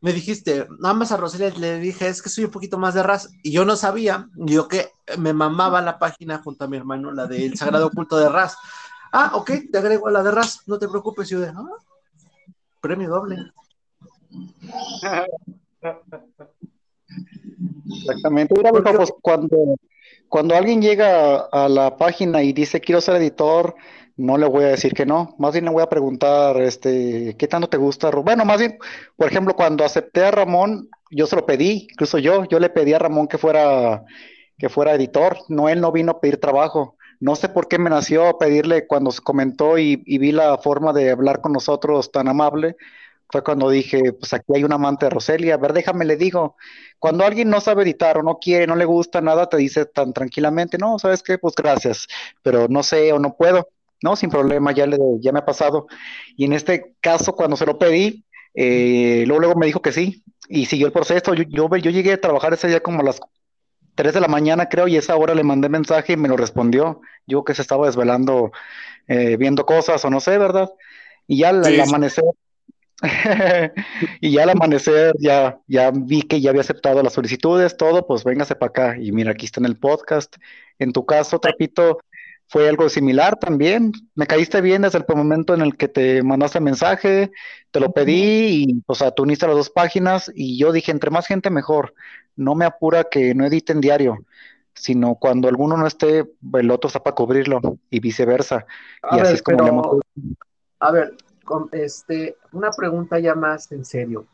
me 0.00 0.12
dijiste, 0.12 0.68
nada 0.78 0.94
más 0.94 1.12
a 1.12 1.16
Roselia 1.16 1.50
le 1.50 1.78
dije, 1.78 2.08
es 2.08 2.22
que 2.22 2.28
soy 2.28 2.44
un 2.44 2.50
poquito 2.50 2.78
más 2.78 2.94
de 2.94 3.02
ras, 3.02 3.30
y 3.42 3.50
yo 3.50 3.64
no 3.64 3.76
sabía, 3.76 4.28
yo 4.36 4.68
que 4.68 4.90
me 5.18 5.32
mamaba 5.32 5.82
la 5.82 5.98
página 5.98 6.38
junto 6.38 6.64
a 6.64 6.68
mi 6.68 6.76
hermano, 6.76 7.12
la 7.12 7.26
del 7.26 7.56
Sagrado 7.56 7.88
Oculto 7.88 8.16
de 8.18 8.28
Raz. 8.28 8.56
Ah, 9.12 9.32
ok, 9.34 9.50
te 9.72 9.78
agrego 9.78 10.08
a 10.08 10.12
la 10.12 10.22
de 10.22 10.30
Raz, 10.30 10.60
no 10.66 10.78
te 10.78 10.88
preocupes, 10.88 11.28
yo 11.28 11.40
de, 11.40 11.48
ah, 11.48 11.64
premio 12.80 13.08
doble. 13.08 13.36
Exactamente. 18.00 18.54
Mira, 18.56 18.70
pues, 18.70 19.12
cuando, 19.22 19.76
cuando 20.28 20.54
alguien 20.54 20.82
llega 20.82 21.40
a 21.40 21.68
la 21.68 21.96
página 21.96 22.42
y 22.42 22.52
dice 22.52 22.80
quiero 22.80 23.00
ser 23.00 23.16
editor, 23.16 23.74
no 24.16 24.36
le 24.36 24.46
voy 24.46 24.64
a 24.64 24.68
decir 24.68 24.92
que 24.94 25.06
no, 25.06 25.34
más 25.38 25.52
bien 25.52 25.64
le 25.64 25.70
voy 25.70 25.82
a 25.82 25.88
preguntar, 25.88 26.60
este, 26.60 27.36
¿qué 27.38 27.46
tanto 27.46 27.68
te 27.68 27.76
gusta? 27.76 28.10
Bueno, 28.10 28.44
más 28.44 28.58
bien, 28.58 28.76
por 29.16 29.28
ejemplo, 29.28 29.54
cuando 29.54 29.84
acepté 29.84 30.24
a 30.24 30.32
Ramón, 30.32 30.88
yo 31.10 31.26
se 31.26 31.36
lo 31.36 31.46
pedí, 31.46 31.86
incluso 31.90 32.18
yo, 32.18 32.44
yo 32.46 32.58
le 32.58 32.68
pedí 32.68 32.92
a 32.92 32.98
Ramón 32.98 33.28
que 33.28 33.38
fuera, 33.38 34.04
que 34.58 34.68
fuera 34.68 34.94
editor, 34.94 35.38
no, 35.48 35.68
él 35.68 35.80
no 35.80 35.92
vino 35.92 36.12
a 36.12 36.20
pedir 36.20 36.38
trabajo. 36.40 36.97
No 37.20 37.36
sé 37.36 37.48
por 37.48 37.68
qué 37.68 37.78
me 37.78 37.90
nació 37.90 38.38
pedirle 38.38 38.86
cuando 38.86 39.10
se 39.10 39.22
comentó 39.22 39.78
y, 39.78 39.96
vi 39.96 40.32
la 40.32 40.58
forma 40.58 40.92
de 40.92 41.10
hablar 41.10 41.40
con 41.40 41.52
nosotros 41.52 42.12
tan 42.12 42.28
amable, 42.28 42.76
fue 43.30 43.42
cuando 43.42 43.68
dije, 43.70 44.12
pues 44.12 44.32
aquí 44.32 44.52
hay 44.54 44.64
un 44.64 44.72
amante 44.72 45.06
de 45.06 45.10
Roselia, 45.10 45.54
a 45.54 45.58
ver, 45.58 45.72
déjame 45.72 46.04
le 46.04 46.16
digo, 46.16 46.56
cuando 46.98 47.24
alguien 47.24 47.50
no 47.50 47.60
sabe 47.60 47.82
editar 47.82 48.18
o 48.18 48.22
no 48.22 48.38
quiere, 48.38 48.66
no 48.66 48.76
le 48.76 48.84
gusta 48.86 49.20
nada, 49.20 49.48
te 49.48 49.58
dice 49.58 49.84
tan 49.86 50.12
tranquilamente, 50.12 50.78
no, 50.78 50.98
¿sabes 50.98 51.22
qué? 51.22 51.38
Pues 51.38 51.54
gracias, 51.54 52.06
pero 52.42 52.68
no 52.68 52.82
sé 52.82 53.12
o 53.12 53.18
no 53.18 53.36
puedo, 53.36 53.68
no, 54.02 54.16
sin 54.16 54.30
problema, 54.30 54.72
ya, 54.72 54.86
le, 54.86 54.96
ya 55.20 55.32
me 55.32 55.40
ha 55.40 55.44
pasado. 55.44 55.86
Y 56.36 56.44
en 56.44 56.52
este 56.54 56.94
caso, 57.00 57.34
cuando 57.34 57.56
se 57.56 57.66
lo 57.66 57.78
pedí, 57.78 58.24
eh, 58.54 59.24
luego, 59.26 59.40
luego 59.40 59.58
me 59.58 59.66
dijo 59.66 59.82
que 59.82 59.92
sí, 59.92 60.24
y 60.48 60.66
siguió 60.66 60.86
el 60.86 60.92
proceso, 60.92 61.34
yo, 61.34 61.44
yo, 61.44 61.90
llegué 61.90 62.14
a 62.14 62.20
trabajar 62.20 62.54
ese 62.54 62.68
día 62.68 62.80
como 62.80 63.02
las 63.02 63.20
3 63.98 64.14
de 64.14 64.20
la 64.20 64.28
mañana, 64.28 64.68
creo, 64.68 64.86
y 64.86 64.96
esa 64.96 65.16
hora 65.16 65.34
le 65.34 65.42
mandé 65.42 65.68
mensaje 65.68 66.12
y 66.12 66.16
me 66.16 66.28
lo 66.28 66.36
respondió, 66.36 67.00
yo 67.26 67.42
que 67.42 67.52
se 67.52 67.62
estaba 67.62 67.86
desvelando 67.86 68.52
eh, 69.08 69.36
viendo 69.36 69.66
cosas 69.66 70.04
o 70.04 70.10
no 70.10 70.20
sé, 70.20 70.38
¿verdad? 70.38 70.70
Y 71.26 71.38
ya 71.38 71.48
al 71.48 71.80
amanecer 71.80 72.22
y 74.20 74.30
ya 74.30 74.44
al 74.44 74.50
amanecer 74.50 75.16
ya, 75.18 75.58
ya 75.66 75.90
vi 75.92 76.22
que 76.22 76.40
ya 76.40 76.50
había 76.50 76.60
aceptado 76.60 77.02
las 77.02 77.12
solicitudes, 77.12 77.76
todo, 77.76 78.06
pues 78.06 78.22
véngase 78.22 78.54
para 78.54 78.70
acá. 78.70 78.96
Y 79.00 79.10
mira, 79.10 79.32
aquí 79.32 79.46
está 79.46 79.58
en 79.58 79.66
el 79.66 79.76
podcast. 79.76 80.36
En 80.78 80.92
tu 80.92 81.04
caso, 81.04 81.40
Trapito, 81.40 81.98
fue 82.48 82.68
algo 82.68 82.88
similar 82.88 83.38
también. 83.38 83.92
Me 84.14 84.26
caíste 84.26 84.60
bien 84.60 84.82
desde 84.82 84.98
el 84.98 85.04
momento 85.14 85.54
en 85.54 85.60
el 85.60 85.76
que 85.76 85.86
te 85.86 86.22
mandaste 86.22 86.60
mensaje, 86.60 87.30
te 87.70 87.80
lo 87.80 87.92
pedí 87.92 88.64
y, 88.64 88.82
o 88.86 88.94
sea, 88.94 89.10
tú 89.10 89.24
uniste 89.24 89.46
las 89.46 89.56
dos 89.56 89.70
páginas 89.70 90.32
y 90.34 90.58
yo 90.58 90.72
dije, 90.72 90.90
entre 90.90 91.10
más 91.10 91.26
gente 91.26 91.50
mejor. 91.50 91.94
No 92.36 92.54
me 92.54 92.64
apura 92.64 93.04
que 93.04 93.34
no 93.34 93.44
editen 93.44 93.80
diario, 93.80 94.24
sino 94.72 95.16
cuando 95.16 95.48
alguno 95.48 95.76
no 95.76 95.86
esté, 95.86 96.26
el 96.54 96.70
otro 96.70 96.88
está 96.88 97.02
para 97.02 97.14
cubrirlo 97.14 97.60
y 97.90 98.00
viceversa. 98.00 98.64
y 99.12 99.18
así 99.18 99.34
es 99.34 99.42
como 99.42 100.00
A 100.78 100.90
ver, 100.90 101.16
este, 101.72 102.36
una 102.52 102.70
pregunta 102.70 103.18
ya 103.18 103.34
más 103.34 103.70
en 103.72 103.84
serio. 103.84 104.26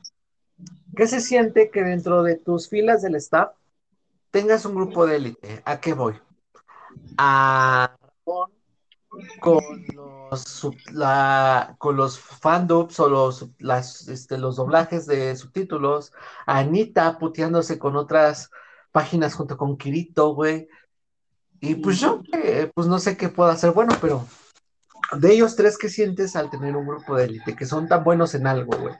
¿Qué 0.94 1.08
se 1.08 1.20
siente 1.20 1.70
que 1.70 1.82
dentro 1.82 2.22
de 2.22 2.36
tus 2.36 2.68
filas 2.68 3.02
del 3.02 3.16
staff 3.16 3.50
tengas 4.30 4.64
un 4.64 4.76
grupo 4.76 5.04
de 5.04 5.16
élite? 5.16 5.62
¿A 5.64 5.80
qué 5.80 5.94
voy? 5.94 6.14
A 7.18 7.96
con 9.40 9.60
los, 9.94 10.68
la, 10.92 11.76
con 11.78 11.96
los 11.96 12.18
fandubs 12.18 12.98
o 13.00 13.08
los, 13.08 13.46
las, 13.58 14.08
este, 14.08 14.38
los 14.38 14.56
doblajes 14.56 15.06
de 15.06 15.36
subtítulos, 15.36 16.12
Anita 16.46 17.18
puteándose 17.18 17.78
con 17.78 17.96
otras 17.96 18.50
páginas 18.92 19.34
junto 19.34 19.56
con 19.56 19.76
Kirito, 19.76 20.34
güey. 20.34 20.68
Y 21.60 21.76
pues 21.76 22.00
yo, 22.00 22.20
eh, 22.32 22.70
pues 22.74 22.86
no 22.86 22.98
sé 22.98 23.16
qué 23.16 23.28
puedo 23.28 23.50
hacer 23.50 23.70
bueno, 23.70 23.94
pero 24.00 24.26
de 25.18 25.32
ellos 25.32 25.56
tres, 25.56 25.78
¿qué 25.78 25.88
sientes 25.88 26.36
al 26.36 26.50
tener 26.50 26.76
un 26.76 26.86
grupo 26.86 27.16
de 27.16 27.24
élite 27.24 27.56
que 27.56 27.66
son 27.66 27.88
tan 27.88 28.04
buenos 28.04 28.34
en 28.34 28.46
algo, 28.46 28.76
güey? 28.76 28.94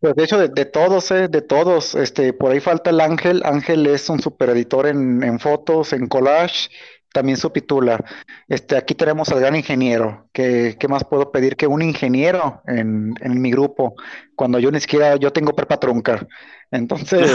Pues 0.00 0.14
de 0.16 0.24
hecho, 0.24 0.38
de, 0.38 0.64
todos, 0.66 1.10
eh, 1.12 1.28
de 1.28 1.40
todos, 1.40 1.94
este, 1.94 2.34
por 2.34 2.52
ahí 2.52 2.60
falta 2.60 2.90
el 2.90 3.00
Ángel. 3.00 3.40
Ángel 3.44 3.86
es 3.86 4.10
un 4.10 4.20
super 4.20 4.50
editor 4.50 4.86
en, 4.86 5.22
en 5.22 5.40
fotos, 5.40 5.94
en 5.94 6.08
collage, 6.08 6.68
también 7.14 7.38
subtitula. 7.38 8.04
Este, 8.48 8.76
aquí 8.76 8.94
tenemos 8.94 9.30
al 9.30 9.40
gran 9.40 9.54
ingeniero. 9.54 10.28
¿Qué, 10.32 10.76
qué 10.78 10.88
más 10.88 11.04
puedo 11.04 11.30
pedir 11.30 11.56
que 11.56 11.68
un 11.68 11.80
ingeniero 11.80 12.60
en, 12.66 13.14
en, 13.20 13.40
mi 13.40 13.52
grupo? 13.52 13.94
Cuando 14.34 14.58
yo 14.58 14.70
ni 14.70 14.80
siquiera, 14.80 15.16
yo 15.16 15.32
tengo 15.32 15.54
prepa 15.54 15.78
trunca. 15.78 16.26
Entonces, 16.74 17.30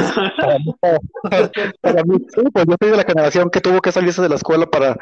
para 1.82 2.04
mí, 2.04 2.18
pues 2.52 2.66
yo 2.68 2.76
soy 2.78 2.92
de 2.92 2.98
la 2.98 3.04
generación 3.04 3.50
que 3.50 3.62
tuvo 3.62 3.80
que 3.80 3.94
salirse 3.94 4.22
de 4.22 4.28
la 4.28 4.36
escuela 4.36 4.70
para, 4.70 4.98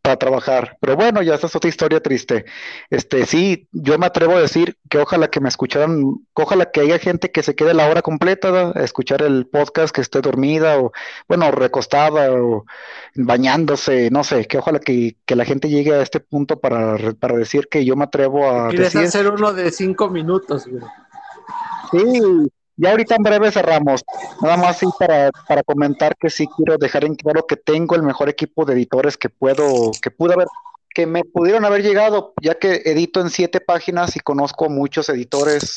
para 0.00 0.16
trabajar. 0.16 0.78
Pero 0.80 0.96
bueno, 0.96 1.20
ya 1.20 1.34
esa 1.34 1.46
es 1.46 1.54
otra 1.54 1.68
historia 1.68 2.00
triste. 2.00 2.46
Este, 2.88 3.26
sí, 3.26 3.68
yo 3.70 3.98
me 3.98 4.06
atrevo 4.06 4.36
a 4.36 4.40
decir 4.40 4.78
que 4.88 4.96
ojalá 4.96 5.28
que 5.28 5.40
me 5.40 5.50
escucharan, 5.50 6.24
ojalá 6.32 6.70
que 6.70 6.80
haya 6.80 6.98
gente 6.98 7.30
que 7.30 7.42
se 7.42 7.54
quede 7.54 7.74
la 7.74 7.86
hora 7.86 8.00
completa 8.00 8.72
a 8.74 8.82
escuchar 8.82 9.20
el 9.20 9.46
podcast, 9.46 9.94
que 9.94 10.00
esté 10.00 10.22
dormida 10.22 10.78
o, 10.78 10.92
bueno, 11.28 11.50
recostada 11.50 12.32
o 12.32 12.64
bañándose, 13.14 14.08
no 14.10 14.24
sé, 14.24 14.46
que 14.46 14.56
ojalá 14.56 14.78
que, 14.80 15.18
que 15.26 15.36
la 15.36 15.44
gente 15.44 15.68
llegue 15.68 15.92
a 15.92 16.00
este 16.00 16.20
punto 16.20 16.60
para, 16.60 16.96
para 17.20 17.36
decir 17.36 17.68
que 17.70 17.84
yo 17.84 17.94
me 17.94 18.04
atrevo 18.04 18.48
a... 18.48 18.70
Quieres 18.70 18.96
hacer 18.96 19.28
uno 19.28 19.52
de 19.52 19.70
cinco 19.70 20.08
minutos, 20.08 20.66
güey. 20.66 20.82
Sí, 21.90 22.48
ya 22.76 22.90
ahorita 22.90 23.16
en 23.16 23.22
breve 23.22 23.50
cerramos. 23.50 24.02
Nada 24.40 24.56
más 24.56 24.78
sí 24.78 24.86
para, 24.98 25.30
para 25.46 25.62
comentar 25.62 26.16
que 26.16 26.30
sí 26.30 26.46
quiero 26.56 26.78
dejar 26.78 27.04
en 27.04 27.14
claro 27.14 27.46
que 27.46 27.56
tengo 27.56 27.94
el 27.94 28.02
mejor 28.02 28.28
equipo 28.28 28.64
de 28.64 28.74
editores 28.74 29.16
que 29.16 29.28
puedo, 29.28 29.90
que 30.00 30.10
pude 30.10 30.34
haber, 30.34 30.48
que 30.94 31.06
me 31.06 31.24
pudieron 31.24 31.64
haber 31.64 31.82
llegado, 31.82 32.34
ya 32.40 32.54
que 32.54 32.82
edito 32.84 33.20
en 33.20 33.30
siete 33.30 33.60
páginas 33.60 34.16
y 34.16 34.20
conozco 34.20 34.68
muchos 34.68 35.08
editores 35.08 35.76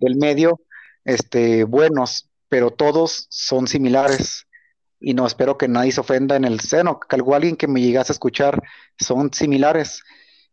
del 0.00 0.16
medio, 0.16 0.60
este, 1.04 1.64
buenos, 1.64 2.28
pero 2.48 2.70
todos 2.70 3.26
son 3.30 3.66
similares. 3.66 4.46
Y 5.00 5.14
no 5.14 5.26
espero 5.26 5.58
que 5.58 5.66
nadie 5.66 5.90
se 5.90 6.00
ofenda 6.00 6.36
en 6.36 6.44
el 6.44 6.60
seno, 6.60 7.00
que 7.00 7.16
algo 7.16 7.34
alguien 7.34 7.56
que 7.56 7.66
me 7.66 7.80
llegase 7.80 8.12
a 8.12 8.14
escuchar 8.14 8.62
son 8.98 9.32
similares. 9.32 10.04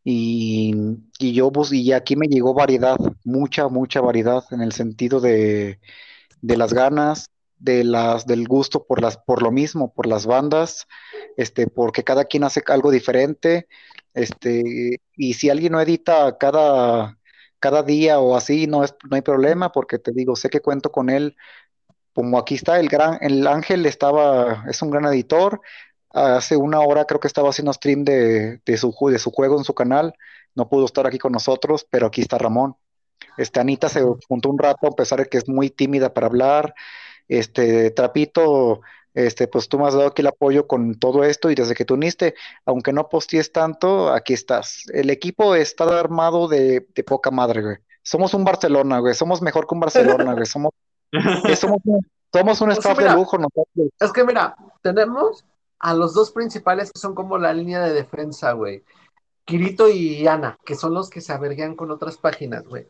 Y, 0.03 0.73
y 1.19 1.33
yo 1.33 1.51
y 1.71 1.91
aquí 1.91 2.15
me 2.15 2.27
llegó 2.27 2.53
variedad, 2.53 2.97
mucha, 3.23 3.67
mucha 3.67 4.01
variedad 4.01 4.43
en 4.51 4.61
el 4.61 4.71
sentido 4.71 5.19
de, 5.19 5.79
de 6.41 6.57
las 6.57 6.73
ganas, 6.73 7.29
de 7.57 7.83
las, 7.83 8.25
del 8.25 8.47
gusto 8.47 8.85
por 8.85 9.01
las, 9.01 9.17
por 9.17 9.43
lo 9.43 9.51
mismo, 9.51 9.93
por 9.93 10.07
las 10.07 10.25
bandas, 10.25 10.87
este, 11.37 11.67
porque 11.67 12.03
cada 12.03 12.25
quien 12.25 12.43
hace 12.43 12.63
algo 12.67 12.91
diferente, 12.91 13.67
este, 14.13 15.01
y 15.15 15.33
si 15.33 15.49
alguien 15.49 15.73
no 15.73 15.81
edita 15.81 16.37
cada, 16.37 17.17
cada 17.59 17.83
día 17.83 18.19
o 18.19 18.35
así, 18.35 18.67
no 18.67 18.83
es, 18.83 18.95
no 19.09 19.15
hay 19.15 19.21
problema, 19.21 19.71
porque 19.71 19.99
te 19.99 20.11
digo, 20.13 20.35
sé 20.35 20.49
que 20.49 20.61
cuento 20.61 20.91
con 20.91 21.09
él, 21.09 21.35
como 22.13 22.37
aquí 22.37 22.55
está 22.55 22.79
el 22.79 22.89
gran, 22.89 23.17
el 23.21 23.45
Ángel 23.47 23.85
estaba, 23.85 24.65
es 24.69 24.81
un 24.81 24.91
gran 24.91 25.05
editor, 25.05 25.61
hace 26.11 26.57
una 26.57 26.79
hora 26.81 27.05
creo 27.05 27.19
que 27.19 27.27
estaba 27.27 27.49
haciendo 27.49 27.73
stream 27.73 28.03
de, 28.03 28.61
de, 28.65 28.77
su, 28.77 28.93
de 29.09 29.19
su 29.19 29.31
juego 29.31 29.57
en 29.57 29.63
su 29.63 29.73
canal. 29.73 30.13
No 30.55 30.69
pudo 30.69 30.85
estar 30.85 31.05
aquí 31.07 31.19
con 31.19 31.31
nosotros, 31.31 31.85
pero 31.89 32.07
aquí 32.07 32.21
está 32.21 32.37
Ramón. 32.37 32.75
Este, 33.37 33.59
Anita 33.59 33.89
se 33.89 34.03
juntó 34.27 34.49
un 34.49 34.57
rato, 34.57 34.87
a 34.87 34.95
pesar 34.95 35.19
de 35.19 35.25
que 35.25 35.37
es 35.37 35.47
muy 35.47 35.69
tímida 35.69 36.13
para 36.13 36.27
hablar. 36.27 36.73
Este, 37.27 37.91
Trapito, 37.91 38.81
este, 39.13 39.47
pues 39.47 39.69
tú 39.69 39.79
me 39.79 39.87
has 39.87 39.93
dado 39.93 40.07
aquí 40.07 40.21
el 40.21 40.27
apoyo 40.27 40.67
con 40.67 40.95
todo 40.95 41.23
esto 41.23 41.49
y 41.49 41.55
desde 41.55 41.75
que 41.75 41.85
tú 41.85 41.93
uniste, 41.93 42.35
aunque 42.65 42.93
no 42.93 43.09
postees 43.09 43.51
tanto, 43.51 44.11
aquí 44.11 44.33
estás. 44.33 44.83
El 44.91 45.09
equipo 45.09 45.55
está 45.55 45.99
armado 45.99 46.47
de, 46.47 46.87
de 46.93 47.03
poca 47.03 47.31
madre, 47.31 47.61
güey. 47.61 47.77
Somos 48.01 48.33
un 48.33 48.43
Barcelona, 48.43 48.99
güey. 48.99 49.13
Somos 49.13 49.41
mejor 49.41 49.67
que 49.67 49.75
un 49.75 49.81
Barcelona, 49.81 50.33
güey. 50.33 50.45
Somos, 50.45 50.71
somos, 51.57 51.79
somos 52.33 52.61
un 52.61 52.71
staff 52.71 52.97
de 52.97 53.13
lujo 53.13 53.37
nosotros. 53.37 53.89
Es 53.99 54.11
que 54.11 54.23
mira, 54.23 54.55
tenemos 54.81 55.45
a 55.79 55.93
los 55.93 56.13
dos 56.13 56.31
principales 56.31 56.91
que 56.91 56.99
son 56.99 57.15
como 57.15 57.37
la 57.37 57.53
línea 57.53 57.81
de 57.81 57.93
defensa, 57.93 58.51
güey. 58.53 58.83
Kirito 59.45 59.89
y 59.89 60.27
Ana, 60.27 60.57
que 60.65 60.75
son 60.75 60.93
los 60.93 61.09
que 61.09 61.21
se 61.21 61.33
averguean 61.33 61.75
con 61.75 61.89
otras 61.91 62.17
páginas, 62.17 62.65
güey. 62.67 62.87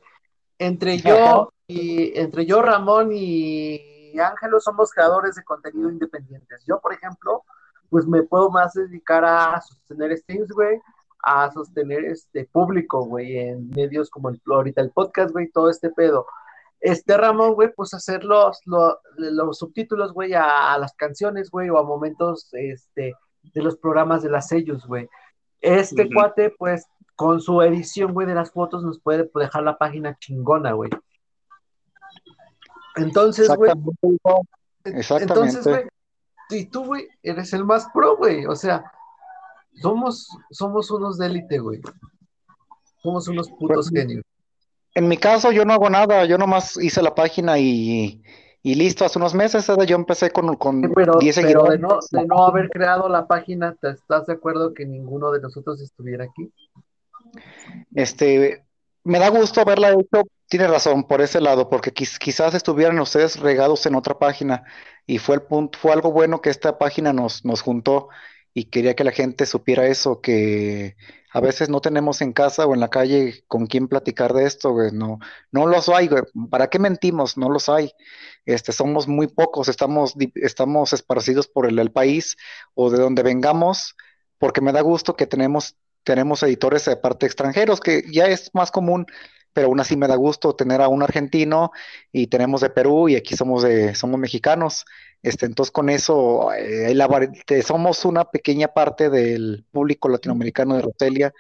Entre 0.58 0.98
yo 0.98 1.54
y 1.68 2.18
entre 2.20 2.46
yo, 2.46 2.62
Ramón 2.62 3.12
y 3.14 4.20
Ángelo 4.20 4.60
somos 4.60 4.92
creadores 4.92 5.36
de 5.36 5.44
contenido 5.44 5.90
independientes. 5.90 6.64
Yo, 6.66 6.80
por 6.82 6.94
ejemplo, 6.94 7.44
pues 7.90 8.06
me 8.06 8.24
puedo 8.24 8.50
más 8.50 8.74
dedicar 8.74 9.24
a 9.24 9.62
sostener 9.62 10.18
streams, 10.18 10.50
güey, 10.52 10.82
a 11.24 11.52
sostener 11.52 12.06
este 12.06 12.46
público, 12.46 13.06
güey, 13.06 13.38
en 13.38 13.70
medios 13.70 14.10
como 14.10 14.30
el, 14.30 14.42
ahorita 14.46 14.82
el 14.82 14.92
podcast, 14.92 15.32
güey, 15.32 15.50
todo 15.50 15.70
este 15.70 15.90
pedo 15.90 16.26
este 16.80 17.18
Ramón, 17.18 17.54
güey, 17.54 17.74
pues 17.76 17.94
hacer 17.94 18.24
los, 18.24 18.60
los, 18.66 19.58
subtítulos, 19.58 20.14
güey, 20.14 20.34
a, 20.34 20.78
las 20.78 20.94
canciones, 20.94 21.50
güey, 21.50 21.70
o 21.70 21.78
a 21.78 21.84
momentos 21.84 22.50
este, 22.54 23.14
de 23.44 23.62
los 23.62 23.78
programas 23.78 24.24
de 24.24 24.30
las 24.30 24.48
sellos, 24.48 24.86
güey. 24.86 25.10
Este 25.62 26.10
cuate, 26.14 26.52
pues, 26.58 26.86
con 27.16 27.42
su 27.42 27.62
edición, 27.62 28.14
güey, 28.14 28.28
de 28.28 28.36
las 28.36 28.52
fotos, 28.52 28.84
nos 28.84 29.00
puede 29.00 29.30
dejar 29.36 29.64
la 29.64 29.78
página 29.78 30.18
chingona, 30.20 30.72
güey. 30.72 30.90
Entonces, 32.96 33.50
güey. 33.56 33.72
Entonces, 34.86 35.66
güey, 35.66 35.84
y 36.50 36.66
tú, 36.66 36.86
güey, 36.86 37.08
eres 37.22 37.54
el 37.54 37.66
más 37.66 37.88
pro, 37.94 38.18
güey. 38.18 38.46
O 38.46 38.56
sea, 38.56 38.92
somos, 39.74 40.30
somos 40.50 40.90
unos 40.92 41.18
de 41.18 41.28
élite, 41.28 41.60
güey. 41.60 41.82
Somos 43.04 43.28
unos 43.28 43.50
putos 43.50 43.90
Pues, 43.92 44.02
genios. 44.02 44.24
En 44.96 45.08
mi 45.08 45.18
caso, 45.18 45.52
yo 45.52 45.66
no 45.66 45.74
hago 45.74 45.90
nada, 45.90 46.26
yo 46.26 46.38
nomás 46.38 46.78
hice 46.78 47.02
la 47.02 47.16
página 47.16 47.58
y, 47.60 48.22
y 48.64 48.76
listo, 48.76 49.06
hace 49.06 49.20
unos 49.20 49.34
meses. 49.34 49.68
Yo 49.88 49.96
empecé 49.96 50.32
con, 50.32 50.50
Sí, 50.50 50.56
con 50.58 50.94
pero, 50.94 51.20
10 51.20 51.36
pero 51.36 51.64
de 51.64 51.80
no, 51.80 52.00
de 52.12 52.26
no 52.26 52.46
haber 52.46 52.70
creado 52.70 53.08
la 53.10 53.28
página, 53.28 53.76
¿te 53.80 53.92
estás 53.92 54.26
de 54.26 54.34
acuerdo 54.34 54.74
que 54.74 54.86
ninguno 54.86 55.32
de 55.32 55.42
nosotros 55.42 55.82
estuviera 55.82 56.26
aquí? 56.26 56.52
Este, 57.94 58.64
me 59.04 59.20
da 59.20 59.30
gusto 59.30 59.62
haberla 59.62 59.92
hecho, 59.92 60.24
tiene 60.48 60.68
razón 60.68 61.06
por 61.08 61.22
ese 61.22 61.42
lado, 61.42 61.70
porque 61.70 61.94
quiz- 61.94 62.18
quizás 62.18 62.54
estuvieran 62.54 63.00
ustedes 63.00 63.40
regados 63.40 63.86
en 63.86 63.96
otra 63.96 64.18
página 64.18 64.64
y 65.06 65.18
fue 65.20 65.36
el 65.36 65.42
punto, 65.44 65.78
fue 65.80 65.92
algo 65.94 66.12
bueno 66.12 66.42
que 66.42 66.50
esta 66.50 66.78
página 66.78 67.14
nos, 67.14 67.46
nos 67.46 67.62
juntó 67.62 68.10
y 68.54 68.66
quería 68.66 68.96
que 68.96 69.04
la 69.04 69.12
gente 69.12 69.46
supiera 69.46 69.86
eso, 69.88 70.22
que 70.22 70.96
a 71.32 71.40
veces 71.42 71.70
no 71.70 71.82
tenemos 71.82 72.22
en 72.22 72.34
casa 72.34 72.66
o 72.66 72.74
en 72.74 72.80
la 72.80 72.90
calle 72.90 73.44
con 73.48 73.68
quién 73.68 73.88
platicar 73.88 74.34
de 74.34 74.46
esto, 74.46 74.72
güey, 74.72 74.92
no, 74.92 75.20
no 75.52 75.68
los 75.68 75.90
hay, 75.90 76.08
güey, 76.08 76.24
¿para 76.50 76.68
qué 76.70 76.80
mentimos? 76.80 77.38
No 77.38 77.50
los 77.50 77.70
hay. 77.70 77.92
Este, 78.46 78.72
somos 78.72 79.08
muy 79.08 79.28
pocos, 79.28 79.68
estamos, 79.68 80.16
estamos 80.36 80.94
esparcidos 80.94 81.48
por 81.48 81.68
el, 81.68 81.92
país 81.92 82.36
o 82.74 82.90
de 82.90 83.00
donde 83.00 83.24
vengamos, 83.24 83.96
porque 84.38 84.62
me 84.62 84.72
da 84.72 84.82
gusto 84.82 85.16
que 85.16 85.28
tenemos 85.28 85.76
tenemos 86.04 86.42
editores 86.44 86.88
aparte 86.88 87.26
extranjeros, 87.26 87.80
que 87.80 88.04
ya 88.12 88.26
es 88.28 88.50
más 88.54 88.72
común, 88.72 89.06
pero 89.54 89.68
aún 89.68 89.80
así 89.80 89.98
me 89.98 90.08
da 90.08 90.16
gusto 90.16 90.56
tener 90.56 90.82
a 90.82 90.88
un 90.88 91.04
argentino 91.04 91.72
y 92.12 92.28
tenemos 92.28 92.62
de 92.62 92.70
Perú 92.70 93.10
y 93.10 93.16
aquí 93.16 93.36
somos 93.36 93.64
de, 93.64 93.96
somos 93.96 94.20
mexicanos. 94.20 94.86
Este, 95.22 95.46
entonces 95.46 95.72
con 95.72 95.90
eso 95.90 96.54
eh, 96.54 96.96
somos 97.66 98.06
una 98.06 98.26
pequeña 98.26 98.70
parte 98.70 99.10
del 99.10 99.66
público 99.72 100.08
latinoamericano 100.08 100.76
de 100.76 100.82
Roselia, 100.82 101.34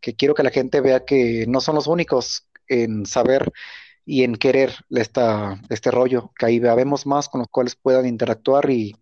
que 0.00 0.14
quiero 0.14 0.34
que 0.34 0.44
la 0.44 0.50
gente 0.50 0.80
vea 0.80 1.04
que 1.04 1.44
no 1.48 1.60
son 1.60 1.74
los 1.74 1.86
únicos 1.86 2.48
en 2.68 3.06
saber 3.06 3.52
y 4.04 4.22
en 4.22 4.36
querer 4.36 4.72
esta, 4.90 5.60
este 5.68 5.90
rollo, 5.90 6.32
que 6.38 6.46
ahí 6.46 6.64
habemos 6.66 7.06
más 7.06 7.28
con 7.28 7.40
los 7.40 7.48
cuales 7.48 7.74
puedan 7.74 8.06
interactuar 8.06 8.70
y, 8.70 8.96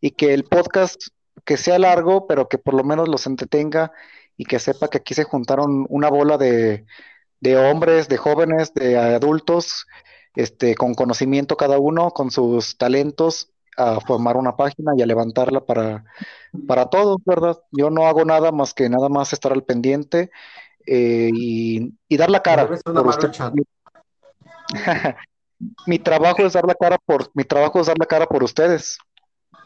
y 0.00 0.10
que 0.12 0.34
el 0.34 0.44
podcast 0.44 1.00
que 1.44 1.56
sea 1.56 1.78
largo, 1.78 2.26
pero 2.26 2.48
que 2.48 2.58
por 2.58 2.74
lo 2.74 2.84
menos 2.84 3.08
los 3.08 3.26
entretenga 3.26 3.92
y 4.36 4.44
que 4.44 4.58
sepa 4.58 4.88
que 4.88 4.98
aquí 4.98 5.14
se 5.14 5.24
juntaron 5.24 5.86
una 5.88 6.10
bola 6.10 6.36
de, 6.38 6.84
de 7.40 7.56
hombres, 7.56 8.08
de 8.08 8.16
jóvenes, 8.16 8.74
de 8.74 8.98
adultos, 8.98 9.86
este, 10.34 10.74
con 10.74 10.94
conocimiento 10.94 11.56
cada 11.56 11.78
uno, 11.78 12.10
con 12.10 12.30
sus 12.30 12.76
talentos, 12.76 13.52
a 13.78 14.00
formar 14.00 14.36
una 14.36 14.56
página 14.56 14.92
y 14.96 15.02
a 15.02 15.06
levantarla 15.06 15.64
para, 15.64 16.04
para 16.66 16.86
todos, 16.86 17.18
¿verdad? 17.24 17.56
Yo 17.70 17.90
no 17.90 18.06
hago 18.06 18.24
nada 18.24 18.50
más 18.52 18.74
que 18.74 18.88
nada 18.88 19.08
más 19.08 19.32
estar 19.32 19.52
al 19.52 19.62
pendiente 19.62 20.30
eh, 20.86 21.30
y, 21.32 21.94
y 22.08 22.16
dar 22.16 22.28
la 22.28 22.42
cara 22.42 22.68
por 22.68 23.06
usted. 23.06 23.30
Mi 25.86 25.98
trabajo 25.98 26.42
es 26.44 26.52
dar 26.52 26.64
la 26.66 26.74
cara 26.74 26.98
por, 27.04 27.30
mi 27.34 27.42
trabajo 27.42 27.80
es 27.80 27.88
dar 27.88 27.98
la 27.98 28.06
cara 28.06 28.26
por 28.26 28.44
ustedes. 28.44 28.98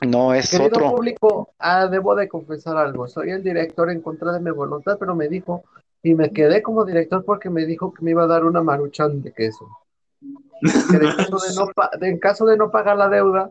No 0.01 0.33
es 0.35 0.51
Querido 0.51 0.69
otro. 0.79 0.91
público, 0.97 1.51
ah, 1.59 1.87
debo 1.87 2.15
de 2.15 2.29
confesar 2.29 2.77
algo. 2.77 3.07
Soy 3.09 3.31
el 3.31 3.43
director 3.43 3.91
en 3.91 4.01
contra 4.01 4.33
de 4.33 4.41
mi 4.41 4.51
voluntad, 4.51 4.97
pero 4.99 5.15
me 5.15 5.29
dijo, 5.29 5.65
y 6.03 6.15
me 6.15 6.33
quedé 6.33 6.63
como 6.63 6.85
director 6.85 7.25
porque 7.25 7.51
me 7.51 7.67
dijo 7.67 7.93
que 7.93 8.03
me 8.05 8.13
iba 8.13 8.25
a 8.25 8.27
dar 8.27 8.45
una 8.45 8.63
maruchan 8.63 9.23
de 9.23 9.33
queso. 9.33 9.69
Que 10.61 10.97
en 10.97 11.13
caso 11.13 11.37
de 11.39 11.55
no, 11.55 11.67
pa- 11.75 11.91
de- 12.01 12.09
en 12.09 12.19
caso 12.19 12.47
de 12.47 12.57
no 12.57 12.71
pagar 12.71 12.97
la 12.97 13.09
deuda, 13.09 13.51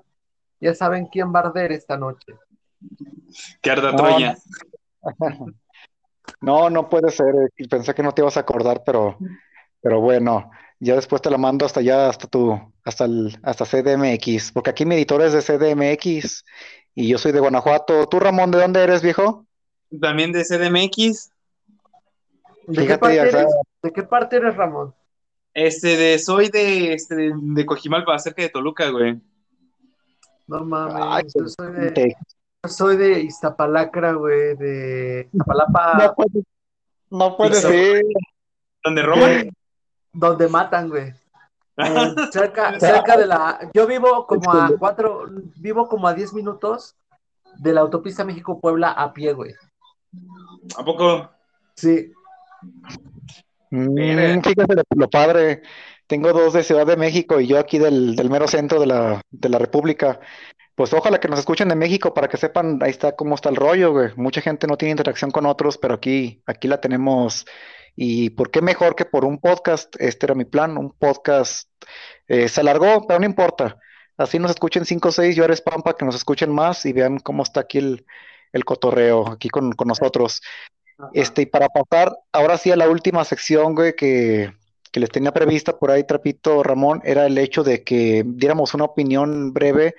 ya 0.62 0.74
saben 0.76 1.08
quién 1.08 1.34
va 1.34 1.40
a 1.40 1.48
arder 1.48 1.72
esta 1.72 1.98
noche. 1.98 2.34
Que 3.62 3.72
arda 3.72 3.92
No, 3.92 3.98
Troya. 3.98 4.38
No, 6.42 6.70
no 6.70 6.90
puede 6.90 7.12
ser. 7.12 7.34
eh, 7.58 7.68
Pensé 7.70 7.94
que 7.94 8.04
no 8.04 8.14
te 8.14 8.22
ibas 8.22 8.38
a 8.38 8.42
acordar, 8.42 8.84
pero, 8.86 9.18
pero 9.82 10.00
bueno, 10.02 10.50
ya 10.80 10.96
después 10.96 11.22
te 11.22 11.30
la 11.30 11.38
mando 11.38 11.66
hasta 11.66 11.80
allá, 11.82 12.10
hasta 12.10 12.28
tu, 12.28 12.58
hasta 12.84 13.06
el, 13.06 13.38
hasta 13.44 13.66
CDMX, 13.66 14.52
porque 14.52 14.70
aquí 14.72 14.86
mi 14.86 14.96
editor 14.96 15.22
es 15.22 15.34
de 15.34 15.42
CDMX 15.42 16.44
y 16.96 17.08
yo 17.10 17.18
soy 17.18 17.32
de 17.32 17.40
Guanajuato. 17.40 18.08
¿Tú, 18.08 18.20
Ramón, 18.20 18.52
de 18.52 18.60
dónde 18.60 18.82
eres, 18.84 19.02
viejo? 19.02 19.46
También 20.00 20.32
de 20.32 20.44
CDMX. 20.44 21.32
¿De 22.68 22.76
qué 22.76 22.82
Fíjate, 22.82 23.00
parte 23.00 23.22
o 23.22 23.32
sea, 23.32 23.40
eres? 23.42 23.56
¿De 23.84 23.92
qué 23.92 24.04
parte 24.04 24.36
eres, 24.38 24.56
Ramón? 24.56 24.94
Este, 25.54 25.98
de, 25.98 26.18
soy 26.20 26.50
de, 26.50 26.94
este, 26.94 27.16
de, 27.16 27.34
de 27.36 27.66
Cojimalpa, 27.66 28.18
cerca 28.20 28.42
de 28.42 28.50
Toluca, 28.50 28.90
güey. 28.90 29.20
No 30.60 30.76
ay, 30.76 31.23
mames, 31.23 31.34
yo 31.34 31.48
soy 31.48 31.72
de, 31.72 31.91
te- 31.91 32.18
yo 32.64 32.69
soy 32.69 32.98
de 32.98 33.19
Iztapalacra, 33.22 34.14
güey, 34.14 34.56
de 34.57 35.30
no 35.32 35.38
Iztapalapa, 35.44 36.14
puede, 36.15 36.44
no 37.10 37.38
puede 37.38 37.56
ser. 37.56 38.03
¿Dónde 38.84 39.02
roban? 39.02 39.22
de- 39.30 39.53
donde 40.14 40.48
matan, 40.49 40.90
güey. 40.90 41.14
Eh, 41.78 42.15
cerca, 42.32 42.78
cerca 42.80 43.15
de 43.15 43.26
la. 43.26 43.69
Yo 43.73 43.88
vivo 43.88 44.28
como 44.28 44.52
a 44.52 44.69
cuatro, 44.78 45.26
vivo 45.56 45.88
como 45.88 46.07
a 46.07 46.14
diez 46.14 46.34
minutos 46.34 46.95
de 47.57 47.73
la 47.73 47.82
autopista 47.82 48.26
México-Puebla 48.26 48.91
a 48.91 49.14
pie, 49.14 49.32
güey. 49.34 49.53
¿A 50.78 50.84
poco? 50.84 51.30
Sí. 51.76 52.11
Mm, 53.69 54.41
fíjate 54.44 54.76
lo, 54.76 54.84
lo 54.95 55.10
padre. 55.10 55.61
Tengo 56.12 56.34
dos 56.34 56.52
de 56.52 56.66
Ciudad 56.66 56.86
de 56.86 56.98
México 56.98 57.40
y 57.40 57.48
yo 57.48 57.58
aquí 57.58 57.78
del, 57.80 58.18
del 58.18 58.30
mero 58.30 58.46
centro 58.46 58.82
de 58.82 58.86
la, 58.86 59.22
de 59.32 59.48
la 59.48 59.58
República. 59.58 60.20
Pues 60.76 60.92
ojalá 60.92 61.22
que 61.22 61.30
nos 61.30 61.40
escuchen 61.40 61.70
de 61.70 61.76
México 61.76 62.14
para 62.14 62.28
que 62.28 62.36
sepan, 62.36 62.80
ahí 62.82 62.90
está 62.90 63.16
cómo 63.16 63.34
está 63.34 63.48
el 63.48 63.56
rollo, 63.56 63.94
güey. 63.94 64.10
Mucha 64.18 64.42
gente 64.42 64.68
no 64.68 64.76
tiene 64.76 64.92
interacción 64.92 65.32
con 65.32 65.46
otros, 65.46 65.78
pero 65.78 65.94
aquí, 65.94 66.44
aquí 66.46 66.68
la 66.68 66.82
tenemos. 66.82 67.46
Y 67.96 68.32
por 68.32 68.52
qué 68.52 68.62
mejor 68.62 68.94
que 68.98 69.06
por 69.06 69.24
un 69.24 69.40
podcast, 69.40 69.96
este 70.00 70.26
era 70.26 70.36
mi 70.36 70.44
plan, 70.44 70.78
un 70.78 70.92
podcast. 70.92 71.70
eh, 72.28 72.50
se 72.50 72.60
alargó, 72.60 73.08
pero 73.08 73.22
no 73.22 73.26
importa. 73.26 73.78
Así 74.18 74.38
nos 74.38 74.52
escuchen 74.52 74.84
cinco 74.84 75.08
o 75.08 75.12
seis, 75.14 75.38
yo 75.38 75.46
eres 75.46 75.62
Pampa, 75.62 75.96
que 75.96 76.04
nos 76.04 76.16
escuchen 76.16 76.52
más 76.52 76.86
y 76.86 76.92
vean 76.92 77.20
cómo 77.20 77.42
está 77.44 77.62
aquí 77.62 77.78
el, 77.78 78.06
el 78.52 78.66
cotorreo, 78.66 79.30
aquí 79.30 79.48
con, 79.48 79.72
con 79.72 79.88
nosotros. 79.88 80.42
Este, 81.14 81.44
y 81.44 81.46
para 81.46 81.70
pasar 81.70 82.14
ahora 82.34 82.58
sí 82.58 82.70
a 82.70 82.76
la 82.76 82.90
última 82.90 83.24
sección, 83.24 83.76
güey, 83.76 83.96
que, 83.96 84.52
que 84.92 85.00
les 85.00 85.10
tenía 85.10 85.32
prevista 85.32 85.78
por 85.78 85.92
ahí, 85.92 86.04
Trapito 86.04 86.64
Ramón, 86.64 87.02
era 87.04 87.26
el 87.26 87.38
hecho 87.38 87.64
de 87.64 87.84
que 87.84 88.24
diéramos 88.26 88.74
una 88.74 88.86
opinión 88.86 89.54
breve 89.54 89.96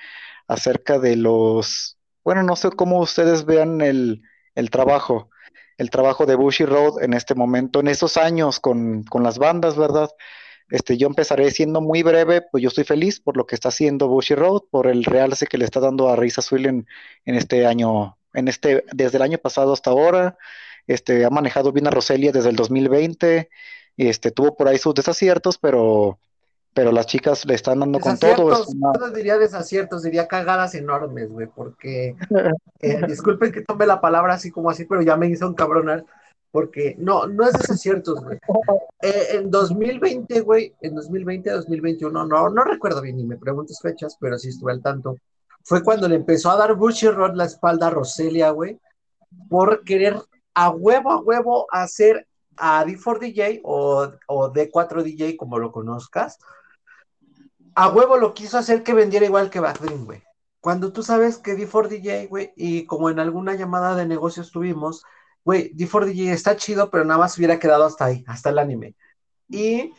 acerca 0.48 0.98
de 0.98 1.16
los, 1.16 1.98
bueno, 2.24 2.42
no 2.42 2.56
sé 2.56 2.70
cómo 2.70 3.00
ustedes 3.00 3.44
vean 3.44 3.80
el, 3.80 4.22
el 4.54 4.70
trabajo, 4.70 5.30
el 5.78 5.90
trabajo 5.90 6.26
de 6.26 6.34
Bushy 6.34 6.64
Road 6.64 7.02
en 7.02 7.14
este 7.14 7.34
momento, 7.34 7.80
en 7.80 7.88
estos 7.88 8.16
años 8.16 8.60
con, 8.60 9.04
con 9.04 9.22
las 9.22 9.38
bandas, 9.38 9.76
¿verdad? 9.76 10.10
Este, 10.68 10.96
yo 10.96 11.06
empezaré 11.06 11.50
siendo 11.50 11.80
muy 11.80 12.02
breve, 12.02 12.42
pues 12.50 12.62
yo 12.62 12.68
estoy 12.68 12.84
feliz 12.84 13.20
por 13.20 13.36
lo 13.36 13.46
que 13.46 13.54
está 13.54 13.68
haciendo 13.68 14.08
Bushy 14.08 14.34
Road, 14.34 14.62
por 14.70 14.86
el 14.86 15.04
realce 15.04 15.46
que 15.46 15.58
le 15.58 15.64
está 15.64 15.80
dando 15.80 16.08
a 16.08 16.16
Risa 16.16 16.40
Azul 16.40 16.66
en, 16.66 16.86
en 17.24 17.34
este 17.34 17.66
año, 17.66 18.18
en 18.32 18.48
este, 18.48 18.84
desde 18.92 19.18
el 19.18 19.22
año 19.22 19.38
pasado 19.38 19.72
hasta 19.74 19.90
ahora. 19.90 20.38
Este, 20.86 21.24
ha 21.24 21.30
manejado 21.30 21.72
bien 21.72 21.86
a 21.86 21.90
Roselia 21.90 22.32
desde 22.32 22.48
el 22.48 22.56
2020. 22.56 23.50
Este, 23.96 24.30
tuvo 24.30 24.54
por 24.56 24.68
ahí 24.68 24.78
sus 24.78 24.94
desaciertos, 24.94 25.58
pero, 25.58 26.18
pero 26.74 26.92
las 26.92 27.06
chicas 27.06 27.44
le 27.44 27.54
están 27.54 27.80
dando 27.80 28.00
con 28.00 28.18
todo. 28.18 28.52
Es 28.52 28.68
una- 28.68 28.92
yo 28.94 29.06
no 29.06 29.10
diría 29.12 29.38
desaciertos, 29.38 30.02
diría 30.02 30.28
cagadas 30.28 30.74
enormes, 30.74 31.30
güey, 31.30 31.46
porque 31.46 32.16
eh, 32.80 33.00
disculpen 33.08 33.52
que 33.52 33.62
tome 33.62 33.86
la 33.86 34.00
palabra 34.00 34.34
así 34.34 34.50
como 34.50 34.70
así, 34.70 34.84
pero 34.86 35.02
ya 35.02 35.16
me 35.16 35.28
hizo 35.28 35.46
encabronar, 35.46 36.04
porque 36.50 36.96
no, 36.98 37.26
no 37.26 37.46
es 37.46 37.52
desaciertos, 37.52 38.22
güey. 38.24 38.38
Eh, 39.02 39.26
en 39.32 39.50
2020, 39.50 40.40
güey, 40.40 40.74
en 40.80 40.94
2020, 40.94 41.50
2021, 41.50 42.26
no, 42.26 42.48
no 42.48 42.64
recuerdo 42.64 43.02
bien 43.02 43.16
ni 43.16 43.24
me 43.24 43.36
preguntes 43.36 43.78
fechas, 43.80 44.16
pero 44.18 44.38
sí 44.38 44.48
estuve 44.48 44.72
al 44.72 44.82
tanto. 44.82 45.16
Fue 45.64 45.82
cuando 45.82 46.08
le 46.08 46.16
empezó 46.16 46.50
a 46.50 46.56
dar 46.56 46.74
Bushy 46.74 47.08
Rod 47.08 47.34
la 47.34 47.44
espalda 47.44 47.86
a 47.86 47.90
Roselia, 47.90 48.50
güey, 48.50 48.78
por 49.48 49.84
querer 49.84 50.16
a 50.54 50.70
huevo, 50.70 51.12
a 51.12 51.20
huevo 51.20 51.66
hacer 51.70 52.26
a 52.56 52.84
D4DJ 52.84 53.60
o, 53.64 54.12
o 54.26 54.52
D4DJ, 54.52 55.36
como 55.36 55.58
lo 55.58 55.72
conozcas, 55.72 56.38
a 57.74 57.88
huevo 57.88 58.16
lo 58.16 58.34
quiso 58.34 58.58
hacer 58.58 58.82
que 58.82 58.94
vendiera 58.94 59.26
igual 59.26 59.50
que 59.50 59.60
Backdream, 59.60 60.04
güey. 60.04 60.22
Cuando 60.60 60.92
tú 60.92 61.02
sabes 61.02 61.38
que 61.38 61.56
D4DJ, 61.56 62.28
güey, 62.28 62.52
y 62.56 62.86
como 62.86 63.10
en 63.10 63.18
alguna 63.18 63.54
llamada 63.54 63.96
de 63.96 64.06
negocios 64.06 64.52
tuvimos, 64.52 65.02
güey, 65.44 65.74
D4DJ 65.74 66.30
está 66.30 66.56
chido, 66.56 66.90
pero 66.90 67.04
nada 67.04 67.18
más 67.18 67.36
hubiera 67.36 67.58
quedado 67.58 67.84
hasta 67.84 68.04
ahí, 68.04 68.24
hasta 68.28 68.50
el 68.50 68.58
anime. 68.58 68.94
Y, 69.48 69.92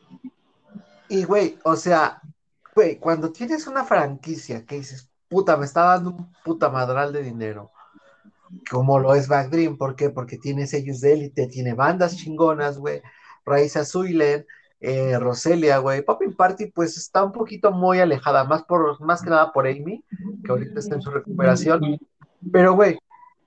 y, 1.09 1.23
güey, 1.25 1.59
o 1.63 1.75
sea, 1.75 2.21
güey, 2.73 2.97
cuando 2.97 3.31
tienes 3.31 3.67
una 3.67 3.84
franquicia 3.84 4.65
que 4.65 4.75
dices, 4.75 5.09
puta, 5.27 5.57
me 5.57 5.65
está 5.65 5.84
dando 5.84 6.11
un 6.11 6.34
puta 6.43 6.69
madral 6.69 7.11
de 7.11 7.23
dinero, 7.23 7.71
como 8.70 8.99
lo 8.99 9.15
es 9.15 9.28
Backdream, 9.28 9.78
¿por 9.78 9.95
qué? 9.95 10.10
Porque 10.10 10.38
tiene 10.38 10.68
sellos 10.68 11.02
de 11.02 11.14
élite, 11.14 11.48
tiene 11.48 11.74
bandas 11.74 12.18
chingonas, 12.18 12.78
güey, 12.78 13.02
Raiza 13.45 13.86
Zuilen, 13.86 14.45
eh, 14.80 15.18
Roselia, 15.18 15.78
güey. 15.78 16.02
Popping 16.02 16.36
Party, 16.36 16.68
pues 16.68 16.98
está 16.98 17.24
un 17.24 17.32
poquito 17.32 17.72
muy 17.72 17.99
alejada, 17.99 18.44
más, 18.44 18.64
por, 18.64 18.99
más 19.02 19.22
que 19.22 19.30
nada 19.30 19.52
por 19.52 19.68
Amy, 19.68 20.03
que 20.44 20.52
ahorita 20.52 20.80
está 20.80 20.95
en 20.95 21.02
su 21.02 21.10
recuperación. 21.10 21.98
Pero, 22.52 22.74
güey, 22.74 22.99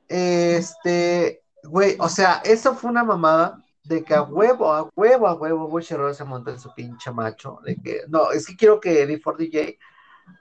este, 0.08 1.42
güey, 1.64 1.96
o 1.98 2.08
sea, 2.08 2.40
eso 2.44 2.74
fue 2.74 2.90
una 2.90 3.04
mamada 3.04 3.62
de 3.84 4.02
que 4.02 4.14
a 4.14 4.22
huevo, 4.22 4.72
a 4.72 4.88
huevo, 4.96 5.28
a 5.28 5.34
huevo, 5.34 5.68
Bushiroad 5.68 6.14
se 6.14 6.24
montó 6.24 6.50
en 6.50 6.58
su 6.58 6.74
pinche 6.74 7.10
macho. 7.12 7.60
De 7.64 7.76
que, 7.76 8.00
no, 8.08 8.32
es 8.32 8.46
que 8.46 8.56
quiero 8.56 8.80
que 8.80 9.06
D4DJ 9.06 9.78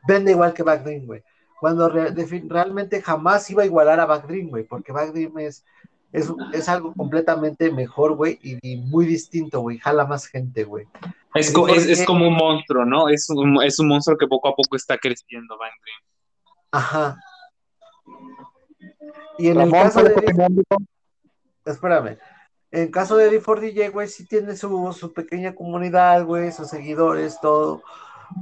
venda 0.07 0.32
igual 0.32 0.53
que 0.53 0.64
Backdream, 0.64 1.06
güey. 1.06 1.23
Cuando 1.65 1.89
realmente 1.89 3.01
jamás 3.01 3.49
iba 3.49 3.63
a 3.63 3.65
igualar 3.65 3.99
a 3.99 4.05
Backdream, 4.05 4.49
güey, 4.49 4.65
porque 4.65 4.91
Backdream 4.91 5.39
es 5.39 5.65
es, 6.53 6.69
algo 6.69 6.93
completamente 6.93 7.71
mejor, 7.71 8.13
güey, 8.15 8.37
y, 8.43 8.77
muy 8.77 9.07
distinto, 9.07 9.61
güey. 9.61 9.79
Jala 9.79 10.05
más 10.05 10.27
gente, 10.27 10.63
güey. 10.63 10.85
Es, 11.33 11.49
es, 11.49 12.05
como 12.05 12.27
un 12.27 12.35
monstruo, 12.35 12.85
¿no? 12.85 13.09
Es 13.09 13.27
un, 13.31 13.63
es 13.63 13.79
un 13.79 13.87
monstruo 13.87 14.15
que 14.15 14.27
poco 14.27 14.47
a 14.47 14.55
poco 14.55 14.75
está 14.75 14.99
creciendo, 14.99 15.57
Bang 15.57 15.73
Ajá. 16.69 17.17
Y 19.39 19.47
en 19.47 19.59
el 19.59 19.71
caso 19.71 20.03
de. 20.03 20.63
Espérame. 21.65 22.19
En 22.69 22.91
caso 22.91 23.17
de 23.17 23.41
D4DJ, 23.41 23.91
güey, 23.91 24.07
sí 24.07 24.27
tiene 24.27 24.55
su, 24.55 24.93
su 24.93 25.13
pequeña 25.13 25.55
comunidad, 25.55 26.25
güey, 26.25 26.51
sus 26.51 26.69
seguidores, 26.69 27.39
todo. 27.41 27.81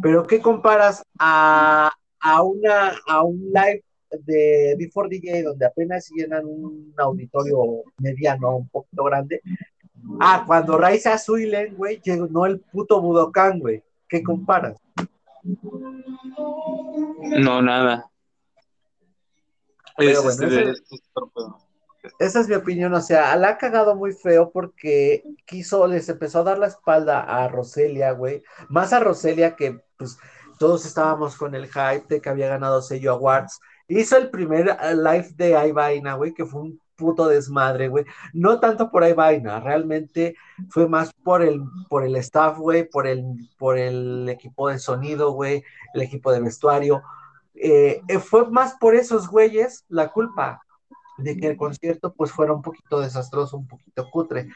Pero 0.02 0.28
¿qué 0.28 0.42
comparas 0.42 1.04
a, 1.18 1.94
a, 2.24 2.42
una, 2.42 2.94
a 3.08 3.24
un 3.24 3.52
live 3.54 3.84
de 4.26 4.76
Before 4.78 5.10
DJ, 5.10 5.44
donde 5.44 5.66
apenas 5.66 6.10
llenan 6.10 6.46
un 6.46 6.94
auditorio 6.98 7.84
mediano, 7.98 8.58
un 8.58 8.70
poquito 8.70 9.04
grande. 9.04 9.42
Ah, 10.20 10.44
cuando 10.46 10.78
Raiza 10.78 11.18
Suilen, 11.18 11.76
güey, 11.76 12.02
llegó 12.02 12.46
el 12.46 12.60
puto 12.60 13.02
Budokan, 13.02 13.60
güey. 13.60 13.84
¿Qué 14.08 14.24
comparas? 14.24 14.78
No, 17.40 17.62
nada. 17.62 18.10
Este, 19.98 20.74
esa 22.20 22.40
es 22.40 22.48
mi 22.48 22.56
opinión, 22.56 22.94
o 22.94 23.02
sea, 23.02 23.36
la 23.36 23.50
ha 23.50 23.58
cagado 23.58 23.96
muy 23.96 24.14
feo 24.14 24.52
porque 24.52 25.24
quiso, 25.46 25.88
les 25.88 26.10
empezó 26.10 26.40
a 26.40 26.44
dar 26.44 26.58
la 26.58 26.68
espalda 26.68 27.22
a 27.22 27.48
Roselia, 27.48 28.12
güey, 28.12 28.44
más 28.70 28.92
a 28.92 29.00
Roselia 29.00 29.56
que 29.56 29.80
pues 29.98 30.18
todos 30.64 30.86
estábamos 30.86 31.36
con 31.36 31.56
el 31.56 31.66
hype 31.66 32.06
de 32.08 32.22
que 32.22 32.30
había 32.30 32.48
ganado 32.48 32.82
sello 32.82 33.12
Awards, 33.12 33.60
Hizo 33.90 34.16
el 34.16 34.30
primer 34.30 34.70
eh, 34.70 34.96
live 34.96 35.28
de 35.36 35.58
Aivaina, 35.58 36.14
güey, 36.14 36.34
que 36.34 36.46
fue 36.46 36.62
un 36.62 36.80
puto 36.96 37.28
desmadre, 37.28 37.90
güey. 37.90 38.06
No 38.32 38.62
tanto 38.62 38.90
por 38.90 39.04
Aivaina, 39.04 39.60
realmente 39.60 40.38
fue 40.70 40.88
más 40.88 41.12
por 41.22 41.42
el, 41.42 41.62
por 41.90 42.06
el 42.06 42.16
staff, 42.16 42.58
güey, 42.58 42.90
por 42.90 43.08
el, 43.08 43.26
por 43.60 43.78
el 43.78 44.30
equipo 44.30 44.70
de 44.70 44.80
sonido, 44.80 45.34
güey, 45.34 45.66
el 45.96 46.02
equipo 46.02 46.32
de 46.32 46.40
vestuario. 46.40 47.04
Eh, 47.56 48.02
eh, 48.08 48.20
fue 48.20 48.50
más 48.50 48.78
por 48.80 48.96
esos 48.96 49.28
güeyes 49.28 49.84
la 49.90 50.14
culpa 50.14 50.62
de 51.18 51.36
que 51.36 51.48
el 51.48 51.58
concierto 51.58 52.14
pues 52.14 52.32
fuera 52.32 52.54
un 52.54 52.62
poquito 52.62 53.02
desastroso, 53.02 53.58
un 53.58 53.68
poquito 53.68 54.10
cutre. 54.10 54.48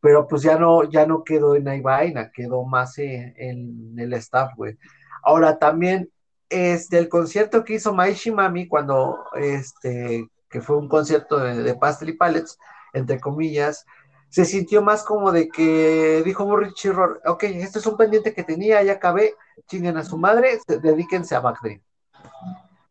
Pero 0.00 0.26
pues 0.26 0.42
ya 0.42 0.58
no, 0.58 0.82
ya 0.82 1.06
no 1.06 1.22
quedó 1.22 1.54
en 1.54 1.68
Aivaina, 1.68 2.32
quedó 2.32 2.64
más 2.64 2.98
en 2.98 3.94
el 3.96 4.12
staff, 4.14 4.52
güey. 4.56 4.76
Ahora 5.26 5.58
también 5.58 6.08
este, 6.48 6.98
el 6.98 7.08
concierto 7.08 7.64
que 7.64 7.74
hizo 7.74 7.92
Maishi 7.92 8.30
Mami 8.30 8.68
cuando, 8.68 9.24
este, 9.34 10.30
que 10.48 10.60
fue 10.60 10.76
un 10.76 10.88
concierto 10.88 11.36
de, 11.38 11.74
Pastel 11.74 12.10
y 12.10 12.12
Pallets, 12.12 12.56
entre 12.92 13.18
comillas, 13.18 13.84
se 14.28 14.44
sintió 14.44 14.82
más 14.82 15.02
como 15.02 15.32
de 15.32 15.48
que 15.48 16.22
dijo 16.24 16.44
Burry 16.44 16.72
Chirro, 16.74 17.18
ok, 17.26 17.42
este 17.42 17.80
es 17.80 17.86
un 17.86 17.96
pendiente 17.96 18.34
que 18.34 18.44
tenía, 18.44 18.80
ya 18.84 18.92
acabé, 18.92 19.34
chinguen 19.66 19.96
a 19.96 20.04
su 20.04 20.16
madre, 20.16 20.60
dedíquense 20.68 21.34
a 21.34 21.40
Backdream. 21.40 21.82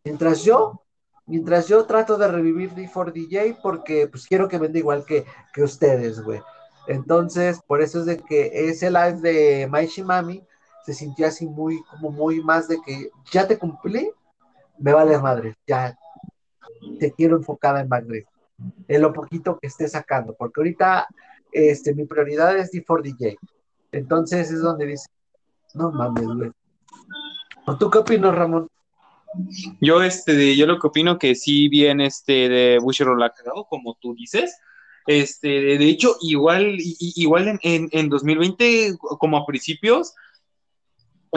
Mientras 0.03 0.43
yo, 0.43 0.83
mientras 1.25 1.69
yo 1.69 1.85
trato 1.85 2.17
de 2.17 2.27
revivir 2.27 2.71
D4DJ 2.75 3.59
porque 3.63 4.07
pues 4.07 4.27
quiero 4.27 4.49
que 4.49 4.57
venda 4.57 4.77
igual 4.77 5.05
que, 5.05 5.25
que 5.53 5.63
ustedes, 5.63 6.21
güey. 6.21 6.41
Entonces, 6.87 7.61
por 7.65 7.81
eso 7.81 8.01
es 8.01 8.05
de 8.05 8.17
que 8.17 8.51
ese 8.69 8.91
live 8.91 9.21
de 9.21 9.67
Maishi 9.67 10.03
Mami 10.03 10.45
se 10.85 10.93
sintió 10.93 11.27
así 11.27 11.47
muy, 11.47 11.81
como 11.83 12.11
muy 12.11 12.43
más 12.43 12.67
de 12.67 12.79
que 12.85 13.09
ya 13.31 13.47
te 13.47 13.57
cumplí, 13.57 14.11
me 14.77 14.93
vale 14.93 15.17
madre, 15.17 15.55
ya 15.65 15.97
te 16.99 17.11
quiero 17.11 17.37
enfocada 17.37 17.81
en 17.81 17.89
Madrid, 17.89 18.23
en 18.87 19.01
lo 19.01 19.11
poquito 19.11 19.57
que 19.57 19.67
esté 19.67 19.87
sacando, 19.87 20.35
porque 20.35 20.59
ahorita 20.59 21.07
este, 21.51 21.95
mi 21.95 22.05
prioridad 22.05 22.57
es 22.57 22.71
D4DJ. 22.71 23.37
Entonces 23.91 24.51
es 24.51 24.61
donde 24.61 24.85
dice, 24.85 25.07
no 25.73 25.91
mames, 25.91 26.25
güey. 26.25 26.51
¿Tú 27.79 27.89
qué 27.89 27.99
opinas, 27.99 28.35
Ramón? 28.35 28.67
Yo, 29.81 30.03
este, 30.03 30.55
yo 30.55 30.65
lo 30.67 30.79
que 30.79 30.87
opino 30.87 31.17
que 31.17 31.35
sí 31.35 31.67
bien 31.67 31.99
este 31.99 32.47
de 32.47 32.79
Bushiro 32.79 33.15
la 33.15 33.33
como 33.69 33.95
tú 33.95 34.13
dices. 34.13 34.57
Este, 35.07 35.47
de 35.47 35.85
hecho, 35.85 36.15
igual, 36.21 36.77
igual 36.77 37.47
en, 37.47 37.59
en, 37.63 37.89
en 37.91 38.09
2020, 38.09 38.97
como 38.97 39.37
a 39.37 39.45
principios, 39.45 40.13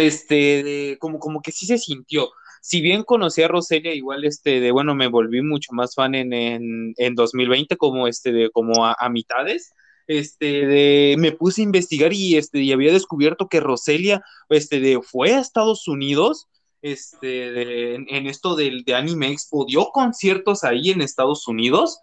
este, 0.01 0.97
como, 1.01 1.19
como 1.19 1.41
que 1.43 1.53
sí 1.53 1.67
se 1.67 1.79
sintió. 1.79 2.31
Si 2.61 2.81
bien 2.81 3.05
conocí 3.05 3.43
a 3.43 3.49
Roselia, 3.49 3.95
igual, 3.95 4.25
este, 4.25 4.61
de, 4.61 4.73
bueno, 4.73 4.95
me 4.95 5.07
volví 5.07 5.43
mucho 5.43 5.73
más 5.73 5.95
fan 5.95 6.15
en, 6.15 6.33
en, 6.33 6.95
en 6.97 7.15
2020, 7.15 7.77
como, 7.77 8.09
este, 8.09 8.33
de, 8.33 8.51
como 8.51 8.85
a, 8.85 9.09
mitades, 9.09 9.73
este, 10.07 10.67
de, 10.67 11.17
me 11.19 11.33
puse 11.33 11.63
a 11.63 11.65
investigar 11.65 12.13
y, 12.13 12.37
este, 12.37 12.61
y 12.61 12.73
había 12.73 12.93
descubierto 12.93 13.49
que 13.49 13.61
Roselia, 13.61 14.23
este, 14.49 14.81
de, 14.81 15.01
fue 15.03 15.35
a 15.35 15.41
Estados 15.41 15.87
Unidos, 15.87 16.49
este, 16.83 17.95
en, 17.95 18.27
esto 18.27 18.55
del 18.57 18.85
de 18.85 18.95
Anime 18.95 19.29
Expo, 19.31 19.65
dio 19.67 19.87
conciertos 19.93 20.65
ahí 20.65 20.91
en 20.91 21.03
Estados 21.03 21.49
Unidos, 21.49 22.01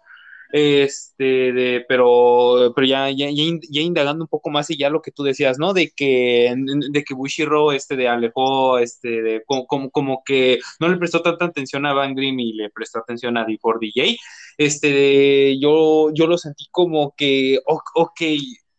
este, 0.52 1.52
de, 1.52 1.84
pero, 1.88 2.72
pero 2.74 2.86
ya, 2.86 3.10
ya, 3.10 3.28
ya, 3.30 3.80
indagando 3.80 4.24
un 4.24 4.28
poco 4.28 4.50
más 4.50 4.70
y 4.70 4.76
ya 4.76 4.90
lo 4.90 5.02
que 5.02 5.10
tú 5.10 5.22
decías, 5.22 5.58
¿no? 5.58 5.72
De 5.72 5.90
que, 5.90 6.54
de 6.90 7.04
que 7.04 7.14
Bushiro, 7.14 7.72
este, 7.72 7.96
de 7.96 8.08
alejó, 8.08 8.78
este, 8.78 9.22
de, 9.22 9.42
como, 9.46 9.90
como, 9.90 10.22
que 10.24 10.58
no 10.80 10.88
le 10.88 10.96
prestó 10.96 11.22
tanta 11.22 11.46
atención 11.46 11.86
a 11.86 11.92
Van 11.92 12.14
Grimm 12.14 12.38
y 12.40 12.52
le 12.52 12.70
prestó 12.70 13.00
atención 13.00 13.36
a 13.36 13.46
D4DJ, 13.46 14.18
este, 14.58 14.92
de, 14.92 15.58
yo, 15.60 16.10
yo 16.14 16.26
lo 16.26 16.38
sentí 16.38 16.66
como 16.70 17.14
que, 17.16 17.58
ok, 17.66 18.20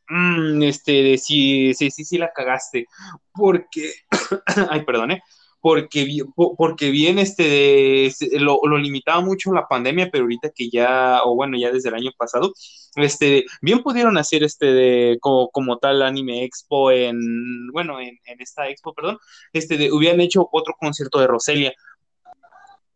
mm, 0.10 0.64
este, 0.64 1.18
sí, 1.18 1.73
sí, 1.73 1.91
sí, 1.91 2.06
sí 2.06 2.18
la 2.18 2.31
cagaste, 2.34 2.85
porque, 3.34 3.91
ay, 4.69 4.84
perdón, 4.85 5.11
¿eh? 5.11 5.23
Porque, 5.68 6.23
porque 6.56 6.91
bien 6.91 7.19
este, 7.19 8.10
lo, 8.39 8.61
limitaba 8.77 9.19
mucho 9.19 9.52
la 9.52 9.68
pandemia, 9.68 10.07
pero 10.10 10.23
ahorita 10.23 10.52
que 10.56 10.69
ya, 10.69 11.19
o 11.26 11.35
bueno, 11.35 11.57
ya 11.57 11.73
desde 11.73 11.89
el 11.89 11.95
año 11.95 12.11
pasado, 12.18 12.53
este, 12.95 13.44
bien 13.61 13.84
pudieron 13.84 14.18
hacer 14.18 14.44
este 14.44 14.68
de, 14.68 15.18
como, 15.19 15.77
tal 15.80 16.03
anime 16.03 16.45
expo 16.45 16.89
en, 16.89 17.68
bueno, 17.73 17.99
en, 17.99 18.18
esta 18.39 18.69
expo, 18.69 18.94
perdón, 18.94 19.18
este, 19.52 19.76
de, 19.76 19.91
hubieran 19.91 20.22
hecho 20.22 20.48
otro 20.53 20.73
concierto 20.80 21.19
de 21.19 21.27
Roselia, 21.27 21.73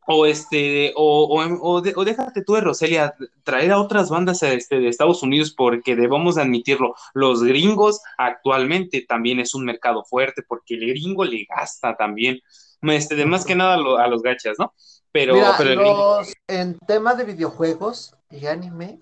o 0.08 0.26
este, 0.26 0.94
o, 0.96 1.26
o, 1.26 1.76
o, 1.76 2.06
déjate 2.06 2.44
tú 2.44 2.54
de 2.54 2.62
Roselia, 2.62 3.14
traer 3.44 3.72
a 3.72 3.80
otras 3.80 4.10
bandas 4.10 4.42
este, 4.44 4.80
de 4.80 4.88
Estados 4.88 5.22
Unidos, 5.22 5.54
porque 5.56 5.96
debemos 5.96 6.38
admitirlo, 6.38 6.96
los 7.14 7.44
gringos 7.44 8.02
actualmente 8.18 9.06
también 9.08 9.40
es 9.40 9.54
un 9.54 9.66
mercado 9.66 10.04
fuerte, 10.04 10.44
porque 10.48 10.76
el 10.76 10.88
gringo 10.88 11.24
le 11.24 11.46
gasta 11.48 11.96
también, 11.96 12.40
este, 12.82 13.16
de 13.16 13.26
más 13.26 13.46
que 13.46 13.56
nada 13.56 13.76
a, 13.76 14.08
los 14.08 14.22
gachas, 14.22 14.58
¿no? 14.58 14.74
Pero, 15.12 15.36
en 16.48 16.80
tema 16.80 17.16
de 17.16 17.26
videojuegos 17.26 18.16
y 18.30 18.48
anime, 18.48 19.00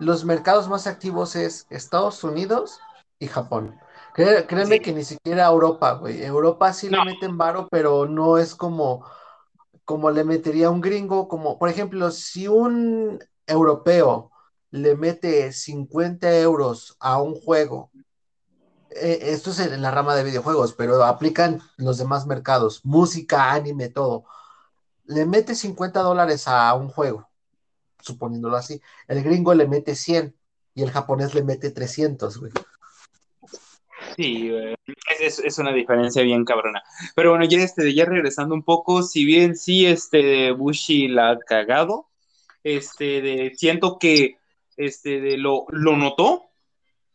los 0.00 0.24
mercados 0.24 0.68
más 0.68 0.86
activos 0.86 1.36
es 1.36 1.66
Estados 1.70 2.22
Unidos 2.24 2.80
y 3.18 3.28
Japón. 3.28 3.78
créeme 4.14 4.80
que 4.80 4.92
ni 4.92 5.04
siquiera 5.04 5.46
Europa, 5.46 5.92
güey. 5.92 6.22
Europa 6.22 6.72
sí 6.72 6.90
le 6.90 7.02
meten 7.04 7.38
varo, 7.38 7.68
pero 7.70 8.06
no 8.06 8.38
es 8.38 8.54
como 8.54 9.06
como 9.86 10.10
le 10.10 10.24
metería 10.24 10.68
un 10.68 10.82
gringo, 10.82 11.28
como 11.28 11.58
por 11.58 11.70
ejemplo, 11.70 12.10
si 12.10 12.48
un 12.48 13.20
europeo 13.46 14.32
le 14.70 14.96
mete 14.96 15.52
50 15.52 16.38
euros 16.40 16.96
a 17.00 17.22
un 17.22 17.36
juego, 17.36 17.92
eh, 18.90 19.18
esto 19.22 19.52
es 19.52 19.60
en 19.60 19.80
la 19.80 19.92
rama 19.92 20.16
de 20.16 20.24
videojuegos, 20.24 20.74
pero 20.74 21.04
aplican 21.04 21.62
los 21.76 21.98
demás 21.98 22.26
mercados, 22.26 22.84
música, 22.84 23.52
anime, 23.52 23.88
todo. 23.88 24.24
Le 25.04 25.24
mete 25.24 25.54
50 25.54 26.00
dólares 26.02 26.48
a 26.48 26.74
un 26.74 26.88
juego, 26.88 27.28
suponiéndolo 28.00 28.56
así. 28.56 28.82
El 29.06 29.22
gringo 29.22 29.54
le 29.54 29.68
mete 29.68 29.94
100 29.94 30.36
y 30.74 30.82
el 30.82 30.90
japonés 30.90 31.32
le 31.34 31.44
mete 31.44 31.70
300, 31.70 32.38
güey. 32.38 32.52
Sí, 34.16 34.50
es, 35.20 35.58
una 35.58 35.72
diferencia 35.72 36.22
bien 36.22 36.44
cabrona. 36.44 36.82
Pero 37.14 37.30
bueno, 37.30 37.44
ya, 37.44 37.58
este, 37.58 37.92
ya 37.92 38.06
regresando 38.06 38.54
un 38.54 38.62
poco, 38.62 39.02
si 39.02 39.24
bien 39.24 39.56
sí, 39.56 39.86
este, 39.86 40.52
Bushi 40.52 41.08
la 41.08 41.30
ha 41.30 41.38
cagado, 41.38 42.06
este, 42.64 43.20
de, 43.20 43.52
siento 43.54 43.98
que, 43.98 44.38
este, 44.76 45.20
de, 45.20 45.36
lo, 45.36 45.66
lo 45.68 45.96
notó, 45.96 46.44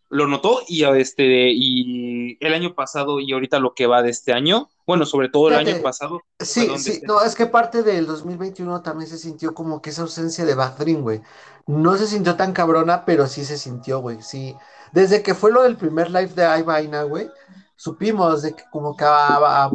lo 0.10 0.28
notó 0.28 0.62
y 0.68 0.84
este 0.84 1.52
y 1.54 2.38
el 2.42 2.54
año 2.54 2.76
pasado 2.76 3.22
y 3.22 3.32
ahorita 3.32 3.60
lo 3.60 3.74
que 3.74 3.88
va 3.88 4.04
de 4.04 4.12
este 4.12 4.34
año, 4.34 4.70
bueno, 4.92 5.06
sobre 5.06 5.30
todo 5.30 5.48
el 5.48 5.56
año 5.56 5.82
pasado. 5.82 6.20
Sí, 6.38 6.78
sí, 6.78 7.02
no, 7.08 7.22
es 7.24 7.34
que 7.34 7.46
parte 7.46 7.82
del 7.82 8.06
2021 8.06 8.82
también 8.82 9.10
se 9.10 9.18
sintió 9.18 9.54
como 9.54 9.82
que 9.82 9.92
esa 9.92 10.02
ausencia 10.02 10.44
de 10.44 10.54
Backstream, 10.54 11.02
güey. 11.02 11.22
No 11.66 11.96
se 11.96 12.08
sintió 12.08 12.36
tan 12.36 12.52
cabrona, 12.52 13.06
pero 13.06 13.26
sí 13.26 13.46
se 13.46 13.58
sintió, 13.58 14.02
güey, 14.02 14.22
sí. 14.22 14.54
Desde 14.92 15.24
que 15.24 15.34
fue 15.34 15.54
lo 15.54 15.64
del 15.64 15.78
primer 15.78 16.12
live 16.12 16.34
de 16.36 16.60
Ivaina, 16.60 17.04
güey, 17.04 17.30
supimos 17.78 18.42
de 18.42 18.54
que 18.54 18.66
como 18.70 18.98
que 18.98 19.06
a, 19.06 19.64
a 19.64 19.72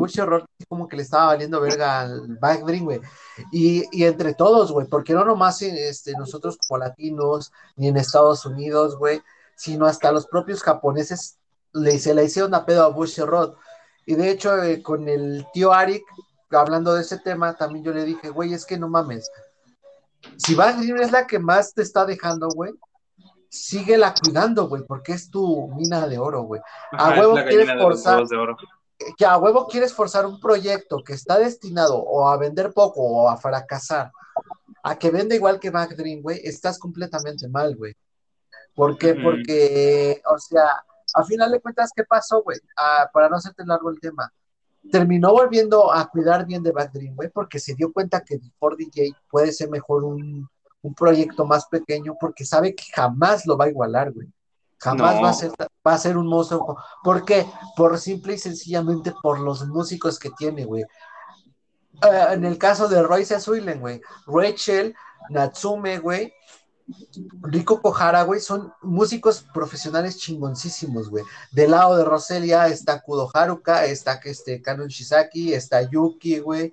como 0.69 0.87
que 0.87 0.97
le 0.97 1.03
estaba 1.03 1.29
valiendo 1.29 1.63
verga 1.63 2.01
al 2.01 2.37
Backstream, 2.39 2.85
güey. 2.85 3.01
Y, 3.53 3.85
y, 3.91 4.05
entre 4.05 4.35
todos, 4.35 4.71
güey, 4.71 4.87
porque 4.87 5.15
no 5.15 5.25
nomás 5.25 5.63
este, 5.63 6.13
nosotros 6.13 6.59
como 6.59 6.77
latinos, 6.77 7.53
ni 7.77 7.89
en 7.89 7.97
Estados 7.97 8.45
Unidos, 8.45 8.99
güey, 8.99 9.23
sino 9.57 9.87
hasta 9.87 10.13
los 10.13 10.27
propios 10.27 10.63
japoneses 10.63 11.39
le, 11.73 11.99
se 11.99 12.15
le 12.15 12.25
hicieron 12.25 12.55
a 12.55 12.67
pedo 12.67 12.85
a 12.85 12.89
Bush 12.89 13.19
Rod. 13.19 13.55
Y 14.07 14.15
de 14.15 14.31
hecho, 14.31 14.63
eh, 14.63 14.83
con 14.83 15.09
el 15.09 15.45
tío 15.53 15.73
Arik, 15.73 16.05
hablando 16.51 16.95
de 16.95 17.03
ese 17.03 17.19
tema, 17.19 17.57
también 17.57 17.85
yo 17.85 17.93
le 17.93 18.05
dije, 18.05 18.31
güey, 18.31 18.55
es 18.55 18.65
que 18.65 18.79
no 18.79 18.89
mames. 18.89 19.29
Si 20.37 20.55
Van 20.55 20.81
es 20.83 21.13
la 21.13 21.27
que 21.27 21.39
más 21.39 21.75
te 21.75 21.83
está 21.83 22.07
dejando, 22.07 22.49
güey, 22.49 22.73
síguela 23.49 24.15
cuidando, 24.15 24.69
güey, 24.69 24.83
porque 24.87 25.13
es 25.13 25.31
tu 25.31 25.69
mina 25.75 26.07
de 26.07 26.19
oro, 26.19 26.43
güey. 26.43 26.61
A 26.93 27.11
huevo 27.11 27.35
quieres 27.35 27.69
forzar. 27.81 28.23
Que 29.19 29.27
a 29.27 29.37
huevo 29.37 29.67
quieres 29.67 29.93
forzar 29.93 30.25
un 30.25 30.41
proyecto 30.41 31.03
que 31.05 31.13
está 31.13 31.39
destinado 31.39 31.99
o 31.99 32.29
a 32.29 32.37
vender 32.39 32.73
poco 32.73 33.03
o 33.03 33.29
a 33.29 33.37
fracasar, 33.37 34.11
a 34.83 34.99
que 34.99 35.11
venda 35.11 35.35
igual 35.35 35.61
que 35.61 35.71
Back 35.71 35.97
Dream, 35.97 36.23
güey, 36.23 36.41
estás 36.45 36.79
completamente 36.79 37.49
mal, 37.49 37.77
güey. 37.77 37.95
¿Por 38.75 38.97
qué? 38.97 39.15
Porque, 39.15 40.23
o 40.31 40.39
sea, 40.39 40.83
a 41.17 41.25
final 41.25 41.51
de 41.51 41.61
cuentas, 41.61 41.91
¿qué 41.97 42.05
pasó, 42.05 42.43
güey? 42.43 42.59
Ah, 42.77 43.09
para 43.13 43.29
no 43.29 43.37
hacerte 43.37 43.65
largo 43.65 43.89
el 43.89 43.99
tema. 43.99 44.31
Terminó 44.93 45.33
volviendo 45.33 45.91
a 45.91 46.07
cuidar 46.09 46.47
bien 46.47 46.63
de 46.63 46.73
Bad 46.73 46.91
Dream, 46.93 47.17
güey, 47.17 47.31
porque 47.31 47.59
se 47.59 47.75
dio 47.75 47.91
cuenta 47.91 48.23
que 48.23 48.39
for 48.59 48.77
DJ 48.77 49.17
puede 49.31 49.51
ser 49.53 49.71
mejor 49.71 50.05
un, 50.05 50.49
proyecto 50.97 51.45
más 51.45 51.67
pequeño, 51.67 52.15
porque 52.21 52.45
sabe 52.45 52.73
que 52.73 52.85
jamás 52.95 53.45
lo 53.45 53.57
va 53.57 53.65
a 53.65 53.71
igualar, 53.71 54.13
güey. 54.13 54.29
Jamás 54.79 55.17
va, 55.21 55.31
a 55.31 55.33
ser, 55.33 55.51
va 55.85 55.95
a 55.95 55.99
ser 55.99 56.17
un 56.17 56.29
monstruo. 56.29 56.77
¿Por 57.03 57.25
qué? 57.25 57.45
Por 57.77 57.99
simple 57.99 58.35
y 58.35 58.39
sencillamente 58.39 59.13
por 59.21 59.41
los 59.41 59.67
músicos 59.67 60.19
que 60.19 60.31
tiene, 60.39 60.65
güey. 60.65 60.85
Ah, 62.03 62.35
en 62.35 62.45
el 62.45 62.57
caso 62.57 62.87
de 62.87 63.03
Royce 63.03 63.41
Suilen, 63.41 63.81
güey. 63.81 64.01
Rachel, 64.27 64.95
Natsume, 65.31 65.99
güey, 65.99 66.33
Rico 67.43 67.81
Kohara, 67.83 68.23
güey, 68.23 68.41
son 68.41 68.73
músicos 68.83 69.45
profesionales 69.53 70.19
chingoncísimos, 70.19 71.11
güey. 71.11 71.25
Del 71.53 71.73
lado 71.73 71.97
de 71.97 72.05
Roselia 72.05 72.69
está 72.69 73.01
Kudo 73.01 73.29
Haruka, 73.33 73.85
está 73.85 74.21
este 74.25 74.63
Kanon 74.63 74.89
Shizaki, 74.89 75.53
está 75.53 75.83
Yuki, 75.83 76.39
güey. 76.39 76.73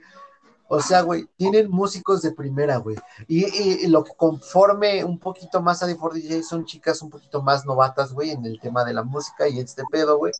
O 0.67 0.81
sea, 0.81 1.01
güey, 1.01 1.27
tienen 1.37 1.69
músicos 1.69 2.21
de 2.21 2.31
primera, 2.31 2.77
güey. 2.77 2.95
Y, 3.27 3.87
lo 3.87 4.03
que 4.03 4.13
conforme 4.15 5.03
un 5.03 5.19
poquito 5.19 5.61
más 5.61 5.83
a 5.83 5.87
D4DJ 5.87 6.43
son 6.43 6.65
chicas 6.65 7.01
un 7.01 7.09
poquito 7.09 7.41
más 7.41 7.65
novatas, 7.65 8.13
güey, 8.13 8.31
en 8.31 8.45
el 8.45 8.59
tema 8.59 8.83
de 8.83 8.93
la 8.93 9.03
música 9.03 9.47
y 9.47 9.59
este 9.59 9.83
pedo, 9.91 10.17
güey. 10.17 10.33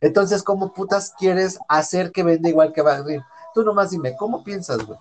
Entonces, 0.00 0.42
¿cómo 0.42 0.72
putas 0.72 1.14
quieres 1.18 1.58
hacer 1.68 2.12
que 2.12 2.22
venda 2.22 2.48
igual 2.48 2.72
que 2.72 2.82
Bagdad? 2.82 3.22
Tú 3.54 3.62
nomás 3.64 3.90
dime, 3.90 4.16
¿cómo 4.16 4.44
piensas, 4.44 4.84
güey? 4.84 4.98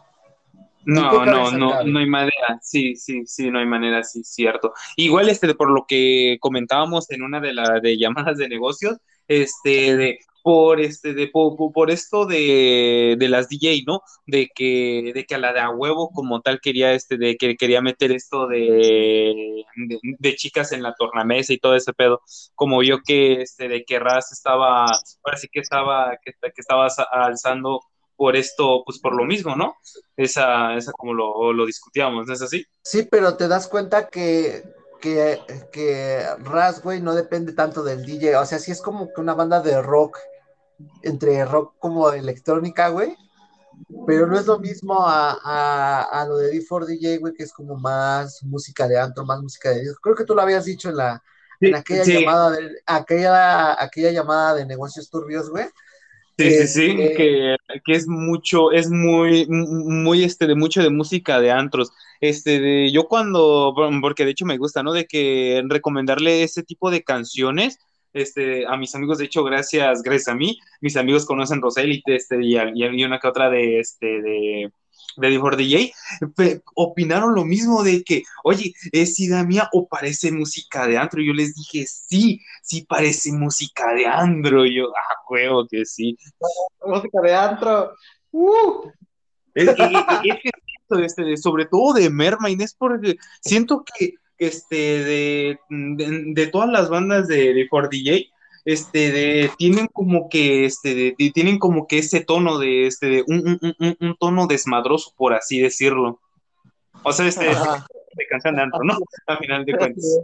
No, 0.88 1.26
no, 1.26 1.52
no, 1.52 1.84
no 1.84 2.00
hay 2.00 2.06
manera. 2.06 2.60
Sí, 2.62 2.96
sí, 2.96 3.26
sí, 3.26 3.52
no 3.52 3.60
hay 3.60 3.66
manera, 3.66 4.04
sí, 4.06 4.24
cierto. 4.24 4.74
Igual, 4.96 5.28
este, 5.28 5.54
por 5.54 5.70
lo 5.70 5.86
que 5.86 6.38
comentábamos 6.40 7.12
en 7.12 7.24
una 7.24 7.42
de 7.42 7.54
las 7.54 7.82
de 7.82 7.98
llamadas 7.98 8.38
de 8.38 8.48
negocios, 8.48 8.98
este, 9.28 9.98
de, 9.98 10.20
por 10.44 10.80
este, 10.80 11.14
de, 11.14 11.28
por, 11.28 11.92
esto 11.92 12.26
de, 12.26 13.18
de, 13.20 13.28
las 13.28 13.50
DJ, 13.50 13.84
¿no? 13.86 14.02
De 14.26 14.48
que, 14.56 15.12
de 15.14 15.26
que 15.26 15.36
a 15.36 15.40
la 15.40 15.52
de 15.52 15.60
a 15.60 15.72
huevo 15.72 16.10
como 16.12 16.40
tal 16.40 16.62
quería, 16.62 16.94
este, 16.94 17.18
de 17.18 17.36
que 17.36 17.58
quería 17.58 17.82
meter 17.82 18.14
esto 18.14 18.48
de, 18.48 19.66
de, 20.20 20.36
chicas 20.38 20.72
en 20.72 20.84
la 20.84 20.96
tornamesa 20.96 21.52
y 21.52 21.58
todo 21.58 21.76
ese 21.76 21.92
pedo, 21.92 22.22
como 22.56 22.82
yo 22.82 23.00
que, 23.06 23.42
este, 23.42 23.68
de 23.68 23.84
que 23.84 24.00
Raz 24.00 24.32
estaba, 24.32 24.86
ahora 24.86 25.38
sí 25.38 25.50
que 25.52 25.60
estaba, 25.60 26.18
que, 26.24 26.32
que 26.32 26.62
estaba 26.62 26.88
alzando 27.12 27.82
por 28.18 28.36
esto, 28.36 28.84
pues 28.86 29.00
por 29.00 29.16
lo 29.16 29.24
mismo, 29.24 29.56
¿no? 29.56 29.78
Esa, 30.18 30.76
esa 30.76 30.92
como 30.92 31.14
lo, 31.14 31.54
lo 31.54 31.66
discutíamos, 31.66 32.28
¿no 32.28 32.34
es 32.34 32.42
así? 32.42 32.66
Sí, 32.82 33.08
pero 33.10 33.38
te 33.38 33.48
das 33.48 33.68
cuenta 33.68 34.08
que, 34.10 34.64
que, 35.00 35.40
que 35.72 36.26
Raz, 36.40 36.82
güey, 36.82 37.00
no 37.00 37.16
depende 37.16 37.54
tanto 37.54 37.84
del 37.84 38.06
DJ, 38.06 38.40
o 38.40 38.46
sea, 38.46 38.60
sí 38.60 38.72
es 38.72 38.82
como 38.82 39.14
que 39.14 39.22
una 39.22 39.36
banda 39.36 39.62
de 39.62 39.82
rock, 39.82 40.18
entre 41.04 41.46
rock 41.46 41.76
como 41.80 42.12
electrónica, 42.12 42.90
güey, 42.90 43.16
pero 44.06 44.26
no 44.26 44.38
es 44.40 44.48
lo 44.48 44.60
mismo 44.60 45.06
a, 45.08 46.04
a, 46.04 46.26
lo 46.26 46.38
de 46.38 46.52
D4DJ, 46.54 47.20
güey, 47.20 47.34
que 47.34 47.44
es 47.44 47.54
como 47.54 47.76
más 47.76 48.44
música 48.44 48.88
de 48.88 49.00
antro, 49.00 49.26
más 49.26 49.40
música 49.42 49.70
de. 49.70 49.84
Creo 50.02 50.16
que 50.16 50.24
tú 50.24 50.34
lo 50.34 50.42
habías 50.42 50.66
dicho 50.66 50.90
en 50.90 50.98
la, 50.98 51.24
en 51.60 51.76
aquella 51.76 52.04
llamada 52.04 52.52
de, 52.52 52.82
aquella, 52.86 53.82
aquella 53.82 54.12
llamada 54.12 54.56
de 54.56 54.66
negocios 54.66 55.10
turbios, 55.10 55.50
güey, 55.50 55.68
Sí, 56.38 56.52
sí, 56.52 56.68
sí, 56.68 56.96
este 57.00 57.58
que, 57.84 57.94
es 57.94 58.08
mucho, 58.08 58.72
es 58.72 58.92
muy, 58.92 59.48
muy, 59.48 60.24
este, 60.24 60.46
de 60.46 60.54
mucho 60.54 60.84
de 60.84 60.92
música 60.92 61.42
de 61.42 61.50
antros. 61.50 61.92
Este, 62.22 62.60
de, 62.60 62.92
yo 62.92 63.08
cuando, 63.08 63.74
porque 64.02 64.24
de 64.24 64.32
hecho 64.32 64.46
me 64.46 64.58
gusta, 64.58 64.84
¿no? 64.84 64.94
De 64.94 65.06
que 65.06 65.64
recomendarle 65.68 66.44
ese 66.44 66.62
tipo 66.62 66.92
de 66.92 67.04
canciones, 67.04 67.80
este, 68.14 68.68
a 68.68 68.78
mis 68.78 68.94
amigos, 68.94 69.18
de 69.18 69.26
hecho, 69.26 69.44
gracias, 69.44 70.04
gracias 70.04 70.28
a 70.28 70.36
mí, 70.36 70.60
mis 70.80 70.96
amigos 70.96 71.26
conocen 71.26 71.62
Rosélite, 71.62 72.16
este, 72.16 72.38
y, 72.44 72.56
y, 72.56 73.04
una 73.04 73.20
que 73.20 73.28
otra 73.28 73.50
de, 73.50 73.80
este, 73.80 74.22
de, 74.22 74.72
de 75.18 75.40
for 75.40 75.58
DJ, 75.58 75.94
opinaron 76.76 77.36
lo 77.36 77.46
mismo 77.46 77.84
de 77.84 78.04
que, 78.04 78.24
oye, 78.44 78.74
¿es 78.92 79.20
idea 79.20 79.44
mía 79.44 79.70
o 79.74 79.88
parece 79.88 80.32
música 80.32 80.88
de 80.88 80.98
antro? 80.98 81.22
Yo 81.22 81.34
les 81.34 81.56
dije, 81.56 81.86
sí, 81.88 82.42
sí 82.62 82.86
parece 82.88 83.32
música 83.32 83.94
de 83.94 84.06
andro. 84.06 84.66
yo, 84.66 84.86
ah, 84.96 85.16
juego 85.26 85.68
que 85.68 85.86
sí. 85.86 86.18
Música 86.86 87.22
de 87.22 87.36
antro. 87.36 87.94
Uh. 88.32 88.92
Es, 89.54 89.70
que 89.76 90.52
este, 91.04 91.38
sobre 91.38 91.66
todo 91.66 91.94
de 91.94 92.10
Mermaid, 92.10 92.62
es 92.62 92.74
porque 92.76 93.18
siento 93.42 93.84
que 93.84 94.14
este, 94.38 94.76
de, 94.76 95.60
de, 95.70 96.48
todas 96.48 96.70
las 96.70 96.90
bandas 96.90 97.28
de, 97.28 97.54
de 97.54 97.68
For 97.68 97.90
DJ, 97.90 98.30
este, 98.68 99.14
de, 99.14 99.50
tienen 99.58 99.88
como 99.88 100.28
que, 100.28 100.66
este, 100.66 100.94
de, 100.94 101.32
tienen 101.34 101.58
como 101.58 101.88
que 101.88 102.00
ese 102.00 102.20
tono 102.20 102.60
de, 102.60 102.86
este, 102.86 103.08
de 103.08 103.24
un, 103.26 103.58
un, 103.62 103.98
un, 103.98 104.18
tono 104.18 104.46
desmadroso, 104.46 105.14
por 105.16 105.34
así 105.34 105.62
decirlo. 105.62 106.20
O 107.02 107.14
sea, 107.14 107.28
este, 107.28 107.46
de 107.46 108.28
canción 108.30 108.58
de 108.58 108.64
antro, 108.64 108.84
¿no? 108.84 108.98
A 109.28 109.38
final 109.38 109.64
de 109.64 109.74
cuentas. 109.74 110.20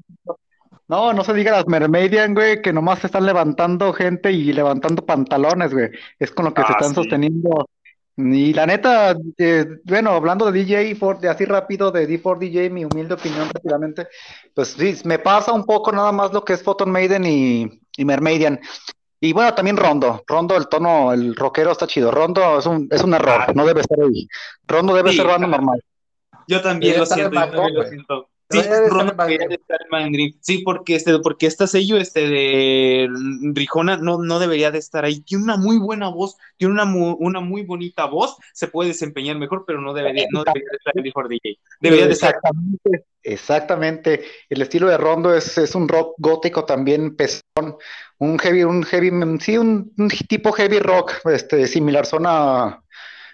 No, 0.89 1.13
no 1.13 1.23
se 1.23 1.33
diga 1.33 1.53
las 1.53 1.67
Mermaidian, 1.67 2.33
güey, 2.33 2.61
que 2.61 2.73
nomás 2.73 2.99
se 2.99 3.07
están 3.07 3.25
levantando 3.25 3.93
gente 3.93 4.29
y 4.33 4.51
levantando 4.51 5.05
pantalones, 5.05 5.73
güey. 5.73 5.91
Es 6.19 6.31
con 6.31 6.43
lo 6.43 6.53
que 6.53 6.63
se 6.63 6.67
ah, 6.67 6.75
están 6.77 6.95
sosteniendo. 6.95 7.69
Y 8.17 8.53
la 8.53 8.65
neta, 8.65 9.15
eh, 9.37 9.65
bueno, 9.85 10.09
hablando 10.09 10.51
de 10.51 10.65
DJ, 10.65 10.97
de 11.21 11.29
así 11.29 11.45
rápido, 11.45 11.91
de 11.91 12.09
D4DJ, 12.09 12.69
mi 12.69 12.83
humilde 12.83 13.13
opinión 13.13 13.47
rápidamente, 13.53 14.09
pues 14.53 14.75
sí, 14.77 14.97
me 15.05 15.17
pasa 15.17 15.53
un 15.53 15.63
poco 15.63 15.93
nada 15.93 16.11
más 16.11 16.33
lo 16.33 16.43
que 16.43 16.51
es 16.51 16.61
Photon 16.61 16.91
Maiden 16.91 17.25
y, 17.25 17.82
y 17.97 18.05
Mermaidian. 18.05 18.59
Y 19.19 19.31
bueno, 19.33 19.53
también 19.53 19.77
Rondo. 19.77 20.23
Rondo, 20.27 20.57
el 20.57 20.67
tono, 20.67 21.13
el 21.13 21.35
rockero 21.35 21.71
está 21.71 21.87
chido. 21.87 22.11
Rondo 22.11 22.59
es 22.59 22.65
un, 22.65 22.87
es 22.91 23.01
un 23.03 23.13
error, 23.13 23.45
ah. 23.47 23.53
no 23.55 23.65
debe 23.65 23.81
estar 23.81 23.97
ahí. 23.99 24.27
Rondo 24.67 24.93
debe 24.93 25.13
ser 25.13 25.27
banda 25.27 25.47
normal. 25.47 25.81
Yo 26.47 26.61
también 26.61 26.97
lo 26.99 27.05
siento, 27.05 27.33
yo 27.33 27.39
también 27.39 27.73
lo 27.73 27.83
siento. 27.85 28.29
Sí, 28.61 30.35
sí, 30.41 30.57
porque 30.59 30.95
este, 30.95 31.19
porque 31.19 31.47
este 31.47 31.67
sello 31.67 31.97
este 31.97 32.27
de 32.27 33.09
Rijona 33.53 33.97
no, 33.97 34.21
no 34.21 34.39
debería 34.39 34.71
de 34.71 34.79
estar 34.79 35.05
ahí. 35.05 35.21
Tiene 35.21 35.43
una 35.43 35.57
muy 35.57 35.77
buena 35.77 36.09
voz, 36.09 36.37
tiene 36.57 36.73
una 36.73 36.85
muy, 36.85 37.15
una 37.19 37.39
muy 37.39 37.63
bonita 37.63 38.05
voz, 38.05 38.37
se 38.53 38.67
puede 38.67 38.89
desempeñar 38.89 39.37
mejor, 39.37 39.63
pero 39.65 39.81
no 39.81 39.93
debería, 39.93 40.25
no 40.31 40.43
debería 40.43 40.69
de 40.69 40.77
estar 40.77 40.93
el 40.95 41.03
mejor 41.03 41.27
DJ. 41.29 41.59
Debería 41.79 42.07
de 42.07 42.13
estar. 42.13 42.35
Exactamente, 42.35 43.05
exactamente. 43.23 44.23
El 44.49 44.61
estilo 44.61 44.87
de 44.87 44.97
Rondo 44.97 45.33
es, 45.33 45.57
es 45.57 45.75
un 45.75 45.87
rock 45.87 46.15
gótico 46.17 46.65
también 46.65 47.15
pesón, 47.15 47.77
un 48.19 48.39
heavy, 48.39 48.63
un 48.63 48.83
heavy, 48.83 49.11
sí, 49.39 49.57
un, 49.57 49.91
un 49.97 50.09
tipo 50.27 50.51
heavy 50.51 50.79
rock, 50.79 51.13
este, 51.25 51.67
similar 51.67 52.05
zona 52.05 52.82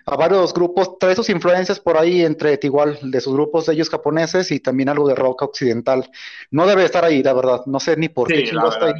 a 0.10 0.16
varios 0.16 0.54
grupos, 0.54 0.98
trae 0.98 1.16
sus 1.16 1.30
influencias 1.30 1.80
por 1.80 1.98
ahí 1.98 2.24
entre 2.24 2.60
igual 2.64 2.98
de 3.02 3.22
sus 3.22 3.34
grupos 3.34 3.66
de 3.66 3.74
ellos 3.74 3.90
japoneses 3.90 4.52
y 4.52 4.60
también 4.60 4.90
algo 4.90 5.08
de 5.08 5.16
rock 5.16 5.44
occidental. 5.44 6.10
No 6.52 6.66
debe 6.66 6.84
estar 6.86 7.06
ahí, 7.06 7.22
la 7.22 7.34
verdad. 7.34 7.62
No 7.68 7.80
sé 7.80 7.96
ni 7.96 8.10
por 8.10 8.28
qué 8.28 8.44
chingados 8.44 8.76
está 8.76 8.88
ahí. 8.88 8.94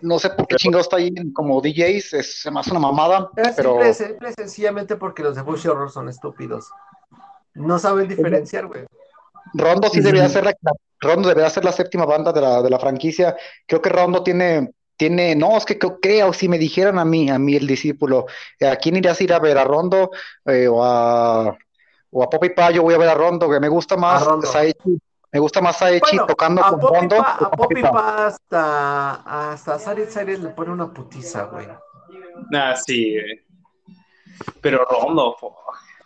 No. 0.00 0.18
sé 0.18 0.30
por 0.30 0.46
qué 0.46 0.56
chingados 0.56 0.86
está 0.86 0.96
ahí 0.96 1.12
como 1.32 1.60
DJs, 1.60 2.14
es 2.14 2.48
más 2.50 2.66
una 2.68 2.80
mamada. 2.80 3.30
pero... 3.56 3.80
Simple, 3.92 4.32
sencillamente 4.32 4.96
porque 4.96 5.22
los 5.22 5.36
de 5.36 5.42
Bush 5.42 5.66
Horror 5.66 5.90
son 5.90 6.08
estúpidos. 6.08 6.70
No 7.54 7.78
saben 7.78 8.08
diferenciar, 8.08 8.66
güey. 8.66 8.84
Rondo 9.52 9.88
sí 9.88 10.00
debería 10.00 10.28
ser 10.28 10.44
la, 10.44 10.54
Rondo 11.00 11.28
debería 11.28 11.50
ser 11.50 11.64
la 11.64 11.72
séptima 11.72 12.06
banda 12.06 12.32
de 12.32 12.40
la, 12.40 12.62
de 12.62 12.70
la 12.70 12.78
franquicia. 12.78 13.36
Creo 13.66 13.80
que 13.82 13.90
Rondo 13.90 14.22
tiene, 14.22 14.72
tiene, 14.96 15.34
no, 15.34 15.56
es 15.56 15.64
que 15.64 15.78
creo, 15.78 16.32
si 16.32 16.48
me 16.48 16.58
dijeran 16.58 16.98
a 16.98 17.04
mí, 17.04 17.30
a 17.30 17.38
mí 17.38 17.56
el 17.56 17.66
discípulo, 17.66 18.26
¿a 18.60 18.76
quién 18.76 18.96
irías 18.96 19.20
a 19.20 19.24
ir 19.24 19.32
a 19.32 19.38
ver? 19.38 19.58
¿A 19.58 19.64
Rondo 19.64 20.10
eh, 20.46 20.68
o 20.68 20.84
a, 20.84 21.56
o 22.10 22.22
a 22.22 22.30
Poppy 22.30 22.50
Pa? 22.50 22.70
Yo 22.70 22.82
voy 22.82 22.94
a 22.94 22.98
ver 22.98 23.08
a 23.08 23.14
Rondo, 23.14 23.50
que 23.50 23.60
me 23.60 23.68
gusta 23.68 23.96
más 23.96 24.24
Saechi, 24.50 24.98
me 25.32 25.40
gusta 25.40 25.60
más 25.60 25.78
Saechi 25.78 26.16
tocando 26.26 26.62
con 26.62 26.80
Rondo. 26.80 27.16
a 27.16 27.50
Poppy 27.50 27.82
Pa 27.82 28.26
hasta, 28.26 29.50
hasta 29.52 29.78
Sari 29.78 30.36
le 30.36 30.50
pone 30.50 30.70
una 30.70 30.92
putiza, 30.92 31.44
güey. 31.44 31.66
Ah, 32.52 32.76
sí, 32.76 33.16
pero 34.60 34.84
Rondo, 34.84 35.36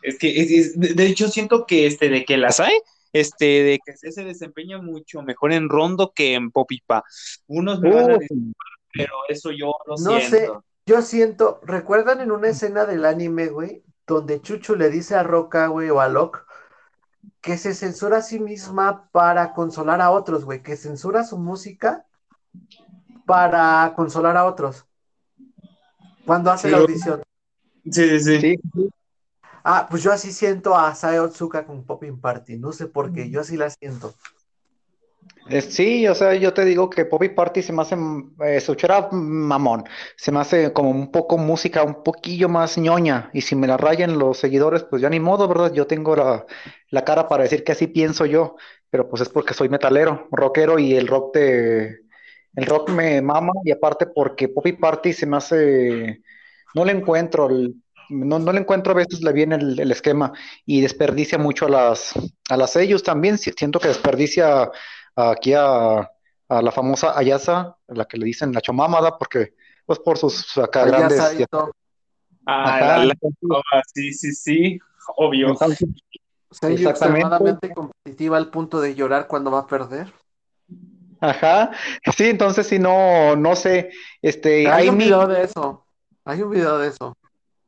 es 0.02 0.18
que, 0.18 0.72
de 0.76 1.06
hecho, 1.06 1.28
siento 1.28 1.66
que 1.66 1.86
este, 1.86 2.08
de 2.08 2.24
que 2.24 2.36
las 2.36 2.60
hay, 2.60 2.78
este, 3.12 3.44
de 3.44 3.78
que 3.84 3.96
se 3.96 4.24
desempeña 4.24 4.78
mucho 4.78 5.22
mejor 5.22 5.52
en 5.52 5.68
Rondo 5.68 6.12
que 6.14 6.34
en 6.34 6.50
Popipa. 6.50 7.04
Unos 7.46 7.80
me 7.80 7.94
van 7.94 8.10
a 8.10 8.18
decir, 8.18 8.38
pero 8.92 9.14
eso 9.28 9.50
yo 9.50 9.72
lo 9.86 9.96
no 9.96 10.20
Sé, 10.20 10.50
yo 10.86 11.02
siento, 11.02 11.60
¿recuerdan 11.64 12.20
en 12.20 12.32
una 12.32 12.48
escena 12.48 12.86
del 12.86 13.04
anime, 13.04 13.48
güey? 13.48 13.84
Donde 14.06 14.40
Chuchu 14.40 14.74
le 14.74 14.88
dice 14.88 15.14
a 15.14 15.22
Roca, 15.22 15.66
güey, 15.66 15.90
o 15.90 16.00
a 16.00 16.08
Locke, 16.08 16.40
que 17.40 17.58
se 17.58 17.74
censura 17.74 18.18
a 18.18 18.22
sí 18.22 18.40
misma 18.40 19.10
para 19.10 19.52
consolar 19.52 20.00
a 20.00 20.10
otros, 20.10 20.44
güey, 20.44 20.62
que 20.62 20.76
censura 20.76 21.24
su 21.24 21.38
música 21.38 22.06
para 23.26 23.92
consolar 23.94 24.36
a 24.36 24.46
otros. 24.46 24.86
Cuando 26.24 26.50
hace 26.50 26.70
la 26.70 26.78
audición. 26.78 27.22
Sí, 27.90 28.20
sí, 28.20 28.40
sí. 28.40 28.60
Ah, 29.64 29.86
pues 29.90 30.02
yo 30.02 30.12
así 30.12 30.32
siento 30.32 30.74
a 30.76 30.94
Sae 30.94 31.20
Otsuka 31.20 31.66
con 31.66 31.84
Popping 31.84 32.20
Party, 32.20 32.58
no 32.58 32.72
sé 32.72 32.86
por 32.86 33.12
qué, 33.12 33.28
yo 33.28 33.40
así 33.40 33.56
la 33.56 33.68
siento. 33.68 34.14
Sí, 35.70 36.06
o 36.06 36.14
sea, 36.14 36.34
yo 36.34 36.52
te 36.52 36.64
digo 36.66 36.90
que 36.90 37.06
Poppy 37.06 37.30
Party 37.30 37.62
se 37.62 37.72
me 37.72 37.80
hace, 37.80 37.94
eh, 37.94 38.60
mamón, 39.12 39.84
se 40.16 40.30
me 40.30 40.40
hace 40.40 40.74
como 40.74 40.90
un 40.90 41.10
poco 41.10 41.38
música, 41.38 41.82
un 41.84 42.02
poquillo 42.02 42.50
más 42.50 42.76
ñoña, 42.76 43.30
y 43.32 43.40
si 43.40 43.56
me 43.56 43.66
la 43.66 43.78
rayan 43.78 44.18
los 44.18 44.36
seguidores, 44.38 44.84
pues 44.84 45.00
ya 45.00 45.08
ni 45.08 45.20
modo, 45.20 45.48
¿verdad? 45.48 45.72
Yo 45.72 45.86
tengo 45.86 46.14
la, 46.16 46.44
la 46.90 47.04
cara 47.04 47.28
para 47.28 47.44
decir 47.44 47.64
que 47.64 47.72
así 47.72 47.86
pienso 47.86 48.26
yo, 48.26 48.56
pero 48.90 49.08
pues 49.08 49.22
es 49.22 49.30
porque 49.30 49.54
soy 49.54 49.70
metalero, 49.70 50.28
rockero, 50.32 50.78
y 50.78 50.94
el 50.94 51.06
rock 51.06 51.32
te, 51.32 52.00
el 52.54 52.66
rock 52.66 52.90
me 52.90 53.22
mama, 53.22 53.52
y 53.64 53.70
aparte 53.70 54.06
porque 54.06 54.48
Poppy 54.48 54.72
Party 54.74 55.14
se 55.14 55.24
me 55.26 55.38
hace, 55.38 56.22
no 56.74 56.84
le 56.84 56.92
encuentro 56.92 57.48
el 57.48 57.74
no, 58.10 58.38
no 58.38 58.52
le 58.52 58.60
encuentro 58.60 58.92
a 58.92 58.96
veces 58.96 59.22
le 59.22 59.32
viene 59.32 59.56
el, 59.56 59.92
esquema 59.92 60.32
y 60.64 60.80
desperdicia 60.80 61.38
mucho 61.38 61.66
a 61.66 61.68
las, 61.68 62.12
a 62.48 62.56
las 62.56 62.76
ellos 62.76 63.02
también. 63.02 63.38
Siento 63.38 63.78
que 63.78 63.88
desperdicia 63.88 64.70
aquí 65.18 65.52
a, 65.54 66.10
la 66.48 66.72
famosa 66.72 67.18
Ayasa, 67.18 67.76
la 67.88 68.06
que 68.06 68.16
le 68.16 68.26
dicen 68.26 68.52
la 68.52 68.60
chomámada, 68.60 69.18
porque 69.18 69.54
pues 69.84 69.98
por 69.98 70.16
sus 70.16 70.56
acá 70.58 70.84
grandes. 70.84 71.20
Ah, 72.46 73.12
sí, 73.92 74.12
sí, 74.12 74.32
sí, 74.32 74.78
obvio. 75.16 75.56
extremadamente 76.62 77.74
competitiva 77.74 78.38
al 78.38 78.50
punto 78.50 78.80
de 78.80 78.94
llorar 78.94 79.26
cuando 79.26 79.50
va 79.50 79.60
a 79.60 79.66
perder. 79.66 80.12
Ajá, 81.20 81.72
sí, 82.16 82.24
entonces 82.24 82.68
si 82.68 82.78
no, 82.78 83.34
no 83.36 83.56
sé, 83.56 83.90
este, 84.22 84.68
hay 84.68 84.88
un 84.88 84.98
video 84.98 85.26
de 85.26 85.42
eso, 85.42 85.84
hay 86.24 86.42
un 86.42 86.50
video 86.50 86.78
de 86.78 86.88
eso. 86.88 87.16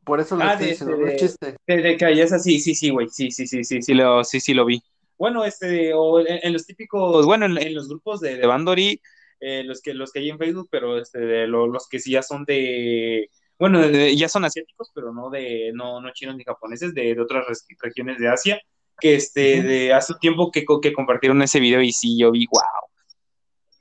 Por 0.05 0.21
eso 0.21 0.37
lo 0.37 0.45
ah, 0.45 0.53
estoy 0.53 0.69
diciendo, 0.69 0.97
de, 0.97 1.17
chiste. 1.17 1.57
De, 1.67 1.97
que 1.97 2.39
sí, 2.39 2.59
sí, 2.59 2.75
sí, 2.75 2.91
güey, 2.91 3.09
sí, 3.09 3.31
sí, 3.31 3.47
sí, 3.47 3.65
sí, 3.65 3.83
sí, 3.83 3.95
lo, 3.95 4.25
sí, 4.25 4.41
sí 4.41 4.55
lo 4.55 4.65
vi. 4.65 4.83
Bueno, 5.21 5.45
este, 5.45 5.93
o 5.93 6.19
en, 6.27 6.51
los 6.51 6.65
típicos, 6.65 7.27
bueno, 7.27 7.45
en, 7.45 7.75
los 7.75 7.91
grupos 7.91 8.21
de, 8.21 8.39
de 8.39 8.47
Bandori, 8.47 9.03
eh, 9.39 9.63
los, 9.65 9.83
que, 9.83 9.93
los 9.93 10.13
que 10.13 10.21
hay 10.21 10.31
en 10.31 10.39
Facebook, 10.39 10.69
pero 10.71 10.97
este, 10.97 11.19
de 11.19 11.47
los 11.47 11.87
que 11.91 11.99
sí 11.99 12.13
ya 12.13 12.23
son 12.23 12.47
de, 12.47 13.29
bueno, 13.59 13.87
ya 13.87 14.31
son 14.31 14.47
asiáticos, 14.47 14.91
pero 14.95 15.13
no 15.13 15.29
de, 15.29 15.73
no, 15.75 16.01
no 16.01 16.11
chinos 16.15 16.37
ni 16.37 16.45
japoneses, 16.45 16.95
de, 16.95 17.15
de 17.15 17.21
otras 17.21 17.45
regiones 17.83 18.17
de 18.17 18.29
Asia, 18.29 18.63
que 18.99 19.17
este, 19.17 19.63
de 19.63 19.93
hace 19.93 20.15
tiempo 20.23 20.51
que, 20.51 20.65
que 20.81 20.93
compartieron 20.95 21.43
ese 21.43 21.61
video 21.61 21.83
y 21.83 21.93
sí, 21.93 22.19
yo 22.19 22.31
vi, 22.31 22.47
wow, 22.51 22.89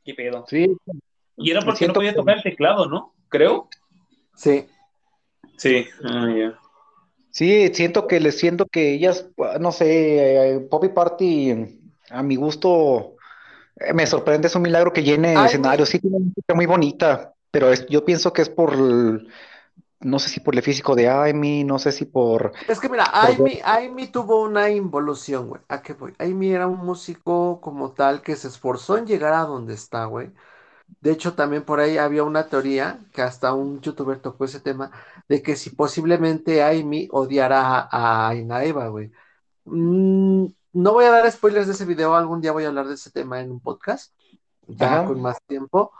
qué 0.04 0.14
pedo. 0.16 0.44
Sí. 0.46 0.76
Y 1.38 1.52
era 1.52 1.62
porque 1.62 1.88
no 1.88 1.94
podía 1.94 2.14
tocar 2.14 2.36
el 2.36 2.44
teclado, 2.44 2.90
¿no? 2.90 3.16
Creo. 3.30 3.70
Sí. 4.36 4.66
Sí, 5.56 5.88
ah, 6.04 6.60
Sí, 7.32 7.70
siento 7.74 8.08
que 8.08 8.20
les 8.20 8.38
siento 8.38 8.66
que 8.66 8.94
ellas, 8.94 9.28
no 9.60 9.72
sé, 9.72 10.56
eh, 10.56 10.60
Poppy 10.60 10.90
Party, 10.90 11.80
a 12.10 12.24
mi 12.24 12.36
gusto, 12.36 13.16
eh, 13.76 13.94
me 13.94 14.08
sorprende, 14.08 14.48
es 14.48 14.56
un 14.56 14.64
milagro 14.64 14.92
que 14.92 15.04
llene 15.04 15.34
el 15.34 15.46
escenario. 15.46 15.86
Sí, 15.86 16.00
tiene 16.00 16.18
una 16.18 16.26
música 16.26 16.54
muy 16.56 16.66
bonita, 16.66 17.34
pero 17.52 17.74
yo 17.90 18.04
pienso 18.04 18.34
que 18.34 18.42
es 18.42 18.50
por, 18.50 18.76
no 20.02 20.20
sé 20.20 20.30
si 20.30 20.40
por 20.40 20.56
el 20.56 20.62
físico 20.62 20.96
de 20.96 21.10
Amy, 21.10 21.64
no 21.64 21.78
sé 21.78 21.92
si 21.92 22.06
por... 22.06 22.54
Es 22.68 22.80
que 22.80 22.90
mira, 22.90 23.06
Amy, 23.12 23.60
Amy 23.64 24.08
tuvo 24.08 24.42
una 24.42 24.70
involución, 24.70 25.50
güey. 25.50 25.62
¿A 25.68 25.82
qué 25.82 25.94
voy? 25.94 26.14
Amy 26.20 26.52
era 26.52 26.68
un 26.68 26.80
músico 26.80 27.60
como 27.62 27.92
tal 27.92 28.22
que 28.22 28.36
se 28.36 28.48
esforzó 28.48 28.98
en 28.98 29.06
llegar 29.06 29.34
a 29.34 29.42
donde 29.42 29.74
está, 29.74 30.06
güey. 30.06 30.32
De 31.02 31.12
hecho, 31.12 31.34
también 31.34 31.64
por 31.64 31.80
ahí 31.80 31.98
había 31.98 32.24
una 32.24 32.48
teoría, 32.48 33.00
que 33.14 33.22
hasta 33.22 33.54
un 33.54 33.80
youtuber 33.82 34.20
tocó 34.20 34.46
ese 34.46 34.60
tema, 34.60 34.92
de 35.30 35.42
que 35.42 35.56
si 35.56 35.70
posiblemente 35.72 36.64
Amy 36.64 37.08
odiara 37.12 37.88
a, 37.92 38.36
Inaeva, 38.36 38.90
güey. 38.90 39.12
Mm, 39.66 40.48
no 40.74 40.94
voy 40.94 41.06
a 41.06 41.12
dar 41.12 41.32
spoilers 41.32 41.68
de 41.68 41.74
ese 41.74 41.86
video, 41.86 42.16
algún 42.16 42.42
día 42.42 42.52
voy 42.52 42.66
a 42.66 42.68
hablar 42.68 42.88
de 42.88 42.96
ese 42.96 43.12
tema 43.12 43.40
en 43.40 43.52
un 43.52 43.60
podcast, 43.60 44.14
ya 44.68 45.06
con 45.06 45.22
más 45.22 45.38
tiempo. 45.48 45.92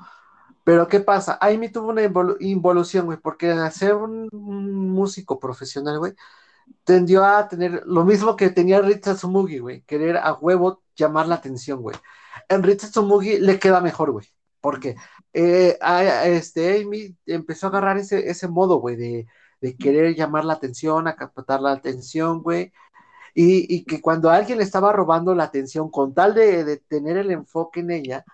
Pero 0.64 0.88
¿qué 0.88 1.00
pasa? 1.00 1.38
Amy 1.42 1.70
tuvo 1.70 1.90
una 1.90 2.04
involución, 2.40 3.06
güey, 3.06 3.18
porque 3.18 3.52
al 3.52 3.72
ser 3.72 3.96
un, 3.96 4.30
músico 4.32 5.40
profesional, 5.40 6.00
güey, 6.00 6.14
tendió 6.84 7.26
a 7.26 7.48
tener 7.48 7.84
lo 7.86 8.04
mismo 8.06 8.36
que 8.36 8.50
tenía 8.50 8.82
Ritsa 8.82 9.16
Tsumugi, 9.16 9.60
güey, 9.60 9.82
querer 9.84 10.18
a 10.18 10.34
huevo 10.34 10.84
llamar 10.96 11.28
la 11.28 11.36
atención, 11.36 11.82
güey. 11.82 11.96
En 12.50 12.64
Ritsa 12.64 12.90
Tsumugi 12.90 13.40
le 13.40 13.60
queda 13.60 13.82
mejor, 13.82 14.12
güey. 14.12 14.28
Porque 14.62 14.96
eh, 15.34 15.78
este, 16.26 16.82
Amy 16.82 17.16
empezó 17.26 17.68
a 17.68 17.70
agarrar 17.70 17.98
ese, 17.98 18.30
ese 18.30 18.48
modo, 18.48 18.78
güey, 18.80 18.96
de, 18.96 19.28
querer 19.78 20.16
llamar 20.16 20.46
la 20.46 20.54
atención, 20.54 21.08
a 21.08 21.16
captar 21.16 21.62
la 21.62 21.72
atención, 21.72 22.42
güey. 22.42 22.72
Y, 23.36 23.86
que 23.86 24.02
cuando 24.02 24.30
alguien 24.30 24.58
le 24.58 24.64
estaba 24.66 24.92
robando 24.92 25.36
la 25.36 25.46
atención, 25.46 25.90
con 25.92 26.14
tal 26.14 26.34
de, 26.36 26.78
tener 26.88 27.18
el 27.18 27.32
enfoque 27.32 27.82
en 27.82 27.92
ella, 27.92 28.26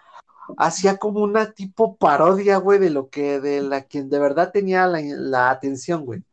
hacía 0.57 0.97
como 0.97 1.22
una 1.22 1.52
tipo 1.53 1.95
parodia, 1.97 2.57
güey, 2.57 2.80
de 2.80 2.89
lo 2.89 3.10
que, 3.10 3.39
de 3.39 3.61
la 3.61 3.84
quien 3.84 4.10
de 4.10 4.19
verdad 4.19 4.52
tenía 4.52 4.88
la, 4.88 5.02
la 5.02 5.52
atención, 5.52 6.06
güey. 6.06 6.23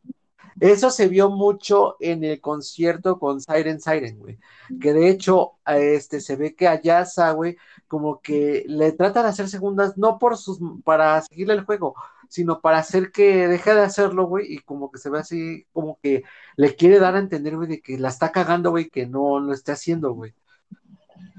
Eso 0.59 0.89
se 0.89 1.07
vio 1.07 1.29
mucho 1.29 1.97
en 1.99 2.23
el 2.23 2.39
concierto 2.41 3.19
con 3.19 3.41
Siren 3.41 3.81
Siren, 3.81 4.19
güey. 4.19 4.39
Que 4.81 4.93
de 4.93 5.09
hecho, 5.09 5.53
este, 5.65 6.21
se 6.21 6.35
ve 6.35 6.55
que 6.55 6.67
a 6.67 6.81
Yasa, 6.81 7.31
güey, 7.31 7.57
como 7.87 8.21
que 8.21 8.63
le 8.67 8.91
trata 8.93 9.23
de 9.23 9.29
hacer 9.29 9.49
segundas, 9.49 9.97
no 9.97 10.17
por 10.19 10.37
sus, 10.37 10.59
para 10.83 11.21
seguirle 11.21 11.53
el 11.53 11.65
juego, 11.65 11.95
sino 12.29 12.61
para 12.61 12.79
hacer 12.79 13.11
que 13.11 13.47
deje 13.47 13.73
de 13.73 13.81
hacerlo, 13.81 14.25
güey, 14.25 14.53
y 14.53 14.59
como 14.59 14.91
que 14.91 14.99
se 14.99 15.09
ve 15.09 15.19
así, 15.19 15.65
como 15.73 15.99
que 16.01 16.23
le 16.55 16.75
quiere 16.75 16.99
dar 16.99 17.15
a 17.15 17.19
entender, 17.19 17.55
güey, 17.55 17.67
de 17.69 17.81
que 17.81 17.97
la 17.97 18.09
está 18.09 18.31
cagando, 18.31 18.71
güey, 18.71 18.89
que 18.89 19.05
no 19.05 19.39
lo 19.39 19.53
esté 19.53 19.71
haciendo, 19.73 20.13
güey. 20.13 20.33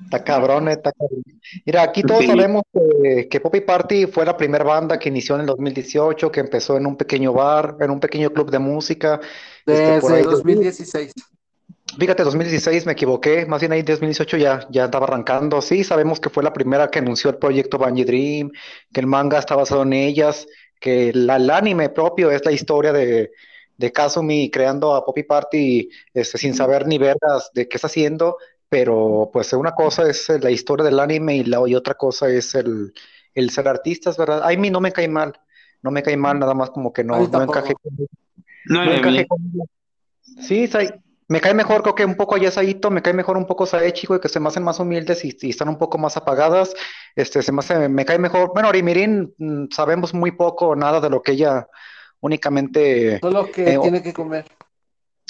Está 0.05 0.23
cabrón, 0.23 0.69
está 0.69 0.93
cabrón. 0.93 1.23
Mira, 1.65 1.83
aquí 1.83 2.03
todos 2.03 2.25
sabemos 2.25 2.63
que, 2.73 3.29
que, 3.29 3.41
Poppy 3.41 3.61
Party 3.61 4.07
fue 4.07 4.25
la 4.25 4.37
primera 4.37 4.65
banda 4.65 4.99
que 4.99 5.09
inició 5.09 5.35
en 5.35 5.43
el 5.43 5.47
2018, 5.47 6.31
que 6.31 6.41
empezó 6.41 6.77
en 6.77 6.87
un 6.87 6.97
pequeño 6.97 7.33
bar, 7.33 7.77
en 7.81 7.91
un 7.91 8.01
pequeño 8.01 8.31
club 8.31 8.51
de 8.51 8.59
música. 8.59 9.21
Este, 9.67 10.01
Desde 10.01 10.23
2016. 10.23 11.13
Fíjate, 11.99 12.25
2016 12.25 12.87
me 12.87 12.93
equivoqué, 12.93 13.47
más 13.47 13.61
bien 13.61 13.73
ahí 13.73 13.83
2018 13.83 14.37
ya, 14.37 14.67
ya 14.71 14.87
estaba 14.87 15.07
arrancando. 15.07 15.63
Sí, 15.63 15.85
sabemos 15.85 16.19
que 16.19 16.29
fue 16.29 16.43
la 16.43 16.53
primera 16.53 16.91
que 16.91 16.99
anunció 16.99 17.31
el 17.31 17.37
proyecto 17.37 17.79
Bungie 17.79 18.05
Dream, 18.05 18.51
que 18.93 19.01
el 19.01 19.07
manga 19.07 19.39
está 19.39 19.55
basado 19.55 19.83
en 19.83 19.93
ellas, 19.93 20.47
que 20.81 21.11
el 21.11 21.31
anime 21.31 21.91
propio 21.91 22.31
es 22.31 22.45
la 22.45 22.53
historia 22.53 22.93
de, 22.93 23.31
de 23.77 23.93
Kazumi 23.93 24.51
creando 24.51 24.95
a 24.95 25.05
Poppy 25.05 25.23
Party 25.25 25.89
este, 26.13 26.39
sin 26.39 26.55
saber 26.55 26.87
ni 26.87 26.99
vergas 26.99 27.51
de 27.55 27.69
qué 27.69 27.77
está 27.77 27.87
haciendo, 27.87 28.39
pero 28.75 29.31
pues 29.33 29.53
una 29.53 29.71
cosa 29.71 30.11
es 30.11 30.29
la 30.41 30.51
historia 30.51 30.85
del 30.85 30.99
anime 30.99 31.37
y, 31.37 31.45
la, 31.45 31.63
y 31.65 31.77
otra 31.77 31.95
cosa 31.95 32.29
es 32.29 32.57
el, 32.57 32.93
el 33.33 33.51
ser 33.51 33.69
artistas, 33.69 34.17
¿verdad? 34.17 34.43
A 34.43 34.49
mí 34.57 34.69
no 34.69 34.81
me 34.81 34.91
cae 34.91 35.07
mal, 35.07 35.33
no 35.81 35.93
me 35.93 36.03
cae 36.03 36.17
mal, 36.17 36.41
nada 36.41 36.55
más 36.55 36.71
como 36.71 36.93
que 36.93 37.05
no, 37.05 37.17
no 37.29 37.43
encajé 37.45 37.75
con... 37.75 37.93
No, 38.65 38.83
encajé 38.83 39.29
con... 39.29 39.39
Sí, 40.41 40.69
me 41.29 41.41
cae 41.41 41.55
mejor, 41.55 41.83
creo 41.83 41.95
que 41.95 42.05
un 42.05 42.17
poco 42.17 42.37
Yasaito, 42.37 42.91
me 42.91 43.01
cae 43.01 43.13
mejor 43.13 43.37
un 43.37 43.47
poco 43.47 43.65
Saechi, 43.65 44.09
güey, 44.09 44.19
que 44.19 44.29
se 44.29 44.41
me 44.41 44.49
hacen 44.49 44.65
más 44.65 44.81
humildes 44.81 45.25
y, 45.25 45.49
están 45.49 45.69
un 45.69 45.79
poco 45.79 45.97
más 45.97 46.17
apagadas. 46.17 46.75
Este, 47.15 47.45
se 47.45 47.53
me, 47.53 47.61
hace, 47.61 47.89
me 47.89 48.05
cae 48.05 48.19
mejor. 48.19 48.51
Bueno, 48.55 48.71
Orimirin, 48.71 49.33
mm, 49.39 49.67
sabemos 49.71 50.13
muy 50.15 50.33
poco, 50.33 50.75
nada 50.75 51.01
de 51.01 51.11
lo 51.11 51.23
que 51.23 51.31
ella 51.31 51.69
únicamente. 52.19 53.21
Todo 53.21 53.31
lo 53.31 53.53
que 53.53 53.75
eh, 53.75 53.79
tiene 53.81 54.03
que 54.03 54.13
comer. 54.13 54.47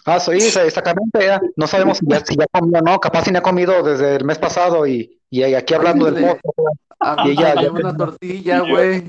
Ah, 0.07 0.21
sí, 0.21 0.33
exactamente. 0.33 1.25
ya. 1.25 1.41
No 1.57 1.67
sabemos 1.67 1.99
si 1.99 2.07
ya, 2.07 2.21
si 2.25 2.37
ya 2.37 2.47
comió 2.53 2.79
o 2.79 2.83
no. 2.83 3.01
Capaz 3.01 3.25
si 3.25 3.31
no 3.33 3.39
ha 3.39 3.43
comido 3.43 3.83
desde 3.83 4.17
el 4.17 4.25
mes 4.25 4.39
pasado 4.39 4.87
y, 4.87 5.19
y 5.31 5.43
aquí 5.43 5.75
hablando 5.75 6.05
del 6.11 6.25
mozo. 6.25 6.41
A 7.01 7.27
Y 7.29 7.37
ya- 7.37 7.55
una 7.71 7.97
tortilla, 7.97 8.61
güey. 8.61 9.09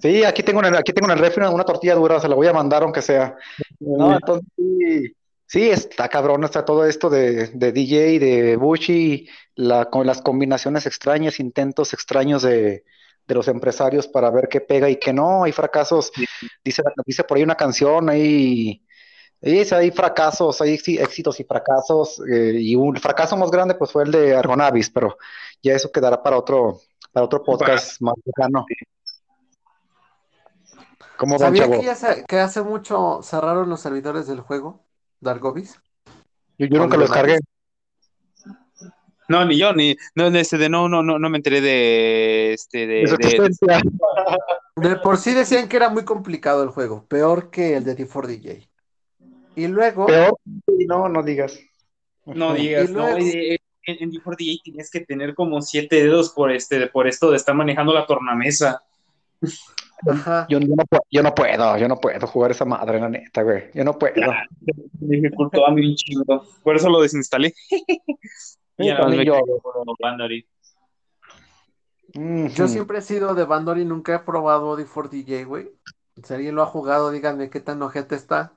Sí, 0.00 0.24
aquí 0.24 0.42
tengo 0.42 0.60
en 0.60 0.66
el, 0.66 0.76
aquí 0.76 0.92
tengo 0.94 1.10
en 1.10 1.18
el 1.18 1.22
refri 1.22 1.42
una, 1.42 1.50
una 1.50 1.64
tortilla 1.64 1.94
dura, 1.94 2.18
se 2.20 2.28
la 2.28 2.34
voy 2.34 2.46
a 2.46 2.52
mandar 2.54 2.82
aunque 2.82 3.02
sea. 3.02 3.36
No, 3.80 4.14
entonces 4.14 4.46
sí, 4.56 5.12
sí, 5.46 5.68
está 5.70 6.08
cabrón, 6.08 6.42
está 6.44 6.64
todo 6.64 6.86
esto 6.86 7.10
de, 7.10 7.48
de 7.48 7.72
DJ, 7.72 8.18
de 8.18 8.56
Bushi, 8.56 9.28
la, 9.56 9.90
con 9.90 10.06
las 10.06 10.22
combinaciones 10.22 10.86
extrañas, 10.86 11.38
intentos 11.38 11.92
extraños 11.92 12.40
de, 12.42 12.84
de 13.28 13.34
los 13.34 13.46
empresarios 13.48 14.08
para 14.08 14.30
ver 14.30 14.48
qué 14.48 14.62
pega 14.62 14.88
y 14.88 14.96
qué 14.96 15.12
no. 15.12 15.44
Hay 15.44 15.52
fracasos, 15.52 16.10
dice, 16.64 16.82
dice 17.04 17.24
por 17.24 17.36
ahí 17.36 17.42
una 17.42 17.56
canción, 17.56 18.08
hay, 18.08 18.82
dice, 19.40 19.74
hay 19.74 19.90
fracasos, 19.90 20.60
hay 20.60 20.74
éxi- 20.76 21.00
éxitos 21.00 21.40
y 21.40 21.44
fracasos, 21.44 22.20
eh, 22.30 22.52
y 22.58 22.76
un 22.76 22.96
fracaso 22.96 23.36
más 23.36 23.50
grande 23.50 23.74
pues 23.74 23.90
fue 23.90 24.04
el 24.04 24.12
de 24.12 24.36
Argonavis, 24.36 24.90
pero 24.90 25.16
ya 25.62 25.74
eso 25.74 25.90
quedará 25.90 26.22
para 26.22 26.36
otro, 26.38 26.80
para 27.12 27.24
otro 27.24 27.42
podcast 27.42 28.00
más 28.00 28.14
lejano. 28.24 28.66
¿Cómo 31.16 31.38
¿Sabía 31.38 31.70
que, 31.70 31.82
ya 31.84 31.94
se- 31.94 32.24
que 32.26 32.38
hace 32.38 32.62
mucho 32.62 33.20
cerraron 33.22 33.68
los 33.68 33.80
servidores 33.80 34.26
del 34.26 34.40
juego, 34.40 34.84
Dargovis? 35.20 35.78
Yo, 36.58 36.66
yo 36.66 36.78
nunca 36.78 36.96
lo 36.96 37.02
descargué. 37.02 37.38
No, 39.28 39.44
ni 39.44 39.58
yo, 39.58 39.72
ni, 39.72 39.96
no, 40.14 40.26
este, 40.26 40.58
de, 40.58 40.68
no, 40.68 40.88
no, 40.88 41.02
no, 41.02 41.18
no 41.18 41.30
me 41.30 41.36
enteré 41.36 41.60
de, 41.60 42.52
este, 42.54 42.86
de, 42.86 43.02
De 44.76 44.88
de- 44.88 44.96
por 44.96 45.18
sí 45.18 45.34
decían 45.34 45.68
que 45.68 45.76
era 45.76 45.88
muy 45.88 46.04
complicado 46.04 46.62
el 46.62 46.70
juego, 46.70 47.06
peor 47.06 47.50
que 47.50 47.76
el 47.76 47.84
de 47.84 47.96
D4DJ. 47.96 48.69
Y 49.60 49.68
luego, 49.68 50.06
Peor. 50.06 50.38
No, 50.86 51.08
no 51.08 51.22
digas. 51.22 51.58
no 52.24 52.54
digas, 52.54 52.88
luego- 52.90 53.18
en, 53.18 53.58
en 53.84 54.10
D4DJ 54.12 54.60
tienes 54.62 54.90
que 54.90 55.00
tener 55.00 55.34
como 55.34 55.60
siete 55.60 55.96
dedos 55.96 56.30
por 56.30 56.50
este, 56.52 56.86
por 56.86 57.06
esto 57.06 57.30
de 57.30 57.36
estar 57.36 57.54
manejando 57.54 57.92
la 57.92 58.06
tornamesa. 58.06 58.82
ajá, 60.08 60.46
Yo, 60.48 60.60
yo 60.60 60.66
no, 60.76 60.84
yo 61.10 61.22
no 61.22 61.34
puedo, 61.34 61.76
yo 61.76 61.88
no 61.88 61.96
puedo 61.96 62.26
jugar 62.26 62.52
esa 62.52 62.64
madre, 62.64 63.00
la 63.00 63.08
neta, 63.08 63.42
güey. 63.42 63.64
Yo 63.74 63.84
no 63.84 63.98
puedo. 63.98 64.14
Me 65.00 65.16
dificultó 65.16 65.66
a 65.66 65.70
mí 65.72 65.86
un 65.90 65.94
chingo. 65.94 66.46
Por 66.62 66.76
eso 66.76 66.88
lo 66.88 67.00
desinstalé. 67.02 67.54
Y 72.14 72.48
ya 72.48 72.54
yo. 72.54 72.68
siempre 72.68 72.98
he 72.98 73.02
sido 73.02 73.34
de 73.34 73.44
Bandor 73.44 73.76
y 73.78 73.84
nunca 73.84 74.14
he 74.14 74.18
probado 74.20 74.76
D4DJ, 74.78 75.44
güey. 75.46 75.70
Si 76.24 76.32
alguien 76.34 76.54
lo 76.54 76.62
ha 76.62 76.66
jugado, 76.66 77.10
díganme 77.10 77.50
qué 77.50 77.60
tan 77.60 77.82
ojete 77.82 78.14
está. 78.14 78.54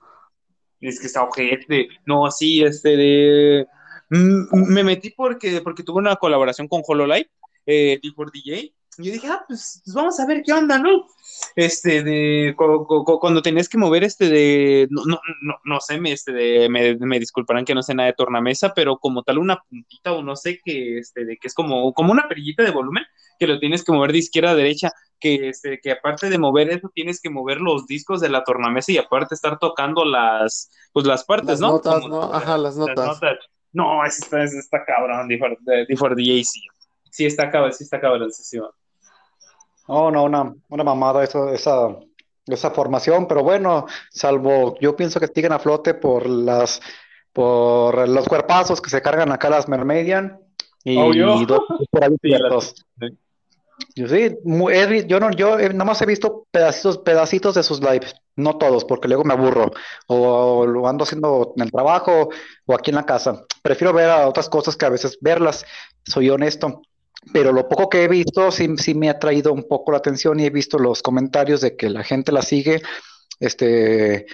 Es 0.84 1.00
que 1.00 1.08
está 1.08 1.24
ojete. 1.24 1.88
No, 2.06 2.30
sí, 2.32 2.64
este 2.64 2.98
de. 2.98 3.68
Mm, 4.10 4.74
Me 4.74 4.84
metí 4.84 5.12
porque, 5.12 5.62
porque 5.62 5.84
tuve 5.84 6.00
una 6.00 6.16
colaboración 6.18 6.68
con 6.68 6.82
HoloLive, 6.86 7.30
eh, 7.66 8.00
D4DJ. 8.02 8.74
Yo 8.98 9.12
dije, 9.12 9.28
ah, 9.28 9.44
pues, 9.48 9.82
pues 9.84 9.94
vamos 9.96 10.20
a 10.20 10.26
ver 10.26 10.44
qué 10.46 10.54
onda, 10.54 10.78
¿no? 10.78 11.06
Este, 11.56 12.04
de. 12.04 12.54
cu- 12.56 12.86
cuando 13.20 13.42
tenías 13.42 13.68
que 13.68 13.78
mover 13.78 14.04
este 14.04 14.30
de. 14.30 14.88
No, 14.92 15.04
no, 15.06 15.20
no, 15.42 15.56
no 15.64 15.80
sé, 15.82 16.00
me, 16.00 16.12
este 16.12 16.32
de, 16.32 16.70
me, 16.70 16.96
me 16.98 17.20
disculparán 17.20 17.66
que 17.66 17.74
no 17.76 17.82
sé 17.82 17.94
nada 17.96 18.08
de 18.08 18.14
tornamesa, 18.14 18.74
pero 18.74 18.98
como 18.98 19.24
tal 19.24 19.40
una 19.40 19.58
puntita 19.70 20.14
o 20.14 20.22
no 20.22 20.36
sé 20.36 20.60
que, 20.64 21.00
este, 21.00 21.26
de 21.26 21.38
que 21.38 21.48
es 21.48 21.54
como, 21.54 21.92
como 21.94 22.12
una 22.12 22.28
perillita 22.28 22.64
de 22.64 22.72
volumen 22.72 23.04
que 23.40 23.48
lo 23.48 23.60
tienes 23.60 23.84
que 23.84 23.92
mover 23.92 24.12
de 24.12 24.20
izquierda 24.20 24.52
a 24.52 24.56
derecha, 24.56 24.92
que, 25.20 25.50
este, 25.50 25.80
que 25.82 25.92
aparte 25.92 26.30
de 26.30 26.38
mover 26.38 26.70
eso, 26.70 26.90
tienes 26.94 27.20
que 27.20 27.30
mover 27.32 27.60
los 27.62 27.88
discos 27.88 28.22
de 28.22 28.30
la 28.30 28.44
tornamesa 28.44 28.92
y 28.92 28.98
aparte 28.98 29.34
estar 29.34 29.58
tocando 29.60 30.06
las, 30.06 30.70
pues 30.94 31.06
las 31.08 31.24
partes, 31.24 31.50
Las 31.50 31.60
¿no? 31.62 31.72
notas, 31.72 32.02
Como- 32.02 32.08
¿no? 32.10 32.34
Ajá, 32.34 32.58
las 32.58 32.78
notas. 32.78 33.20
No, 33.72 34.06
ese 34.06 34.22
está, 34.22 34.44
ese 34.44 34.60
está 34.60 34.86
cabrón, 34.86 35.28
D4DJ, 35.28 36.44
sí. 36.44 36.62
Sí 37.10 37.26
está 37.26 37.50
cabrón, 37.50 37.74
sí 37.74 37.84
está 37.84 38.00
cabrón, 38.00 38.32
sí, 38.32 38.44
sí. 38.44 38.60
No, 39.88 40.12
no, 40.12 40.24
una, 40.24 40.54
una 40.70 40.84
mamada 40.84 41.24
eso, 41.24 41.50
esa, 41.50 41.90
esa 42.48 42.72
formación, 42.72 43.28
pero 43.28 43.44
bueno, 43.44 43.86
salvo 44.10 44.76
yo 44.80 44.96
pienso 44.96 45.20
que 45.20 45.28
siguen 45.28 45.54
a 45.54 45.60
flote 45.60 45.94
por 45.94 46.28
las 46.28 46.82
por 47.32 48.08
los 48.08 48.28
cuerpazos 48.28 48.80
que 48.80 48.92
se 48.92 49.02
cargan 49.02 49.32
acá 49.32 49.50
las 49.50 49.68
Mermedian 49.68 50.40
y 50.84 51.46
dos 51.46 51.62
por 51.90 52.04
ahí 52.04 52.12
Sí, 52.22 52.30
ciertos. 52.30 52.76
Yo 53.96 54.08
sí, 54.08 54.36
he 54.72 55.08
yo 55.08 55.20
no, 55.20 55.32
yo 55.32 55.60
eh, 55.60 55.70
nada 55.70 55.86
más 55.86 56.02
he 56.02 56.06
visto 56.06 56.46
pedacitos, 56.52 57.00
pedacitos 57.00 57.56
de 57.56 57.64
sus 57.64 57.82
lives, 57.82 58.16
no 58.36 58.58
todos, 58.58 58.86
porque 58.86 59.08
luego 59.08 59.24
me 59.24 59.34
aburro, 59.34 59.72
o 60.08 60.66
lo 60.66 60.88
ando 60.88 61.04
haciendo 61.04 61.54
en 61.58 61.64
el 61.64 61.72
trabajo 61.72 62.30
o 62.66 62.76
aquí 62.76 62.92
en 62.92 62.98
la 62.98 63.06
casa. 63.06 63.44
Prefiero 63.62 63.94
ver 63.94 64.10
a 64.10 64.28
otras 64.28 64.48
cosas 64.48 64.78
que 64.78 64.86
a 64.86 64.90
veces 64.90 65.18
verlas, 65.22 65.66
soy 66.06 66.30
honesto. 66.30 66.82
Pero 67.32 67.52
lo 67.52 67.68
poco 67.70 67.90
que 67.90 68.04
he 68.04 68.08
visto 68.08 68.52
sí, 68.52 68.68
sí 68.78 68.94
me 68.94 69.10
ha 69.10 69.20
traído 69.20 69.54
un 69.54 69.68
poco 69.68 69.92
la 69.92 70.00
atención 70.00 70.40
y 70.40 70.46
he 70.46 70.50
visto 70.50 70.78
los 70.78 71.02
comentarios 71.02 71.62
de 71.62 71.76
que 71.76 71.90
la 71.90 72.04
gente 72.04 72.32
la 72.32 72.42
sigue, 72.42 72.82
este, 73.40 74.26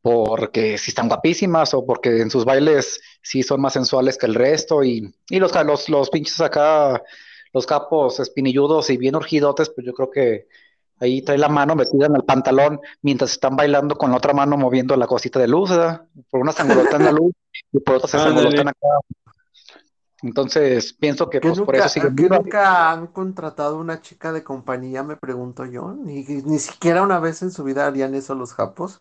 porque 0.00 0.78
sí 0.78 0.90
están 0.90 1.08
guapísimas 1.08 1.74
o 1.74 1.84
porque 1.84 2.20
en 2.20 2.30
sus 2.30 2.44
bailes 2.44 3.00
sí 3.22 3.42
son 3.42 3.60
más 3.60 3.72
sensuales 3.72 4.16
que 4.16 4.26
el 4.26 4.34
resto 4.34 4.84
y, 4.84 5.12
y 5.28 5.38
los, 5.38 5.52
los, 5.64 5.88
los 5.88 6.10
pinches 6.10 6.40
acá 6.40 7.02
los 7.56 7.64
capos 7.64 8.20
espinilludos 8.20 8.90
y 8.90 8.98
bien 8.98 9.16
urgidotes, 9.16 9.70
pues 9.70 9.86
yo 9.86 9.94
creo 9.94 10.10
que 10.10 10.46
ahí 11.00 11.22
trae 11.22 11.38
la 11.38 11.48
mano 11.48 11.74
metida 11.74 12.04
en 12.04 12.16
el 12.16 12.22
pantalón 12.22 12.80
mientras 13.00 13.32
están 13.32 13.56
bailando 13.56 13.96
con 13.96 14.10
la 14.10 14.18
otra 14.18 14.34
mano 14.34 14.58
moviendo 14.58 14.94
la 14.94 15.06
cosita 15.06 15.38
de 15.38 15.48
luz, 15.48 15.70
¿verdad? 15.70 16.02
Por 16.30 16.40
una 16.40 16.52
se 16.52 16.64
la 16.64 17.12
luz 17.12 17.32
y 17.72 17.80
por 17.80 17.96
otra 17.96 18.08
se 18.08 18.18
angolotan 18.18 18.68
acá. 18.68 18.88
Entonces, 20.26 20.92
pienso 20.92 21.28
que 21.30 21.40
Que 21.40 21.48
pues 21.48 21.60
por 21.60 21.74
eso 21.76 21.88
siguen 21.88 22.16
que 22.16 22.28
nunca 22.28 22.90
han 22.90 23.06
contratado 23.08 23.78
una 23.78 24.00
chica 24.00 24.32
de 24.32 24.42
compañía, 24.42 25.02
me 25.02 25.16
pregunto 25.16 25.64
yo. 25.64 25.92
Ni, 25.92 26.22
ni 26.24 26.58
siquiera 26.58 27.02
una 27.02 27.18
vez 27.18 27.42
en 27.42 27.50
su 27.50 27.64
vida 27.64 27.86
harían 27.86 28.14
eso 28.14 28.34
los 28.34 28.52
japos. 28.54 29.00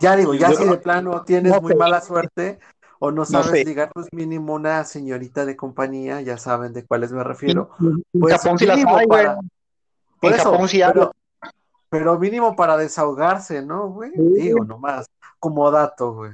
Ya 0.00 0.16
digo, 0.16 0.34
ya 0.34 0.50
Yo- 0.50 0.56
si 0.58 0.64
de 0.68 0.76
plano 0.78 1.22
tienes 1.24 1.52
No 1.52 1.60
muy 1.60 1.72
sé. 1.72 1.78
mala 1.78 2.00
suerte 2.00 2.58
o 2.98 3.10
no 3.10 3.24
sabes 3.24 3.50
sé. 3.50 3.64
ligar, 3.64 3.90
pues 3.94 4.06
mínimo 4.12 4.54
una 4.54 4.84
señorita 4.84 5.44
de 5.44 5.56
compañía, 5.56 6.20
ya 6.22 6.38
saben 6.38 6.72
de 6.72 6.84
cuáles 6.84 7.12
me 7.12 7.22
refiero. 7.24 7.70
En 7.80 8.02
Pues 8.20 8.34
Japón 8.36 8.58
sí 8.58 8.66
las 8.66 8.76
mínimo 8.78 8.96
hay, 8.96 9.06
güey. 9.06 9.24
para- 9.24 9.38
Por 10.20 10.32
En 10.32 10.38
eso, 10.40 10.50
Japón 10.52 10.68
sí 10.68 10.80
pero, 10.92 11.12
pero 11.90 12.18
mínimo 12.18 12.56
para 12.56 12.76
desahogarse, 12.76 13.62
¿no, 13.62 13.88
güey? 13.90 14.10
Sí. 14.12 14.22
Digo, 14.42 14.64
nomás, 14.64 15.06
como 15.38 15.70
dato, 15.70 16.14
güey. 16.14 16.32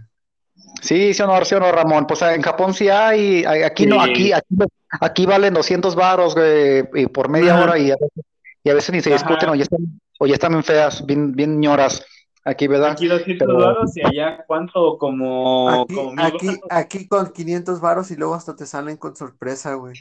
Sí, 0.81 1.15
sí 1.15 1.23
o 1.23 1.27
no, 1.27 1.45
sí 1.45 1.55
o 1.55 1.61
no, 1.61 1.71
Ramón. 1.71 2.07
Pues 2.07 2.23
en 2.23 2.43
Japón 2.43 2.75
sí 2.75 2.89
hay, 2.89 3.45
hay- 3.45 3.63
aquí 3.63 3.87
no, 3.87 4.01
aquí, 4.01 4.33
aquí, 4.33 4.47
aquí 5.01 5.27
valen 5.27 5.55
200 5.55 5.95
varos, 5.95 6.35
güey, 6.35 6.85
y 6.95 7.07
por 7.07 7.29
media 7.29 7.55
Ajá. 7.55 7.63
hora 7.63 7.79
y 7.79 7.91
a 7.91 7.97
veces, 7.97 8.25
y 8.65 8.71
a 8.71 8.75
veces 8.75 8.93
ni 8.93 9.01
se 9.01 9.13
Ajá. 9.15 9.23
discuten 9.25 9.49
o 9.51 9.55
ya 9.55 9.63
están, 9.63 9.81
o 10.19 10.27
ya 10.27 10.35
están 10.35 10.53
bien 10.53 10.65
feas, 10.65 11.05
bien, 11.07 11.33
bien 11.33 11.61
ñoras. 11.61 12.05
Aquí, 12.45 12.67
¿verdad? 12.67 12.91
Aquí 12.93 13.07
200 13.07 13.47
Pero- 13.47 13.59
dólares 13.61 13.93
y 13.95 14.05
allá, 14.05 14.45
¿cuánto? 14.49 14.99
Como, 14.99 15.69
Aquí, 15.85 15.95
como 15.95 16.11
aquí, 16.21 16.47
varos. 16.47 16.61
aquí 16.71 17.07
con 17.07 17.33
500 17.33 17.81
varos 17.81 18.11
y 18.11 18.17
luego 18.17 18.35
hasta 18.35 18.57
te 18.57 18.67
salen 18.67 18.97
con 18.97 19.15
sorpresa, 19.15 19.75
güey. 19.75 19.95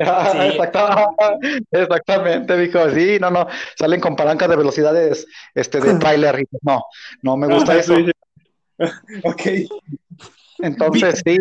Ah, 0.00 0.28
Sí. 0.32 0.38
exacta- 0.38 1.08
exactamente, 1.70 2.56
mijo. 2.58 2.90
Sí, 2.90 3.16
no, 3.18 3.30
no. 3.30 3.46
Salen 3.78 4.00
con 4.00 4.16
palancas 4.16 4.50
de 4.50 4.56
velocidades 4.56 5.26
este, 5.54 5.80
de 5.80 5.94
tráiler. 5.98 6.40
y 6.40 6.44
pues, 6.44 6.60
No, 6.62 6.82
no 7.22 7.36
me 7.38 7.46
gusta 7.46 7.76
eso. 7.78 7.94
Ok. 9.24 9.42
Entonces, 10.60 11.22
sí, 11.24 11.36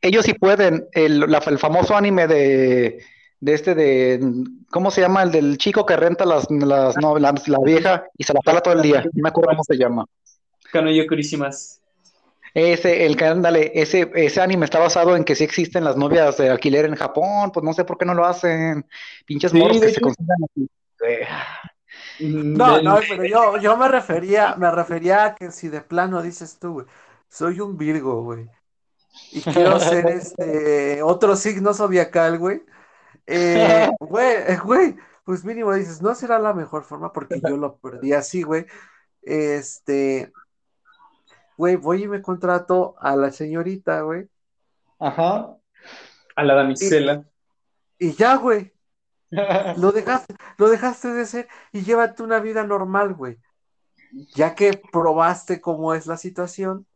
ellos 0.00 0.24
sí 0.24 0.34
pueden. 0.34 0.86
El, 0.92 1.20
la- 1.20 1.38
el 1.46 1.58
famoso 1.58 1.96
anime 1.96 2.26
de, 2.26 3.02
de 3.40 3.54
este 3.54 3.74
de, 3.74 4.20
¿cómo 4.70 4.90
se 4.90 5.00
llama? 5.00 5.22
El 5.22 5.32
del 5.32 5.58
chico 5.58 5.86
que 5.86 5.96
renta 5.96 6.26
las, 6.26 6.46
las 6.50 6.96
no, 6.98 7.18
la, 7.18 7.34
la 7.46 7.58
vieja 7.64 8.04
y 8.18 8.24
se 8.24 8.34
la 8.34 8.40
pala 8.40 8.60
todo 8.60 8.74
el 8.74 8.82
día. 8.82 9.02
No 9.02 9.10
me 9.22 9.28
acuerdo 9.30 9.50
cómo 9.50 9.64
se 9.64 9.76
llama. 9.76 10.04
Kanoyo 10.72 11.06
Kurisimas. 11.06 11.80
Ese, 12.52 13.04
el 13.06 13.16
que, 13.16 13.24
ándale, 13.24 13.72
ese, 13.74 14.10
ese 14.14 14.40
anime 14.40 14.64
está 14.66 14.78
basado 14.78 15.16
en 15.16 15.24
que 15.24 15.34
sí 15.34 15.42
existen 15.42 15.82
las 15.82 15.96
novias 15.96 16.36
de 16.36 16.50
alquiler 16.50 16.84
en 16.84 16.94
Japón. 16.94 17.50
Pues 17.52 17.64
no 17.64 17.72
sé 17.72 17.84
por 17.84 17.98
qué 17.98 18.04
no 18.04 18.14
lo 18.14 18.24
hacen. 18.26 18.86
Pinches 19.26 19.52
Sí, 19.52 19.58
morros 19.58 19.80
de 19.80 19.86
que 19.86 19.92
se 19.92 19.98
hecho. 19.98 20.02
consigan 20.02 20.36
aquí. 20.44 20.68
Eh, 21.06 21.26
No, 22.20 22.80
no, 22.80 22.98
pero 23.08 23.24
yo, 23.24 23.58
yo 23.58 23.76
me 23.76 23.88
refería, 23.88 24.54
me 24.56 24.70
refería 24.70 25.24
a 25.24 25.34
que 25.34 25.50
si 25.50 25.68
de 25.68 25.80
plano 25.80 26.22
dices 26.22 26.58
tú, 26.58 26.74
güey, 26.74 26.86
soy 27.28 27.60
un 27.60 27.76
Virgo, 27.76 28.22
güey, 28.22 28.48
y 29.32 29.40
quiero 29.42 29.80
ser 29.80 30.06
este 30.08 31.02
otro 31.02 31.34
signo 31.34 31.74
zodiacal, 31.74 32.38
güey, 32.38 32.62
eh, 33.26 33.88
güey, 33.98 34.36
eh, 34.46 34.58
güey, 34.62 34.96
pues 35.24 35.44
mínimo 35.44 35.74
dices, 35.74 36.02
no 36.02 36.14
será 36.14 36.38
la 36.38 36.52
mejor 36.52 36.84
forma 36.84 37.12
porque 37.12 37.40
yo 37.40 37.56
lo 37.56 37.76
perdí 37.78 38.12
así, 38.12 38.42
güey, 38.42 38.66
este, 39.22 40.32
güey, 41.56 41.76
voy 41.76 42.04
y 42.04 42.08
me 42.08 42.22
contrato 42.22 42.94
a 43.00 43.16
la 43.16 43.32
señorita, 43.32 44.02
güey, 44.02 44.28
Ajá. 44.98 45.56
A 46.36 46.44
la 46.44 46.54
damisela. 46.54 47.24
y 47.98 48.12
ya, 48.12 48.36
güey, 48.36 48.73
lo 49.76 49.92
dejaste, 49.92 50.34
lo 50.58 50.68
dejaste 50.68 51.08
de 51.08 51.26
ser 51.26 51.48
y 51.72 51.82
llévate 51.82 52.22
una 52.22 52.40
vida 52.40 52.64
normal, 52.64 53.14
güey. 53.14 53.38
Ya 54.34 54.54
que 54.54 54.80
probaste 54.92 55.60
cómo 55.60 55.94
es 55.94 56.06
la 56.06 56.16
situación, 56.16 56.86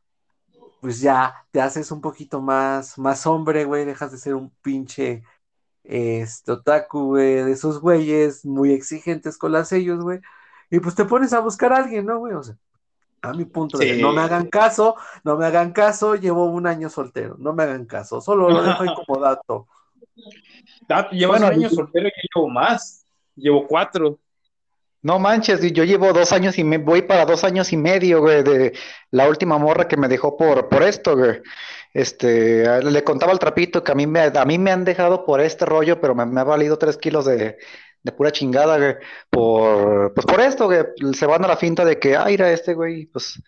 pues 0.81 1.01
ya 1.01 1.47
te 1.51 1.61
haces 1.61 1.91
un 1.91 2.01
poquito 2.01 2.41
más, 2.41 2.99
más 2.99 3.27
hombre, 3.27 3.65
güey, 3.65 3.85
dejas 3.85 4.13
de 4.13 4.19
ser 4.19 4.35
un 4.35 4.51
pinche 4.63 5.25
este, 5.85 6.53
otaku, 6.53 7.07
güey, 7.07 7.43
de 7.43 7.53
esos 7.53 7.81
güeyes 7.81 8.45
muy 8.45 8.73
exigentes 8.73 9.39
con 9.39 9.53
las 9.53 9.69
sellos, 9.69 10.01
güey, 10.01 10.21
y 10.71 10.81
pues 10.81 10.95
te 10.95 11.05
pones 11.05 11.33
a 11.33 11.41
buscar 11.41 11.73
a 11.73 11.79
alguien, 11.79 12.07
¿no, 12.07 12.19
güey? 12.19 12.35
O 12.35 12.43
sea, 12.43 12.57
a 13.23 13.33
mi 13.33 13.45
punto 13.45 13.79
de 13.79 13.97
no 13.97 14.13
me 14.13 14.21
hagan 14.21 14.47
caso, 14.49 14.95
no 15.25 15.37
me 15.37 15.47
hagan 15.47 15.73
caso, 15.73 16.15
llevo 16.15 16.45
un 16.47 16.67
año 16.67 16.89
soltero, 16.89 17.37
no 17.39 17.53
me 17.53 17.65
hagan 17.65 17.87
caso, 17.87 18.21
solo 18.21 18.49
lo 18.49 18.63
dejo 18.63 18.85
como 19.07 19.21
dato. 19.21 19.67
Llevas 21.13 21.41
un 21.41 21.47
año 21.47 21.71
soltero 21.71 22.09
y 22.09 22.11
yo 22.11 22.29
llevo 22.35 22.49
más, 22.49 23.05
llevo 23.35 23.67
cuatro. 23.67 24.19
No 25.01 25.19
manches, 25.19 25.61
yo 25.73 25.85
llevo 25.85 26.13
dos 26.13 26.33
años 26.33 26.59
y 26.59 26.65
me 26.65 26.79
voy 26.79 27.03
para 27.03 27.25
dos 27.25 27.45
años 27.45 27.73
y 27.73 27.77
medio, 27.77 28.21
güey, 28.21 28.43
de 28.43 28.73
la 29.13 29.29
última 29.29 29.57
morra 29.57 29.87
que 29.87 29.97
me 29.97 30.09
dejó 30.09 30.37
por, 30.37 30.69
por 30.69 30.83
esto, 30.83 31.17
güey. 31.17 31.41
Este, 31.95 32.83
le 32.83 33.05
contaba 33.05 33.33
al 33.33 33.39
trapito 33.39 33.83
que 33.83 33.93
a 33.93 33.95
mí 33.95 34.07
me, 34.07 34.21
a 34.21 34.45
mí 34.45 34.59
me 34.59 34.73
han 34.73 34.85
dejado 34.85 35.25
por 35.25 35.41
este 35.41 35.65
rollo, 35.65 36.01
pero 36.01 36.15
me, 36.15 36.41
ha 36.41 36.45
valido 36.45 36.79
tres 36.79 36.97
kilos 36.99 37.25
de, 37.25 37.59
de 38.03 38.13
pura 38.13 38.33
chingada, 38.33 38.77
güey, 38.77 38.97
por, 39.31 40.13
pues 40.15 40.27
por 40.27 40.41
esto, 40.41 40.67
güey, 40.67 40.81
se 41.15 41.27
van 41.27 41.45
a 41.45 41.49
la 41.49 41.57
finta 41.57 41.85
de 41.85 41.99
que, 41.99 42.17
ay, 42.17 42.35
era 42.35 42.51
este, 42.51 42.75
güey, 42.75 43.07
pues, 43.07 43.41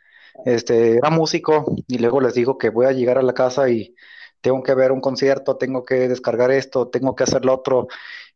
este, 0.45 0.97
era 0.99 1.11
músico, 1.11 1.77
y 1.89 1.99
luego 1.99 2.21
les 2.21 2.35
digo 2.35 2.57
que 2.59 2.71
voy 2.71 2.87
a 2.87 2.93
llegar 2.93 3.19
a 3.19 3.23
la 3.23 3.35
casa 3.35 3.69
y 3.69 3.95
tengo 4.41 4.63
que 4.63 4.75
ver 4.75 4.93
un 4.93 5.01
concierto, 5.01 5.57
tengo 5.57 5.85
que 5.85 6.09
descargar 6.09 6.51
esto, 6.51 6.89
tengo 6.89 7.15
que 7.15 7.25
hacer 7.25 7.45
lo 7.45 7.55
otro, 7.55 7.89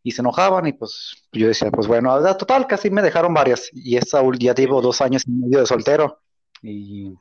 y 0.03 0.13
se 0.13 0.23
enojaban, 0.23 0.67
y 0.67 0.73
pues 0.73 1.25
yo 1.33 1.49
decía, 1.49 1.71
pues 1.71 1.87
bueno, 1.87 2.21
total, 2.37 2.67
casi 2.67 2.91
me 2.91 3.03
dejaron 3.03 3.33
varias, 3.33 3.71
y 3.73 3.97
esa 3.97 4.23
ya 4.39 4.55
llevo 4.55 4.83
dos 4.83 5.01
años 5.01 5.25
y 5.27 5.31
medio 5.31 5.61
de 5.61 5.67
soltero, 5.67 6.21
y 6.63 7.15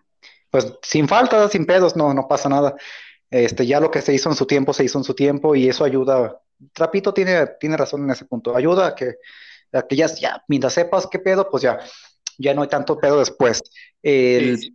pues 0.49 0.71
sin 0.83 1.07
falta, 1.07 1.49
sin 1.49 1.65
pedos, 1.65 1.95
no, 1.95 2.13
no 2.13 2.27
pasa 2.27 2.47
nada. 2.47 2.75
Este, 3.31 3.65
ya 3.65 3.79
lo 3.79 3.89
que 3.89 4.03
se 4.03 4.13
hizo 4.13 4.29
en 4.29 4.35
su 4.35 4.45
tiempo, 4.45 4.71
se 4.71 4.83
hizo 4.83 4.99
en 4.99 5.03
su 5.03 5.15
tiempo, 5.15 5.55
y 5.55 5.67
eso 5.67 5.83
ayuda. 5.83 6.39
Trapito 6.71 7.11
tiene, 7.11 7.47
tiene 7.59 7.75
razón 7.75 8.03
en 8.03 8.11
ese 8.11 8.25
punto. 8.25 8.55
Ayuda 8.55 8.87
a 8.87 8.95
que, 8.95 9.15
a 9.71 9.81
que 9.81 9.95
ya, 9.95 10.05
ya, 10.05 10.43
mientras 10.47 10.73
sepas 10.73 11.07
qué 11.07 11.17
pedo, 11.17 11.49
pues 11.49 11.63
ya, 11.63 11.79
ya 12.37 12.53
no 12.53 12.61
hay 12.61 12.67
tanto 12.67 12.97
pedo 12.97 13.19
después. 13.19 13.63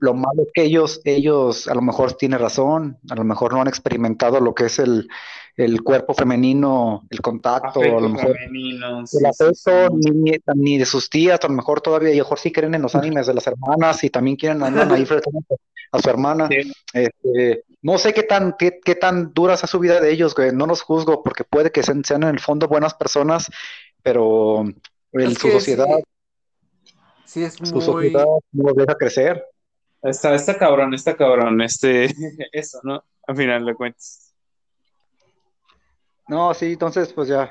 Lo 0.00 0.14
malo 0.14 0.42
es 0.42 0.48
que 0.54 0.62
ellos, 0.62 1.00
ellos 1.04 1.68
a 1.68 1.74
lo 1.74 1.82
mejor 1.82 2.14
tienen 2.14 2.38
razón, 2.38 2.98
a 3.10 3.14
lo 3.14 3.24
mejor 3.24 3.52
no 3.52 3.60
han 3.60 3.68
experimentado 3.68 4.40
lo 4.40 4.54
que 4.54 4.66
es 4.66 4.78
el, 4.78 5.08
el 5.56 5.82
cuerpo 5.82 6.14
femenino, 6.14 7.06
el 7.10 7.20
contacto, 7.20 7.80
a 7.80 8.00
lo 8.00 8.08
mejor 8.08 8.36
el 8.38 9.26
afecto, 9.26 9.88
ni, 9.92 10.32
ni, 10.54 10.78
de 10.78 10.86
sus 10.86 11.10
tías, 11.10 11.40
a 11.42 11.48
lo 11.48 11.54
mejor 11.54 11.80
todavía, 11.80 12.10
a 12.10 12.12
lo 12.12 12.18
mejor 12.18 12.38
sí 12.38 12.52
creen 12.52 12.74
en 12.74 12.82
los 12.82 12.94
animes 12.94 13.26
de 13.26 13.34
las 13.34 13.46
hermanas 13.46 14.02
y 14.04 14.10
también 14.10 14.36
quieren 14.36 14.62
andar 14.62 14.90
ahí 14.92 15.04
a 15.92 15.98
su 15.98 16.08
hermana. 16.08 16.48
Este, 16.92 17.64
no 17.82 17.98
sé 17.98 18.14
qué 18.14 18.22
tan, 18.22 18.54
qué, 18.58 18.94
tan 18.94 19.32
dura 19.34 19.56
sea 19.56 19.68
su 19.68 19.78
vida 19.78 20.00
de 20.00 20.10
ellos, 20.10 20.34
güey. 20.34 20.52
No 20.52 20.66
los 20.66 20.82
juzgo 20.82 21.22
porque 21.22 21.44
puede 21.44 21.70
que 21.72 21.82
sean, 21.82 22.02
en 22.08 22.22
el 22.22 22.40
fondo 22.40 22.68
buenas 22.68 22.94
personas, 22.94 23.50
pero 24.02 24.64
en 25.12 25.34
su 25.34 25.50
sociedad. 25.50 25.86
Sí, 27.28 27.44
es 27.44 27.54
su 27.54 27.82
sociedad 27.82 28.24
no 28.52 28.68
los 28.68 28.74
deja 28.74 28.94
crecer. 28.94 29.44
Está, 30.00 30.34
está 30.34 30.56
cabrón, 30.56 30.94
está 30.94 31.14
cabrón, 31.14 31.60
este, 31.60 32.06
eso, 32.52 32.80
¿no? 32.82 33.04
Al 33.26 33.36
final 33.36 33.66
de 33.66 33.74
cuentas. 33.74 34.34
No, 36.26 36.54
sí, 36.54 36.72
entonces, 36.72 37.12
pues 37.12 37.28
ya, 37.28 37.50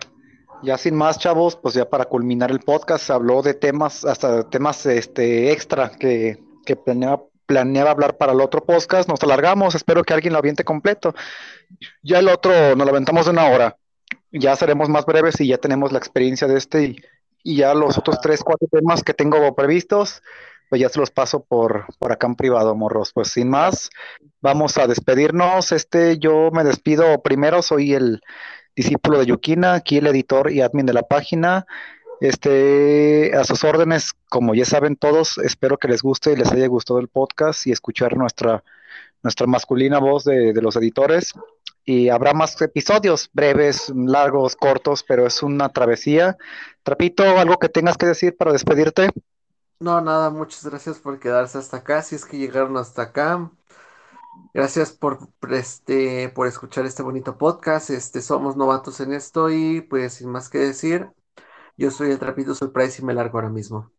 ya 0.63 0.79
sin 0.79 0.95
más, 0.95 1.19
chavos, 1.19 1.55
pues 1.55 1.75
ya 1.75 1.87
para 1.87 2.05
culminar 2.05 2.49
el 2.49 2.59
podcast, 2.59 3.05
se 3.05 3.13
habló 3.13 3.43
de 3.43 3.53
temas, 3.53 4.03
hasta 4.03 4.49
temas 4.49 4.83
este, 4.87 5.51
extra 5.51 5.91
que, 5.91 6.39
que 6.65 6.75
planeaba 6.75 7.21
planeaba 7.45 7.91
hablar 7.91 8.17
para 8.17 8.33
el 8.33 8.41
otro 8.41 8.65
podcast, 8.65 9.07
nos 9.07 9.23
alargamos, 9.23 9.73
espero 9.73 10.03
que 10.03 10.13
alguien 10.13 10.33
lo 10.33 10.39
aviente 10.39 10.65
completo. 10.65 11.15
Ya 12.01 12.19
el 12.19 12.27
otro 12.27 12.51
nos 12.75 12.85
lo 12.85 12.91
aventamos 12.91 13.25
de 13.25 13.31
una 13.31 13.47
hora. 13.47 13.77
Ya 14.31 14.53
seremos 14.57 14.89
más 14.89 15.05
breves 15.05 15.39
y 15.39 15.47
ya 15.47 15.57
tenemos 15.57 15.93
la 15.93 15.99
experiencia 15.99 16.45
de 16.47 16.57
este 16.57 16.83
y, 16.83 16.95
ya 17.55 17.73
los 17.73 17.97
otros 17.97 18.19
tres, 18.21 18.43
cuatro 18.43 18.67
temas 18.71 19.03
que 19.03 19.13
tengo 19.13 19.55
previstos, 19.55 20.21
pues 20.69 20.81
ya 20.81 20.89
se 20.89 20.99
los 20.99 21.11
paso 21.11 21.43
por, 21.43 21.85
por 21.99 22.11
acá 22.11 22.27
en 22.27 22.35
privado, 22.35 22.75
morros. 22.75 23.13
Pues 23.13 23.29
sin 23.29 23.49
más, 23.49 23.89
vamos 24.41 24.77
a 24.77 24.87
despedirnos. 24.87 25.71
Este, 25.71 26.17
yo 26.19 26.51
me 26.51 26.63
despido 26.63 27.21
primero, 27.21 27.61
soy 27.61 27.93
el 27.93 28.21
discípulo 28.75 29.19
de 29.19 29.27
Yukina, 29.27 29.73
aquí 29.75 29.97
el 29.97 30.07
editor 30.07 30.51
y 30.51 30.61
admin 30.61 30.85
de 30.85 30.93
la 30.93 31.03
página. 31.03 31.65
Este, 32.19 33.31
a 33.35 33.43
sus 33.43 33.63
órdenes, 33.63 34.13
como 34.29 34.55
ya 34.55 34.65
saben 34.65 34.95
todos, 34.95 35.37
espero 35.37 35.77
que 35.77 35.87
les 35.87 36.01
guste 36.01 36.33
y 36.33 36.35
les 36.35 36.51
haya 36.51 36.67
gustado 36.67 36.99
el 36.99 37.09
podcast 37.09 37.67
y 37.67 37.71
escuchar 37.71 38.17
nuestra, 38.17 38.63
nuestra 39.21 39.45
masculina 39.45 39.99
voz 39.99 40.23
de, 40.23 40.53
los 40.53 40.75
editores. 40.75 41.33
Y 41.89 42.09
habrá 42.09 42.33
más 42.33 42.61
episodios, 42.61 43.29
breves, 43.31 43.93
largos, 43.95 44.57
cortos, 44.57 45.05
pero 45.07 45.25
es 45.25 45.41
una 45.41 45.69
travesía. 45.69 46.37
Trapito, 46.83 47.23
¿algo 47.23 47.59
que 47.59 47.69
tengas 47.69 47.95
que 47.95 48.07
decir 48.07 48.35
para 48.35 48.51
despedirte? 48.51 49.09
No, 49.79 50.01
nada, 50.01 50.29
muchas 50.29 50.65
gracias 50.65 50.99
por 50.99 51.17
quedarse 51.17 51.57
hasta 51.57 51.77
acá, 51.77 52.01
si 52.01 52.15
es 52.15 52.25
que 52.25 52.37
llegaron 52.37 52.75
hasta 52.75 53.03
acá. 53.03 53.49
Gracias 54.53 54.91
por, 54.91 55.29
este, 55.49 56.27
por 56.27 56.47
escuchar 56.47 56.85
este 56.85 57.03
bonito 57.03 57.37
podcast. 57.37 57.89
Este, 57.89 58.21
somos 58.21 58.57
novatos 58.57 58.99
en 58.99 59.13
esto 59.13 59.49
y 59.49 59.79
pues 59.79 60.15
sin 60.15 60.29
más 60.29 60.49
que 60.49 60.57
decir, 60.57 61.07
yo 61.77 61.89
soy 61.89 62.11
el 62.11 62.19
Trapito 62.19 62.53
Surprise 62.53 63.01
y 63.01 63.05
me 63.05 63.13
largo 63.13 63.37
ahora 63.37 63.49
mismo. 63.49 63.89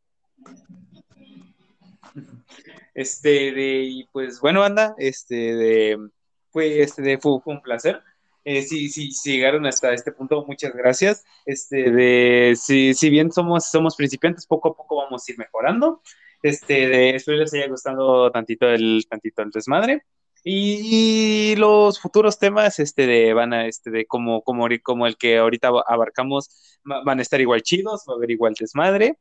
Este, 2.93 3.51
de, 3.53 4.07
pues 4.13 4.41
bueno, 4.41 4.63
anda, 4.63 4.95
este, 4.99 5.35
de, 5.35 6.11
fue, 6.51 6.83
este, 6.83 7.03
de, 7.03 7.19
fue, 7.19 7.41
un 7.45 7.63
placer. 7.63 8.03
Eh, 8.45 8.63
si, 8.63 8.89
si, 8.89 9.11
llegaron 9.25 9.67
hasta 9.67 9.93
este 9.93 10.13
punto, 10.13 10.45
muchas 10.47 10.73
gracias. 10.75 11.25
Este, 11.45 11.91
de, 11.91 12.57
si, 12.57 12.95
si 12.95 13.11
bien 13.11 13.31
somos, 13.33 13.71
somos 13.71 13.97
principiantes, 13.97 14.47
poco 14.47 14.71
a 14.71 14.77
poco 14.77 14.97
vamos 14.97 15.27
a 15.27 15.33
ir 15.33 15.39
mejorando. 15.39 16.03
Este, 16.43 16.89
de, 16.89 17.11
espero 17.11 17.39
les 17.39 17.53
haya 17.55 17.69
gustado 17.69 18.31
tantito 18.31 18.69
el, 18.69 19.07
tantito 19.09 19.43
el 19.43 19.51
desmadre. 19.51 20.05
Y, 20.45 21.57
los 21.57 22.01
futuros 22.01 22.39
temas 22.39 22.79
este 22.79 23.07
de 23.07 23.35
van 23.35 23.53
a 23.53 23.67
este 23.67 23.91
de 23.91 24.07
como 24.07 24.43
como 24.43 24.69
como 24.83 25.07
el 25.07 25.17
que 25.17 25.39
ahorita 25.39 25.69
abarcamos 25.87 26.79
van 26.85 27.19
a 27.19 27.23
estar 27.23 27.41
igual 27.41 27.63
chidos, 27.63 28.05
va 28.09 28.15
a 28.15 28.17
haber 28.17 28.31
igual 28.31 28.55
desmadre. 28.59 29.19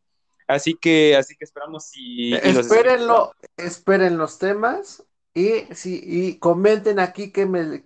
Así 0.48 0.76
que 0.76 1.16
así 1.18 1.36
que 1.36 1.44
esperamos 1.44 1.92
y, 1.96 2.34
espérenlo, 2.36 3.34
esperen 3.58 4.18
los 4.18 4.40
temas 4.40 5.04
y 5.38 5.68
sí 5.76 6.02
y 6.04 6.40
comenten 6.40 7.00
aquí 7.00 7.32
que 7.32 7.46
me 7.46 7.84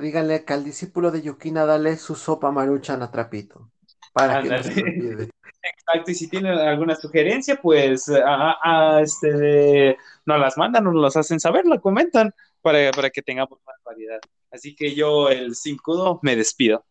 díganle 0.00 0.44
que 0.44 0.52
al 0.52 0.62
discípulo 0.62 1.10
de 1.10 1.22
Yukina 1.22 1.66
dale 1.66 1.96
su 1.96 2.14
sopa 2.14 2.52
maruchan 2.52 3.02
a 3.02 3.10
trapito 3.10 3.72
para 4.12 4.40
que 4.40 4.48
no 4.48 4.62
se 4.62 4.80
olvide. 4.80 5.28
Exacto, 5.60 6.12
y 6.12 6.14
si 6.14 6.28
tienen 6.28 6.56
alguna 6.56 6.94
sugerencia, 6.94 7.60
pues 7.60 8.08
a, 8.08 9.00
este, 9.02 9.96
nos 10.24 10.38
las 10.38 10.56
mandan, 10.56 10.84
nos 10.84 10.94
las 10.94 11.16
hacen 11.16 11.40
saber, 11.40 11.66
la 11.66 11.80
comentan 11.80 12.32
para, 12.62 12.92
para 12.92 13.10
que 13.10 13.22
tengamos 13.22 13.58
más 13.66 13.76
variedad. 13.84 14.20
Así 14.52 14.76
que 14.76 14.94
yo, 14.94 15.30
el 15.30 15.56
cincudo, 15.56 16.20
me 16.22 16.36
despido. 16.36 16.84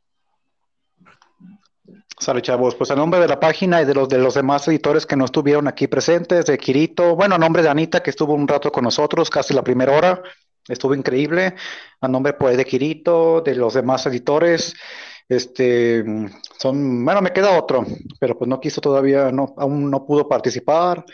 Sale, 2.19 2.41
chavos. 2.41 2.73
Pues 2.73 2.89
a 2.89 2.95
nombre 2.95 3.19
de 3.19 3.27
la 3.27 3.39
página 3.39 3.81
y 3.81 3.85
de 3.85 3.93
los 3.93 4.09
de 4.09 4.17
los 4.17 4.33
demás 4.33 4.67
editores 4.67 5.05
que 5.05 5.15
no 5.15 5.25
estuvieron 5.25 5.67
aquí 5.67 5.87
presentes, 5.87 6.45
de 6.45 6.57
Kirito, 6.57 7.15
bueno, 7.15 7.35
a 7.35 7.37
nombre 7.37 7.61
de 7.61 7.69
Anita, 7.69 8.01
que 8.01 8.09
estuvo 8.09 8.33
un 8.33 8.47
rato 8.47 8.71
con 8.71 8.83
nosotros, 8.83 9.29
casi 9.29 9.53
la 9.53 9.63
primera 9.63 9.95
hora, 9.95 10.23
estuvo 10.67 10.95
increíble. 10.95 11.53
A 12.01 12.07
nombre 12.07 12.33
pues 12.33 12.57
de 12.57 12.65
Kirito, 12.65 13.41
de 13.41 13.55
los 13.55 13.75
demás 13.75 14.07
editores, 14.07 14.73
este, 15.29 16.03
son, 16.57 17.05
bueno, 17.05 17.21
me 17.21 17.33
queda 17.33 17.57
otro, 17.57 17.85
pero 18.19 18.37
pues 18.37 18.49
no 18.49 18.59
quiso 18.59 18.81
todavía, 18.81 19.31
no, 19.31 19.53
aún 19.57 19.91
no 19.91 20.05
pudo 20.05 20.27
participar. 20.27 21.05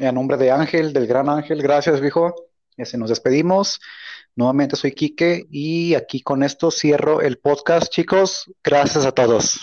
A 0.00 0.12
nombre 0.12 0.36
de 0.36 0.50
Ángel, 0.50 0.92
del 0.92 1.06
gran 1.06 1.28
Ángel, 1.28 1.62
gracias, 1.62 2.00
viejo. 2.00 2.34
Nos 2.76 3.10
despedimos. 3.10 3.80
Nuevamente 4.36 4.76
soy 4.76 4.92
Quique 4.92 5.46
y 5.50 5.94
aquí 5.94 6.20
con 6.20 6.42
esto 6.42 6.70
cierro 6.70 7.20
el 7.20 7.38
podcast, 7.38 7.92
chicos. 7.92 8.50
Gracias 8.62 9.04
a 9.04 9.12
todos. 9.12 9.60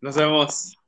Nos 0.00 0.16
vemos. 0.16 0.80